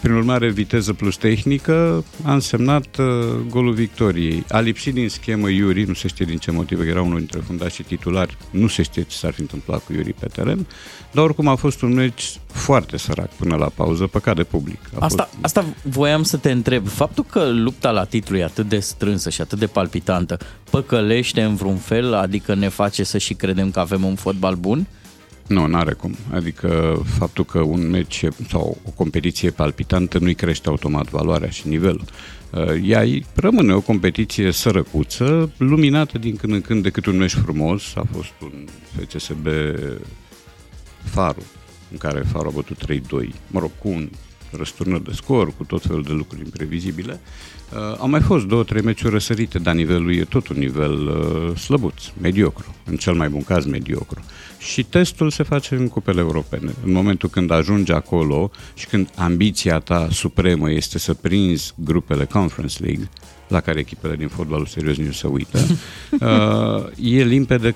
prin 0.00 0.14
urmare, 0.14 0.50
viteză 0.50 0.92
plus 0.92 1.16
tehnică 1.16 2.04
a 2.22 2.32
însemnat 2.32 2.96
uh, 2.98 3.06
golul 3.48 3.72
victoriei. 3.72 4.44
A 4.50 4.60
lipsit 4.60 4.94
din 4.94 5.08
schemă 5.08 5.48
Iuri, 5.48 5.84
nu 5.84 5.94
se 5.94 6.08
știe 6.08 6.24
din 6.24 6.38
ce 6.38 6.50
motive, 6.50 6.82
că 6.82 6.88
era 6.88 7.02
unul 7.02 7.18
dintre 7.18 7.40
fundașii 7.46 7.84
titulari, 7.84 8.36
nu 8.50 8.66
se 8.66 8.82
știe 8.82 9.02
ce 9.02 9.16
s-ar 9.16 9.32
fi 9.32 9.40
întâmplat 9.40 9.84
cu 9.84 9.92
Iuri 9.92 10.12
pe 10.12 10.26
teren, 10.26 10.66
dar 11.12 11.24
oricum 11.24 11.48
a 11.48 11.54
fost 11.54 11.82
un 11.82 11.94
meci 11.94 12.38
foarte 12.46 12.96
sărac 12.96 13.28
până 13.28 13.56
la 13.56 13.70
pauză, 13.74 14.06
păcat 14.06 14.36
de 14.36 14.44
public. 14.44 14.78
A 14.94 15.04
Asta, 15.04 15.22
fost... 15.22 15.44
asta 15.44 15.64
voiam 15.82 16.22
să 16.22 16.36
te 16.36 16.50
întreb. 16.50 16.88
Faptul 16.88 17.24
că 17.24 17.50
lupta 17.50 17.90
la 17.90 18.04
titlu 18.04 18.36
e 18.36 18.44
atât 18.44 18.68
de 18.68 18.78
strânsă 18.78 19.30
și 19.30 19.40
atât 19.40 19.58
de 19.58 19.66
palpitantă, 19.66 20.38
păcălește 20.70 21.42
în 21.42 21.54
vreun 21.54 21.76
fel? 21.76 22.14
Adică 22.14 22.54
ne 22.54 22.68
face 22.68 23.04
să 23.04 23.18
și 23.18 23.34
credem 23.34 23.70
că 23.70 23.80
avem 23.80 24.04
un 24.04 24.14
fotbal 24.14 24.54
bun? 24.54 24.86
Nu, 25.48 25.66
n-are 25.66 25.92
cum. 25.92 26.14
Adică 26.30 27.02
faptul 27.18 27.44
că 27.44 27.58
un 27.58 27.90
meci 27.90 28.22
e- 28.22 28.28
sau 28.48 28.78
o 28.84 28.90
competiție 28.90 29.50
palpitantă 29.50 30.18
nu-i 30.18 30.34
crește 30.34 30.68
automat 30.68 31.08
valoarea 31.10 31.48
și 31.48 31.68
nivelul. 31.68 32.04
Uh, 32.50 32.80
Ea 32.84 33.00
îi 33.00 33.26
rămâne 33.34 33.72
o 33.72 33.80
competiție 33.80 34.52
sărăcuță, 34.52 35.50
luminată 35.56 36.18
din 36.18 36.36
când 36.36 36.52
în 36.52 36.60
când 36.60 36.82
de 36.82 36.90
câte 36.90 37.10
un 37.10 37.16
meci 37.16 37.34
frumos. 37.34 37.82
A 37.94 38.02
fost 38.12 38.32
un 38.42 38.66
FCSB 39.00 39.46
Faru, 41.04 41.42
în 41.90 41.96
care 41.96 42.20
Faru 42.20 42.48
a 42.48 42.52
bătut 42.54 42.84
3-2, 42.86 43.34
mă 43.46 43.60
rog, 43.60 43.70
cu 43.78 43.88
un 43.88 44.10
răsturnări 44.50 45.04
de 45.04 45.12
scor, 45.12 45.56
cu 45.56 45.64
tot 45.64 45.82
felul 45.82 46.02
de 46.02 46.12
lucruri 46.12 46.44
imprevizibile. 46.44 47.12
Uh, 47.12 47.57
au 47.98 48.08
mai 48.08 48.20
fost 48.20 48.44
două, 48.46 48.62
trei 48.64 48.82
meciuri 48.82 49.12
răsărite, 49.12 49.58
dar 49.58 49.74
nivelul 49.74 50.14
e 50.14 50.24
tot 50.24 50.48
un 50.48 50.56
nivel 50.58 51.06
uh, 51.06 51.56
slăbuț, 51.56 52.02
mediocru, 52.20 52.74
în 52.84 52.96
cel 52.96 53.14
mai 53.14 53.28
bun 53.28 53.42
caz 53.42 53.64
mediocru. 53.66 54.20
Și 54.58 54.82
testul 54.82 55.30
se 55.30 55.42
face 55.42 55.74
în 55.74 55.88
cupele 55.88 56.20
europene. 56.20 56.70
În 56.84 56.92
momentul 56.92 57.28
când 57.28 57.50
ajungi 57.50 57.92
acolo 57.92 58.50
și 58.74 58.86
când 58.86 59.08
ambiția 59.16 59.78
ta 59.78 60.08
supremă 60.10 60.70
este 60.70 60.98
să 60.98 61.14
prinzi 61.14 61.72
grupele 61.74 62.24
Conference 62.24 62.82
League, 62.82 63.08
la 63.48 63.60
care 63.60 63.78
echipele 63.78 64.16
din 64.16 64.28
fotbalul 64.28 64.66
serios 64.66 64.96
nu 64.96 65.12
se 65.12 65.26
uită, 65.26 65.58
uh, 66.20 67.12
e 67.12 67.22
limpede 67.24 67.74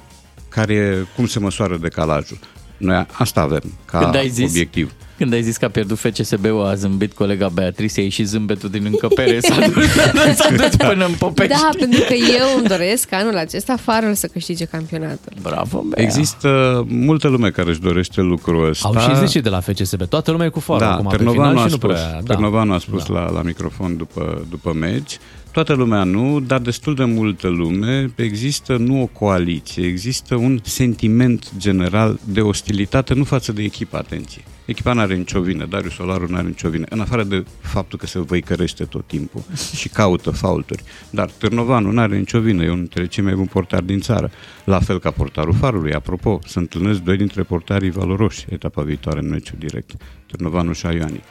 care, 0.48 1.06
cum 1.16 1.26
se 1.26 1.38
măsoară 1.38 1.76
decalajul. 1.76 2.38
Noi 2.76 3.06
asta 3.12 3.40
avem 3.40 3.62
ca 3.84 3.98
Când 3.98 4.14
ai 4.14 4.28
zis- 4.28 4.50
obiectiv. 4.50 4.92
Când 5.22 5.34
ai 5.34 5.42
zis 5.42 5.56
că 5.56 5.64
a 5.64 5.68
pierdut 5.68 5.98
FCSB-ul, 5.98 6.64
a 6.64 6.74
zâmbit 6.74 7.12
colega 7.12 7.48
Beatrice 7.48 8.08
și 8.08 8.24
zâmbetul 8.24 8.68
din 8.68 8.84
încăpere 8.84 9.40
s-a 9.40 9.58
dus, 9.74 9.86
s-a 10.38 10.50
dus 10.56 10.76
până 10.76 11.06
în 11.06 11.12
Popești. 11.18 11.52
Da, 11.52 11.68
pentru 11.78 12.00
că 12.00 12.14
eu 12.14 12.58
îmi 12.58 12.66
doresc 12.66 13.08
ca 13.08 13.16
anul 13.16 13.36
acesta 13.36 13.76
Farul 13.76 14.14
să 14.14 14.26
câștige 14.26 14.64
campionatul. 14.64 15.32
Bravo, 15.42 15.84
Bea. 15.88 16.04
Există 16.04 16.84
multă 16.88 17.28
lume 17.28 17.50
care 17.50 17.70
își 17.70 17.80
dorește 17.80 18.20
lucrul 18.20 18.68
ăsta. 18.68 18.88
Au 18.88 18.98
și 18.98 19.16
zis 19.16 19.30
și 19.30 19.40
de 19.40 19.48
la 19.48 19.60
FCSB. 19.60 20.04
Toată 20.04 20.30
lumea 20.30 20.46
e 20.46 20.48
cu 20.48 20.60
farul 20.60 20.82
da, 20.82 20.92
acum 20.92 21.06
pe 21.06 21.16
Târnovanu 21.16 21.48
final 21.48 21.64
a 21.64 21.66
și 21.66 21.70
nu 21.70 21.76
spus, 21.76 21.90
prea... 21.90 22.20
Da. 22.22 22.34
Târnovanu 22.34 22.72
a 22.72 22.78
spus 22.78 23.06
la, 23.06 23.30
la 23.30 23.42
microfon 23.42 23.96
după, 23.96 24.46
după 24.50 24.72
meci. 24.72 25.18
Toată 25.52 25.72
lumea 25.72 26.04
nu, 26.04 26.40
dar 26.40 26.60
destul 26.60 26.94
de 26.94 27.04
multă 27.04 27.48
lume. 27.48 28.12
Există 28.16 28.76
nu 28.76 29.02
o 29.02 29.06
coaliție, 29.06 29.86
există 29.86 30.34
un 30.34 30.60
sentiment 30.62 31.52
general 31.58 32.18
de 32.24 32.40
ostilitate, 32.40 33.14
nu 33.14 33.24
față 33.24 33.52
de 33.52 33.62
echipă, 33.62 33.96
atenție. 33.96 34.42
Echipa 34.64 34.92
nu 34.92 35.00
are 35.00 35.14
nicio 35.14 35.40
vină, 35.40 35.66
Darius 35.66 35.92
Solaru 35.92 36.26
nu 36.28 36.36
are 36.36 36.46
nicio 36.46 36.68
vină, 36.68 36.86
în 36.88 37.00
afară 37.00 37.22
de 37.22 37.44
faptul 37.60 37.98
că 37.98 38.06
se 38.06 38.18
văicărește 38.18 38.84
tot 38.84 39.06
timpul 39.06 39.42
și 39.80 39.88
caută 39.88 40.30
faulturi. 40.30 40.82
Dar 41.10 41.30
Târnovanu 41.30 41.90
nu 41.90 42.00
are 42.00 42.18
nicio 42.18 42.40
vină, 42.40 42.62
e 42.62 42.66
unul 42.66 42.78
dintre 42.78 43.06
cei 43.06 43.24
mai 43.24 43.34
buni 43.34 43.48
portari 43.48 43.86
din 43.86 44.00
țară. 44.00 44.30
La 44.64 44.80
fel 44.80 44.98
ca 44.98 45.10
portarul 45.10 45.54
Farului. 45.54 45.92
Apropo, 45.92 46.38
se 46.46 46.58
întâlnesc 46.58 47.00
doi 47.00 47.16
dintre 47.16 47.42
portarii 47.42 47.90
valoroși 47.90 48.46
etapa 48.48 48.82
viitoare 48.82 49.18
în 49.18 49.28
meciul 49.28 49.58
direct, 49.58 49.90
Târnovanu 50.26 50.72
și 50.72 50.86
Ioani. 50.86 51.22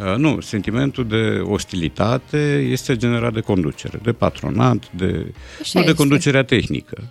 Uh, 0.00 0.14
nu, 0.16 0.40
sentimentul 0.40 1.06
de 1.06 1.40
ostilitate 1.44 2.66
este 2.70 2.96
generat 2.96 3.32
de 3.32 3.40
conducere, 3.40 3.98
de 4.02 4.12
patronat, 4.12 4.90
de, 4.96 5.06
Așa 5.60 5.78
nu 5.78 5.84
de 5.84 5.90
este. 5.90 5.92
conducerea 5.92 6.42
tehnică. 6.44 7.02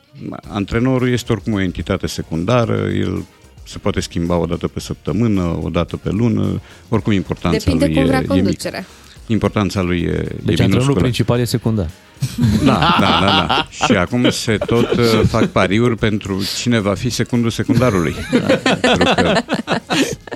Antrenorul 0.47 1.09
este 1.09 1.31
oricum 1.31 1.53
o 1.53 1.59
entitate 1.61 2.07
secundară, 2.07 2.75
el 2.89 3.23
se 3.63 3.77
poate 3.77 3.99
schimba 3.99 4.35
o 4.37 4.45
dată 4.45 4.67
pe 4.67 4.79
săptămână, 4.79 5.59
o 5.63 5.69
dată 5.69 5.97
pe 5.97 6.09
lună, 6.09 6.61
oricum 6.89 7.11
importanța 7.13 7.57
Depinde 7.57 7.85
lui 7.85 7.93
cum 7.93 8.03
e, 8.03 8.05
vrea 8.05 8.17
e 8.17 8.21
mică. 8.21 8.33
conducerea. 8.33 8.85
Importanța 9.27 9.81
lui 9.81 10.01
e, 10.01 10.11
Deci 10.11 10.19
e 10.19 10.29
antrenorul 10.41 10.69
minusculă. 10.69 10.99
principal 10.99 11.39
e 11.39 11.43
secundar. 11.43 11.89
Da, 12.63 12.97
da, 12.99 13.19
da, 13.21 13.45
da. 13.47 13.67
Și 13.85 13.91
acum 13.91 14.29
se 14.29 14.57
tot 14.57 14.91
uh, 14.91 15.21
fac 15.27 15.45
pariuri 15.45 15.97
pentru 15.97 16.41
cine 16.57 16.79
va 16.79 16.93
fi 16.93 17.09
secundul 17.09 17.49
secundarului. 17.49 18.15
Pentru 18.81 19.13
că 19.15 19.33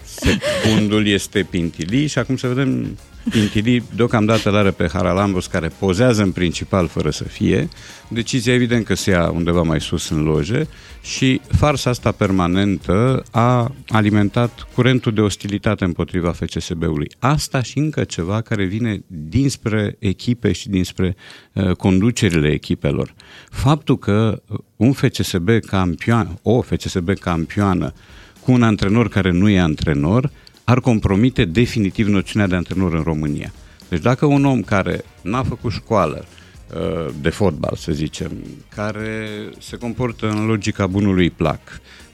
secundul 0.03 1.07
este 1.07 1.47
Pintili 1.49 2.07
și 2.07 2.19
acum 2.19 2.37
să 2.37 2.47
vedem 2.47 2.97
Pintili 3.29 3.83
deocamdată 3.95 4.49
îl 4.49 4.55
are 4.55 4.71
pe 4.71 4.89
Haralambos 4.93 5.45
care 5.47 5.67
pozează 5.79 6.21
în 6.21 6.31
principal 6.31 6.87
fără 6.87 7.09
să 7.09 7.23
fie. 7.23 7.69
Decizia 8.07 8.53
evident 8.53 8.85
că 8.85 8.93
se 8.93 9.09
ia 9.09 9.31
undeva 9.31 9.61
mai 9.61 9.81
sus 9.81 10.09
în 10.09 10.23
loje 10.23 10.67
și 11.01 11.41
farsa 11.57 11.89
asta 11.89 12.11
permanentă 12.11 13.23
a 13.31 13.71
alimentat 13.87 14.67
curentul 14.75 15.13
de 15.13 15.21
ostilitate 15.21 15.83
împotriva 15.83 16.31
FCSB-ului. 16.31 17.11
Asta 17.19 17.61
și 17.61 17.77
încă 17.77 18.03
ceva 18.03 18.41
care 18.41 18.65
vine 18.65 19.01
dinspre 19.07 19.95
echipe 19.99 20.51
și 20.51 20.69
dinspre 20.69 21.15
uh, 21.53 21.70
conducerile 21.73 22.51
echipelor. 22.51 23.13
Faptul 23.49 23.97
că 23.97 24.41
un 24.75 24.91
FCSB 24.91 25.49
campion, 25.65 26.39
o 26.41 26.61
FCSB 26.61 27.19
campioană 27.19 27.93
cu 28.41 28.51
un 28.51 28.63
antrenor 28.63 29.09
care 29.09 29.31
nu 29.31 29.49
e 29.49 29.59
antrenor, 29.59 30.31
ar 30.63 30.79
compromite 30.79 31.45
definitiv 31.45 32.07
noțiunea 32.07 32.47
de 32.47 32.55
antrenor 32.55 32.93
în 32.93 33.01
România. 33.01 33.51
Deci 33.89 34.01
dacă 34.01 34.25
un 34.25 34.45
om 34.45 34.61
care 34.61 35.03
n-a 35.21 35.43
făcut 35.43 35.71
școală 35.71 36.25
uh, 36.73 37.13
de 37.21 37.29
fotbal, 37.29 37.75
să 37.75 37.91
zicem, 37.91 38.31
care 38.75 39.27
se 39.59 39.77
comportă 39.77 40.29
în 40.29 40.45
logica 40.45 40.87
bunului 40.87 41.29
plac, 41.29 41.59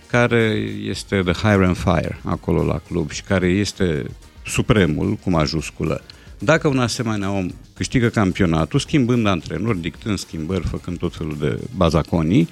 care 0.07 0.63
este 0.83 1.21
the 1.25 1.33
hire 1.33 1.65
and 1.65 1.75
fire 1.75 2.19
acolo 2.23 2.63
la 2.63 2.81
club 2.87 3.11
și 3.11 3.21
care 3.21 3.47
este 3.47 4.05
supremul 4.45 5.13
cu 5.23 5.29
majusculă, 5.29 6.01
dacă 6.39 6.67
un 6.67 6.79
asemenea 6.79 7.31
om 7.31 7.47
câștigă 7.75 8.07
campionatul, 8.07 8.79
schimbând 8.79 9.27
antrenor, 9.27 9.75
dictând 9.75 10.17
schimbări, 10.17 10.67
făcând 10.67 10.97
tot 10.97 11.15
felul 11.15 11.37
de 11.39 11.59
bazaconii, 11.75 12.49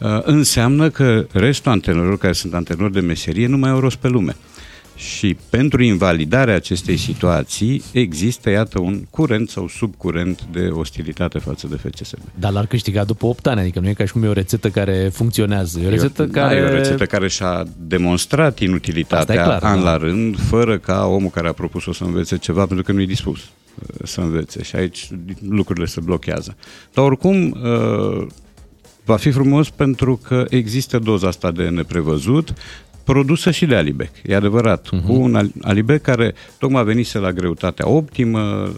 uh, 0.00 0.18
înseamnă 0.22 0.90
că 0.90 1.26
restul 1.32 1.70
antrenorilor 1.70 2.18
care 2.18 2.32
sunt 2.32 2.54
antrenori 2.54 2.92
de 2.92 3.00
meserie 3.00 3.46
nu 3.46 3.56
mai 3.56 3.70
au 3.70 3.80
rost 3.80 3.96
pe 3.96 4.08
lume. 4.08 4.36
Și 4.96 5.36
pentru 5.50 5.82
invalidarea 5.82 6.54
acestei 6.54 6.96
situații 6.96 7.82
există, 7.92 8.50
iată, 8.50 8.80
un 8.80 9.04
curent 9.10 9.48
sau 9.48 9.68
subcurent 9.68 10.46
de 10.52 10.68
ostilitate 10.72 11.38
față 11.38 11.66
de 11.66 11.76
FCSB. 11.76 12.18
Dar 12.34 12.52
l-ar 12.52 12.66
câștiga 12.66 13.04
după 13.04 13.26
8 13.26 13.46
ani, 13.46 13.60
adică 13.60 13.80
nu 13.80 13.88
e 13.88 13.92
ca 13.92 14.04
și 14.04 14.12
cum 14.12 14.22
e 14.22 14.28
o 14.28 14.32
rețetă 14.32 14.68
care 14.68 15.10
funcționează. 15.12 15.80
E 15.80 15.86
o 15.86 15.90
rețetă 15.90 16.24
da, 16.24 16.40
care... 16.40 16.56
e 16.56 16.62
o 16.62 16.68
rețetă 16.68 17.06
care 17.06 17.28
și-a 17.28 17.64
demonstrat 17.78 18.56
Asta 18.56 18.68
inutilitatea 18.70 19.34
e 19.34 19.44
clar, 19.44 19.62
an 19.62 19.78
da. 19.78 19.90
la 19.90 19.96
rând, 19.96 20.40
fără 20.40 20.78
ca 20.78 21.06
omul 21.06 21.30
care 21.30 21.48
a 21.48 21.52
propus-o 21.52 21.92
să 21.92 22.04
învețe 22.04 22.38
ceva, 22.38 22.66
pentru 22.66 22.84
că 22.84 22.92
nu 22.92 23.00
e 23.00 23.06
dispus 23.06 23.38
uh, 23.38 24.04
să 24.04 24.20
învețe. 24.20 24.62
Și 24.62 24.76
aici 24.76 25.08
lucrurile 25.48 25.86
se 25.86 26.00
blochează. 26.00 26.56
Dar 26.92 27.04
oricum, 27.04 27.50
uh, 27.50 28.26
va 29.04 29.16
fi 29.16 29.30
frumos 29.30 29.70
pentru 29.70 30.20
că 30.22 30.44
există 30.48 30.98
doza 30.98 31.28
asta 31.28 31.50
de 31.50 31.68
neprevăzut, 31.68 32.54
produsă 33.06 33.50
și 33.50 33.66
de 33.66 33.74
Alibec, 33.74 34.10
e 34.26 34.34
adevărat, 34.36 34.88
Mhm. 34.90 35.02
uh-huh. 35.02 35.06
cu 35.06 35.12
un 35.12 35.34
Al- 35.34 35.52
Alibec 35.62 36.02
care 36.02 36.34
tocmai 36.58 36.84
venise 36.84 37.18
la 37.18 37.32
greutatea 37.32 37.88
optimă, 37.88 38.72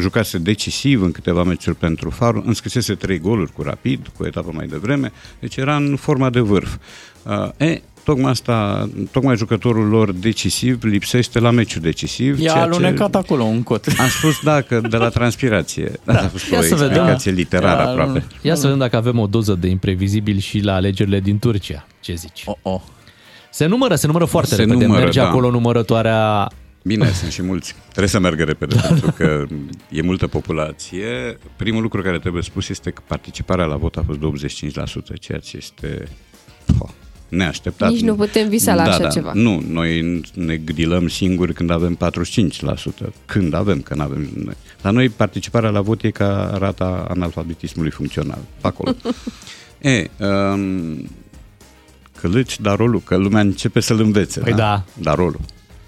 jucase 0.00 0.38
decisiv 0.38 1.02
în 1.02 1.12
câteva 1.12 1.42
meciuri 1.42 1.76
pentru 1.76 2.10
Farul, 2.10 2.42
înscrisese 2.46 2.94
trei 2.94 3.18
goluri 3.18 3.52
cu 3.52 3.62
Rapid, 3.62 4.06
cu 4.16 4.26
etapă 4.26 4.50
mai 4.52 4.66
devreme, 4.66 5.12
deci 5.40 5.56
era 5.56 5.76
în 5.76 5.96
forma 5.96 6.30
de 6.30 6.40
vârf. 6.40 6.76
Uh, 7.22 7.48
e, 7.56 7.82
tocmai 8.04 8.30
asta, 8.30 8.88
tocmai 9.10 9.36
jucătorul 9.36 9.86
lor 9.88 10.12
decisiv 10.12 10.82
lipsește 10.84 11.38
la 11.38 11.50
meciul 11.50 11.82
decisiv. 11.82 12.40
I-a 12.40 12.50
ceea 12.52 12.62
alunecat 12.62 13.14
acolo 13.14 13.42
un 13.42 13.62
cot. 13.62 13.86
Am 13.98 14.08
spus 14.08 14.40
da, 14.42 14.60
că 14.60 14.80
de 14.90 14.96
la 14.96 15.08
transpirație. 15.08 15.92
Da, 16.04 16.12
a 16.24 16.28
fost 16.28 16.50
Ia 16.50 16.58
o 16.58 16.62
să 16.62 16.74
vedem. 16.74 16.86
explicație 16.90 17.32
literară 17.32 17.82
Ia, 17.82 17.88
aproape. 17.88 18.24
Ia 18.42 18.54
să 18.54 18.62
vedem 18.62 18.78
dacă 18.78 18.96
avem 18.96 19.18
o 19.18 19.26
doză 19.26 19.54
de 19.54 19.68
imprevizibil 19.68 20.38
și 20.38 20.58
la 20.60 20.74
alegerile 20.74 21.20
din 21.20 21.38
Turcia. 21.38 21.86
Ce 22.00 22.14
zici? 22.14 22.42
Oh, 22.46 22.54
oh. 22.62 22.80
Se 23.54 23.66
numără, 23.66 23.94
se 23.94 24.06
numără 24.06 24.24
foarte 24.24 24.54
Se 24.54 24.56
repede. 24.56 24.84
numără, 24.84 25.02
Merge 25.02 25.20
da. 25.20 25.28
acolo 25.28 25.50
numărătoarea 25.50 26.50
Bine, 26.84 27.10
sunt 27.10 27.30
și 27.30 27.42
mulți. 27.42 27.74
Trebuie 27.88 28.08
să 28.08 28.18
meargă 28.18 28.44
repede, 28.44 28.76
pentru 28.88 29.12
că 29.16 29.46
e 29.90 30.02
multă 30.02 30.26
populație. 30.26 31.38
Primul 31.56 31.82
lucru 31.82 32.02
care 32.02 32.18
trebuie 32.18 32.42
spus 32.42 32.68
este 32.68 32.90
că 32.90 33.02
participarea 33.06 33.64
la 33.64 33.76
vot 33.76 33.96
a 33.96 34.04
fost 34.06 34.18
de 34.18 34.26
85%, 34.26 35.20
ceea 35.20 35.38
ce 35.38 35.56
este 35.56 36.08
oh, 36.78 36.88
neașteptat. 37.28 37.90
Nici 37.90 38.00
nu 38.00 38.14
putem 38.14 38.48
visa 38.48 38.74
la 38.74 38.84
da, 38.84 38.90
așa 38.90 39.02
da. 39.02 39.08
ceva. 39.08 39.30
Nu, 39.34 39.62
noi 39.68 40.20
ne 40.34 40.56
grilăm 40.56 41.08
singuri 41.08 41.52
când 41.52 41.70
avem 41.70 41.98
45%. 43.04 43.08
Când 43.24 43.54
avem, 43.54 43.80
că 43.80 43.94
nu 43.94 44.02
avem. 44.02 44.28
noi. 44.44 44.54
La 44.82 44.90
noi 44.90 45.08
participarea 45.08 45.70
la 45.70 45.80
vot 45.80 46.02
e 46.02 46.10
ca 46.10 46.56
rata 46.58 47.06
analfabetismului 47.08 47.90
funcțional. 47.90 48.40
Pe 48.60 48.66
acolo. 48.66 48.94
e, 49.90 50.10
um, 50.18 51.08
călăci, 52.24 52.60
dar 52.60 52.76
rolul, 52.76 53.00
că 53.04 53.16
lumea 53.16 53.40
începe 53.40 53.80
să-l 53.80 54.00
învețe. 54.00 54.40
Păi 54.40 54.52
da. 54.52 54.82
Dar 54.94 55.16
rolul. 55.16 55.40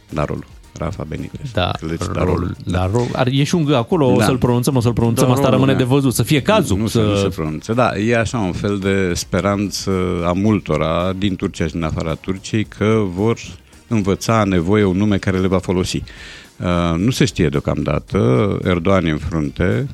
Dar 0.09 0.27
rolul. 0.27 0.45
Rafa 0.79 1.05
Benitez. 1.09 1.51
Da, 1.53 1.71
Călăci, 1.81 2.01
rolul, 2.01 2.15
dar 2.15 2.25
rolul. 2.25 2.57
da, 2.65 2.91
rol, 2.93 3.07
ar, 3.13 3.27
e 3.27 3.45
și 3.45 3.55
un 3.55 3.65
G 3.65 3.73
acolo, 3.73 4.07
o 4.13 4.17
Da. 4.17 4.25
să-l 4.25 4.39
pronunțăm, 4.39 4.77
o 4.77 4.81
să-l 4.81 4.93
pronunțăm, 4.93 5.27
Da, 5.27 5.33
asta 5.33 5.43
rolul, 5.45 5.59
rămâne 5.59 5.73
da. 5.73 5.79
de 5.79 5.95
văzut, 5.95 6.15
să 6.15 6.23
fie 6.23 6.43
cazul. 6.43 6.79
Nu, 6.79 6.87
să... 6.87 6.99
să... 6.99 7.05
nu 7.07 7.17
se 7.17 7.29
pronunță. 7.29 7.73
Da, 7.73 7.97
e 7.99 8.17
așa 8.17 8.39
un 8.39 8.53
fel 8.53 8.79
de 8.79 9.13
speranță 9.15 9.91
a 10.27 10.33
multora 10.33 11.13
din 11.13 11.37
Turcia 11.37 11.67
și 11.67 11.73
din 11.73 11.83
afara 11.83 12.15
Turciei 12.15 12.65
că 12.65 13.03
vor 13.15 13.39
învăța 13.89 14.45
nevoie 14.45 14.85
un 14.85 14.97
nume 14.97 15.17
care 15.17 15.39
le 15.39 15.47
va 15.47 15.59
folosi. 15.59 16.03
Uh, 16.57 16.99
nu 16.99 17.11
se 17.11 17.25
știe 17.25 17.49
deocamdată, 17.49 18.19
Erdogan 18.65 19.05
e 19.05 19.11
în 19.11 19.19
frunte, 19.19 19.87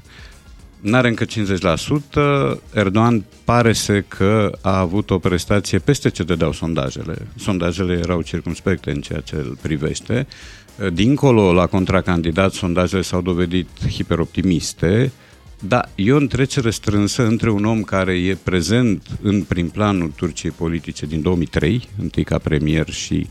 N-are 0.82 1.08
încă 1.08 1.24
50%, 1.24 1.28
Erdogan 2.74 3.24
pare 3.44 3.72
să 3.72 4.00
că 4.00 4.58
a 4.60 4.78
avut 4.78 5.10
o 5.10 5.18
prestație 5.18 5.78
peste 5.78 6.10
ce 6.10 6.22
dădeau 6.22 6.52
sondajele. 6.52 7.26
Sondajele 7.36 7.92
erau 7.92 8.22
circumspecte 8.22 8.90
în 8.90 9.00
ceea 9.00 9.20
ce 9.20 9.34
îl 9.34 9.58
privește. 9.62 10.26
Dincolo, 10.92 11.52
la 11.52 11.66
contracandidat, 11.66 12.52
sondajele 12.52 13.02
s-au 13.02 13.20
dovedit 13.20 13.68
hiperoptimiste, 13.90 15.12
da, 15.64 15.88
e 15.94 16.12
o 16.12 16.16
întrecere 16.16 16.70
strânsă 16.70 17.26
între 17.26 17.50
un 17.50 17.64
om 17.64 17.82
care 17.82 18.12
e 18.12 18.34
prezent 18.34 19.06
în 19.20 19.42
prim 19.42 19.68
planul 19.68 20.12
Turciei 20.16 20.50
politice 20.50 21.06
din 21.06 21.22
2003, 21.22 21.88
întâi 22.00 22.24
ca 22.24 22.38
premier 22.38 22.90
și 22.90 23.26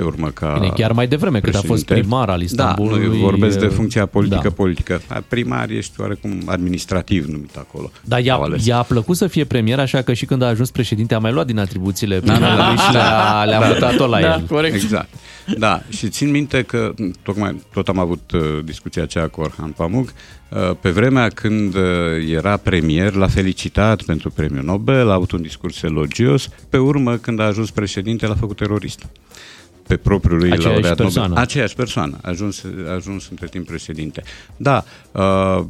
pe 0.00 0.06
urmă 0.06 0.28
ca 0.28 0.56
Bine, 0.60 0.72
chiar 0.74 0.92
mai 0.92 1.06
devreme, 1.06 1.40
cât 1.40 1.54
a 1.54 1.58
fost 1.58 1.84
președinte. 1.84 1.94
primar 1.94 2.28
al 2.28 2.40
Istanbulului. 2.42 3.00
Da, 3.00 3.06
nu, 3.06 3.14
eu 3.14 3.20
vorbesc 3.20 3.58
de 3.58 3.64
e- 3.64 3.68
funcția 3.68 4.06
politică 4.06 4.40
Da. 4.42 4.50
politică. 4.50 5.00
Primar 5.28 5.70
ești 5.70 6.00
oarecum 6.00 6.42
administrativ 6.46 7.24
numit 7.26 7.56
acolo. 7.56 7.90
Dar 8.04 8.20
i-a, 8.20 8.34
Au 8.34 8.42
ales. 8.42 8.66
i-a 8.66 8.82
plăcut 8.82 9.16
să 9.16 9.26
fie 9.26 9.44
premier, 9.44 9.78
așa 9.78 10.02
că 10.02 10.12
și 10.12 10.24
când 10.26 10.42
a 10.42 10.46
ajuns 10.46 10.70
președinte 10.70 11.14
a 11.14 11.18
mai 11.18 11.32
luat 11.32 11.46
din 11.46 11.58
atribuțiile 11.58 12.20
Da, 12.20 12.32
da, 12.38 12.46
primarului 12.46 12.76
și 12.78 12.92
le-a, 12.92 13.44
le-a 13.44 13.68
mutat-o 13.68 14.06
la 14.06 14.20
el. 14.20 14.64
Exact. 14.64 15.08
Da, 15.58 15.82
și 15.88 16.08
țin 16.08 16.30
minte 16.30 16.62
că 16.62 16.92
tocmai 17.22 17.62
tot 17.72 17.88
am 17.88 17.98
avut 17.98 18.30
uh, 18.34 18.40
discuția 18.64 19.02
aceea 19.02 19.28
cu 19.28 19.40
Orhan 19.40 19.70
Pamuk, 19.70 20.08
uh, 20.48 20.70
pe 20.80 20.90
vremea 20.90 21.28
când 21.28 21.74
uh, 21.74 21.82
era 22.32 22.56
premier, 22.56 23.12
l-a 23.14 23.26
felicitat 23.28 24.02
pentru 24.02 24.30
premiul 24.30 24.64
Nobel, 24.64 25.10
a 25.10 25.14
avut 25.14 25.30
un 25.30 25.42
discurs 25.42 25.82
elogios, 25.82 26.48
pe 26.68 26.78
urmă 26.78 27.16
când 27.16 27.40
a 27.40 27.44
ajuns 27.44 27.70
președinte 27.70 28.26
l-a 28.26 28.34
făcut 28.34 28.56
terorist 28.56 29.06
pe 29.90 29.96
propriul 29.96 30.38
lui 30.38 30.50
Aceeași 30.50 30.72
laureat 30.72 30.96
persoană. 30.96 31.28
Nobel. 31.28 31.42
Aceeași 31.42 31.74
persoană, 31.74 32.18
a 32.22 32.28
ajuns, 32.28 32.64
a 32.88 32.92
ajuns 32.92 33.28
între 33.30 33.46
timp 33.46 33.66
președinte. 33.66 34.22
Da, 34.56 34.84
uh, 35.12 35.64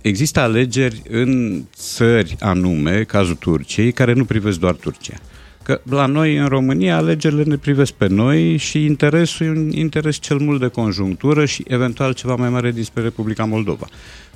există 0.00 0.40
alegeri 0.40 1.02
în 1.08 1.62
țări 1.74 2.36
anume, 2.40 3.02
cazul 3.02 3.34
Turciei, 3.34 3.92
care 3.92 4.12
nu 4.12 4.24
privesc 4.24 4.58
doar 4.58 4.74
Turcia. 4.74 5.16
Că 5.62 5.80
la 5.90 6.06
noi, 6.06 6.36
în 6.36 6.46
România, 6.46 6.96
alegerile 6.96 7.42
ne 7.42 7.56
privesc 7.56 7.92
pe 7.92 8.06
noi 8.06 8.56
și 8.56 8.84
interesul 8.84 9.46
e 9.46 9.50
un 9.50 9.70
interes 9.70 10.16
cel 10.16 10.38
mult 10.38 10.60
de 10.60 10.68
conjunctură 10.68 11.44
și 11.44 11.64
eventual 11.66 12.12
ceva 12.12 12.34
mai 12.34 12.48
mare 12.48 12.70
dinspre 12.70 13.02
Republica 13.02 13.44
Moldova. 13.44 13.86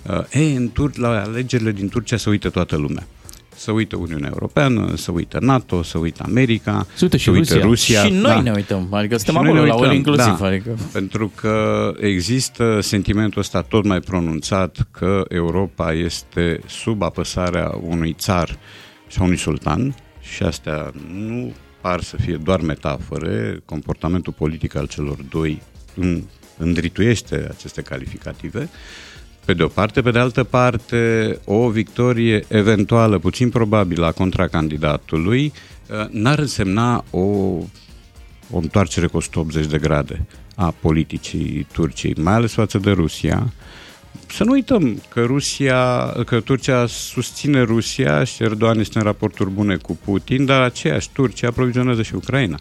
Uh, 0.09 0.21
ei, 0.33 0.55
în 0.55 0.71
Tur- 0.73 0.99
la 0.99 1.23
alegerile 1.23 1.73
din 1.73 1.89
Turcia 1.89 2.17
se 2.17 2.31
uită 2.31 2.49
toată 2.49 2.77
lumea. 2.77 3.07
Să 3.63 3.71
uită 3.71 3.97
Uniunea 3.97 4.29
Europeană, 4.33 4.93
să 4.97 5.11
uită 5.11 5.39
NATO, 5.41 5.83
să 5.83 5.99
uită 5.99 6.23
America, 6.27 6.87
Se 6.95 7.05
uită 7.05 7.17
și 7.17 7.25
să 7.25 7.31
uită 7.31 7.55
Rusia. 7.55 7.67
Rusia. 7.69 8.05
Și 8.05 8.13
noi 8.13 8.23
da. 8.35 8.41
ne 8.41 8.51
uităm, 8.51 8.89
adică 8.91 9.17
suntem 9.17 9.35
Și 9.35 9.41
noi 9.41 9.49
acolo 9.51 9.63
ne 9.63 9.69
la 9.69 9.75
uităm, 9.75 9.89
ori 9.89 9.97
inclusiv. 9.97 10.39
da, 10.39 10.47
Adică... 10.47 10.77
Pentru 10.93 11.33
că 11.35 11.91
există 12.01 12.79
sentimentul 12.81 13.41
ăsta 13.41 13.63
tot 13.63 13.85
mai 13.85 14.01
pronunțat 14.01 14.77
că 14.91 15.25
Europa 15.29 15.93
este 15.93 16.61
sub 16.67 17.03
apăsarea 17.03 17.75
unui 17.83 18.13
țar 18.19 18.59
și 19.09 19.19
a 19.21 19.23
unui 19.23 19.37
sultan 19.37 19.95
și 20.21 20.43
astea 20.43 20.93
nu 21.13 21.53
par 21.81 22.01
să 22.03 22.17
fie 22.17 22.37
doar 22.45 22.61
metafore, 22.61 23.63
comportamentul 23.65 24.33
politic 24.33 24.75
al 24.77 24.87
celor 24.87 25.17
doi 25.31 25.63
în- 25.95 26.23
îndrituiește 26.59 27.47
aceste 27.51 27.83
calificative. 27.83 28.69
Pe 29.45 29.55
de 29.55 29.63
o 29.63 29.69
parte, 29.69 30.01
pe 30.01 30.11
de 30.11 30.19
altă 30.19 30.45
parte, 30.45 31.39
o 31.45 31.69
victorie 31.69 32.45
eventuală, 32.49 33.19
puțin 33.19 33.51
probabilă, 33.51 34.07
a 34.07 34.13
contracandidatului, 34.13 35.53
uh, 35.91 36.09
n-ar 36.11 36.39
însemna 36.39 37.05
o 37.11 37.57
o 38.53 38.59
întoarcere 38.59 39.07
cu 39.07 39.17
180 39.17 39.67
de 39.67 39.79
grade 39.79 40.27
a 40.55 40.75
politicii 40.81 41.67
Turciei, 41.73 42.15
mai 42.17 42.33
ales 42.33 42.53
față 42.53 42.79
de 42.79 42.91
Rusia. 42.91 43.53
Să 44.27 44.45
nu 44.45 44.51
uităm 44.51 45.03
că 45.09 45.23
Rusia, 45.25 46.07
că 46.27 46.41
Turcia 46.41 46.87
susține 46.87 47.63
Rusia 47.63 48.25
și 48.25 48.43
Erdogan 48.43 48.79
este 48.79 48.99
în 48.99 49.05
raporturi 49.05 49.51
bune 49.51 49.77
cu 49.77 49.99
Putin, 50.05 50.45
dar 50.45 50.61
aceeași 50.61 51.11
Turcia 51.13 51.49
aprovizionează 51.49 52.03
și 52.03 52.15
Ucraina 52.15 52.59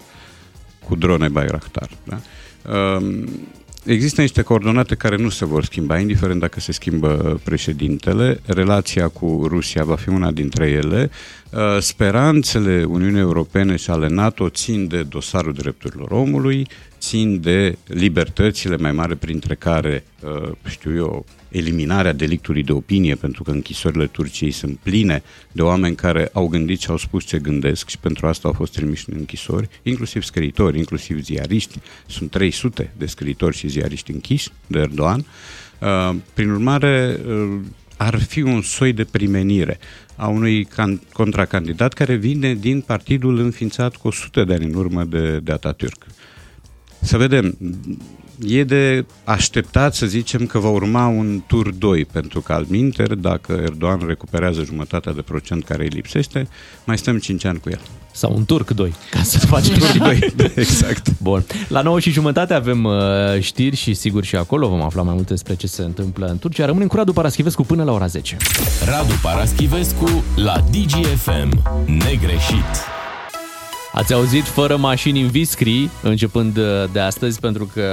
cu 0.85 0.95
drone 0.95 1.27
Bayraktar. 1.27 1.89
Da? 2.03 2.19
Um, 2.73 3.29
Există 3.85 4.21
niște 4.21 4.41
coordonate 4.41 4.95
care 4.95 5.15
nu 5.15 5.29
se 5.29 5.45
vor 5.45 5.63
schimba, 5.63 5.99
indiferent 5.99 6.39
dacă 6.39 6.59
se 6.59 6.71
schimbă 6.71 7.41
președintele. 7.43 8.39
Relația 8.45 9.07
cu 9.07 9.45
Rusia 9.47 9.83
va 9.83 9.95
fi 9.95 10.09
una 10.09 10.31
dintre 10.31 10.69
ele. 10.69 11.09
Uh, 11.49 11.59
Speranțele 11.79 12.83
Uniunii 12.83 13.19
Europene 13.19 13.75
și 13.75 13.89
ale 13.89 14.07
NATO 14.07 14.49
țin 14.49 14.87
de 14.87 15.03
dosarul 15.03 15.53
drepturilor 15.53 16.11
omului, 16.11 16.67
țin 16.99 17.41
de 17.41 17.77
libertățile 17.87 18.77
mai 18.77 18.91
mari, 18.91 19.15
printre 19.15 19.55
care, 19.55 20.03
uh, 20.23 20.51
știu 20.65 20.95
eu, 20.95 21.25
eliminarea 21.51 22.13
delictului 22.13 22.63
de 22.63 22.71
opinie, 22.71 23.15
pentru 23.15 23.43
că 23.43 23.51
închisorile 23.51 24.07
Turciei 24.07 24.51
sunt 24.51 24.79
pline 24.83 25.23
de 25.51 25.61
oameni 25.61 25.95
care 25.95 26.29
au 26.33 26.47
gândit 26.47 26.79
și 26.79 26.89
au 26.89 26.97
spus 26.97 27.23
ce 27.23 27.39
gândesc 27.39 27.89
și 27.89 27.97
pentru 27.97 28.27
asta 28.27 28.47
au 28.47 28.53
fost 28.53 28.73
trimiși 28.73 29.09
în 29.09 29.15
închisori, 29.17 29.69
inclusiv 29.83 30.23
scriitori, 30.23 30.77
inclusiv 30.77 31.23
ziariști. 31.23 31.79
Sunt 32.07 32.31
300 32.31 32.93
de 32.97 33.05
scriitori 33.05 33.55
și 33.55 33.67
ziariști 33.67 34.11
închiși 34.11 34.49
de 34.67 34.79
Erdogan. 34.79 35.25
Uh, 35.79 36.15
Prin 36.33 36.49
urmare, 36.49 37.19
uh, 37.27 37.59
ar 37.97 38.21
fi 38.21 38.41
un 38.41 38.61
soi 38.61 38.93
de 38.93 39.03
primenire 39.03 39.79
a 40.15 40.27
unui 40.27 40.67
can- 40.67 41.11
contracandidat 41.13 41.93
care 41.93 42.15
vine 42.15 42.53
din 42.53 42.81
partidul 42.81 43.39
înființat 43.39 43.95
cu 43.95 44.07
100 44.07 44.43
de 44.43 44.53
ani 44.53 44.65
în 44.65 44.73
urmă 44.73 45.03
de, 45.03 45.39
de 45.39 45.53
Atatürk. 45.53 46.07
Să 47.01 47.17
vedem. 47.17 47.57
E 48.47 48.63
de 48.63 49.05
așteptat 49.23 49.95
să 49.95 50.05
zicem 50.05 50.45
că 50.45 50.59
va 50.59 50.69
urma 50.69 51.07
un 51.07 51.41
tur 51.47 51.71
2, 51.71 52.05
pentru 52.05 52.41
că 52.41 52.53
al 52.53 52.65
minter, 52.69 53.13
dacă 53.13 53.51
Erdogan 53.51 54.03
recuperează 54.07 54.63
jumătatea 54.63 55.13
de 55.13 55.21
procent 55.21 55.63
care 55.63 55.83
îi 55.83 55.89
lipsește, 55.89 56.47
mai 56.85 56.97
stăm 56.97 57.17
5 57.17 57.45
ani 57.45 57.59
cu 57.59 57.69
el. 57.69 57.79
Sau 58.11 58.33
un 58.35 58.45
turc 58.45 58.69
2, 58.69 58.93
ca 59.11 59.21
să 59.21 59.39
facem 59.39 59.73
Turc 59.73 59.91
și 59.91 59.97
doi, 59.97 60.33
exact. 60.55 61.19
Bun. 61.21 61.43
La 61.67 61.81
9 61.81 61.99
și 61.99 62.11
jumătate 62.11 62.53
avem 62.53 62.83
uh, 62.83 62.93
știri 63.39 63.75
și 63.75 63.93
sigur 63.93 64.23
și 64.23 64.35
acolo 64.35 64.67
vom 64.67 64.81
afla 64.81 65.01
mai 65.01 65.13
multe 65.13 65.29
despre 65.29 65.55
ce 65.55 65.67
se 65.67 65.81
întâmplă 65.81 66.25
în 66.25 66.37
Turcia. 66.37 66.65
Rămânem 66.65 66.87
cu 66.87 66.95
Radu 66.95 67.13
Paraschivescu 67.13 67.63
până 67.63 67.83
la 67.83 67.91
ora 67.91 68.07
10. 68.07 68.37
Radu 68.85 69.13
Paraschivescu 69.21 70.23
la 70.35 70.55
DGFM. 70.71 71.61
Negreșit. 71.85 72.90
Ați 74.01 74.13
auzit 74.13 74.43
fără 74.43 74.77
mașini 74.77 75.21
în 75.21 75.27
Viscri, 75.27 75.89
începând 76.03 76.57
uh, 76.57 76.63
de 76.91 76.99
astăzi, 76.99 77.39
pentru 77.39 77.69
că 77.73 77.87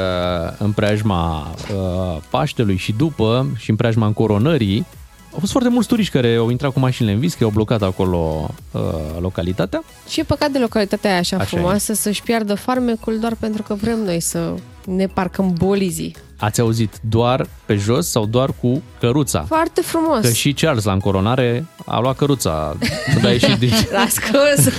în 0.59 0.73
preajma 0.73 1.55
uh, 1.75 2.23
Paștelui 2.31 2.77
și 2.77 2.93
după, 2.93 3.47
și 3.57 3.71
în 3.71 3.77
preajma 3.77 4.07
încoronării, 4.07 4.87
au 5.33 5.39
fost 5.39 5.51
foarte 5.51 5.71
mulți 5.71 5.89
turiști 5.89 6.13
care 6.13 6.35
au 6.35 6.51
intrat 6.51 6.73
cu 6.73 6.79
mașinile 6.79 7.15
în 7.15 7.21
Viscri, 7.21 7.45
au 7.45 7.51
blocat 7.51 7.83
acolo 7.83 8.51
uh, 8.73 8.81
localitatea. 9.21 9.83
Și 10.09 10.21
e 10.21 10.23
păcat 10.23 10.51
de 10.51 10.59
localitatea 10.59 11.11
aia 11.11 11.19
așa, 11.19 11.37
Așa 11.37 11.45
așa 11.45 11.57
frumoasă 11.57 11.93
să-și 11.93 12.23
piardă 12.23 12.55
farmecul 12.55 13.19
doar 13.19 13.35
pentru 13.41 13.63
că 13.63 13.75
vrem 13.75 13.99
noi 14.05 14.21
să 14.21 14.55
ne 14.87 15.07
parcăm 15.07 15.53
bolizii 15.59 16.15
Ați 16.41 16.61
auzit 16.61 16.95
doar 17.01 17.47
pe 17.65 17.75
jos 17.77 18.11
sau 18.11 18.27
doar 18.27 18.51
cu 18.61 18.83
căruța? 19.01 19.45
Foarte 19.49 19.81
frumos. 19.81 20.21
Că 20.21 20.31
și 20.31 20.53
Charles 20.53 20.85
la 20.85 20.93
încoronare 20.93 21.65
a 21.87 21.99
luat 22.01 22.17
căruța. 22.17 22.77
Când 23.13 23.25
a 23.25 23.31
ieșit 23.31 23.59
din... 23.59 23.73
La 23.93 24.07
scos. 24.09 24.75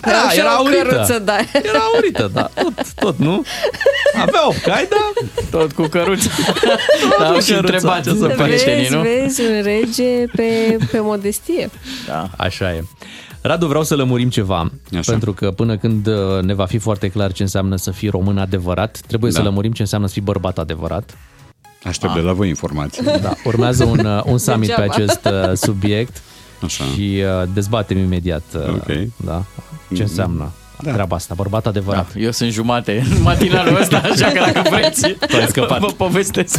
Da, 0.00 0.28
și 0.32 0.38
era 0.38 0.52
o 0.60 0.64
aurită. 0.64 0.82
căruță, 0.82 1.18
da. 1.18 1.36
Era 1.52 1.78
aurită, 1.94 2.30
da. 2.32 2.50
Tot, 2.62 2.92
tot, 2.94 3.18
nu? 3.18 3.44
Avea 4.20 4.48
o 4.48 4.52
cai, 4.62 4.88
da? 4.90 5.12
Tot 5.58 5.72
cu 5.72 5.82
căruța. 5.82 6.30
Tot 7.00 7.18
Da, 7.18 7.32
cu 7.32 7.40
și 7.40 7.52
căruța. 7.52 7.56
întrebați 7.56 8.08
Ce 8.10 8.16
să 8.16 8.28
faci? 8.28 8.46
prietenii, 8.46 8.82
Vezi, 8.82 8.94
nu? 8.94 9.00
vezi, 9.00 9.40
un 9.40 9.62
rege 9.62 10.26
pe, 10.36 10.76
pe 10.90 10.98
modestie. 11.00 11.70
Da. 12.06 12.28
Așa 12.36 12.72
e. 12.74 12.84
Radu, 13.46 13.66
vreau 13.66 13.82
să 13.82 13.94
lămurim 13.96 14.28
ceva, 14.28 14.70
Așa. 14.98 15.10
pentru 15.10 15.32
că 15.32 15.50
până 15.50 15.76
când 15.76 16.06
uh, 16.06 16.42
ne 16.42 16.54
va 16.54 16.66
fi 16.66 16.78
foarte 16.78 17.08
clar 17.08 17.32
ce 17.32 17.42
înseamnă 17.42 17.76
să 17.76 17.90
fii 17.90 18.08
român 18.08 18.38
adevărat, 18.38 19.00
trebuie 19.06 19.30
Da. 19.30 19.38
să 19.38 19.44
lămurim 19.44 19.72
ce 19.72 19.82
înseamnă 19.82 20.06
să 20.06 20.12
fii 20.12 20.22
bărbat 20.22 20.58
adevărat. 20.58 21.16
Aștept 21.84 22.14
de 22.14 22.20
la 22.20 22.32
voi 22.32 22.48
informații. 22.48 23.02
Da, 23.22 23.32
urmează 23.44 23.84
un, 23.84 23.98
uh, 24.04 24.22
un 24.24 24.38
summit 24.38 24.68
pe 24.74 24.80
Degeaba. 24.80 24.94
acest 24.94 25.24
uh, 25.24 25.56
subiect 25.56 26.22
Așa. 26.64 26.84
și 26.84 27.22
uh, 27.40 27.48
dezbatem 27.54 27.98
imediat 27.98 28.42
uh, 28.54 28.68
Ok. 28.68 28.86
da, 29.24 29.42
ce 29.94 30.02
înseamnă 30.02 30.50
Da. 30.82 30.92
treaba 30.92 31.16
asta, 31.16 31.34
bărbat 31.36 31.66
adevărat. 31.66 32.12
Da, 32.14 32.20
eu 32.20 32.30
sunt 32.30 32.52
jumate 32.52 33.06
în 33.16 33.22
matinalul 33.22 33.80
ăsta, 33.80 33.96
așa 34.12 34.26
că 34.26 34.50
dacă 34.52 34.68
vreți, 34.70 35.00
Tu 35.08 35.36
ai 35.36 35.46
scăpat. 35.46 35.78
vă 35.80 35.86
povestesc. 35.96 36.58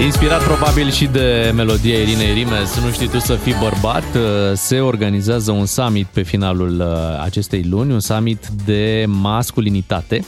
Inspirat 0.00 0.42
probabil 0.44 0.90
și 0.90 1.06
de 1.06 1.52
melodia 1.54 1.98
Irinei 1.98 2.32
Rimes, 2.32 2.78
nu 2.84 2.90
știi 2.90 3.08
tu 3.08 3.18
să 3.18 3.34
fii 3.34 3.54
bărbat, 3.60 4.02
uh, 4.14 4.22
se 4.54 4.80
organizează 4.80 5.50
un 5.50 5.66
summit 5.66 6.06
pe 6.06 6.22
finalul 6.22 6.80
uh, 6.80 7.22
acestei 7.24 7.62
luni, 7.70 7.92
un 7.92 8.00
summit 8.00 8.46
de 8.64 9.04
masculinitate 9.08 10.24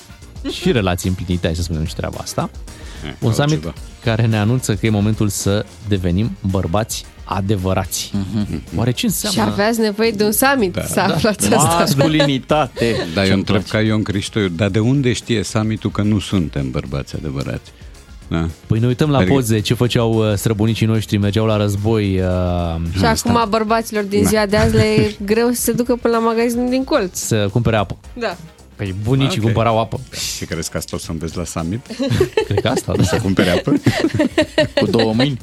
și 0.60 0.72
relații 0.72 1.08
împlinite, 1.08 1.46
hai 1.46 1.56
să 1.56 1.62
spunem 1.62 1.84
și 1.84 1.94
treaba 1.94 2.16
asta. 2.20 2.50
Eh, 3.06 3.12
Un 3.20 3.32
summit 3.32 3.52
altceva. 3.52 3.72
care 4.04 4.26
ne 4.26 4.38
anunță 4.38 4.74
că 4.74 4.86
e 4.86 4.90
momentul 4.90 5.28
să 5.28 5.64
devenim 5.88 6.36
bărbați 6.50 7.04
adevărați. 7.24 8.12
Oare 8.76 8.90
ce 8.90 8.98
Și 8.98 9.04
înseamnă? 9.04 9.52
aveați 9.52 9.80
nevoie 9.80 10.10
de 10.10 10.24
un 10.24 10.32
summit 10.32 10.72
Da. 10.72 10.82
să 10.82 11.00
aflați 11.00 11.54
asta. 11.54 11.76
Masculinitate. 11.78 12.96
Dar 13.14 13.22
eu 13.24 13.28
Ce-mi 13.28 13.38
întreb 13.38 13.62
place. 13.62 13.76
ca 13.76 13.80
Ion 13.92 14.02
Cristoiu, 14.02 14.48
dar 14.48 14.68
de 14.68 14.78
unde 14.78 15.12
știe 15.12 15.42
summitul 15.42 15.90
că 15.90 16.02
nu 16.02 16.18
suntem 16.18 16.70
bărbați 16.70 17.14
adevărați? 17.16 17.70
Da? 18.30 18.46
Păi 18.66 18.78
ne 18.78 18.86
uităm 18.86 19.10
la 19.10 19.16
Adică- 19.16 19.32
poze, 19.32 19.60
ce 19.60 19.74
făceau 19.74 20.12
uh, 20.30 20.34
străbunicii 20.36 20.86
noștri, 20.86 21.16
mergeau 21.16 21.46
la 21.46 21.56
război. 21.56 22.20
uh, 22.20 22.80
Și 22.98 23.04
acum 23.04 23.46
bărbaților 23.48 24.02
din 24.02 24.24
ziua 24.26 24.46
de 24.46 24.56
azi 24.56 24.74
le 24.74 24.82
e 24.82 25.14
greu 25.24 25.48
să 25.52 25.60
se 25.60 25.72
ducă 25.72 25.96
până 26.02 26.16
la 26.16 26.22
magazinul 26.22 26.68
din 26.70 26.84
colț. 26.84 27.18
Să 27.18 27.48
cumpere 27.52 27.76
apă. 27.76 27.96
Da. 28.12 28.36
Păi 28.76 28.94
bunicii 29.04 29.38
Ok. 29.38 29.44
cumpărau 29.44 29.80
apă. 29.80 30.00
Și 30.36 30.44
crezi 30.44 30.70
că 30.70 30.76
asta 30.76 30.96
o 30.96 30.98
să 30.98 31.10
înveți 31.10 31.36
la 31.36 31.44
summit? 31.44 31.86
Cred 32.46 32.60
că 32.60 32.68
asta, 32.68 32.92
da. 32.96 33.02
Să 33.02 33.18
cumpere 33.22 33.50
apă? 33.50 33.72
Cu 34.80 34.86
două 34.86 35.12
mâini. 35.12 35.38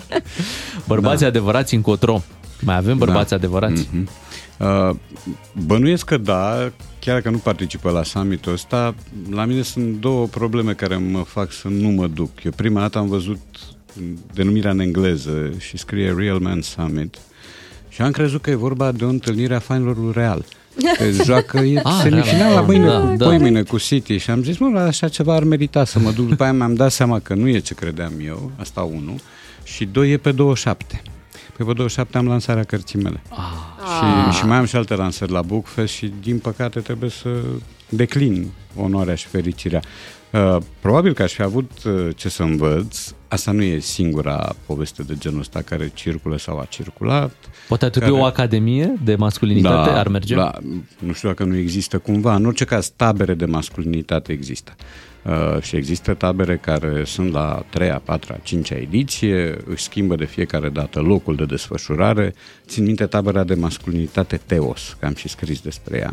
Bărbații 0.86 1.20
Da. 1.20 1.26
adevărați 1.26 1.74
încotro. 1.74 2.22
Mai 2.60 2.76
avem 2.76 2.98
bărbați 2.98 3.34
adevărați? 3.34 3.88
Mhm. 3.92 4.08
Uh, 4.58 4.96
bănuiesc 5.66 6.04
că 6.04 6.16
da, 6.16 6.70
chiar 7.06 7.20
că 7.20 7.30
nu 7.30 7.36
participă 7.38 7.90
la 7.90 8.02
summitul 8.02 8.52
ăsta, 8.52 8.94
la 9.30 9.44
mine 9.44 9.62
sunt 9.62 10.00
două 10.00 10.26
probleme 10.26 10.72
care 10.72 10.96
mă 10.96 11.22
fac 11.22 11.52
să 11.52 11.68
nu 11.68 11.88
mă 11.88 12.06
duc. 12.06 12.44
Eu 12.44 12.50
prima 12.56 12.80
dată 12.80 12.98
am 12.98 13.08
văzut 13.08 13.38
denumirea 14.34 14.70
în 14.70 14.78
engleză 14.78 15.52
și 15.58 15.76
scrie 15.76 16.14
Real 16.18 16.38
Man 16.38 16.60
Summit 16.62 17.16
și 17.88 18.02
am 18.02 18.10
crezut 18.10 18.42
că 18.42 18.50
e 18.50 18.54
vorba 18.54 18.92
de 18.92 19.04
o 19.04 19.08
întâlnire 19.08 19.54
a 19.54 19.58
fanilor 19.58 19.96
lui 19.98 20.12
Real. 20.14 20.44
Că 20.96 21.04
joacă 21.24 21.58
e 21.58 21.80
Ah, 21.84 21.98
semifinal 22.02 22.38
la 22.48 22.48
Real. 22.52 22.64
mâine, 22.64 22.86
Da, 22.86 22.98
da, 23.00 23.14
da. 23.16 23.30
da. 23.30 23.36
mâine 23.38 23.62
cu 23.62 23.78
City 23.78 24.16
și 24.16 24.30
am 24.30 24.42
zis, 24.42 24.58
mă, 24.58 24.68
la 24.68 24.80
așa 24.82 25.08
ceva 25.08 25.34
ar 25.34 25.44
merita 25.44 25.84
să 25.84 25.98
mă 25.98 26.10
duc. 26.10 26.28
După 26.28 26.42
aia 26.42 26.52
mi-am 26.52 26.74
dat 26.74 26.92
seama 26.92 27.18
că 27.18 27.34
nu 27.34 27.48
e 27.48 27.58
ce 27.58 27.74
credeam 27.74 28.12
eu, 28.24 28.50
asta 28.56 28.80
unu, 28.80 29.20
și 29.64 29.84
doi 29.84 30.10
e 30.12 30.16
pe 30.16 30.32
27. 30.32 31.02
Pe 31.56 31.62
27 31.64 32.18
am 32.18 32.26
lansarea 32.26 32.64
cărții 32.64 32.98
mele. 32.98 33.22
Ah. 33.28 33.36
Și, 34.30 34.38
și 34.38 34.46
mai 34.46 34.56
am 34.56 34.64
și 34.64 34.76
alte 34.76 34.94
lansări 34.94 35.32
la 35.32 35.42
Bookfest 35.42 35.92
și 35.92 36.12
din 36.20 36.38
păcate 36.38 36.80
trebuie 36.80 37.10
să 37.10 37.28
declin 37.88 38.50
onoarea 38.76 39.14
și 39.14 39.26
fericirea. 39.26 39.82
Uh, 40.30 40.56
probabil 40.80 41.12
că 41.14 41.22
aș 41.22 41.32
fi 41.32 41.42
avut 41.42 41.70
uh, 41.84 42.08
ce 42.16 42.28
să 42.28 42.42
învăț. 42.42 43.12
Asta 43.36 43.50
nu 43.50 43.62
e 43.62 43.78
singura 43.78 44.54
poveste 44.66 45.02
de 45.02 45.14
genul 45.18 45.40
ăsta 45.40 45.62
care 45.62 45.90
circulă 45.94 46.38
sau 46.38 46.58
a 46.58 46.64
circulat. 46.64 47.34
Poate 47.68 47.84
ar 47.84 47.90
trebui 47.90 48.08
Care- 48.08 48.22
o 48.22 48.24
academie 48.24 48.94
de 49.04 49.14
masculinitate, 49.14 49.90
ar 49.90 50.08
merge? 50.08 50.34
Da, 50.34 50.52
nu 50.98 51.12
știu 51.12 51.28
dacă 51.28 51.44
nu 51.44 51.56
există 51.56 51.98
cumva. 51.98 52.34
În 52.34 52.46
orice 52.46 52.64
caz, 52.64 52.92
tabere 52.96 53.34
de 53.34 53.44
masculinitate 53.44 54.32
există. 54.32 54.76
Uh, 55.22 55.62
și 55.62 55.76
există 55.76 56.14
tabere 56.14 56.56
care 56.56 57.04
sunt 57.04 57.32
la 57.32 57.64
3-a, 57.78 58.02
4-a, 58.18 58.40
5-a 58.42 58.74
ediție, 58.74 59.56
își 59.66 59.82
schimbă 59.82 60.14
de 60.14 60.24
fiecare 60.24 60.68
dată 60.68 61.00
locul 61.00 61.36
de 61.36 61.44
desfășurare. 61.44 62.34
Țin 62.66 62.84
minte 62.84 63.06
tabăra 63.06 63.44
de 63.44 63.54
masculinitate 63.54 64.40
Teos, 64.46 64.96
că 64.98 65.06
am 65.06 65.14
și 65.14 65.28
scris 65.28 65.60
despre 65.60 65.98
ea, 65.98 66.10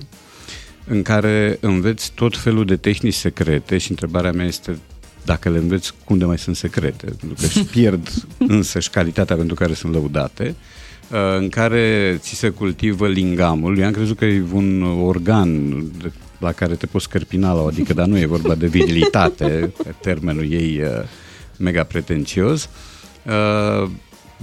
în 0.87 1.01
care 1.01 1.57
înveți 1.61 2.11
tot 2.11 2.37
felul 2.37 2.65
de 2.65 2.75
tehnici 2.75 3.13
secrete 3.13 3.77
și 3.77 3.89
întrebarea 3.89 4.31
mea 4.31 4.45
este 4.45 4.77
dacă 5.25 5.49
le 5.49 5.57
înveți, 5.57 5.93
cum 6.05 6.17
de 6.17 6.25
mai 6.25 6.37
sunt 6.37 6.55
secrete? 6.55 7.05
Pentru 7.05 7.33
că 7.39 7.45
își 7.45 7.63
pierd 7.73 8.07
însăși 8.37 8.89
calitatea 8.89 9.35
pentru 9.35 9.55
care 9.55 9.73
sunt 9.73 9.93
lăudate 9.93 10.55
uh, 11.11 11.17
în 11.37 11.49
care 11.49 12.17
ți 12.21 12.35
se 12.35 12.49
cultivă 12.49 13.07
lingamul. 13.07 13.77
Eu 13.77 13.85
am 13.85 13.91
crezut 13.91 14.17
că 14.17 14.25
e 14.25 14.43
un 14.53 14.83
organ 14.83 15.69
de- 16.01 16.11
la 16.39 16.51
care 16.51 16.73
te 16.75 16.85
poți 16.85 17.03
scărpina 17.03 17.53
la 17.53 17.61
o 17.61 17.67
adică, 17.67 17.93
dar 17.93 18.05
nu 18.05 18.17
e 18.17 18.25
vorba 18.25 18.55
de 18.55 18.67
virilitate, 18.67 19.73
termenul 20.01 20.51
ei 20.51 20.81
uh, 20.81 20.89
mega 21.57 21.83
pretențios. 21.83 22.69
Uh, 23.25 23.89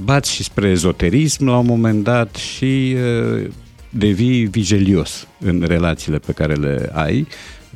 Bați 0.04 0.32
și 0.32 0.42
spre 0.42 0.68
ezoterism 0.68 1.44
la 1.44 1.58
un 1.58 1.66
moment 1.66 2.04
dat 2.04 2.34
și 2.34 2.96
uh, 3.34 3.46
devii 3.90 4.44
vigelios 4.44 5.26
în 5.40 5.64
relațiile 5.66 6.18
pe 6.18 6.32
care 6.32 6.54
le 6.54 6.90
ai, 6.92 7.26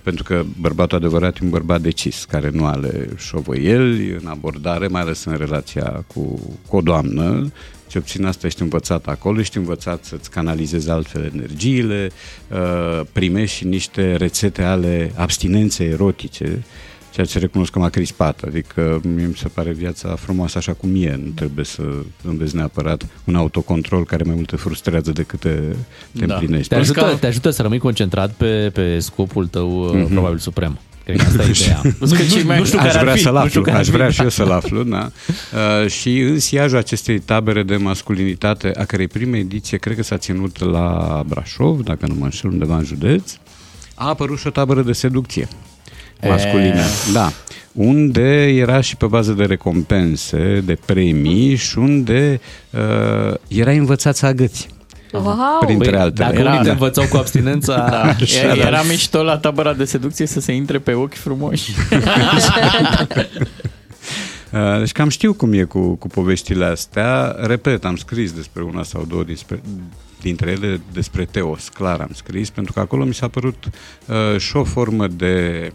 pentru 0.04 0.24
că 0.24 0.44
bărbatul 0.60 0.96
adevărat 0.96 1.36
e 1.36 1.40
un 1.42 1.50
bărbat 1.50 1.80
decis, 1.80 2.24
care 2.24 2.50
nu 2.52 2.66
are 2.66 3.08
șovăieli 3.16 4.10
în 4.10 4.26
abordare, 4.26 4.86
mai 4.86 5.00
ales 5.00 5.24
în 5.24 5.36
relația 5.36 6.04
cu, 6.06 6.40
cu 6.68 6.76
o 6.76 6.80
doamnă, 6.80 7.52
ce 7.86 7.98
obțin 7.98 8.24
asta? 8.24 8.46
Ești 8.46 8.62
învățat 8.62 9.06
acolo, 9.06 9.40
ești 9.40 9.56
învățat 9.56 10.04
să-ți 10.04 10.30
canalizezi 10.30 10.90
altfel 10.90 11.30
energiile, 11.34 12.10
uh, 12.50 13.00
primești 13.12 13.56
și 13.56 13.64
niște 13.64 14.16
rețete 14.16 14.62
ale 14.62 15.12
abstinenței 15.16 15.88
erotice, 15.88 16.64
ceea 17.14 17.26
ce 17.26 17.38
recunosc 17.38 17.72
că 17.72 17.78
m-a 17.78 17.88
crispat, 17.88 18.42
adică 18.46 19.00
mie 19.02 19.26
mi 19.26 19.34
se 19.34 19.48
pare 19.48 19.72
viața 19.72 20.14
frumoasă 20.14 20.58
așa 20.58 20.72
cum 20.72 20.90
e, 20.94 21.20
nu 21.24 21.30
trebuie 21.34 21.64
să 21.64 21.82
înveți 22.24 22.56
neapărat 22.56 23.06
un 23.24 23.34
autocontrol 23.34 24.04
care 24.04 24.22
mai 24.22 24.34
mult 24.34 24.46
te 24.46 24.56
frustrează 24.56 25.12
decât 25.12 25.40
te, 25.40 25.60
te 26.18 26.26
Da. 26.26 26.34
împlinești. 26.34 26.68
Te 26.68 26.74
ajută, 26.74 27.16
te 27.20 27.26
ajută 27.26 27.50
să 27.50 27.62
rămâi 27.62 27.78
concentrat 27.78 28.30
pe, 28.30 28.70
pe 28.72 28.98
scopul 28.98 29.46
tău, 29.46 29.94
mm-hmm. 29.94 30.08
probabil 30.08 30.38
suprem. 30.38 30.78
Cred 31.04 31.16
că 31.16 31.22
asta 31.26 31.42
e 31.42 31.50
ideea. 31.50 31.80
Nu, 32.00 32.06
nu, 32.06 32.56
nu 32.56 32.64
știu 32.64 32.78
aș 32.78 32.84
care 32.84 32.98
ar 32.98 33.02
vrea 33.02 33.14
fi, 33.14 33.20
să-l 33.20 33.32
nu 33.32 33.48
știu 33.48 33.60
aflu, 33.60 33.62
care 33.62 33.76
ar 33.76 33.80
aș 33.80 33.86
fi, 33.86 33.92
vrea 33.92 34.06
da. 34.06 34.12
și 34.12 34.22
eu 34.22 34.28
să-l 34.28 34.50
aflu, 34.50 34.82
da. 34.82 35.10
Uh, 35.82 35.88
și 35.90 36.18
în 36.18 36.38
siajul 36.38 36.78
acestei 36.78 37.18
tabere 37.18 37.62
de 37.62 37.76
masculinitate, 37.76 38.72
a 38.76 38.84
cărei 38.84 39.08
prima 39.08 39.36
ediție 39.36 39.78
cred 39.78 39.96
că 39.96 40.02
s-a 40.02 40.16
ținut 40.16 40.58
la 40.58 41.22
Brașov, 41.26 41.80
dacă 41.80 42.06
nu 42.06 42.14
mă 42.14 42.24
înșel, 42.24 42.50
undeva 42.50 42.76
în 42.76 42.84
județ, 42.84 43.32
a 43.94 44.08
apărut 44.08 44.38
și 44.38 44.46
o 44.46 44.50
tabără 44.50 44.82
de 44.82 44.92
seducție 44.92 45.48
masculină. 46.20 46.82
Da. 47.12 47.32
Unde 47.72 48.46
era 48.46 48.80
și 48.80 48.96
pe 48.96 49.06
bază 49.06 49.32
de 49.32 49.44
recompense, 49.44 50.62
de 50.64 50.78
premii 50.84 51.56
și 51.56 51.78
unde 51.78 52.40
uh, 52.70 53.34
era 53.48 53.70
învățat 53.70 54.16
să 54.16 54.26
agăți. 54.26 54.68
Wow! 55.12 55.58
Printre 55.60 55.90
Păi, 55.90 56.00
altele. 56.00 56.28
Dacă 56.32 56.48
unii 56.48 56.62
te 56.62 56.70
învățau 56.70 57.04
cu 57.10 57.16
abstinența... 57.16 57.76
Da. 57.90 58.02
Așa, 58.02 58.40
Era, 58.40 58.54
da. 58.54 58.66
era 58.66 58.82
mișto 58.82 59.22
la 59.22 59.38
tabăra 59.38 59.72
de 59.72 59.84
seducție 59.84 60.26
să 60.26 60.40
se 60.40 60.52
intre 60.52 60.78
pe 60.78 60.92
ochi 60.92 61.14
frumoși. 61.14 61.72
Uh, 64.52 64.78
Deci 64.78 64.92
cam 64.92 65.08
știu 65.08 65.32
cum 65.32 65.52
e 65.52 65.62
cu, 65.62 65.94
cu 65.94 66.06
poveștile 66.06 66.64
astea. 66.64 67.36
Repet, 67.40 67.84
am 67.84 67.96
scris 67.96 68.32
despre 68.32 68.62
una 68.62 68.82
sau 68.82 69.04
două 69.08 69.24
dinspre, 69.24 69.62
dintre 70.20 70.50
ele 70.50 70.80
despre 70.92 71.24
Teos, 71.24 71.68
clar 71.68 72.00
am 72.00 72.10
scris, 72.14 72.50
pentru 72.50 72.72
că 72.72 72.80
acolo 72.80 73.04
mi 73.04 73.14
s-a 73.14 73.28
părut 73.28 73.64
uh, 74.06 74.38
și 74.38 74.56
o 74.56 74.64
formă 74.64 75.06
de, 75.06 75.72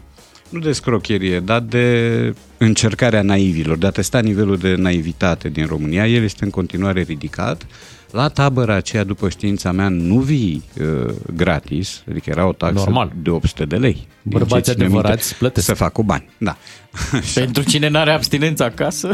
nu 0.50 0.58
de 0.58 0.72
scrocherie, 0.72 1.40
dar 1.40 1.60
de 1.60 2.34
încercarea 2.58 3.22
naivilor, 3.22 3.76
de 3.76 3.86
a 3.86 3.90
testa 3.90 4.20
nivelul 4.20 4.56
de 4.56 4.74
naivitate 4.74 5.48
din 5.48 5.66
România. 5.66 6.06
El 6.06 6.22
este 6.22 6.44
în 6.44 6.50
continuare 6.50 7.02
ridicat. 7.02 7.66
La 8.10 8.28
tabăra 8.28 8.74
aceea, 8.74 9.04
după 9.04 9.28
știința 9.28 9.72
mea, 9.72 9.88
nu 9.88 10.18
vii 10.18 10.62
uh, 10.80 11.14
gratis, 11.34 12.02
adică 12.10 12.30
era 12.30 12.46
o 12.46 12.52
taxă 12.52 12.84
Normal. 12.84 13.12
de 13.22 13.30
800 13.30 13.64
de 13.64 13.76
lei. 13.76 13.92
Din 14.22 14.38
Bărbații 14.38 14.62
ce 14.62 14.70
ține 14.70 14.82
minte, 14.84 14.98
adevărați 14.98 15.34
plătesc. 15.34 15.66
Să 15.66 15.74
fac 15.74 15.92
cu 15.92 16.02
bani, 16.02 16.28
da. 16.38 16.56
Pentru 17.34 17.62
cine 17.62 17.88
n-are 17.88 18.10
abstinență 18.12 18.64
acasă 18.64 19.12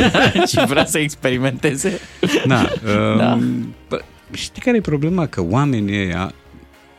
și 0.50 0.64
vrea 0.66 0.84
să 0.86 0.98
experimenteze. 0.98 2.00
Da. 2.46 2.68
Uh, 2.84 3.16
Da. 3.18 3.38
da. 3.88 3.96
Știi 4.32 4.62
care 4.62 4.76
e 4.76 4.80
problema? 4.80 5.26
Că 5.26 5.42
oamenii 5.42 5.98
ăia 5.98 6.32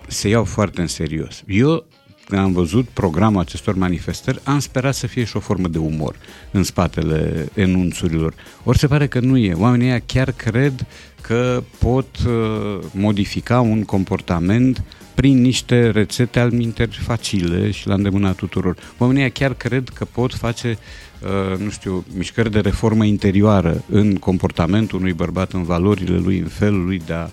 se 0.07 0.27
iau 0.27 0.43
foarte 0.43 0.81
în 0.81 0.87
serios. 0.87 1.43
Eu 1.47 1.85
când 2.27 2.41
am 2.41 2.51
văzut 2.51 2.87
programul 2.87 3.39
acestor 3.39 3.75
manifestări, 3.75 4.39
am 4.43 4.59
sperat 4.59 4.95
să 4.95 5.07
fie 5.07 5.23
și 5.23 5.37
o 5.37 5.39
formă 5.39 5.67
de 5.67 5.77
umor 5.77 6.15
în 6.51 6.63
spatele 6.63 7.47
enunțurilor. 7.53 8.33
Ori 8.63 8.77
se 8.77 8.87
pare 8.87 9.07
că 9.07 9.19
nu 9.19 9.37
e. 9.37 9.53
Oamenii 9.53 9.87
ăia 9.87 10.01
chiar 10.05 10.31
cred 10.31 10.85
că 11.21 11.63
pot 11.79 12.07
uh, 12.27 12.79
modifica 12.91 13.59
un 13.61 13.83
comportament 13.83 14.83
prin 15.15 15.41
niște 15.41 15.89
rețete 15.89 16.39
al 16.39 16.51
minteri 16.51 16.95
facile 16.95 17.71
și 17.71 17.87
la 17.87 17.93
îndemâna 17.93 18.31
tuturor. 18.31 18.77
Oamenii 18.97 19.21
ăia 19.21 19.31
chiar 19.31 19.53
cred 19.53 19.89
că 19.89 20.05
pot 20.05 20.33
face 20.33 20.77
uh, 21.21 21.59
nu 21.59 21.69
știu, 21.69 22.05
mișcări 22.17 22.51
de 22.51 22.59
reformă 22.59 23.05
interioară 23.05 23.83
în 23.89 24.15
comportamentul 24.15 24.99
unui 24.99 25.13
bărbat, 25.13 25.51
în 25.51 25.63
valorile 25.63 26.17
lui, 26.17 26.37
în 26.37 26.47
felul 26.47 26.85
lui 26.85 27.01
de 27.05 27.13
a 27.13 27.27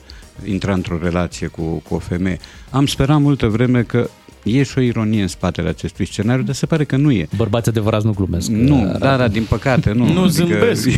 intra 0.44 0.72
într-o 0.72 0.98
relație 1.02 1.46
cu, 1.46 1.62
cu 1.62 1.94
o 1.94 1.98
femeie. 1.98 2.38
Am 2.70 2.86
sperat 2.86 3.20
multă 3.20 3.46
vreme 3.46 3.82
că 3.82 4.08
e 4.44 4.62
și 4.62 4.78
o 4.78 4.80
ironie 4.80 5.22
în 5.22 5.28
spatele 5.28 5.68
acestui 5.68 6.06
scenariu, 6.06 6.44
dar 6.44 6.54
se 6.54 6.66
pare 6.66 6.84
că 6.84 6.96
nu 6.96 7.10
e. 7.10 7.28
Bărbați 7.36 7.68
adevărați 7.68 8.06
nu 8.06 8.12
glumesc. 8.12 8.48
Nu, 8.48 8.96
da, 8.98 9.16
da, 9.16 9.28
din 9.28 9.44
păcate, 9.48 9.92
nu. 9.92 10.12
Nu 10.12 10.26
zâmbesc. 10.26 10.88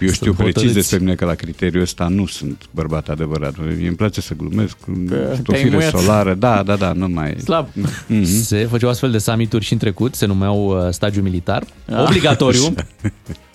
Eu 0.00 0.08
știu 0.10 0.24
Sunt 0.26 0.36
precis 0.36 0.52
hotărâți. 0.54 0.74
despre 0.74 0.98
mine 0.98 1.14
că 1.14 1.24
la 1.24 1.34
criteriul 1.34 1.82
ăsta 1.82 2.08
nu 2.08 2.26
sunt 2.26 2.62
bărbat 2.70 3.08
adevărat. 3.08 3.54
Mie 3.76 3.86
îmi 3.86 3.96
place 3.96 4.20
să 4.20 4.34
glumesc, 4.36 4.76
sunt 4.84 5.48
o 5.48 5.52
te-ai 5.52 5.62
fire 5.62 5.74
muiat. 5.76 5.90
solară, 5.90 6.34
da, 6.34 6.62
da, 6.62 6.76
da, 6.76 6.92
nu 6.92 7.08
mai... 7.08 7.34
Slab. 7.38 7.66
Mhm. 8.06 8.24
Se 8.24 8.66
făceau 8.70 8.88
astfel 8.90 9.10
de 9.10 9.18
summituri 9.18 9.64
și 9.64 9.72
în 9.72 9.78
trecut, 9.78 10.14
se 10.14 10.26
numeau 10.26 10.66
uh, 10.86 10.90
stagiu 10.92 11.20
militar, 11.22 11.64
Ah. 11.90 12.02
obligatoriu. 12.06 12.60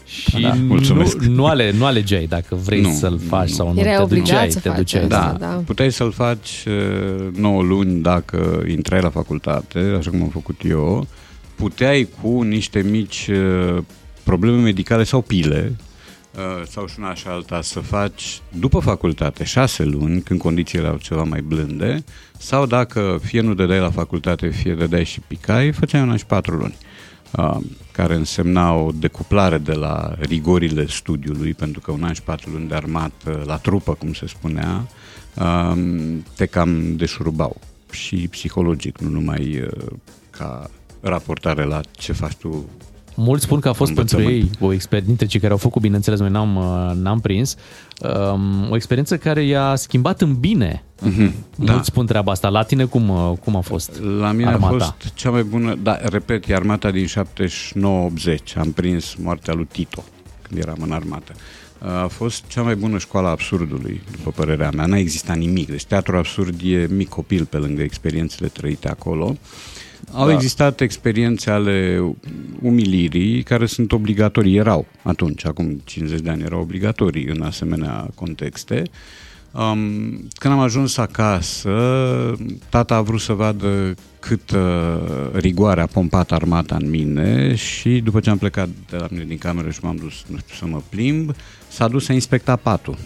Și 0.09 0.41
Da, 0.41 0.53
nu, 0.53 0.65
mulțumesc. 0.65 1.17
nu, 1.17 1.45
ale, 1.45 1.71
nu 1.71 1.85
alegeai 1.85 2.25
dacă 2.25 2.55
vrei 2.55 2.81
Nu, 2.81 2.89
să-l 2.91 3.19
faci 3.27 3.49
nu. 3.49 3.53
sau 3.55 3.73
nu. 3.73 3.79
Erai 3.79 3.95
te 3.95 4.01
obligat 4.01 4.27
duceai, 4.27 4.51
să 4.51 4.59
te 4.59 4.69
faci 4.69 4.77
duceai. 4.77 5.01
asta. 5.01 5.35
Da, 5.39 5.45
da. 5.45 5.61
puteai 5.65 5.91
să-l 5.91 6.11
faci 6.11 6.65
uh, 6.67 7.35
9 7.35 7.61
luni 7.63 8.01
dacă 8.01 8.63
intrai 8.67 9.01
la 9.01 9.09
facultate, 9.09 9.79
așa 9.97 10.09
cum 10.09 10.21
am 10.21 10.29
făcut 10.29 10.61
eu. 10.69 11.07
Puteai 11.55 12.07
cu 12.21 12.41
niște 12.41 12.81
mici 12.81 13.29
uh, 13.31 13.77
probleme 14.23 14.57
medicale 14.61 15.03
sau 15.03 15.21
pile, 15.21 15.75
uh, 16.35 16.67
sau 16.67 16.87
și 16.87 16.95
una 16.97 17.13
și 17.13 17.27
alta, 17.27 17.61
să 17.61 17.79
faci 17.79 18.41
după 18.59 18.79
facultate 18.79 19.43
6 19.43 19.83
luni, 19.83 20.21
când 20.21 20.39
condițiile 20.39 20.83
erau 20.85 20.97
ceva 20.97 21.23
mai 21.23 21.41
blânde, 21.41 22.03
sau 22.37 22.65
dacă 22.65 23.19
fie 23.23 23.41
nu 23.41 23.53
dădeai 23.53 23.79
la 23.79 23.91
facultate, 23.91 24.47
fie 24.49 24.73
dădeai 24.73 25.05
și 25.05 25.19
picai, 25.27 25.71
făceai 25.71 26.01
un 26.01 26.09
an 26.09 26.17
și 26.17 26.25
4 26.25 26.55
luni. 26.55 26.75
Uh, 27.37 27.57
care 27.91 28.15
însemna 28.15 28.73
o 28.73 28.91
decuplare 28.91 29.57
de 29.57 29.73
la 29.73 30.15
rigorile 30.19 30.87
studiului, 30.87 31.53
pentru 31.53 31.81
că 31.81 31.91
un 31.91 32.03
an 32.03 32.13
și 32.13 32.21
patru 32.21 32.49
luni 32.49 32.67
de 32.67 32.75
armată 32.75 33.43
la 33.45 33.57
trupă, 33.57 33.93
cum 33.93 34.13
se 34.13 34.27
spunea, 34.27 34.87
um, 35.35 36.23
te 36.35 36.45
cam 36.45 36.95
deșurubau. 36.95 37.59
Și 37.91 38.27
psihologic, 38.27 38.97
nu 38.97 39.09
numai 39.09 39.61
uh, 39.61 39.91
ca 40.29 40.69
raportare 41.01 41.63
la 41.63 41.81
ce 41.91 42.13
faci 42.13 42.35
tu 42.35 42.65
Mulți 43.21 43.43
spun 43.43 43.59
că 43.59 43.69
a 43.69 43.73
fost 43.73 43.93
pentru 43.93 44.17
Învățământ. 44.17 44.51
ei 44.61 44.67
o 44.67 44.73
experiență, 44.73 45.07
dintre 45.07 45.25
cei 45.25 45.39
care 45.39 45.51
au 45.51 45.57
făcut, 45.57 45.81
bineînțeles, 45.81 46.19
noi 46.19 46.29
n-am, 46.29 46.55
uh, 46.55 46.91
n-am 46.95 47.19
prins, 47.19 47.55
um, 48.33 48.71
o 48.71 48.75
experiență 48.75 49.17
care 49.17 49.43
i-a 49.43 49.75
schimbat 49.75 50.21
în 50.21 50.35
bine. 50.35 50.83
Mhm, 51.01 51.33
da. 51.55 51.71
Mulți 51.71 51.87
spun 51.87 52.05
treaba 52.05 52.31
asta. 52.31 52.49
La 52.49 52.63
tine 52.63 52.85
cum, 52.85 53.09
uh, 53.09 53.31
cum 53.43 53.55
a 53.55 53.61
fost 53.61 54.01
La 54.19 54.31
mine 54.31 54.49
armata? 54.49 54.75
a 54.75 54.77
fost 54.77 55.13
cea 55.13 55.29
mai 55.29 55.43
bună, 55.43 55.75
da, 55.83 55.97
repet, 56.01 56.49
e 56.49 56.55
armata 56.55 56.91
din 56.91 57.05
79-80. 57.05 58.55
Am 58.57 58.71
prins 58.71 59.15
moartea 59.15 59.53
lui 59.53 59.67
Tito 59.71 60.03
când 60.41 60.59
eram 60.61 60.77
în 60.81 60.91
armată. 60.91 61.33
A 62.03 62.07
fost 62.07 62.43
cea 62.47 62.61
mai 62.61 62.75
bună 62.75 62.97
școală 62.97 63.27
a 63.27 63.31
absurdului, 63.31 64.01
după 64.11 64.31
părerea 64.35 64.69
mea. 64.75 64.85
N-a 64.85 64.97
existat 64.97 65.37
nimic. 65.37 65.69
Deci 65.69 65.85
teatrul 65.85 66.17
absurd 66.17 66.59
e 66.63 66.87
mic 66.89 67.09
copil 67.09 67.45
pe 67.45 67.57
lângă 67.57 67.81
experiențele 67.81 68.47
trăite 68.47 68.89
acolo. 68.89 69.35
Au 70.13 70.27
Da. 70.27 70.33
existat 70.33 70.81
experiențe 70.81 71.49
ale 71.49 72.05
umilirii 72.61 73.43
care 73.43 73.65
sunt 73.65 73.91
obligatorii, 73.91 74.57
erau 74.57 74.85
atunci, 75.03 75.45
acum 75.45 75.81
50 75.83 76.19
de 76.19 76.29
ani 76.29 76.41
erau 76.43 76.59
obligatorii 76.61 77.25
în 77.25 77.41
asemenea 77.41 78.07
contexte. 78.15 78.83
Um, 79.51 79.81
când 80.33 80.53
am 80.53 80.59
ajuns 80.59 80.97
acasă, 80.97 81.71
tata 82.69 82.95
a 82.95 83.01
vrut 83.01 83.19
să 83.19 83.33
vadă 83.33 83.93
cât 84.19 84.51
uh, 84.51 84.59
rigoare 85.33 85.81
a 85.81 85.85
pompat 85.85 86.31
armata 86.31 86.75
în 86.81 86.89
mine 86.89 87.55
și 87.55 87.99
după 87.99 88.19
ce 88.19 88.29
am 88.29 88.37
plecat 88.37 88.69
de 88.89 88.95
la 88.97 89.07
mine 89.11 89.23
din 89.23 89.37
cameră 89.37 89.69
și 89.69 89.79
m-am 89.81 89.95
dus, 89.95 90.13
nu 90.27 90.37
știu, 90.37 90.55
să 90.55 90.65
mă 90.65 90.81
plimb, 90.89 91.31
s-a 91.67 91.87
dus 91.87 92.05
să 92.05 92.13
inspecta 92.13 92.55
patul. 92.55 92.97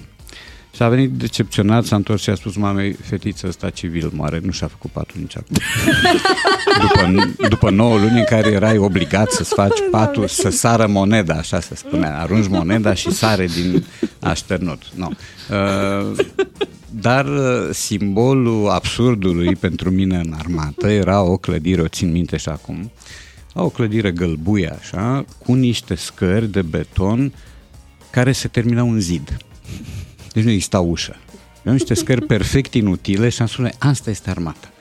Și 0.76 0.84
a 0.84 0.90
venit 0.90 1.12
decepționat, 1.12 1.86
s-a 1.86 1.96
întors 1.96 2.22
și 2.22 2.30
a 2.30 2.36
spus 2.36 2.56
mamei, 2.56 2.94
fetița 2.94 3.48
ăsta 3.48 3.70
civil 3.70 4.12
moare, 4.14 4.40
nu 4.44 4.52
și-a 4.52 4.68
făcut 4.68 4.92
patul 4.92 5.20
nici 5.20 5.38
acum. 5.38 5.56
după, 6.82 7.34
după 7.48 7.70
9 7.70 7.98
luni 7.98 8.18
în 8.18 8.24
care 8.24 8.52
erai 8.52 8.78
obligat 8.78 9.32
să-ți 9.32 9.54
faci 9.62 9.78
patul, 9.92 10.28
să 10.28 10.50
sară 10.50 10.88
moneda, 10.88 11.34
așa 11.34 11.60
se 11.60 11.76
spunea, 11.76 12.20
arunci 12.20 12.48
moneda 12.48 12.94
și 12.94 13.12
sare 13.12 13.46
din 13.46 13.86
așternut. 14.20 14.82
No. 14.96 15.08
Uh, 15.50 16.26
dar 16.90 17.26
uh, 17.26 17.70
simbolul 17.72 18.70
absurdului 18.70 19.56
pentru 19.56 19.90
mine 19.90 20.18
în 20.18 20.34
armată 20.38 20.90
era 20.90 21.22
o 21.22 21.38
clădire, 21.38 21.82
o 21.82 21.88
țin 21.88 22.12
minte 22.12 22.38
și 22.38 22.50
acum, 22.50 22.92
o 23.54 23.70
clădire 23.70 24.12
gălbuie 24.12 24.76
așa, 24.80 25.26
cu 25.46 25.54
niște 25.54 25.96
scări 25.96 26.52
de 26.52 26.62
beton 26.62 27.34
care 28.10 28.32
se 28.32 28.48
terminau 28.48 28.92
în 28.92 29.00
zid. 29.00 29.38
Deci 30.34 30.44
nu 30.44 30.50
exista 30.50 30.80
ușă. 30.80 31.16
Erau 31.62 31.74
niște 31.74 31.94
scări 31.94 32.26
perfect 32.26 32.74
inutile 32.74 33.30
și 33.30 33.42
am 33.42 33.48
spus, 33.48 33.66
asta 33.80 34.10
este 34.10 34.30
armata. 34.30 34.74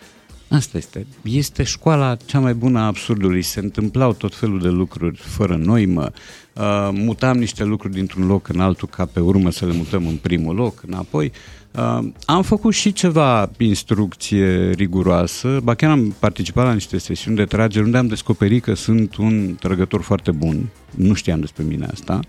Asta 0.48 0.76
este. 0.76 1.06
Este 1.22 1.62
școala 1.62 2.16
cea 2.24 2.38
mai 2.38 2.54
bună 2.54 2.78
a 2.78 2.86
absurdului. 2.86 3.42
Se 3.42 3.60
întâmplau 3.60 4.12
tot 4.12 4.34
felul 4.34 4.60
de 4.60 4.68
lucruri 4.68 5.16
fără 5.16 5.56
noimă. 5.56 6.10
Uh, 6.52 6.88
mutam 6.92 7.38
niște 7.38 7.64
lucruri 7.64 7.94
dintr-un 7.94 8.26
loc 8.26 8.48
în 8.48 8.60
altul 8.60 8.88
ca 8.88 9.04
pe 9.04 9.20
urmă 9.20 9.50
să 9.50 9.66
le 9.66 9.72
mutăm 9.72 10.06
în 10.06 10.16
primul 10.16 10.54
loc, 10.54 10.82
înapoi. 10.86 11.32
Uh, 11.70 11.98
am 12.24 12.42
făcut 12.42 12.74
și 12.74 12.92
ceva 12.92 13.50
instrucție 13.58 14.70
riguroasă, 14.70 15.60
ba 15.62 15.74
chiar 15.74 15.90
am 15.90 16.14
participat 16.18 16.64
la 16.64 16.72
niște 16.72 16.98
sesiuni 16.98 17.36
de 17.36 17.44
tragere 17.44 17.84
unde 17.84 17.96
am 17.96 18.06
descoperit 18.06 18.62
că 18.62 18.74
sunt 18.74 19.16
un 19.16 19.56
trăgător 19.60 20.02
foarte 20.02 20.30
bun. 20.30 20.68
Nu 20.90 21.14
știam 21.14 21.40
despre 21.40 21.64
mine 21.64 21.86
asta. 21.92 22.20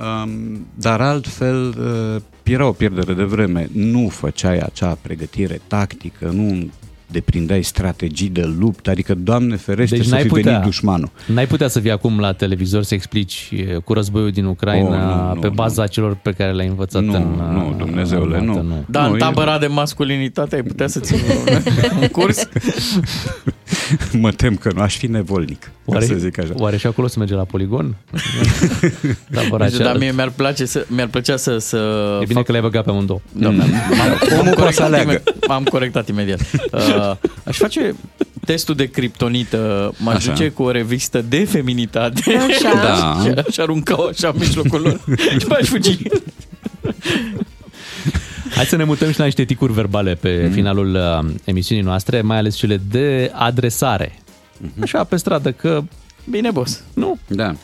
Um, 0.00 0.66
dar 0.74 1.00
altfel 1.00 1.74
uh, 2.16 2.22
era 2.42 2.66
o 2.66 2.72
pierdere 2.72 3.12
de 3.12 3.22
vreme. 3.22 3.68
Nu 3.72 4.08
făceai 4.08 4.58
acea 4.58 4.98
pregătire 5.02 5.60
tactică, 5.66 6.30
nu 6.34 6.70
deprindeai 7.06 7.62
strategii 7.62 8.28
de 8.28 8.44
luptă, 8.58 8.90
adică, 8.90 9.14
Doamne 9.14 9.56
ferește, 9.56 9.96
Deci 9.96 10.04
să 10.04 10.10
n-ai 10.10 10.22
fi 10.22 10.28
putea, 10.28 10.50
venit 10.50 10.64
dușmanul. 10.64 11.10
N-ai 11.26 11.46
putea 11.46 11.68
să 11.68 11.78
vii 11.78 11.90
acum 11.90 12.18
la 12.20 12.32
televizor 12.32 12.82
să 12.82 12.94
explici 12.94 13.48
e, 13.52 13.74
cu 13.84 13.92
războiul 13.92 14.30
din 14.30 14.44
Ucraina 14.44 14.88
Oh, 15.20 15.26
nu, 15.28 15.34
nu, 15.34 15.40
pe 15.40 15.48
baza 15.48 15.86
celor 15.86 16.14
pe 16.14 16.32
care 16.32 16.52
le-ai 16.52 16.68
învățat 16.68 17.02
Nu, 17.02 17.14
în 17.14 17.52
nu, 17.52 17.74
Dumnezeule, 17.78 18.38
în 18.38 18.44
nu. 18.44 18.52
armată, 18.56 18.84
Dar 18.86 19.02
Nu, 19.06 19.10
în 19.10 19.14
e- 19.16 19.18
tabăra 19.18 19.58
de 19.58 19.66
masculinitate 19.66 20.54
ai 20.54 20.62
putea 20.62 20.86
să 20.86 21.00
ții 21.00 21.16
un, 21.16 21.56
un 22.00 22.08
curs? 22.08 22.48
mă 24.12 24.30
tem 24.32 24.56
că 24.56 24.70
nu 24.74 24.80
aș 24.80 24.96
fi 24.96 25.06
nevolnic, 25.06 25.70
Oare, 25.84 26.04
să 26.04 26.14
zic 26.14 26.38
așa. 26.38 26.50
oare 26.54 26.76
și 26.76 26.86
acolo 26.86 27.06
se 27.06 27.18
merge 27.18 27.34
la 27.34 27.44
poligon? 27.44 27.96
Tabăra 29.34 29.64
Deci, 29.64 29.76
dar 29.76 29.86
aceea- 29.86 29.94
mie 29.98 30.12
mi-ar, 30.12 30.30
place 30.36 30.64
să, 30.64 30.84
mi-ar 30.88 31.06
plăcea 31.06 31.36
să, 31.36 31.58
să 31.58 31.76
E 32.22 32.24
bine 32.26 32.42
că 32.42 32.50
le-ai 32.52 32.62
băgat 32.64 32.84
pe 32.84 32.90
amândouă. 32.90 33.20
Da, 33.32 33.48
Mm. 33.48 33.56
m-am, 33.56 33.68
Omul 34.32 34.44
m-am, 34.44 34.54
poate 34.54 34.72
să 34.72 34.82
corectat 34.82 34.86
aleagă. 34.86 35.10
ime- 35.10 35.22
m-am 35.48 35.64
corectat 35.64 36.08
imediat. 36.08 36.40
Uh, 36.72 37.12
aș 37.44 37.56
face 37.56 37.94
testul 38.44 38.74
de 38.74 38.86
criptonită, 38.90 39.92
m-aș 39.98 40.14
Așa. 40.14 40.30
duce 40.32 40.48
cu 40.48 40.62
o 40.62 40.70
revistă 40.70 41.22
de 41.28 41.44
feminitate 41.44 42.22
Așa. 42.36 42.74
Da. 42.74 43.20
și 43.24 43.28
aș 43.48 43.56
arunca-o 43.58 44.06
așa 44.06 44.28
în 44.28 44.34
mijlocul 44.38 44.80
lor 44.80 45.00
și 45.38 45.46
m-aș 45.48 45.68
fugi. 45.68 45.96
Hai 48.60 48.68
să 48.68 48.76
ne 48.76 48.84
mutăm 48.84 49.10
și 49.10 49.18
la 49.18 49.24
niște 49.24 49.44
ticuri 49.44 49.72
verbale 49.72 50.14
pe 50.14 50.42
Mhm. 50.44 50.52
finalul 50.52 50.94
uh, 50.94 51.30
emisiunii 51.44 51.84
noastre, 51.84 52.20
mai 52.20 52.36
ales 52.36 52.54
cele 52.54 52.80
de 52.90 53.30
adresare. 53.34 54.18
Mhm. 54.56 54.82
Așa, 54.82 55.04
pe 55.04 55.16
stradă, 55.16 55.52
că 55.52 55.82
Bine, 56.30 56.50
boss. 56.50 56.82
nu, 56.94 57.18
Da. 57.28 57.54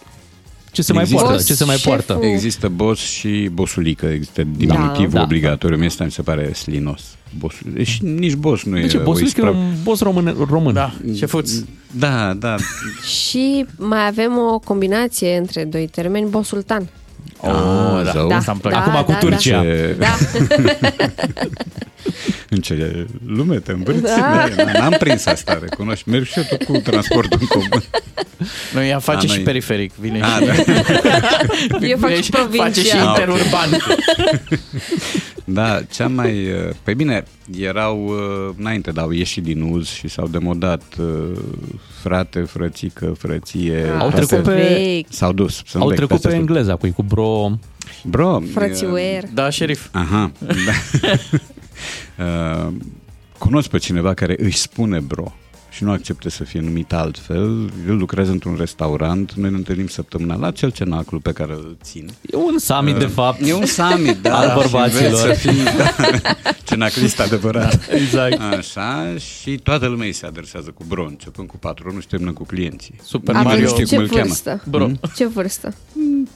ce 0.73 0.83
se 0.83 0.93
mai 0.93 1.03
Există- 1.03 1.25
poartă, 1.25 1.43
ce 1.43 1.55
se 1.55 1.65
mai 1.65 1.77
Șeful. 1.77 1.91
poartă. 2.05 2.27
Există 2.27 2.69
boss 2.69 3.01
și 3.03 3.49
bossulică, 3.53 4.07
există 4.07 4.43
diminutiv 4.57 5.13
Da. 5.13 5.23
obligatoriu. 5.23 5.77
Mie 5.77 5.87
asta 5.87 6.05
mi 6.05 6.11
se 6.11 6.23
pare 6.23 6.53
slinos. 6.53 7.03
Bossul. 7.39 7.71
Deci 7.75 7.99
nici 8.01 8.35
boss 8.35 8.63
nu 8.65 8.75
De 8.75 8.81
e 8.81 8.87
ce? 8.87 8.97
o 8.99 9.03
Bossul 9.03 9.23
e 9.23 9.27
ispravă. 9.27 9.57
un 9.57 9.73
boss 9.83 10.01
român. 10.01 10.47
român. 10.49 10.75
Da, 10.75 10.93
șefuț. 11.17 11.51
Da, 11.91 12.35
da. 12.35 12.57
Și 13.21 13.67
mai 13.79 14.07
avem 14.07 14.39
o 14.39 14.59
combinație 14.59 15.37
între 15.37 15.65
doi 15.65 15.89
termeni, 15.89 16.29
bosultan. 16.29 16.89
Oh, 17.41 18.03
da, 18.05 18.11
zău. 18.11 18.29
da. 18.29 18.37
Asta-mi 18.37 18.61
place. 18.61 18.77
Acum 18.77 19.03
cu 19.15 19.17
Turcia. 19.21 19.61
Ce... 19.63 19.97
Da. 19.99 20.17
În 22.49 22.59
ce 22.61 23.07
lume 23.27 23.57
te 23.59 23.73
îmbârți? 23.73 24.03
Da. 24.03 24.49
Da. 24.57 24.79
N-am 24.79 24.95
prins 24.99 25.27
asta, 25.27 25.59
recunoști. 25.63 26.09
Merg 26.09 26.25
și 26.27 26.39
eu 26.39 26.45
tot 26.49 26.63
cu 26.65 26.77
transportul 26.79 27.39
în 27.41 27.47
comun. 27.47 27.83
Noi 28.75 28.89
ea 28.89 28.99
face 28.99 29.27
A, 29.27 29.29
și 29.29 29.35
noi- 29.37 29.45
periferic. 29.45 29.93
Vine 30.01 30.21
A, 30.23 30.27
și, 30.39 30.45
da. 30.45 30.53
Eu 31.87 31.97
fac 31.99 32.09
vine 32.11 32.21
și 32.21 32.23
Face 32.23 32.23
și 32.23 32.31
provincia. 32.31 33.01
Ah, 33.03 33.09
ok. 33.09 33.19
interurban. 33.19 33.69
Da, 35.49 35.81
cea 35.93 36.09
mai... 36.09 36.47
uh, 36.53 36.71
Pe 36.83 36.95
bine, 36.95 37.25
erau 37.59 38.07
uh, 38.07 38.55
înainte, 38.59 38.91
dar 38.91 39.05
au 39.05 39.11
ieșit 39.11 39.43
din 39.43 39.61
uz 39.63 39.89
și 39.89 40.09
s-au 40.09 40.29
demodat 40.29 40.83
uh, 41.01 41.39
frate, 42.03 42.41
frățică, 42.41 43.15
frăție. 43.19 43.85
Au 43.99 44.07
Astea 44.07 44.25
trecut 44.25 44.45
pe- 44.45 45.01
S-au 45.09 45.33
dus. 45.33 45.63
Sunt 45.67 45.83
Au 45.83 45.89
vechi, 45.89 45.97
trecut 45.99 46.15
astea 46.15 46.31
pe 46.31 46.37
sunt. 46.37 46.49
engleza, 46.49 46.77
cu 46.77 46.89
cu 46.95 47.03
bro... 47.03 47.51
Bro, 48.05 48.41
Frățiuer. 48.55 49.25
Da, 49.35 49.51
șerif. 49.51 49.89
Aha. 49.93 50.33
Da. 50.67 51.13
uh, 52.67 52.73
cunosc 53.39 53.69
pe 53.69 53.79
cineva 53.79 54.15
care 54.15 54.35
își 54.39 54.57
spune 54.59 55.01
bro 55.01 55.33
și 55.77 55.85
nu 55.85 55.91
acceptă 55.91 56.29
să 56.29 56.45
fie 56.45 56.61
numit 56.61 56.93
altfel. 56.93 57.71
El 57.89 57.97
lucrează 57.97 58.31
într-un 58.31 58.57
restaurant, 58.59 59.33
noi 59.33 59.51
ne 59.51 59.57
întâlnim 59.57 59.87
săptămânal 59.87 60.41
la 60.41 60.51
cel 60.51 60.71
cenaclu 60.71 61.19
pe 61.21 61.33
care 61.33 61.53
îl 61.53 61.77
țin. 61.83 62.11
E 62.33 62.37
un 62.37 62.59
summit, 62.59 62.95
Uh, 62.95 63.01
de 63.01 63.07
fapt. 63.07 63.41
E 63.47 63.53
un 63.55 63.67
summit, 63.67 64.17
da. 64.17 64.37
Al 64.39 64.49
și 64.49 64.55
bărbaților. 64.55 65.21
înveți 65.21 65.41
Să 65.41 65.49
fii, 65.49 65.63
da, 65.65 65.93
cenaclist 66.69 67.21
adevărat. 67.21 67.89
Exact. 68.03 68.41
Așa, 68.41 69.15
și 69.41 69.57
toată 69.63 69.87
lumea 69.87 70.07
îi 70.07 70.13
se 70.13 70.27
adresează 70.27 70.71
cu 70.71 70.85
bro, 70.89 71.05
începând 71.07 71.49
cu 71.49 71.57
patronul 71.59 72.01
și 72.01 72.07
termină 72.07 72.33
cu 72.33 72.45
clienții. 72.45 72.95
Super 73.03 73.35
Nimeni 73.35 73.53
Aveți 73.55 73.63
nu 73.73 73.73
știe 73.73 73.85
ce 73.85 73.95
cum 73.95 74.05
îl 74.05 74.09
cheamă. 74.11 74.23
vârstă? 74.27 74.63
Bro. 74.69 74.89
Ce 75.17 75.27
vârstă? 75.27 75.75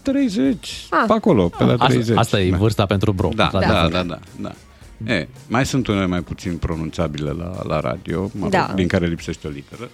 30, 0.02 0.86
Ah. 0.90 1.04
pe 1.06 1.12
acolo, 1.12 1.48
pe 1.58 1.64
la 1.64 1.72
Asta, 1.72 1.86
30. 1.86 2.16
asta 2.16 2.40
e 2.40 2.50
Da. 2.50 2.56
vârsta 2.56 2.86
pentru 2.86 3.12
bro. 3.12 3.28
Da, 3.34 3.48
da, 3.52 3.58
într-adevăr. 3.58 3.90
da, 3.90 4.02
da, 4.08 4.18
da. 4.40 4.52
E, 5.06 5.28
mai 5.48 5.66
sunt 5.66 5.86
unele 5.86 6.06
mai 6.06 6.20
puțin 6.20 6.56
pronunțabile 6.56 7.31
la, 7.31 7.62
la 7.66 7.81
radio, 7.81 8.22
mă 8.35 8.43
rog, 8.43 8.51
Da. 8.51 8.72
din 8.74 8.86
care 8.86 9.06
lipsește 9.06 9.47
o 9.47 9.51
literă. 9.51 9.90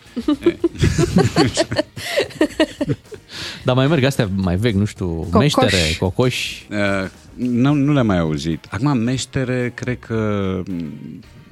E, 0.47 0.57
Dar 3.65 3.74
mai 3.74 3.87
merg 3.87 4.05
astea 4.05 4.28
mai 4.35 4.57
vechi, 4.57 4.74
nu 4.74 4.85
știu, 4.85 5.07
Cocoș. 5.07 5.41
meștere, 5.41 5.77
cocoși. 5.99 6.66
Uh, 6.70 7.09
nu, 7.35 7.73
nu 7.73 7.93
le-am 7.93 8.07
mai 8.07 8.19
auzit. 8.19 8.66
Acum, 8.70 8.99
meștere, 8.99 9.73
cred 9.74 9.99
că 9.99 10.62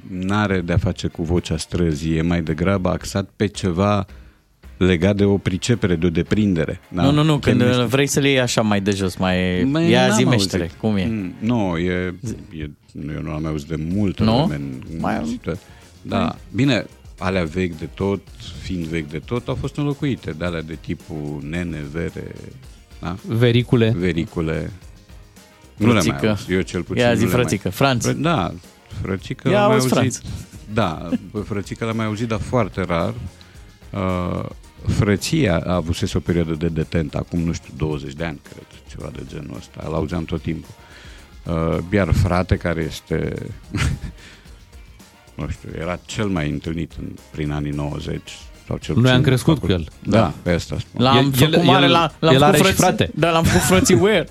n-are 0.09 0.59
de-a 0.61 0.77
face 0.77 1.07
cu 1.07 1.23
vocea 1.23 1.57
străzii, 1.57 2.17
e 2.17 2.21
mai 2.21 2.41
degrabă 2.41 2.89
axat 2.89 3.29
pe 3.35 3.47
ceva 3.47 4.05
legat 4.77 5.15
de 5.15 5.23
o 5.23 5.37
pricepere, 5.37 5.95
de 5.95 6.05
o 6.05 6.09
deprindere. 6.09 6.79
Da? 6.89 7.03
Nu, 7.03 7.11
nu, 7.11 7.23
nu, 7.23 7.37
când 7.37 7.59
Că 7.59 7.65
meștere- 7.65 7.85
vrei 7.87 8.07
să 8.07 8.19
le 8.19 8.29
iei 8.29 8.39
așa 8.39 8.61
mai 8.61 8.81
de 8.81 8.91
jos, 8.91 9.15
mai... 9.15 9.63
Mai 9.63 9.89
Ia 9.89 9.99
n-am 10.07 10.17
zi 10.17 10.23
auzit. 10.23 10.27
meștere, 10.29 10.71
cum 10.79 10.95
e? 10.95 11.05
Mm, 11.05 11.33
Nu, 11.39 11.77
e, 11.77 12.13
e, 12.51 12.69
nu, 12.91 13.11
eu 13.11 13.21
nu 13.21 13.31
am 13.31 13.45
auzit 13.45 13.67
de 13.67 13.75
multă 13.93 14.23
Nu? 14.23 14.45
vreme. 14.45 14.63
în- 14.63 14.99
Mai 14.99 15.13
în 15.13 15.19
am- 15.19 15.25
situa- 15.27 15.57
Da, 16.01 16.35
bine, 16.51 16.85
alea 17.17 17.43
vechi 17.43 17.77
de 17.77 17.89
tot, 17.93 18.21
fiind 18.61 18.85
vechi 18.85 19.09
de 19.09 19.21
tot, 19.25 19.47
au 19.47 19.55
fost 19.55 19.77
înlocuite 19.77 20.31
de 20.31 20.45
alea 20.45 20.61
de 20.61 20.77
tipul 20.81 21.39
nene, 21.49 21.83
vere, 21.91 22.35
da? 23.01 23.15
Vericule. 23.27 23.93
vericule. 23.97 24.71
Nu 25.77 25.87
le 25.87 25.93
mai 25.93 26.01
Frățică. 26.01 26.27
auzit, 26.29 26.49
eu 26.49 26.61
cel 26.61 26.83
puțin 26.83 27.01
Ia 27.03 27.09
nu 27.09 27.15
zi 27.15 27.23
le 27.23 27.29
mai- 27.31 27.39
frățică, 27.39 27.69
Franț. 27.69 28.07
Fră- 28.07 28.15
Da, 28.17 28.53
frățică 29.01 29.49
Ia 29.49 29.59
l-am 29.59 29.67
mai 29.67 29.77
auzi, 29.77 29.97
auzit. 29.97 30.21
Da, 30.73 31.09
bă, 31.31 31.39
frățică 31.39 31.85
l-am 31.85 31.95
mai 31.95 32.05
auzit, 32.05 32.27
dar 32.27 32.39
foarte 32.39 32.81
rar. 32.81 33.13
Uh, 33.93 34.45
frăția 34.87 35.59
a 35.65 35.73
avut 35.73 36.13
o 36.13 36.19
perioadă 36.19 36.53
de 36.53 36.67
detent, 36.67 37.15
acum, 37.15 37.39
nu 37.39 37.51
știu, 37.53 37.73
20 37.77 38.13
de 38.13 38.23
ani, 38.25 38.39
cred, 38.49 38.65
ceva 38.89 39.09
de 39.15 39.21
genul 39.27 39.55
ăsta. 39.57 39.83
Îl 39.87 39.93
auzeam 39.93 40.25
tot 40.25 40.41
timpul. 40.41 40.69
Uh, 41.43 41.77
iar 41.93 42.11
frate, 42.13 42.55
care 42.57 42.81
este, 42.81 43.33
nu 45.35 45.47
știu, 45.49 45.69
era 45.79 45.99
cel 46.05 46.27
mai 46.27 46.49
întâlnit 46.49 46.91
în, 46.99 47.05
prin 47.31 47.51
anii 47.51 47.71
90, 47.71 48.19
sau 48.67 48.77
cel 48.77 48.93
Noi 48.93 49.03
puțin 49.03 49.17
am 49.17 49.23
crescut 49.23 49.53
făcut- 49.53 49.69
cu 49.69 49.75
el. 49.75 49.87
Da, 50.03 50.33
pe 50.41 50.51
asta 50.51 50.75
spun. 50.79 51.03
L-am 51.03 51.17
El- 51.17 51.31
făcut 51.33 51.53
el- 51.53 51.61
mare, 51.63 51.85
el- 51.85 51.91
la, 51.91 52.11
l-am 52.19 52.33
el 52.33 52.39
făcut 52.39 52.53
are 52.53 52.57
și 52.57 52.63
frăți- 52.63 52.81
frate. 52.81 53.11
Da, 53.15 53.31
l-am 53.31 53.43
făcut 53.43 53.61
frății 53.61 53.95
wear. 53.95 54.25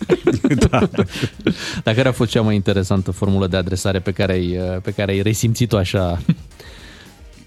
Dar 1.82 1.94
care 1.94 2.08
a 2.08 2.12
fost 2.12 2.30
cea 2.30 2.42
mai 2.42 2.54
interesantă 2.54 3.10
formulă 3.10 3.46
de 3.46 3.56
adresare 3.56 3.98
pe 4.00 4.12
care 4.12 4.32
ai, 4.32 4.58
pe 4.82 4.90
care 4.90 5.12
ai 5.12 5.22
resimțit-o 5.22 5.76
așa? 5.76 6.20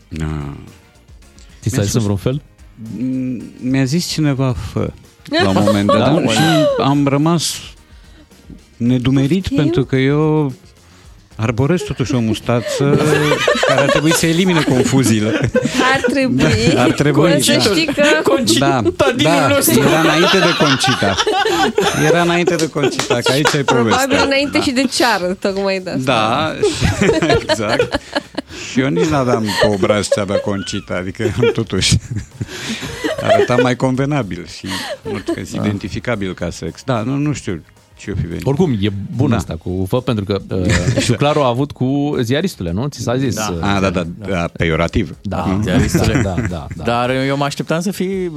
Da. 0.08 0.54
Ți 1.62 1.70
s-a 1.70 1.76
Mi-a 1.76 1.82
zis 1.84 1.90
spus- 1.90 1.94
în 1.94 2.02
vreun 2.02 2.18
fel? 2.18 2.42
Mm, 2.98 3.42
Mi-a 3.62 3.84
zis 3.84 4.06
cineva 4.06 4.54
fă 4.54 4.94
la 5.24 5.50
un 5.50 5.56
moment 5.66 5.88
dat 5.98 6.24
Da, 6.24 6.32
și 6.32 6.40
am 6.82 7.08
rămas 7.08 7.56
nedumerit 8.78 9.48
pentru 9.48 9.86
că 9.86 9.96
eu 9.96 10.54
arborez 11.38 11.82
totuși 11.82 12.14
o 12.16 12.20
mustață 12.20 13.00
care 13.68 13.80
ar 13.82 13.90
trebui 13.90 14.14
să 14.14 14.26
elimine 14.26 14.62
confuziile. 14.62 15.52
Ar 15.94 16.02
trebui. 16.12 16.44
Da, 16.74 16.82
ar 16.84 16.92
trebui, 16.92 17.44
Să 17.44 17.54
da. 17.54 17.60
știi 17.60 17.86
că... 17.86 18.04
Da, 18.60 18.82
da, 19.24 19.50
era 19.78 20.00
înainte 20.00 20.38
de 20.38 20.56
Concita. 20.60 21.16
Era 22.08 22.22
înainte 22.22 22.56
de 22.56 22.70
Concita, 22.70 23.20
că 23.24 23.32
aici 23.32 23.54
e 23.54 23.64
Probabil 23.64 23.92
povestea. 23.92 24.24
înainte 24.24 24.62
și 24.62 24.72
de 24.72 24.84
ceară, 24.92 25.34
tocmai 25.40 25.80
de 25.80 25.90
asta. 25.90 26.04
Da, 26.04 26.54
exact. 27.40 28.00
Și 28.72 28.80
eu 28.80 28.88
nici 28.88 29.06
n-aveam 29.06 29.44
pe 29.62 29.68
obraz 29.68 30.08
ce 30.14 30.20
avea 30.20 30.38
Concita, 30.40 30.96
adică 30.96 31.34
am 31.42 31.50
totuși 31.54 31.96
arătam 33.22 33.60
mai 33.62 33.76
convenabil 33.76 34.48
și 34.58 34.66
nu 35.12 35.18
știu, 35.20 35.34
că 35.34 35.40
identificabil 35.54 36.34
ca 36.34 36.50
sex. 36.50 36.82
Da, 36.86 37.02
nu, 37.02 37.16
nu 37.16 37.34
știu 37.34 37.64
ce 37.98 38.12
o 38.12 38.16
fi 38.16 38.26
venit. 38.28 38.46
Oricum, 38.46 38.78
e 38.82 38.92
bun 39.16 39.30
Da. 39.30 39.36
asta 39.36 39.56
cu 39.56 39.86
fă, 39.88 40.02
pentru 40.02 40.24
că 40.24 40.42
uh, 40.56 40.66
Șuclaru 41.06 41.40
a 41.42 41.48
avut 41.48 41.72
cu 41.72 42.16
ziaristule, 42.22 42.72
nu? 42.72 42.88
Ți 42.88 43.02
s-a 43.02 43.18
zis? 43.18 43.36
Da. 43.36 43.54
uh, 43.56 43.64
A, 43.76 43.80
da, 43.80 43.90
da, 43.90 44.04
da, 44.28 44.48
peiorativ. 44.54 45.16
Da, 45.22 45.46
Nu? 45.46 45.62
Ziaristule. 45.62 46.22
da, 46.22 46.36
da, 46.50 46.68
da. 46.78 46.84
Dar 46.84 47.10
eu 47.10 47.38
mă 47.38 47.44
așteptam 47.44 47.80
să 47.82 47.92
fii 47.92 48.32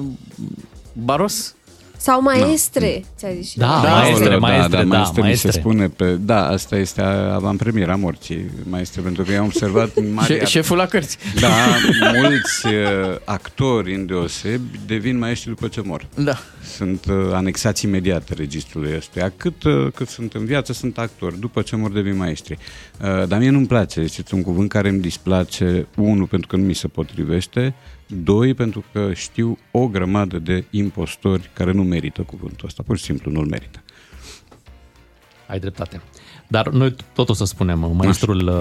baros. 1.05 1.55
Sau 2.03 2.23
maestre, 2.23 3.05
ți-a 3.17 3.29
zis 3.33 3.51
și 3.51 3.59
Da, 3.59 3.67
la- 3.67 3.89
maestre, 3.91 4.25
Aoleu, 4.25 4.39
maestre, 4.41 4.77
da, 4.77 4.83
maestre, 4.85 5.21
mi 5.21 5.27
maestre. 5.27 5.51
se 5.51 5.59
spune 5.59 5.89
pe... 5.89 6.13
Da, 6.15 6.47
asta 6.49 6.77
este 6.77 7.01
avantpremiera 7.33 7.97
morții, 7.97 8.51
maestre, 8.69 9.01
pentru 9.01 9.23
că 9.23 9.33
eu 9.33 9.39
am 9.41 9.45
observat 9.47 9.91
în 9.95 10.13
mari 10.13 10.33
Șe- 10.39 10.45
șeful 10.45 10.77
la 10.77 10.87
cărți. 10.87 11.19
Da, 11.41 11.49
mulți 12.21 12.67
uh, 12.67 12.73
actori 13.25 13.95
îndeosebi 13.95 14.79
devin 14.87 15.19
maestri 15.19 15.49
după 15.49 15.69
ce 15.69 15.81
mor. 15.85 16.07
Da. 16.15 16.39
Sunt 16.77 17.05
uh, 17.05 17.15
anexați 17.33 17.85
imediat 17.85 18.29
registrului 18.37 18.93
ăstuia. 18.97 19.33
Cât, 19.37 19.63
uh, 19.63 19.87
cât 19.95 20.09
sunt 20.09 20.35
în 20.35 20.45
viață, 20.45 20.73
sunt 20.73 20.99
actori. 20.99 21.39
După 21.41 21.63
ce 21.63 21.77
mor, 21.77 21.91
devin 21.91 22.17
maestri. 22.17 22.59
Uh, 23.01 23.27
dar 23.29 23.39
mie 23.39 23.51
nu-mi 23.51 23.67
place. 23.67 24.01
Este 24.01 24.23
un 24.35 24.43
cuvânt 24.43 24.69
care 24.69 24.89
îmi 24.89 25.01
displace. 25.01 25.87
Unu, 25.97 26.27
pentru 26.27 26.49
că 26.49 26.57
nu 26.57 26.65
mi 26.65 26.75
se 26.75 26.89
potrivește. 26.89 27.75
Doi, 28.11 28.55
pentru 28.55 28.85
că 28.93 29.11
știu 29.15 29.59
o 29.71 29.89
grămadă 29.89 30.39
de 30.39 30.65
impostori 30.71 31.51
care 31.53 31.73
nu 31.73 31.83
merită 31.83 32.23
cuvântul 32.23 32.67
ăsta. 32.67 32.83
Pur 32.87 32.99
și 32.99 33.05
simplu 33.05 33.31
nu-l 33.31 33.47
merită. 33.47 33.83
Ai 35.47 35.59
dreptate. 35.59 36.01
Dar 36.47 36.69
noi 36.69 36.95
tot 37.13 37.29
o 37.29 37.33
să 37.33 37.45
spunem 37.45 37.83
uh, 37.83 37.91
maestrul 37.95 38.49
uh, 38.49 38.55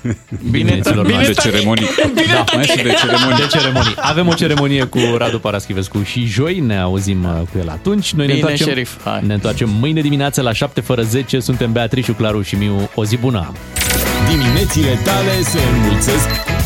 Bine, 0.50 0.64
dimineților 0.64 1.04
bine, 1.04 1.14
noastre. 1.14 1.32
De 1.32 1.40
ceremonii. 1.40 1.86
Da, 2.32 2.44
Maestru 2.54 2.82
de 2.82 2.94
ceremonii. 3.00 3.36
de 3.36 3.46
ceremonii. 3.46 3.94
Avem 3.96 4.28
o 4.28 4.34
ceremonie 4.34 4.84
cu 4.84 4.98
Radu 5.16 5.38
Paraschivescu 5.38 6.02
și 6.02 6.24
joi 6.24 6.60
ne 6.60 6.78
auzim 6.78 7.24
uh, 7.24 7.40
cu 7.52 7.58
el 7.58 7.68
atunci. 7.68 8.12
Noi 8.12 8.26
ne 8.26 8.32
Bine, 8.32 8.40
întoarcem, 8.40 8.66
șerif, 8.66 9.02
hai. 9.04 9.26
ne 9.26 9.34
întoarcem 9.34 9.70
mâine 9.70 10.00
dimineață 10.00 10.42
la 10.42 10.52
7 10.52 10.80
fără 10.80 11.02
10. 11.02 11.40
Suntem 11.40 11.72
Beatrice, 11.72 12.12
Claru 12.12 12.42
și 12.42 12.54
Miu. 12.54 12.90
O 12.94 13.04
zi 13.04 13.16
bună! 13.16 13.52
Diminețile 14.30 14.98
tale 15.04 15.42
se 15.42 15.58
înmulțesc 15.74 16.28